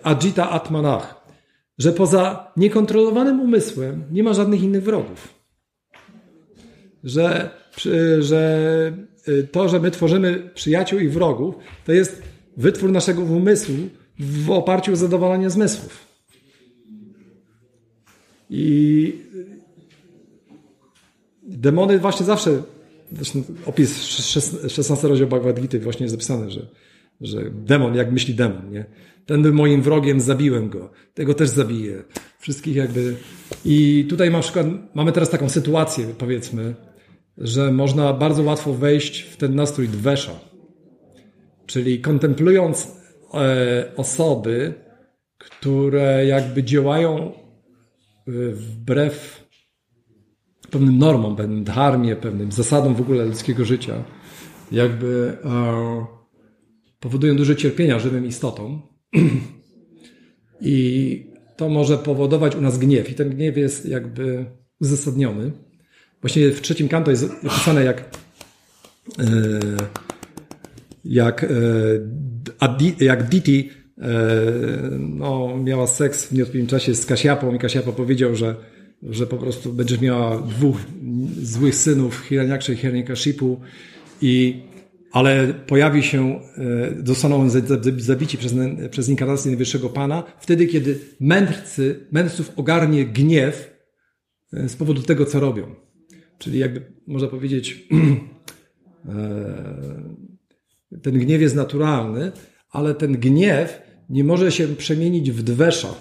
ajita 0.02 0.50
atmanach. 0.50 1.26
Że 1.78 1.92
poza 1.92 2.52
niekontrolowanym 2.56 3.40
umysłem 3.40 4.04
nie 4.10 4.22
ma 4.22 4.34
żadnych 4.34 4.62
innych 4.62 4.82
wrogów. 4.82 5.34
Że, 7.04 7.50
że 8.18 8.92
e, 9.26 9.42
to, 9.42 9.68
że 9.68 9.80
my 9.80 9.90
tworzymy 9.90 10.50
przyjaciół 10.54 10.98
i 10.98 11.08
wrogów, 11.08 11.54
to 11.84 11.92
jest 11.92 12.22
wytwór 12.56 12.92
naszego 12.92 13.22
umysłu 13.22 13.76
w 14.18 14.50
oparciu 14.50 14.92
o 14.92 14.96
zadowolenie 14.96 15.50
zmysłów. 15.50 16.05
I 18.50 19.12
demony 21.42 21.98
właśnie 21.98 22.26
zawsze, 22.26 22.62
zresztą 23.12 23.42
opis 23.66 24.04
16 24.68 25.08
rozdział 25.08 25.28
Bhagavad 25.28 25.60
Gita 25.60 25.78
właśnie 25.78 26.04
jest 26.04 26.14
zapisane, 26.14 26.50
że 26.50 26.66
że 27.20 27.50
demon, 27.50 27.94
jak 27.94 28.12
myśli 28.12 28.34
demon, 28.34 28.70
nie? 28.70 28.84
Ten 29.26 29.42
był 29.42 29.54
moim 29.54 29.82
wrogiem, 29.82 30.20
zabiłem 30.20 30.68
go. 30.68 30.90
Tego 31.14 31.34
też 31.34 31.48
zabiję. 31.48 32.02
Wszystkich 32.38 32.76
jakby. 32.76 33.16
I 33.64 34.06
tutaj 34.08 34.30
na 34.30 34.40
przykład 34.40 34.66
mamy 34.94 35.12
teraz 35.12 35.30
taką 35.30 35.48
sytuację, 35.48 36.06
powiedzmy, 36.18 36.74
że 37.38 37.72
można 37.72 38.12
bardzo 38.12 38.42
łatwo 38.42 38.74
wejść 38.74 39.20
w 39.20 39.36
ten 39.36 39.54
nastrój 39.54 39.88
dwesza. 39.88 40.40
Czyli 41.66 42.00
kontemplując 42.00 42.88
e, 43.34 43.92
osoby, 43.96 44.74
które 45.38 46.26
jakby 46.26 46.62
działają 46.62 47.32
wbrew 48.26 49.46
pewnym 50.70 50.98
normom, 50.98 51.36
pewnym 51.36 51.64
dharmie, 51.64 52.16
pewnym 52.16 52.52
zasadom 52.52 52.94
w 52.94 53.00
ogóle 53.00 53.24
ludzkiego 53.24 53.64
życia, 53.64 54.04
jakby 54.72 55.38
e, 55.44 56.06
powodują 57.00 57.36
duże 57.36 57.56
cierpienia 57.56 57.98
żywym 57.98 58.26
istotom. 58.26 58.82
I 60.60 61.26
to 61.56 61.68
może 61.68 61.98
powodować 61.98 62.56
u 62.56 62.60
nas 62.60 62.78
gniew. 62.78 63.10
I 63.10 63.14
ten 63.14 63.30
gniew 63.30 63.56
jest 63.56 63.86
jakby 63.86 64.46
uzasadniony. 64.80 65.52
Właśnie 66.20 66.50
w 66.50 66.60
trzecim 66.60 66.88
kanto 66.88 67.10
jest 67.10 67.30
opisane 67.44 67.84
jak 67.84 68.00
e, 69.18 69.26
jak, 71.04 71.44
e, 71.44 73.04
jak 73.04 73.28
Diti 73.28 73.70
no, 74.98 75.58
miała 75.64 75.86
seks 75.86 76.26
w 76.26 76.32
nieodpowiednim 76.32 76.70
czasie 76.70 76.94
z 76.94 77.06
Kasiapą 77.06 77.54
i 77.54 77.58
Kasiapa 77.58 77.92
powiedział, 77.92 78.36
że, 78.36 78.56
że 79.02 79.26
po 79.26 79.36
prostu 79.36 79.72
będziesz 79.72 80.00
miała 80.00 80.38
dwóch 80.38 80.76
złych 81.42 81.74
synów, 81.74 82.18
Hiranyaksha 82.28 82.72
i 82.72 82.76
Hiranyakashipu 82.76 83.60
i 84.22 84.62
ale 85.16 85.54
pojawi 85.54 86.02
się, 86.02 86.40
e, 86.58 87.06
zostaną 87.06 87.48
zabici 87.96 88.38
przez, 88.38 88.54
przez 88.90 89.08
inkarnację 89.08 89.50
Najwyższego 89.50 89.88
Pana, 89.88 90.22
wtedy, 90.40 90.66
kiedy 90.66 90.98
mędrcy, 91.20 92.06
mędrców 92.12 92.52
ogarnie 92.56 93.04
gniew 93.04 93.76
e, 94.52 94.68
z 94.68 94.76
powodu 94.76 95.02
tego, 95.02 95.26
co 95.26 95.40
robią. 95.40 95.74
Czyli 96.38 96.58
jakby 96.58 96.92
można 97.06 97.28
powiedzieć, 97.28 97.88
e, 99.08 100.98
ten 101.02 101.18
gniew 101.18 101.40
jest 101.40 101.56
naturalny, 101.56 102.32
ale 102.70 102.94
ten 102.94 103.12
gniew 103.12 103.82
nie 104.10 104.24
może 104.24 104.52
się 104.52 104.68
przemienić 104.68 105.30
w 105.30 105.42
dwesza, 105.42 105.94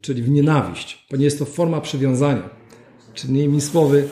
czyli 0.00 0.22
w 0.22 0.28
nienawiść, 0.28 1.06
ponieważ 1.10 1.24
jest 1.24 1.38
to 1.38 1.44
forma 1.44 1.80
przywiązania. 1.80 2.50
Czyli 3.14 3.34
innymi 3.34 3.60
słowy, 3.60 4.08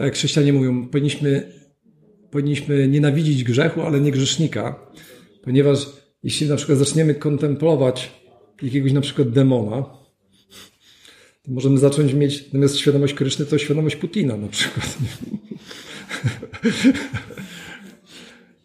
jak 0.00 0.14
chrześcijanie 0.14 0.52
mówią, 0.52 0.88
powinniśmy 0.88 1.52
powinniśmy 2.32 2.88
nienawidzić 2.88 3.44
grzechu, 3.44 3.82
ale 3.82 4.00
nie 4.00 4.10
grzesznika, 4.10 4.86
ponieważ 5.42 5.86
jeśli 6.22 6.48
na 6.48 6.56
przykład 6.56 6.78
zaczniemy 6.78 7.14
kontemplować 7.14 8.10
jakiegoś 8.62 8.92
na 8.92 9.00
przykład 9.00 9.30
demona, 9.30 9.82
to 11.42 11.52
możemy 11.52 11.78
zacząć 11.78 12.12
mieć 12.12 12.50
zamiast 12.52 12.76
świadomość 12.76 13.14
Kryszny, 13.14 13.46
to 13.46 13.58
świadomość 13.58 13.96
Putina 13.96 14.36
na 14.36 14.48
przykład. 14.48 14.98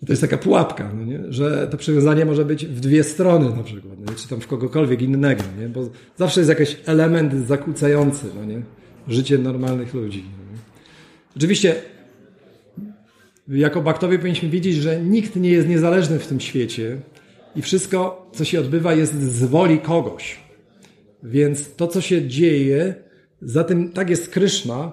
To 0.06 0.14
jest 0.14 0.22
taka 0.22 0.38
pułapka, 0.38 0.92
no 0.96 1.06
nie? 1.06 1.20
że 1.30 1.68
to 1.68 1.78
przywiązanie 1.78 2.26
może 2.26 2.46
być 2.46 2.66
w 2.66 2.80
dwie 2.80 3.04
strony 3.04 3.56
na 3.56 3.64
przykład, 3.64 4.00
nie? 4.00 4.16
czy 4.16 4.28
tam 4.28 4.42
w 4.42 4.48
kogokolwiek 4.48 5.02
innego, 5.02 5.44
nie? 5.60 5.70
bo 5.70 5.90
zawsze 6.18 6.40
jest 6.40 6.50
jakiś 6.50 6.78
element 6.86 7.48
zakłócający 7.48 8.26
no 8.36 8.46
nie? 8.46 8.62
życie 9.08 9.38
normalnych 9.38 9.94
ludzi. 9.94 10.24
No 10.38 10.60
Oczywiście 11.38 11.76
jako 13.48 13.82
baktowie 13.82 14.18
powinniśmy 14.18 14.50
wiedzieć, 14.50 14.76
że 14.76 15.02
nikt 15.02 15.36
nie 15.36 15.50
jest 15.50 15.68
niezależny 15.68 16.20
w 16.20 16.28
tym 16.28 16.40
świecie 16.40 16.98
i 17.56 17.62
wszystko, 17.62 18.32
co 18.34 18.46
się 18.46 18.60
odbywa, 18.60 18.94
jest 18.94 19.22
z 19.22 19.44
woli 19.44 19.80
kogoś. 19.80 20.40
Więc 21.24 21.76
to, 21.76 21.88
co 21.88 22.02
się 22.02 22.28
dzieje, 22.28 22.96
za 23.42 23.64
tym 23.64 23.92
tak 23.92 24.10
jest 24.10 24.30
Kryszna 24.30 24.92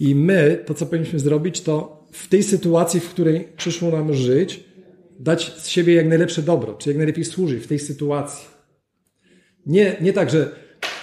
i 0.00 0.14
my, 0.14 0.62
to 0.66 0.74
co 0.74 0.86
powinniśmy 0.86 1.18
zrobić, 1.18 1.60
to 1.60 2.03
w 2.14 2.28
tej 2.28 2.42
sytuacji, 2.42 3.00
w 3.00 3.10
której 3.10 3.48
przyszło 3.56 3.90
nam 3.90 4.14
żyć, 4.14 4.64
dać 5.18 5.52
z 5.56 5.68
siebie 5.68 5.94
jak 5.94 6.08
najlepsze 6.08 6.42
dobro, 6.42 6.74
czy 6.74 6.90
jak 6.90 6.96
najlepiej 6.96 7.24
służyć 7.24 7.64
w 7.64 7.66
tej 7.66 7.78
sytuacji. 7.78 8.46
Nie, 9.66 9.96
nie 10.00 10.12
tak, 10.12 10.30
że 10.30 10.56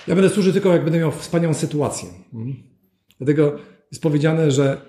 ja 0.08 0.16
będę 0.16 0.30
służył 0.30 0.54
tylko 0.54 0.74
jak 0.74 0.84
będę 0.84 1.00
miał 1.00 1.12
wspaniałą 1.12 1.54
sytuację. 1.54 2.10
Mhm. 2.34 2.64
Dlatego 3.18 3.60
jest 3.92 4.04
powiedziane, 4.04 4.52
że 4.52 4.82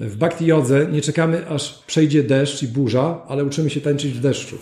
w 0.00 0.16
bhakti 0.16 0.46
jodze 0.46 0.88
nie 0.92 1.00
czekamy, 1.00 1.48
aż 1.48 1.82
przejdzie 1.86 2.22
deszcz 2.22 2.62
i 2.62 2.68
burza, 2.68 3.24
ale 3.28 3.44
uczymy 3.44 3.70
się 3.70 3.80
tańczyć 3.80 4.12
w 4.12 4.20
deszczu. 4.20 4.56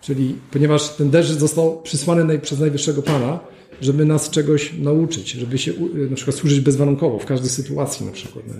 Czyli 0.00 0.36
ponieważ 0.50 0.88
ten 0.88 1.10
deszcz 1.10 1.30
został 1.30 1.82
przysłany 1.82 2.38
przez 2.38 2.60
Najwyższego 2.60 3.02
Pana, 3.02 3.40
żeby 3.80 4.04
nas 4.04 4.30
czegoś 4.30 4.72
nauczyć, 4.78 5.30
żeby 5.30 5.58
się 5.58 5.72
na 6.10 6.16
przykład 6.16 6.36
służyć 6.36 6.60
bezwarunkowo 6.60 7.18
w 7.18 7.26
każdej 7.26 7.50
sytuacji 7.50 8.06
na 8.06 8.12
przykład. 8.12 8.44
No 8.48 8.54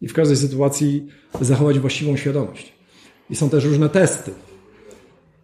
I 0.00 0.08
w 0.08 0.12
każdej 0.12 0.36
sytuacji 0.36 1.06
zachować 1.40 1.78
właściwą 1.78 2.16
świadomość. 2.16 2.72
I 3.30 3.36
są 3.36 3.50
też 3.50 3.64
różne 3.64 3.88
testy. 3.88 4.30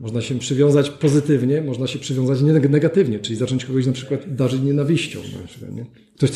Można 0.00 0.20
się 0.20 0.38
przywiązać 0.38 0.90
pozytywnie, 0.90 1.62
można 1.62 1.86
się 1.86 1.98
przywiązać 1.98 2.40
negatywnie, 2.70 3.18
czyli 3.18 3.36
zacząć 3.36 3.64
kogoś 3.64 3.86
na 3.86 3.92
przykład 3.92 4.34
darzyć 4.34 4.62
nienawiścią. 4.62 5.20
Na 5.40 5.46
przykład, 5.46 5.72
nie? 5.72 5.86
Ktoś, 6.16 6.30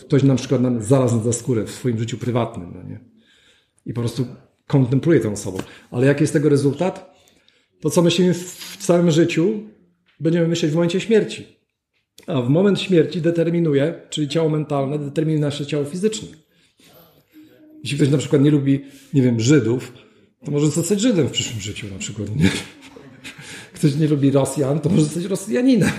ktoś 0.00 0.22
na 0.22 0.34
przykład 0.34 0.60
nam 0.60 0.82
zaraz 0.82 1.24
za 1.24 1.32
skórę 1.32 1.64
w 1.64 1.70
swoim 1.70 1.98
życiu 1.98 2.18
prywatnym. 2.18 2.72
No 2.74 2.82
nie? 2.82 3.00
I 3.86 3.92
po 3.92 4.00
prostu 4.00 4.26
kontempluje 4.66 5.20
tę 5.20 5.32
osobą. 5.32 5.58
Ale 5.90 6.06
jaki 6.06 6.22
jest 6.22 6.32
tego 6.32 6.48
rezultat? 6.48 7.14
To, 7.80 7.90
co 7.90 8.02
myślimy 8.02 8.34
w 8.34 8.76
całym 8.80 9.10
życiu, 9.10 9.62
będziemy 10.20 10.48
myśleć 10.48 10.72
w 10.72 10.74
momencie 10.74 11.00
śmierci. 11.00 11.46
A 12.26 12.42
w 12.42 12.48
moment 12.48 12.80
śmierci 12.80 13.20
determinuje, 13.20 13.94
czyli 14.10 14.28
ciało 14.28 14.48
mentalne, 14.48 14.98
determinuje 14.98 15.40
nasze 15.40 15.66
ciało 15.66 15.84
fizyczne. 15.84 16.28
Jeśli 17.82 17.98
ktoś 17.98 18.08
na 18.08 18.18
przykład 18.18 18.42
nie 18.42 18.50
lubi, 18.50 18.84
nie 19.14 19.22
wiem, 19.22 19.40
Żydów, 19.40 19.92
to 20.44 20.50
może 20.50 20.70
zostać 20.70 21.00
Żydem 21.00 21.28
w 21.28 21.30
przyszłym 21.30 21.60
życiu 21.60 21.86
na 21.92 21.98
przykład. 21.98 22.36
Nie? 22.36 22.50
ktoś 23.74 23.96
nie 23.96 24.08
lubi 24.08 24.30
Rosjan, 24.30 24.80
to 24.80 24.88
może 24.88 25.02
zostać 25.02 25.24
Rosjaninem. 25.24 25.90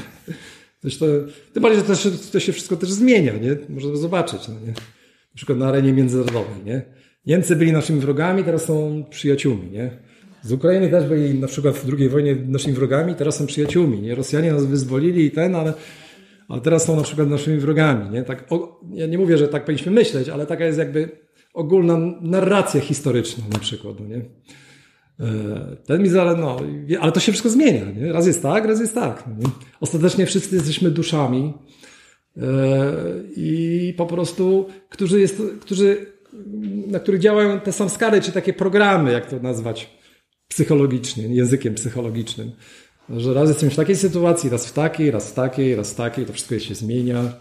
Coś 0.81 0.97
to, 0.97 1.05
tym 1.53 1.64
bardziej, 1.64 1.81
że 1.95 2.11
to, 2.11 2.18
to 2.31 2.39
się 2.39 2.51
wszystko 2.51 2.76
też 2.77 2.91
zmienia, 2.91 3.34
nie? 3.34 3.57
Można 3.69 3.95
zobaczyć, 3.95 4.47
no 4.47 4.53
nie? 4.53 4.68
Na 4.68 5.35
przykład 5.35 5.57
na 5.57 5.68
arenie 5.68 5.93
międzynarodowej, 5.93 6.64
nie? 6.65 6.81
Niemcy 7.26 7.55
byli 7.55 7.72
naszymi 7.72 7.99
wrogami, 7.99 8.43
teraz 8.43 8.65
są 8.65 9.05
przyjaciółmi, 9.10 9.72
nie? 9.72 9.91
Z 10.41 10.51
Ukrainy 10.51 10.89
też 10.89 11.10
byli 11.10 11.39
na 11.39 11.47
przykład 11.47 11.76
w 11.76 11.93
II 11.97 12.10
wojnie 12.10 12.35
naszymi 12.35 12.73
wrogami, 12.73 13.15
teraz 13.15 13.35
są 13.35 13.45
przyjaciółmi, 13.45 14.01
nie? 14.01 14.15
Rosjanie 14.15 14.51
nas 14.51 14.65
wyzwolili 14.65 15.26
i 15.26 15.31
ten, 15.31 15.55
ale, 15.55 15.73
ale 16.47 16.61
teraz 16.61 16.85
są 16.85 16.95
na 16.95 17.03
przykład 17.03 17.30
naszymi 17.30 17.57
wrogami, 17.57 18.10
nie? 18.10 18.23
Tak, 18.23 18.45
o, 18.49 18.81
ja 18.93 19.07
nie 19.07 19.18
mówię, 19.18 19.38
że 19.38 19.47
tak 19.47 19.65
powinniśmy 19.65 19.91
myśleć, 19.91 20.30
ale 20.30 20.45
taka 20.45 20.65
jest 20.65 20.80
jakby 20.80 21.10
ogólna 21.54 21.98
narracja 22.22 22.82
historyczna 22.82 23.44
na 23.54 23.60
przykład, 23.60 24.00
no 24.00 24.06
nie? 24.06 24.26
E, 25.20 25.76
ten 25.86 26.04
mi 26.04 26.10
zale, 26.10 26.36
no, 26.36 26.58
ale 27.00 27.12
to 27.12 27.20
się 27.20 27.32
wszystko 27.32 27.50
zmienia. 27.50 27.86
Nie? 27.92 28.14
Raz 28.14 28.28
jest 28.28 28.42
tak, 28.42 28.66
raz 28.66 28.80
jest 28.80 28.96
tak. 28.96 29.28
Nie? 29.28 29.46
Ostatecznie 29.82 30.26
wszyscy 30.26 30.56
jesteśmy 30.56 30.92
duszami 30.92 31.54
e, 32.38 32.44
i 33.36 33.94
po 33.98 34.06
prostu, 34.06 34.68
którzy, 34.90 35.22
jest, 35.22 35.42
którzy, 35.62 36.06
na 36.88 37.00
których 37.00 37.22
działają 37.22 37.60
te 37.60 37.72
samskary, 37.72 38.22
czy 38.22 38.32
takie 38.32 38.54
programy, 38.54 39.12
jak 39.12 39.30
to 39.30 39.40
nazwać 39.40 39.90
psychologicznie, 40.48 41.24
językiem 41.24 41.74
psychologicznym. 41.76 42.52
Że 43.10 43.34
raz 43.34 43.50
jesteśmy 43.50 43.70
w 43.70 43.76
takiej 43.76 43.96
sytuacji, 43.96 44.50
raz 44.50 44.68
w 44.68 44.74
takiej, 44.74 45.12
raz 45.12 45.32
w 45.32 45.34
takiej, 45.34 45.76
raz 45.76 45.94
w 45.94 45.96
takiej, 45.96 46.26
to 46.26 46.34
wszystko 46.34 46.60
się 46.60 46.76
zmienia. 46.76 47.34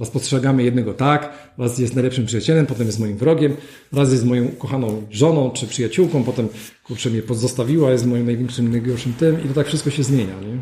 Raz 0.00 0.10
postrzegamy 0.10 0.62
jednego 0.62 0.94
tak, 0.94 1.52
raz 1.58 1.78
jest 1.78 1.94
najlepszym 1.94 2.26
przyjacielem, 2.26 2.66
potem 2.66 2.86
jest 2.86 3.00
moim 3.00 3.16
wrogiem, 3.16 3.56
raz 3.92 4.12
jest 4.12 4.24
moją 4.24 4.48
kochaną 4.48 5.06
żoną 5.10 5.50
czy 5.50 5.66
przyjaciółką, 5.66 6.24
potem 6.24 6.48
kurczę 6.84 7.10
mnie 7.10 7.22
pozostawiła, 7.22 7.90
jest 7.90 8.06
moim 8.06 8.26
największym, 8.26 8.70
najgorszym 8.70 9.12
tym 9.12 9.44
i 9.44 9.48
to 9.48 9.54
tak 9.54 9.66
wszystko 9.66 9.90
się 9.90 10.02
zmienia. 10.02 10.40
Nie? 10.40 10.60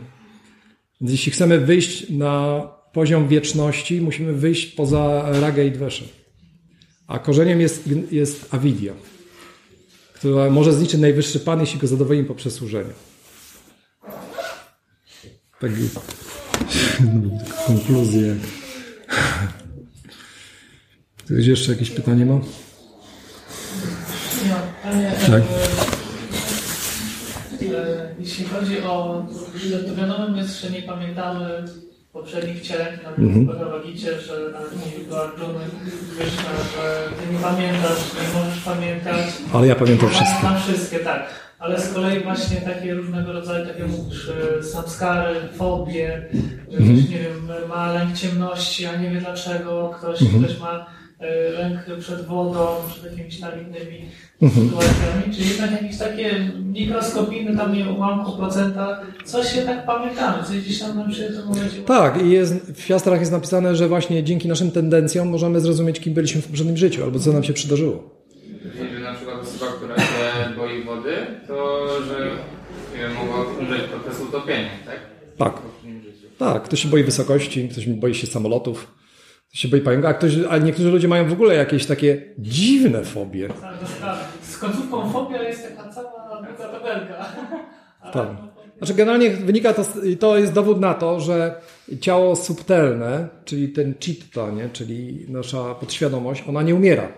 Więc 1.00 1.12
jeśli 1.12 1.32
chcemy 1.32 1.58
wyjść 1.58 2.10
na 2.10 2.62
poziom 2.92 3.28
wieczności, 3.28 4.00
musimy 4.00 4.32
wyjść 4.32 4.66
poza 4.66 5.24
ragę 5.40 5.64
i 5.64 5.70
dwesze. 5.70 6.04
A 7.06 7.18
korzeniem 7.18 7.60
jest, 7.60 7.88
jest 8.10 8.54
awidia, 8.54 8.92
która 10.14 10.50
może 10.50 10.72
zniszczyć 10.72 11.00
najwyższy 11.00 11.40
Pan, 11.40 11.60
jeśli 11.60 11.80
go 11.80 11.86
zadowolimy 11.86 12.24
poprzez 12.24 12.54
służenie. 12.54 12.90
Tak, 15.60 15.70
konkluzje. 17.66 18.36
Ktoś 21.24 21.46
jeszcze 21.46 21.72
jakieś 21.72 21.90
pytanie 21.90 22.26
ma? 22.26 22.40
Ja, 24.48 24.62
panie, 24.82 25.12
tak. 25.26 25.42
E, 27.62 28.14
jeśli 28.18 28.44
chodzi 28.44 28.82
o, 28.82 29.26
to 29.86 29.94
wiadomo, 29.94 30.28
my 30.28 30.38
jeszcze 30.38 30.70
nie 30.70 30.82
pamiętamy 30.82 31.64
poprzednich 32.12 32.58
wcieleń, 32.58 32.98
na 33.02 33.08
mhm. 33.08 33.46
Bhagavagicie, 33.46 34.20
że 34.20 34.52
do 35.08 35.24
Arjuny 35.24 35.64
Krishna, 36.16 36.50
że 36.74 37.08
ty 37.16 37.34
nie 37.34 37.38
pamiętasz, 37.38 37.98
nie 38.14 38.40
możesz 38.40 38.64
pamiętać. 38.64 39.26
Ale 39.52 39.66
ja 39.66 39.74
pamiętam 39.74 40.08
wszystkie. 40.08 40.42
Na 40.42 40.60
wszystkie, 40.60 40.98
tak. 40.98 41.49
Ale 41.60 41.80
z 41.80 41.92
kolei 41.92 42.22
właśnie 42.22 42.56
takie 42.56 42.94
różnego 42.94 43.32
rodzaju, 43.32 43.66
takie 43.66 43.84
mówisz, 43.84 44.30
e, 44.58 44.62
samskary, 44.62 45.34
fobie, 45.52 46.22
że 46.70 46.76
ktoś, 46.76 47.08
nie 47.08 47.18
wiem, 47.18 47.68
ma 47.68 47.92
lęk 47.92 48.16
ciemności, 48.16 48.86
a 48.86 48.96
nie 48.96 49.10
wie 49.10 49.20
dlaczego, 49.20 49.94
ktoś, 49.98 50.18
ktoś 50.18 50.60
ma 50.60 50.86
e, 51.18 51.50
lęk 51.50 51.78
przed 52.00 52.26
wodą, 52.26 52.66
przed 52.90 53.12
jakimiś 53.12 53.40
tam 53.40 53.50
innymi 53.60 54.08
sytuacjami, 54.40 55.34
czyli 55.34 55.48
jednak 55.48 55.72
jakieś 55.72 55.98
takie 55.98 56.50
mikroskopijne 56.64 57.56
tam 57.56 57.74
nie 57.74 57.90
ułamku 57.90 58.32
procenta, 58.32 59.00
coś 59.24 59.54
jednak 59.54 59.86
pamiętamy, 59.86 60.44
coś 60.44 60.58
gdzieś 60.58 60.80
tam 60.80 60.96
nam 60.96 61.12
się 61.12 61.28
momencie... 61.46 61.82
Tak, 61.86 62.22
i 62.22 62.30
jest, 62.30 62.72
w 62.72 62.80
Fiastrach 62.80 63.20
jest 63.20 63.32
napisane, 63.32 63.76
że 63.76 63.88
właśnie 63.88 64.24
dzięki 64.24 64.48
naszym 64.48 64.70
tendencjom 64.70 65.28
możemy 65.28 65.60
zrozumieć, 65.60 66.00
kim 66.00 66.14
byliśmy 66.14 66.42
w 66.42 66.46
poprzednim 66.46 66.76
życiu, 66.76 67.04
albo 67.04 67.18
co 67.18 67.32
nam 67.32 67.44
się 67.44 67.52
przydarzyło. 67.52 68.19
To 72.00 72.06
że 72.06 72.30
wiem, 72.96 73.14
mogła 73.14 73.44
umrzeć 73.58 73.82
podczas 73.82 74.20
utopienia, 74.20 74.70
tak? 74.86 75.00
Tak. 75.38 75.62
Tak, 76.38 76.62
ktoś 76.62 76.82
się 76.82 76.88
boi 76.88 77.04
wysokości, 77.04 77.68
ktoś 77.68 77.86
boi 77.86 78.14
się 78.14 78.26
samolotów, 78.26 78.94
ktoś 79.48 79.60
się 79.60 79.68
boi 79.68 79.80
pająka, 79.80 80.08
a, 80.08 80.14
ktoś, 80.14 80.32
a 80.50 80.58
niektórzy 80.58 80.90
ludzie 80.90 81.08
mają 81.08 81.28
w 81.28 81.32
ogóle 81.32 81.54
jakieś 81.54 81.86
takie 81.86 82.22
dziwne 82.38 83.04
fobie. 83.04 83.48
Tak, 83.48 83.78
tak. 84.00 84.18
Z 84.42 84.58
końcówką 84.58 85.12
fobia 85.12 85.42
jest 85.42 85.62
taka 85.62 85.88
cała 85.88 86.42
długa 86.46 86.68
tabelka. 86.68 87.24
Tak. 88.12 88.28
Znaczy 88.78 88.94
generalnie 88.94 89.30
wynika 89.30 89.74
to, 89.74 89.84
to 90.20 90.38
jest 90.38 90.52
dowód 90.52 90.80
na 90.80 90.94
to, 90.94 91.20
że 91.20 91.60
ciało 92.00 92.36
subtelne, 92.36 93.28
czyli 93.44 93.68
ten 93.68 93.94
chitta, 94.00 94.50
nie? 94.50 94.68
czyli 94.68 95.26
nasza 95.28 95.74
podświadomość, 95.74 96.44
ona 96.48 96.62
nie 96.62 96.74
umiera. 96.74 97.08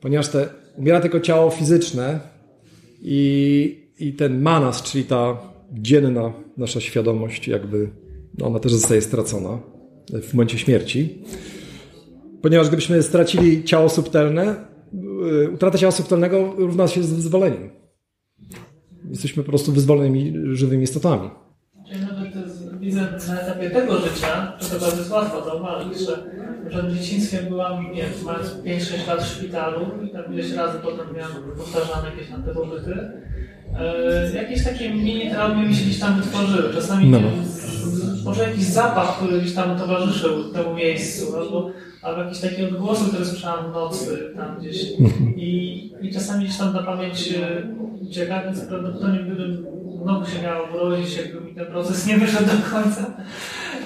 Ponieważ 0.00 0.28
te, 0.28 0.48
umiera 0.76 1.00
tylko 1.00 1.20
ciało 1.20 1.50
fizyczne 1.50 2.20
i, 3.02 3.90
i 3.98 4.12
ten 4.12 4.42
manas, 4.42 4.82
czyli 4.82 5.04
ta 5.04 5.38
dzienna 5.72 6.32
nasza 6.56 6.80
świadomość, 6.80 7.48
jakby 7.48 7.90
no 8.38 8.46
ona 8.46 8.58
też 8.58 8.72
zostaje 8.72 9.02
stracona 9.02 9.58
w 10.22 10.34
momencie 10.34 10.58
śmierci. 10.58 11.18
Ponieważ 12.42 12.68
gdybyśmy 12.68 13.02
stracili 13.02 13.64
ciało 13.64 13.88
subtelne, 13.88 14.56
yy, 14.92 15.50
utrata 15.50 15.78
ciała 15.78 15.92
subtelnego 15.92 16.54
równa 16.56 16.88
się 16.88 17.02
z 17.02 17.12
wyzwoleniem. 17.12 17.70
Jesteśmy 19.10 19.42
po 19.42 19.48
prostu 19.48 19.72
wyzwolonymi, 19.72 20.32
żywymi 20.52 20.82
istotami. 20.82 21.30
Na 23.28 23.40
etapie 23.40 23.70
tego 23.70 23.98
życia, 24.00 24.52
to 24.72 24.80
bardzo 24.80 24.96
jest 24.96 25.10
łatwo 25.10 25.44
zauważyć, 25.44 25.98
że, 26.00 26.16
że 26.70 26.82
w 26.82 26.92
dzieciństwie 26.98 27.38
byłam, 27.42 27.84
nie 27.92 28.02
wiem, 28.02 28.10
mając 28.24 28.48
5-6 28.48 29.08
lat 29.08 29.22
w 29.22 29.26
szpitalu 29.26 29.86
i 30.04 30.10
tam 30.10 30.34
ileś 30.34 30.52
razy 30.52 30.78
potem 30.78 31.06
miałam 31.16 31.32
powtarzane 31.58 32.10
jakieś 32.10 32.30
tam 32.30 32.42
te 32.42 32.54
pobyty. 32.54 32.94
E, 33.78 34.36
jakieś 34.36 34.64
takie 34.64 34.90
mini 34.90 35.30
traumy 35.30 35.68
mi 35.68 35.74
się 35.74 35.84
gdzieś 35.84 35.98
tam 36.00 36.20
wytworzyły. 36.20 36.74
Czasami 36.74 37.06
No. 37.10 37.18
nie 37.20 37.44
z- 37.44 37.60
z- 37.84 38.24
może 38.24 38.42
jakiś 38.42 38.64
zapach, 38.64 39.16
który 39.16 39.38
gdzieś 39.40 39.54
tam 39.54 39.78
towarzyszył 39.78 40.52
temu 40.52 40.74
miejscu, 40.74 41.36
albo, 41.36 41.70
albo 42.06 42.22
jakieś 42.22 42.40
takie 42.40 42.68
odgłosy, 42.68 43.08
które 43.08 43.24
słyszałam 43.24 43.70
w 43.70 43.74
nocy 43.74 44.32
tam 44.36 44.56
gdzieś. 44.58 44.82
I, 45.36 45.92
i 46.00 46.12
czasami 46.12 46.44
gdzieś 46.44 46.58
tam 46.58 46.72
na 46.72 46.82
pamięć 46.82 47.32
e, 47.32 47.62
ucieka, 48.00 48.42
więc 48.42 48.60
prawdopodobnie 48.60 49.18
gdybym 49.18 49.66
znowu 50.02 50.26
się 50.26 50.42
miało 50.42 50.68
urodzić, 50.74 51.16
jakby 51.16 51.40
mi 51.40 51.54
ten 51.54 51.66
proces 51.66 52.06
nie 52.06 52.16
wyszedł 52.16 52.44
do 52.44 52.70
końca, 52.70 53.10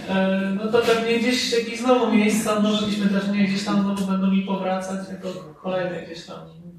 e, 0.08 0.40
no 0.56 0.72
to 0.72 0.78
pewnie 0.78 1.18
gdzieś 1.18 1.52
jakieś 1.52 1.80
znowu 1.80 2.12
miejsca, 2.12 2.60
no 2.62 2.76
żebyśmy 2.76 3.06
też 3.06 3.28
nie 3.28 3.44
gdzieś 3.44 3.64
tam 3.64 3.82
znowu 3.82 4.06
będą 4.06 4.30
mi 4.30 4.42
powracać 4.42 5.08
jako 5.10 5.28
kolejne 5.62 6.00
jakieś 6.00 6.26
tam 6.26 6.38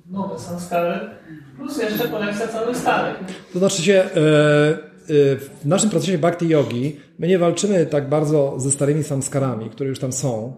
nowe 0.09 0.39
samskary, 0.39 0.99
plus 1.57 1.81
jeszcze 1.81 2.07
kolekcja 2.07 2.47
całych 2.47 2.77
starych. 2.77 3.19
To 3.53 3.59
znaczy 3.59 3.81
się, 3.81 3.93
e, 3.93 4.09
w 5.07 5.65
naszym 5.65 5.89
procesie 5.89 6.17
bhakti 6.17 6.47
yogi 6.47 6.99
my 7.19 7.27
nie 7.27 7.39
walczymy 7.39 7.85
tak 7.85 8.09
bardzo 8.09 8.53
ze 8.57 8.71
starymi 8.71 9.03
samskarami, 9.03 9.69
które 9.69 9.89
już 9.89 9.99
tam 9.99 10.13
są. 10.13 10.53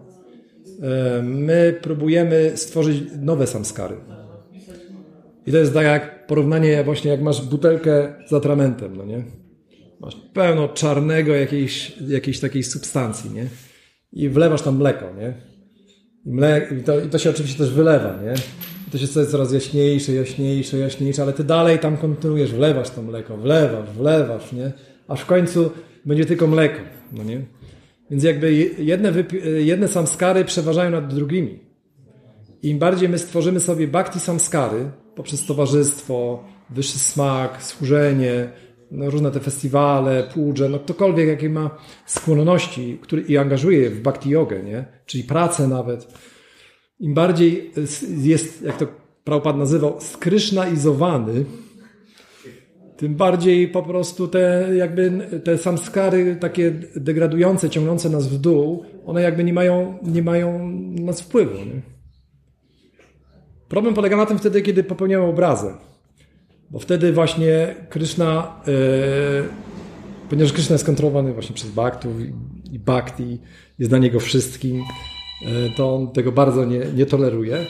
E, 0.82 1.22
My 1.22 1.78
próbujemy 1.82 2.52
stworzyć 2.54 3.02
nowe 3.20 3.46
samskary. 3.46 3.96
I 5.46 5.52
to 5.52 5.58
jest 5.58 5.74
tak 5.74 5.84
jak 5.84 6.26
porównanie 6.26 6.84
właśnie 6.84 7.10
jak 7.10 7.22
masz 7.22 7.42
butelkę 7.42 8.14
z 8.26 8.32
atramentem, 8.32 8.96
no 8.96 9.04
nie? 9.04 9.24
Masz 10.00 10.16
pełno 10.32 10.68
czarnego 10.68 11.34
jakiejś, 11.34 11.92
jakiejś 12.08 12.40
takiej 12.40 12.62
substancji, 12.62 13.30
nie? 13.30 13.46
I 14.12 14.28
wlewasz 14.28 14.62
tam 14.62 14.76
mleko, 14.76 15.06
nie? 15.18 15.34
I, 16.26 16.30
mle, 16.32 16.68
i, 16.80 16.82
to, 16.82 17.00
I 17.00 17.08
to 17.08 17.18
się 17.18 17.30
oczywiście 17.30 17.58
też 17.58 17.72
wylewa, 17.72 18.18
nie? 18.22 18.34
I 18.88 18.90
to 18.90 18.98
się 18.98 19.06
staje 19.06 19.26
coraz 19.26 19.52
jaśniejsze, 19.52 20.12
jaśniejsze, 20.12 20.78
jaśniejsze, 20.78 21.22
ale 21.22 21.32
ty 21.32 21.44
dalej 21.44 21.78
tam 21.78 21.96
kontynuujesz, 21.96 22.52
wlewasz 22.52 22.90
to 22.90 23.02
mleko, 23.02 23.36
wlewasz, 23.36 23.90
wlewasz, 23.90 24.52
nie? 24.52 24.72
Aż 25.08 25.20
w 25.20 25.26
końcu 25.26 25.70
będzie 26.04 26.24
tylko 26.24 26.46
mleko, 26.46 26.80
no 27.12 27.24
nie? 27.24 27.42
Więc 28.10 28.24
jakby 28.24 28.54
je- 28.54 28.84
jedne, 28.84 29.12
jedne 29.58 29.88
samskary 29.88 30.44
przeważają 30.44 30.90
nad 30.90 31.14
drugimi. 31.14 31.58
Im 32.62 32.78
bardziej 32.78 33.08
my 33.08 33.18
stworzymy 33.18 33.60
sobie 33.60 33.88
bhakti 33.88 34.20
samskary 34.20 34.90
poprzez 35.14 35.46
towarzystwo, 35.46 36.44
wyższy 36.70 36.98
smak, 36.98 37.62
służenie, 37.62 38.48
no 38.90 39.10
różne 39.10 39.30
te 39.30 39.40
festiwale, 39.40 40.28
pudże, 40.34 40.68
no 40.68 40.78
ktokolwiek 40.78 41.28
jakie 41.28 41.50
ma 41.50 41.78
skłonności 42.06 42.98
który, 43.02 43.22
i 43.22 43.36
angażuje 43.36 43.78
je 43.78 43.90
w 43.90 44.00
bhakti 44.00 44.30
jogę, 44.30 44.62
nie? 44.62 44.84
czyli 45.06 45.24
pracę 45.24 45.68
nawet, 45.68 46.08
im 47.00 47.14
bardziej 47.14 47.72
jest, 48.18 48.62
jak 48.62 48.76
to 48.76 48.86
Prabhupada 49.24 49.58
nazywał, 49.58 50.00
skrysznaizowany, 50.00 51.44
tym 52.96 53.14
bardziej 53.14 53.68
po 53.68 53.82
prostu 53.82 54.28
te 54.28 54.68
jakby 54.76 55.12
te 55.44 55.58
samskary 55.58 56.36
takie 56.36 56.72
degradujące, 56.96 57.70
ciągnące 57.70 58.10
nas 58.10 58.28
w 58.28 58.38
dół, 58.38 58.84
one 59.06 59.22
jakby 59.22 59.44
nie 59.44 59.52
mają, 59.52 59.98
nie 60.02 60.22
mają 60.22 60.68
na 60.68 61.02
nas 61.02 61.20
wpływu. 61.20 61.54
Nie? 61.54 61.82
Problem 63.68 63.94
polega 63.94 64.16
na 64.16 64.26
tym 64.26 64.38
wtedy, 64.38 64.62
kiedy 64.62 64.84
popełniamy 64.84 65.24
obrazę. 65.24 65.74
Bo 66.70 66.78
wtedy 66.78 67.12
właśnie 67.12 67.74
Kryszna, 67.88 68.60
e, 68.68 68.72
ponieważ 70.30 70.52
Kryszna 70.52 70.74
jest 70.74 70.86
kontrolowany 70.86 71.32
właśnie 71.32 71.54
przez 71.54 71.70
Bhaktów 71.70 72.20
i, 72.20 72.32
i 72.74 72.78
Bhakti, 72.78 73.40
jest 73.78 73.90
dla 73.90 73.98
niego 73.98 74.20
wszystkim, 74.20 74.82
e, 75.46 75.76
to 75.76 75.94
on 75.94 76.12
tego 76.12 76.32
bardzo 76.32 76.64
nie, 76.64 76.80
nie 76.96 77.06
toleruje 77.06 77.66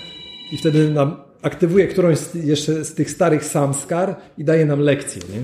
i 0.52 0.56
wtedy 0.56 0.90
nam 0.90 1.16
aktywuje 1.44 1.86
którąś 1.86 2.18
z, 2.18 2.34
jeszcze 2.34 2.84
z 2.84 2.94
tych 2.94 3.10
starych 3.10 3.44
samskar 3.44 4.16
i 4.38 4.44
daje 4.44 4.66
nam 4.66 4.80
lekcję. 4.80 5.22
Nie? 5.34 5.42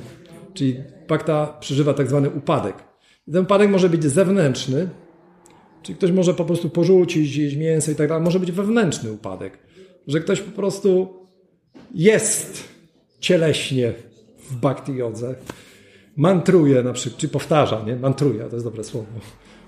Czyli 0.54 0.76
Bhakta 1.08 1.46
przeżywa 1.60 1.94
tak 1.94 2.08
zwany 2.08 2.30
upadek. 2.30 2.74
Ten 3.32 3.42
upadek 3.42 3.70
może 3.70 3.88
być 3.88 4.04
zewnętrzny, 4.04 4.88
czyli 5.82 5.98
ktoś 5.98 6.12
może 6.12 6.34
po 6.34 6.44
prostu 6.44 6.70
porzucić, 6.70 7.36
jeść 7.36 7.56
mięso 7.56 7.90
i 7.90 7.94
tak 7.94 8.08
dalej. 8.08 8.24
Może 8.24 8.40
być 8.40 8.52
wewnętrzny 8.52 9.12
upadek, 9.12 9.58
że 10.06 10.20
ktoś 10.20 10.40
po 10.40 10.50
prostu 10.50 11.08
jest 11.94 12.64
cieleśnie 13.20 13.92
w 14.50 14.56
bhakti 14.56 14.96
jodze, 14.96 15.34
mantruje 16.16 16.82
na 16.82 16.92
przykład, 16.92 17.20
czy 17.20 17.28
powtarza, 17.28 17.82
nie? 17.86 17.96
Mantruje, 17.96 18.44
to 18.44 18.56
jest 18.56 18.66
dobre 18.66 18.84
słowo. 18.84 19.06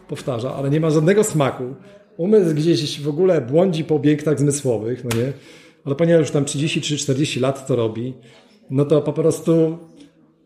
Powtarza, 0.08 0.54
ale 0.54 0.70
nie 0.70 0.80
ma 0.80 0.90
żadnego 0.90 1.24
smaku. 1.24 1.74
Umysł 2.16 2.54
gdzieś 2.54 3.00
w 3.00 3.08
ogóle 3.08 3.40
błądzi 3.40 3.84
po 3.84 3.94
obiektach 3.94 4.38
zmysłowych, 4.38 5.04
no 5.04 5.10
nie? 5.16 5.32
Ale 5.84 5.94
ponieważ 5.94 6.20
już 6.20 6.30
tam 6.30 6.44
30 6.44 6.80
czy 6.80 6.96
40 6.96 7.40
lat 7.40 7.66
to 7.66 7.76
robi, 7.76 8.14
no 8.70 8.84
to 8.84 9.02
po 9.02 9.12
prostu 9.12 9.78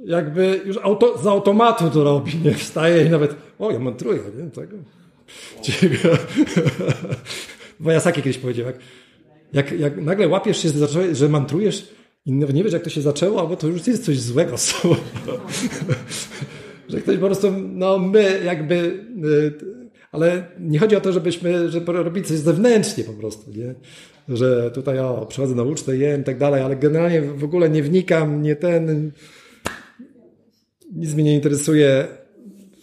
jakby 0.04 0.60
już 0.66 0.76
auto, 0.82 1.18
z 1.18 1.26
automatu 1.26 1.90
to 1.90 2.04
robi, 2.04 2.32
nie? 2.44 2.54
Wstaje 2.54 3.06
i 3.06 3.10
nawet, 3.10 3.36
o, 3.58 3.70
ja 3.70 3.78
mantruję, 3.78 4.20
nie? 4.38 4.50
Tego. 4.50 4.76
Bo 7.80 7.90
ja 7.90 8.00
Saki 8.00 8.22
kiedyś 8.22 8.38
powiedział, 8.38 8.66
jak, 8.66 8.78
jak, 9.52 9.80
jak 9.80 10.02
nagle 10.02 10.28
łapiesz 10.28 10.62
się, 10.62 10.68
że 11.12 11.28
mantrujesz 11.28 11.88
i 12.26 12.32
nie 12.32 12.64
wiesz, 12.64 12.72
jak 12.72 12.82
to 12.82 12.90
się 12.90 13.00
zaczęło, 13.00 13.40
albo 13.40 13.56
to 13.56 13.66
już 13.66 13.86
jest 13.86 14.04
coś 14.04 14.20
złego 14.20 14.58
z 14.58 14.82
tobą. 14.82 14.96
że 16.88 17.00
ktoś 17.00 17.16
po 17.16 17.26
prostu, 17.26 17.52
no 17.52 17.98
my 17.98 18.40
jakby, 18.44 18.74
y, 19.24 19.54
ale 20.12 20.46
nie 20.60 20.78
chodzi 20.78 20.96
o 20.96 21.00
to, 21.00 21.12
żebyśmy, 21.12 21.70
żeby 21.70 21.92
robić 21.92 22.26
coś 22.26 22.38
zewnętrznie 22.38 23.04
po 23.04 23.12
prostu, 23.12 23.50
nie? 23.50 23.74
Że 24.28 24.70
tutaj, 24.70 24.98
o, 24.98 25.26
przychodzę 25.28 25.54
na 25.54 25.62
ucztę, 25.62 25.96
jem 25.96 26.20
i 26.20 26.24
tak 26.24 26.38
dalej, 26.38 26.62
ale 26.62 26.76
generalnie 26.76 27.22
w 27.22 27.44
ogóle 27.44 27.70
nie 27.70 27.82
wnikam, 27.82 28.42
nie 28.42 28.56
ten, 28.56 29.12
nic 30.92 31.14
mnie 31.14 31.24
nie 31.24 31.34
interesuje. 31.34 32.06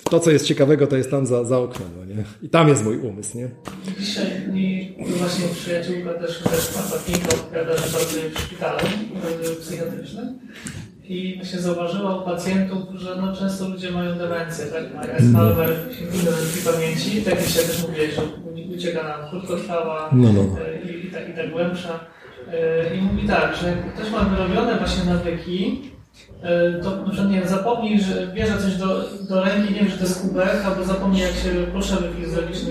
To, 0.10 0.20
co 0.20 0.32
jest 0.32 0.45
ciekawego, 0.45 0.88
to 0.88 0.98
jest 0.98 1.11
tam 1.11 1.26
za, 1.26 1.44
za 1.44 1.60
oknem, 1.60 1.90
no 1.98 2.06
nie? 2.06 2.24
I 2.41 2.49
tam 2.49 2.68
jest 2.68 2.84
mój 2.84 2.98
umysł, 2.98 3.38
nie? 3.38 3.49
Dzisiaj 3.99 4.26
mi 4.53 4.95
właśnie 5.18 5.45
przyjaciółka 5.53 6.14
też, 6.14 6.40
też 6.40 6.68
pracownika 6.68 7.36
opowiada, 7.36 7.78
że 7.78 7.84
pracuje 7.84 8.30
w 8.30 8.40
szpitalu 8.40 8.88
y, 9.52 9.56
psychiatrycznym 9.56 10.40
i 11.03 11.36
właśnie 11.36 11.60
zauważyła 11.60 12.22
u 12.22 12.26
pacjentów, 12.26 12.80
że 12.95 13.15
no 13.22 13.36
często 13.36 13.70
ludzie 13.70 13.91
mają 13.91 14.18
demencję, 14.18 14.65
tak? 14.65 14.84
Mają 14.94 15.14
Alzheimer, 15.14 15.70
demencję 16.24 16.72
pamięci, 16.72 17.22
tak 17.22 17.36
jak 17.36 17.48
dzisiaj 17.48 17.65
też 17.65 17.88
mówiłeś, 17.88 18.15
że 18.15 18.22
ucieka 18.76 19.03
nam 19.03 19.30
krótkotrwała 19.30 20.10
No, 20.11 20.34
no. 20.34 20.41
y, 20.41 20.91
i, 20.91 21.02
i, 21.14 21.15
tak, 21.15 21.30
i 21.30 21.34
tak 21.34 21.52
głębsza. 21.52 21.99
E, 22.53 22.95
I 22.95 23.02
mówi 23.02 23.27
tak, 23.27 23.56
że 23.56 23.68
jak 23.68 23.94
ktoś 23.94 24.11
ma 24.11 24.19
wyrobione 24.19 24.77
właśnie 24.77 25.14
nawyki, 25.14 25.81
e, 26.44 26.73
to 26.84 26.98
na 26.98 27.03
przykład 27.03 27.30
nie 27.31 27.40
wiem, 27.40 27.48
zapomnij, 27.48 28.02
że 28.02 28.27
bierze 28.27 28.57
coś 28.57 28.76
do, 28.76 28.88
do 29.30 29.44
ręki, 29.44 29.73
nie 29.73 29.80
wiem, 29.80 29.90
że 29.90 29.98
to 29.98 30.03
jest 30.03 30.22
kubek, 30.22 30.65
albo 30.65 30.84
zapomni 30.84 31.19
jak 31.19 31.31
się 31.31 31.49
proszę 31.72 31.98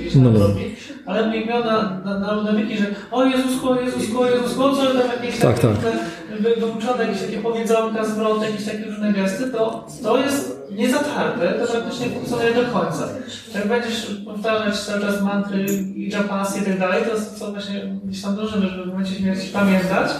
gdzieś 0.01 0.14
No, 0.14 0.24
tam 0.24 0.32
no. 0.39 0.47
robi. 0.47 0.74
Ale 1.07 1.37
jak 1.37 1.47
miał 1.47 1.65
na, 1.65 2.01
na, 2.05 2.19
na 2.19 2.43
nawyki, 2.43 2.79
że 2.79 2.87
o 3.11 3.24
Jezusko, 3.24 3.81
Jezusko, 3.81 4.27
Jezusko, 4.31 4.77
co 4.77 4.87
tam 4.87 4.97
jakieś 5.23 5.41
Tak, 5.41 5.59
takie 5.59 5.74
tak. 5.74 6.59
wyuczone 6.59 7.05
jakieś 7.07 7.23
takie 7.23 7.39
powiedzonka, 7.39 8.05
zwroty, 8.05 8.47
jakieś 8.47 8.65
takie 8.65 8.85
różne 8.85 9.12
gesty, 9.12 9.51
to 9.51 9.87
to 10.03 10.19
jest 10.19 10.62
niezatarte, 10.70 11.53
to 11.53 11.73
praktycznie 11.73 12.07
funkcjonuje 12.07 12.55
do 12.55 12.62
końca. 12.62 13.09
Jak 13.55 13.69
będziesz 13.69 14.07
powtarzać 14.24 14.79
cały 14.81 15.01
czas 15.01 15.23
mantry 15.23 15.66
i 15.97 16.11
japasy 16.11 16.59
i 16.59 16.62
tak 16.62 16.79
dalej, 16.79 17.03
to 17.05 17.39
co 17.39 17.53
właśnie 17.53 17.87
gdzieś 18.05 18.23
tam 18.23 18.37
dążymy, 18.37 18.69
żeby 18.69 18.85
w 18.85 18.87
momencie 18.87 19.15
śmierci 19.15 19.49
pamiętać, 19.49 20.11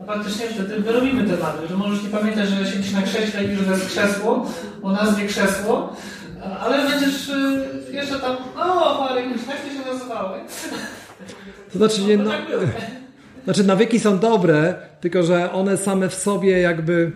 a 0.00 0.04
faktycznie 0.04 0.46
wtedy 0.46 0.80
wyrobimy 0.80 1.24
te 1.24 1.42
mantry, 1.42 1.68
że 1.68 1.76
możesz 1.76 2.02
nie 2.02 2.08
pamiętać, 2.08 2.48
że 2.48 2.66
siedzisz 2.66 2.92
na 2.92 3.02
krześle 3.02 3.44
i 3.44 3.56
że 3.56 3.64
to 3.64 3.70
jest 3.70 3.86
krzesło, 3.86 4.46
o 4.82 4.92
nazwie 4.92 5.26
krzesło, 5.26 5.96
ale 6.60 6.90
będziesz 6.90 7.28
y, 7.28 7.92
jeszcze 7.92 8.20
tam, 8.20 8.36
o 8.56 9.00
Marek, 9.00 9.24
jak 9.48 9.60
to 9.60 9.68
się 9.84 9.92
nazywały? 9.92 10.38
To 11.72 11.78
znaczy, 11.78 12.00
nie, 12.02 12.16
no, 12.16 12.30
tak 12.30 12.46
było. 12.48 12.62
znaczy 13.44 13.64
nawyki 13.64 14.00
są 14.00 14.18
dobre, 14.18 14.74
tylko 15.00 15.22
że 15.22 15.52
one 15.52 15.76
same 15.76 16.08
w 16.08 16.14
sobie 16.14 16.58
jakby... 16.60 17.12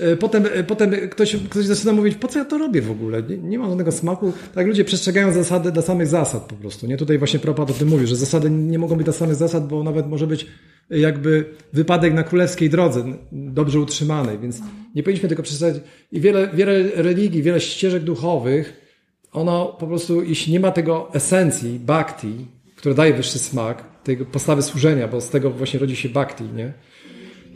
e, 0.00 0.16
Potem, 0.16 0.44
e, 0.54 0.64
potem 0.64 0.90
ktoś, 1.10 1.36
ktoś 1.50 1.64
zaczyna 1.64 1.92
mówić, 1.92 2.14
po 2.14 2.28
co 2.28 2.38
ja 2.38 2.44
to 2.44 2.58
robię 2.58 2.82
w 2.82 2.90
ogóle? 2.90 3.22
Nie, 3.22 3.36
nie 3.38 3.58
ma 3.58 3.68
żadnego 3.68 3.92
smaku. 3.92 4.32
Tak 4.54 4.66
ludzie 4.66 4.84
przestrzegają 4.84 5.32
zasady 5.32 5.72
dla 5.72 5.82
samych 5.82 6.06
zasad 6.06 6.42
po 6.42 6.54
prostu. 6.54 6.86
Nie? 6.86 6.96
Tutaj 6.96 7.18
właśnie 7.18 7.38
Prabhupada 7.40 7.72
o 7.74 7.76
tym 7.78 7.88
mówi, 7.88 8.06
że 8.06 8.16
zasady 8.16 8.50
nie 8.50 8.78
mogą 8.78 8.96
być 8.96 9.04
dla 9.04 9.12
samych 9.14 9.34
zasad, 9.34 9.68
bo 9.68 9.82
nawet 9.84 10.06
może 10.08 10.26
być 10.26 10.46
jakby 10.90 11.44
wypadek 11.72 12.14
na 12.14 12.22
królewskiej 12.22 12.70
drodze, 12.70 13.04
dobrze 13.32 13.80
utrzymanej, 13.80 14.38
więc 14.38 14.60
nie 14.94 15.02
powinniśmy 15.02 15.28
tego 15.28 15.42
przestrzegać. 15.42 15.82
I 16.12 16.20
wiele, 16.20 16.50
wiele 16.54 16.82
religii, 16.94 17.42
wiele 17.42 17.60
ścieżek 17.60 18.04
duchowych, 18.04 18.88
ono 19.32 19.76
po 19.80 19.86
prostu, 19.86 20.22
jeśli 20.22 20.52
nie 20.52 20.60
ma 20.60 20.70
tego 20.70 21.14
esencji, 21.14 21.78
bhakti, 21.78 22.46
które 22.76 22.94
daje 22.94 23.14
wyższy 23.14 23.38
smak, 23.38 24.02
tej 24.02 24.16
postawy 24.16 24.62
służenia, 24.62 25.08
bo 25.08 25.20
z 25.20 25.30
tego 25.30 25.50
właśnie 25.50 25.80
rodzi 25.80 25.96
się 25.96 26.08
bhakti, 26.08 26.44
nie? 26.44 26.72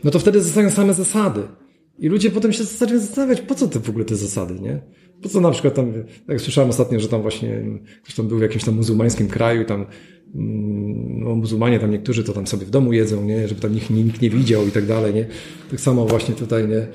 No 0.03 0.11
to 0.11 0.19
wtedy 0.19 0.41
zostają 0.41 0.69
same 0.69 0.93
zasady. 0.93 1.41
I 1.99 2.07
ludzie 2.07 2.31
potem 2.31 2.53
się 2.53 2.63
zaczynają 2.63 2.99
zastanawiać, 2.99 3.41
po 3.41 3.55
co 3.55 3.67
te 3.67 3.79
w 3.79 3.89
ogóle 3.89 4.05
te 4.05 4.15
zasady, 4.15 4.59
nie? 4.59 4.81
Po 5.21 5.29
co 5.29 5.41
na 5.41 5.51
przykład 5.51 5.73
tam, 5.73 5.93
jak 6.27 6.41
słyszałem 6.41 6.69
ostatnio, 6.69 6.99
że 6.99 7.07
tam 7.07 7.21
właśnie 7.21 7.61
ktoś 8.03 8.15
tam 8.15 8.27
był 8.27 8.37
w 8.37 8.41
jakimś 8.41 8.63
tam 8.63 8.75
muzułmańskim 8.75 9.27
kraju 9.27 9.65
tam 9.65 9.85
no, 10.33 11.35
muzułmanie 11.35 11.79
tam 11.79 11.91
niektórzy 11.91 12.23
to 12.23 12.33
tam 12.33 12.47
sobie 12.47 12.65
w 12.65 12.69
domu 12.69 12.93
jedzą, 12.93 13.25
nie? 13.25 13.47
Żeby 13.47 13.61
tam 13.61 13.73
nikt, 13.73 13.89
nikt 13.89 14.21
nie 14.21 14.29
widział 14.29 14.67
i 14.67 14.71
tak 14.71 14.85
dalej, 14.85 15.13
nie? 15.13 15.25
Tak 15.71 15.81
samo 15.81 16.05
właśnie 16.05 16.35
tutaj, 16.35 16.67
nie? 16.67 16.77
E, 16.77 16.87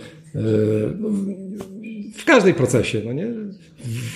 no, 0.99 1.09
w 2.15 2.25
każdej 2.25 2.55
procesie, 2.55 3.03
no 3.05 3.13
nie? 3.13 3.27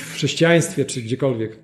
W 0.08 0.12
chrześcijaństwie 0.14 0.84
czy 0.84 1.02
gdziekolwiek. 1.02 1.58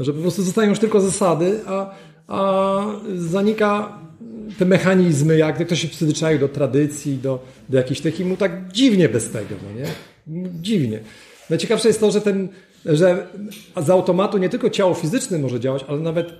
Że 0.00 0.12
po 0.12 0.20
prostu 0.20 0.42
zostają 0.42 0.70
już 0.70 0.78
tylko 0.78 1.00
zasady, 1.00 1.60
a, 1.66 1.94
a 2.28 2.80
zanika 3.16 3.98
te 4.58 4.64
mechanizmy, 4.64 5.38
jak 5.38 5.66
ktoś 5.66 5.80
się 5.80 5.88
przyzwyczaił 5.88 6.38
do 6.38 6.48
tradycji, 6.48 7.18
do, 7.18 7.44
do 7.68 7.76
jakichś 7.76 8.00
takich, 8.00 8.26
mu 8.26 8.36
tak 8.36 8.72
dziwnie 8.72 9.08
bez 9.08 9.30
tego, 9.30 9.54
no 9.62 9.80
nie? 9.80 9.86
Dziwnie. 10.62 11.00
Najciekawsze 11.50 11.88
jest 11.88 12.00
to, 12.00 12.10
że 12.10 12.20
ten, 12.20 12.48
że 12.84 13.26
z 13.76 13.90
automatu 13.90 14.38
nie 14.38 14.48
tylko 14.48 14.70
ciało 14.70 14.94
fizyczne 14.94 15.38
może 15.38 15.60
działać, 15.60 15.84
ale 15.88 16.00
nawet, 16.00 16.32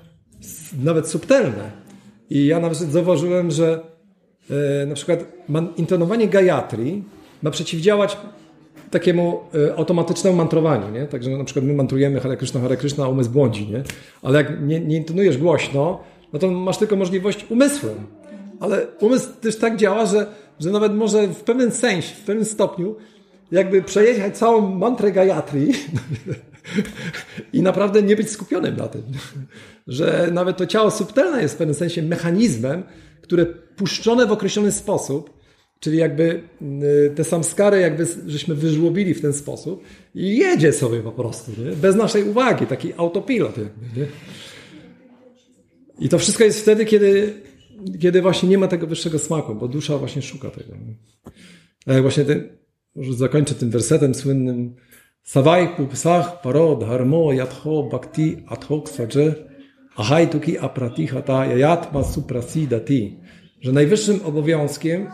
nawet 0.82 1.08
subtelne. 1.08 1.70
I 2.30 2.46
ja 2.46 2.60
nawet 2.60 2.78
zauważyłem, 2.78 3.50
że 3.50 3.80
e, 4.82 4.86
na 4.86 4.94
przykład 4.94 5.24
intonowanie 5.76 6.28
gayatri 6.28 7.02
ma 7.42 7.50
przeciwdziałać 7.50 8.16
takiemu 8.90 9.40
e, 9.68 9.76
automatycznemu 9.76 10.36
mantrowaniu, 10.36 10.90
nie? 10.90 11.06
Także 11.06 11.30
na 11.30 11.44
przykład 11.44 11.64
my 11.64 11.74
mantrujemy 11.74 12.20
Hare 12.20 12.36
Krishna, 12.36 12.60
Hare 12.60 12.76
Krishna, 12.76 13.08
umysł 13.08 13.30
błądzi, 13.30 13.68
nie? 13.68 13.82
Ale 14.22 14.38
jak 14.38 14.62
nie, 14.62 14.80
nie 14.80 14.96
intonujesz 14.96 15.38
głośno, 15.38 16.00
no 16.32 16.38
to 16.38 16.50
masz 16.50 16.78
tylko 16.78 16.96
możliwość 16.96 17.46
umysłem. 17.50 17.96
Ale 18.60 18.86
umysł 19.00 19.28
też 19.40 19.56
tak 19.56 19.76
działa, 19.76 20.06
że, 20.06 20.26
że 20.60 20.70
nawet 20.70 20.94
może 20.94 21.28
w 21.28 21.40
pewnym 21.40 21.70
sensie, 21.70 22.14
w 22.14 22.24
pewnym 22.24 22.44
stopniu 22.44 22.96
jakby 23.52 23.82
przejechać 23.82 24.38
całą 24.38 24.74
mantrę 24.76 25.12
Gayatri 25.12 25.72
i 27.52 27.62
naprawdę 27.62 28.02
nie 28.02 28.16
być 28.16 28.30
skupionym 28.30 28.76
na 28.76 28.88
tym. 28.88 29.02
Że 29.86 30.28
nawet 30.32 30.56
to 30.56 30.66
ciało 30.66 30.90
subtelne 30.90 31.42
jest 31.42 31.54
w 31.54 31.58
pewnym 31.58 31.74
sensie 31.74 32.02
mechanizmem, 32.02 32.82
które 33.22 33.46
puszczone 33.76 34.26
w 34.26 34.32
określony 34.32 34.72
sposób, 34.72 35.40
czyli 35.80 35.98
jakby 35.98 36.42
y, 36.62 37.12
te 37.14 37.24
samskary 37.24 37.80
jakby 37.80 38.06
żeśmy 38.26 38.54
wyżłobili 38.54 39.14
w 39.14 39.20
ten 39.20 39.32
sposób 39.32 39.82
i 40.14 40.36
jedzie 40.36 40.72
sobie 40.72 41.00
po 41.00 41.12
prostu, 41.12 41.52
nie? 41.64 41.76
bez 41.76 41.96
naszej 41.96 42.24
uwagi, 42.24 42.66
taki 42.66 42.92
autopilot 42.96 43.58
jakby, 43.58 44.00
nie? 44.00 44.06
I 46.00 46.08
to 46.08 46.18
wszystko 46.18 46.44
jest 46.44 46.60
wtedy, 46.60 46.84
kiedy, 46.84 47.34
kiedy 48.00 48.22
właśnie 48.22 48.48
nie 48.48 48.58
ma 48.58 48.68
tego 48.68 48.86
wyższego 48.86 49.18
smaku, 49.18 49.54
bo 49.54 49.68
dusza 49.68 49.98
właśnie 49.98 50.22
szuka 50.22 50.50
tego. 50.50 50.72
Nie? 50.76 50.94
A 51.86 51.92
jak 51.92 52.02
właśnie 52.02 52.24
ten, 52.24 52.48
może 52.94 53.14
zakończę 53.14 53.54
tym 53.54 53.70
wersetem 53.70 54.14
słynnym 54.14 54.76
Savai 55.22 55.76
pupsach 55.76 56.42
paro 56.42 56.76
dharmo 56.76 57.32
yatho 57.32 57.82
bhakti 57.82 58.36
athok 58.48 58.88
sadze 58.88 59.34
ahai 59.96 60.28
tuki 60.28 60.58
apratihata 60.58 61.46
yayatma 61.46 62.04
suprasidati. 62.04 63.18
Że 63.60 63.72
najwyższym 63.72 64.20
obowiązkiem 64.24 65.08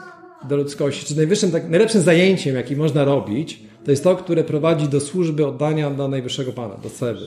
do 0.48 0.56
ludzkości, 0.56 1.06
czy 1.06 1.16
najwyższym, 1.16 1.50
tak, 1.50 1.68
najlepszym 1.68 2.00
zajęciem, 2.00 2.56
jaki 2.56 2.76
można 2.76 3.04
robić, 3.04 3.60
to 3.84 3.90
jest 3.90 4.04
to, 4.04 4.16
które 4.16 4.44
prowadzi 4.44 4.88
do 4.88 5.00
służby 5.00 5.46
oddania 5.46 5.90
dla 5.90 6.08
najwyższego 6.08 6.52
Pana, 6.52 6.74
do 6.74 6.88
Seby. 6.88 7.20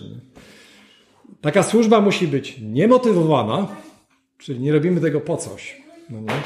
Taka 1.41 1.64
służba 1.64 2.01
musi 2.01 2.27
być 2.27 2.57
niemotywowana, 2.61 3.68
czyli 4.38 4.60
nie 4.60 4.72
robimy 4.73 5.01
tego 5.01 5.22
po 5.22 5.38
coś, 5.38 5.81
no 6.10 6.22
nie? 6.22 6.41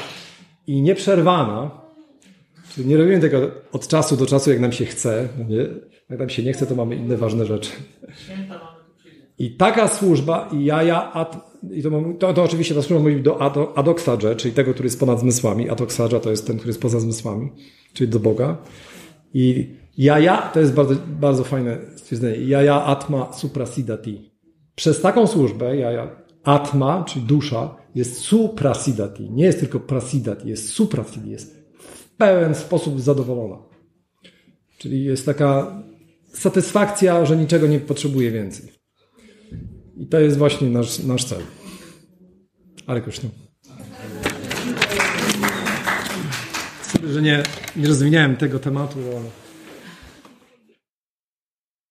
i 0.66 0.82
nieprzerwana, 0.82 1.70
czyli 2.74 2.86
nie 2.86 2.96
robimy 2.96 3.20
tego 3.20 3.50
od 3.72 3.88
czasu 3.88 4.16
do 4.16 4.26
czasu, 4.26 4.50
jak 4.50 4.60
nam 4.60 4.72
się 4.72 4.84
chce. 4.84 5.28
No 5.38 5.44
nie? 5.44 5.93
Jak 6.14 6.20
nam 6.20 6.28
się 6.28 6.42
nie 6.42 6.52
chce, 6.52 6.66
to 6.66 6.74
mamy 6.74 6.96
inne 6.96 7.16
ważne 7.16 7.46
rzeczy. 7.46 7.70
I 9.38 9.50
taka 9.50 9.88
służba, 9.88 10.48
i 10.52 10.64
jaja, 10.64 11.12
ad, 11.12 11.60
i 11.70 11.82
to, 11.82 11.90
to, 12.18 12.34
to 12.34 12.42
oczywiście 12.42 12.74
ta 12.74 12.82
służba 12.82 13.02
mówi 13.02 13.22
do 13.22 13.38
ado- 13.38 13.72
adoksadże, 13.74 14.36
czyli 14.36 14.54
tego, 14.54 14.72
który 14.72 14.86
jest 14.86 15.00
ponad 15.00 15.20
zmysłami. 15.20 15.70
Adoksadża 15.70 16.20
to 16.20 16.30
jest 16.30 16.46
ten, 16.46 16.56
który 16.56 16.68
jest 16.68 16.80
poza 16.82 17.00
zmysłami, 17.00 17.52
czyli 17.92 18.10
do 18.10 18.20
Boga. 18.20 18.56
I 19.34 19.74
jaja 19.98 20.42
to 20.42 20.60
jest 20.60 20.74
bardzo, 20.74 20.94
bardzo 21.20 21.44
fajne 21.44 21.78
stwierdzenie. 21.96 22.46
Jaja 22.46 22.84
atma 22.84 23.32
suprasidati. 23.32 24.30
Przez 24.74 25.00
taką 25.00 25.26
służbę, 25.26 25.76
jaja 25.76 26.16
atma, 26.44 27.04
czyli 27.08 27.24
dusza, 27.24 27.76
jest 27.94 28.18
suprasidati. 28.18 29.30
Nie 29.30 29.44
jest 29.44 29.60
tylko 29.60 29.80
prasidati, 29.80 30.48
jest 30.48 30.68
suprasidati, 30.68 31.30
jest 31.30 31.68
w 31.78 32.16
pełen 32.16 32.54
sposób 32.54 33.00
zadowolona. 33.00 33.56
Czyli 34.78 35.04
jest 35.04 35.26
taka 35.26 35.82
satysfakcja, 36.34 37.26
że 37.26 37.36
niczego 37.36 37.66
nie 37.66 37.80
potrzebuje 37.80 38.30
więcej. 38.30 38.72
I 39.96 40.06
to 40.06 40.20
jest 40.20 40.38
właśnie 40.38 40.70
nasz, 40.70 40.98
nasz 40.98 41.24
cel. 41.24 41.42
Ale 42.86 43.00
Krishna. 43.00 43.28
Sorry, 46.82 47.12
że 47.12 47.22
nie, 47.22 47.42
nie 47.76 47.88
rozwiniałem 47.88 48.36
tego 48.36 48.58
tematu, 48.58 48.98
ale 48.98 49.43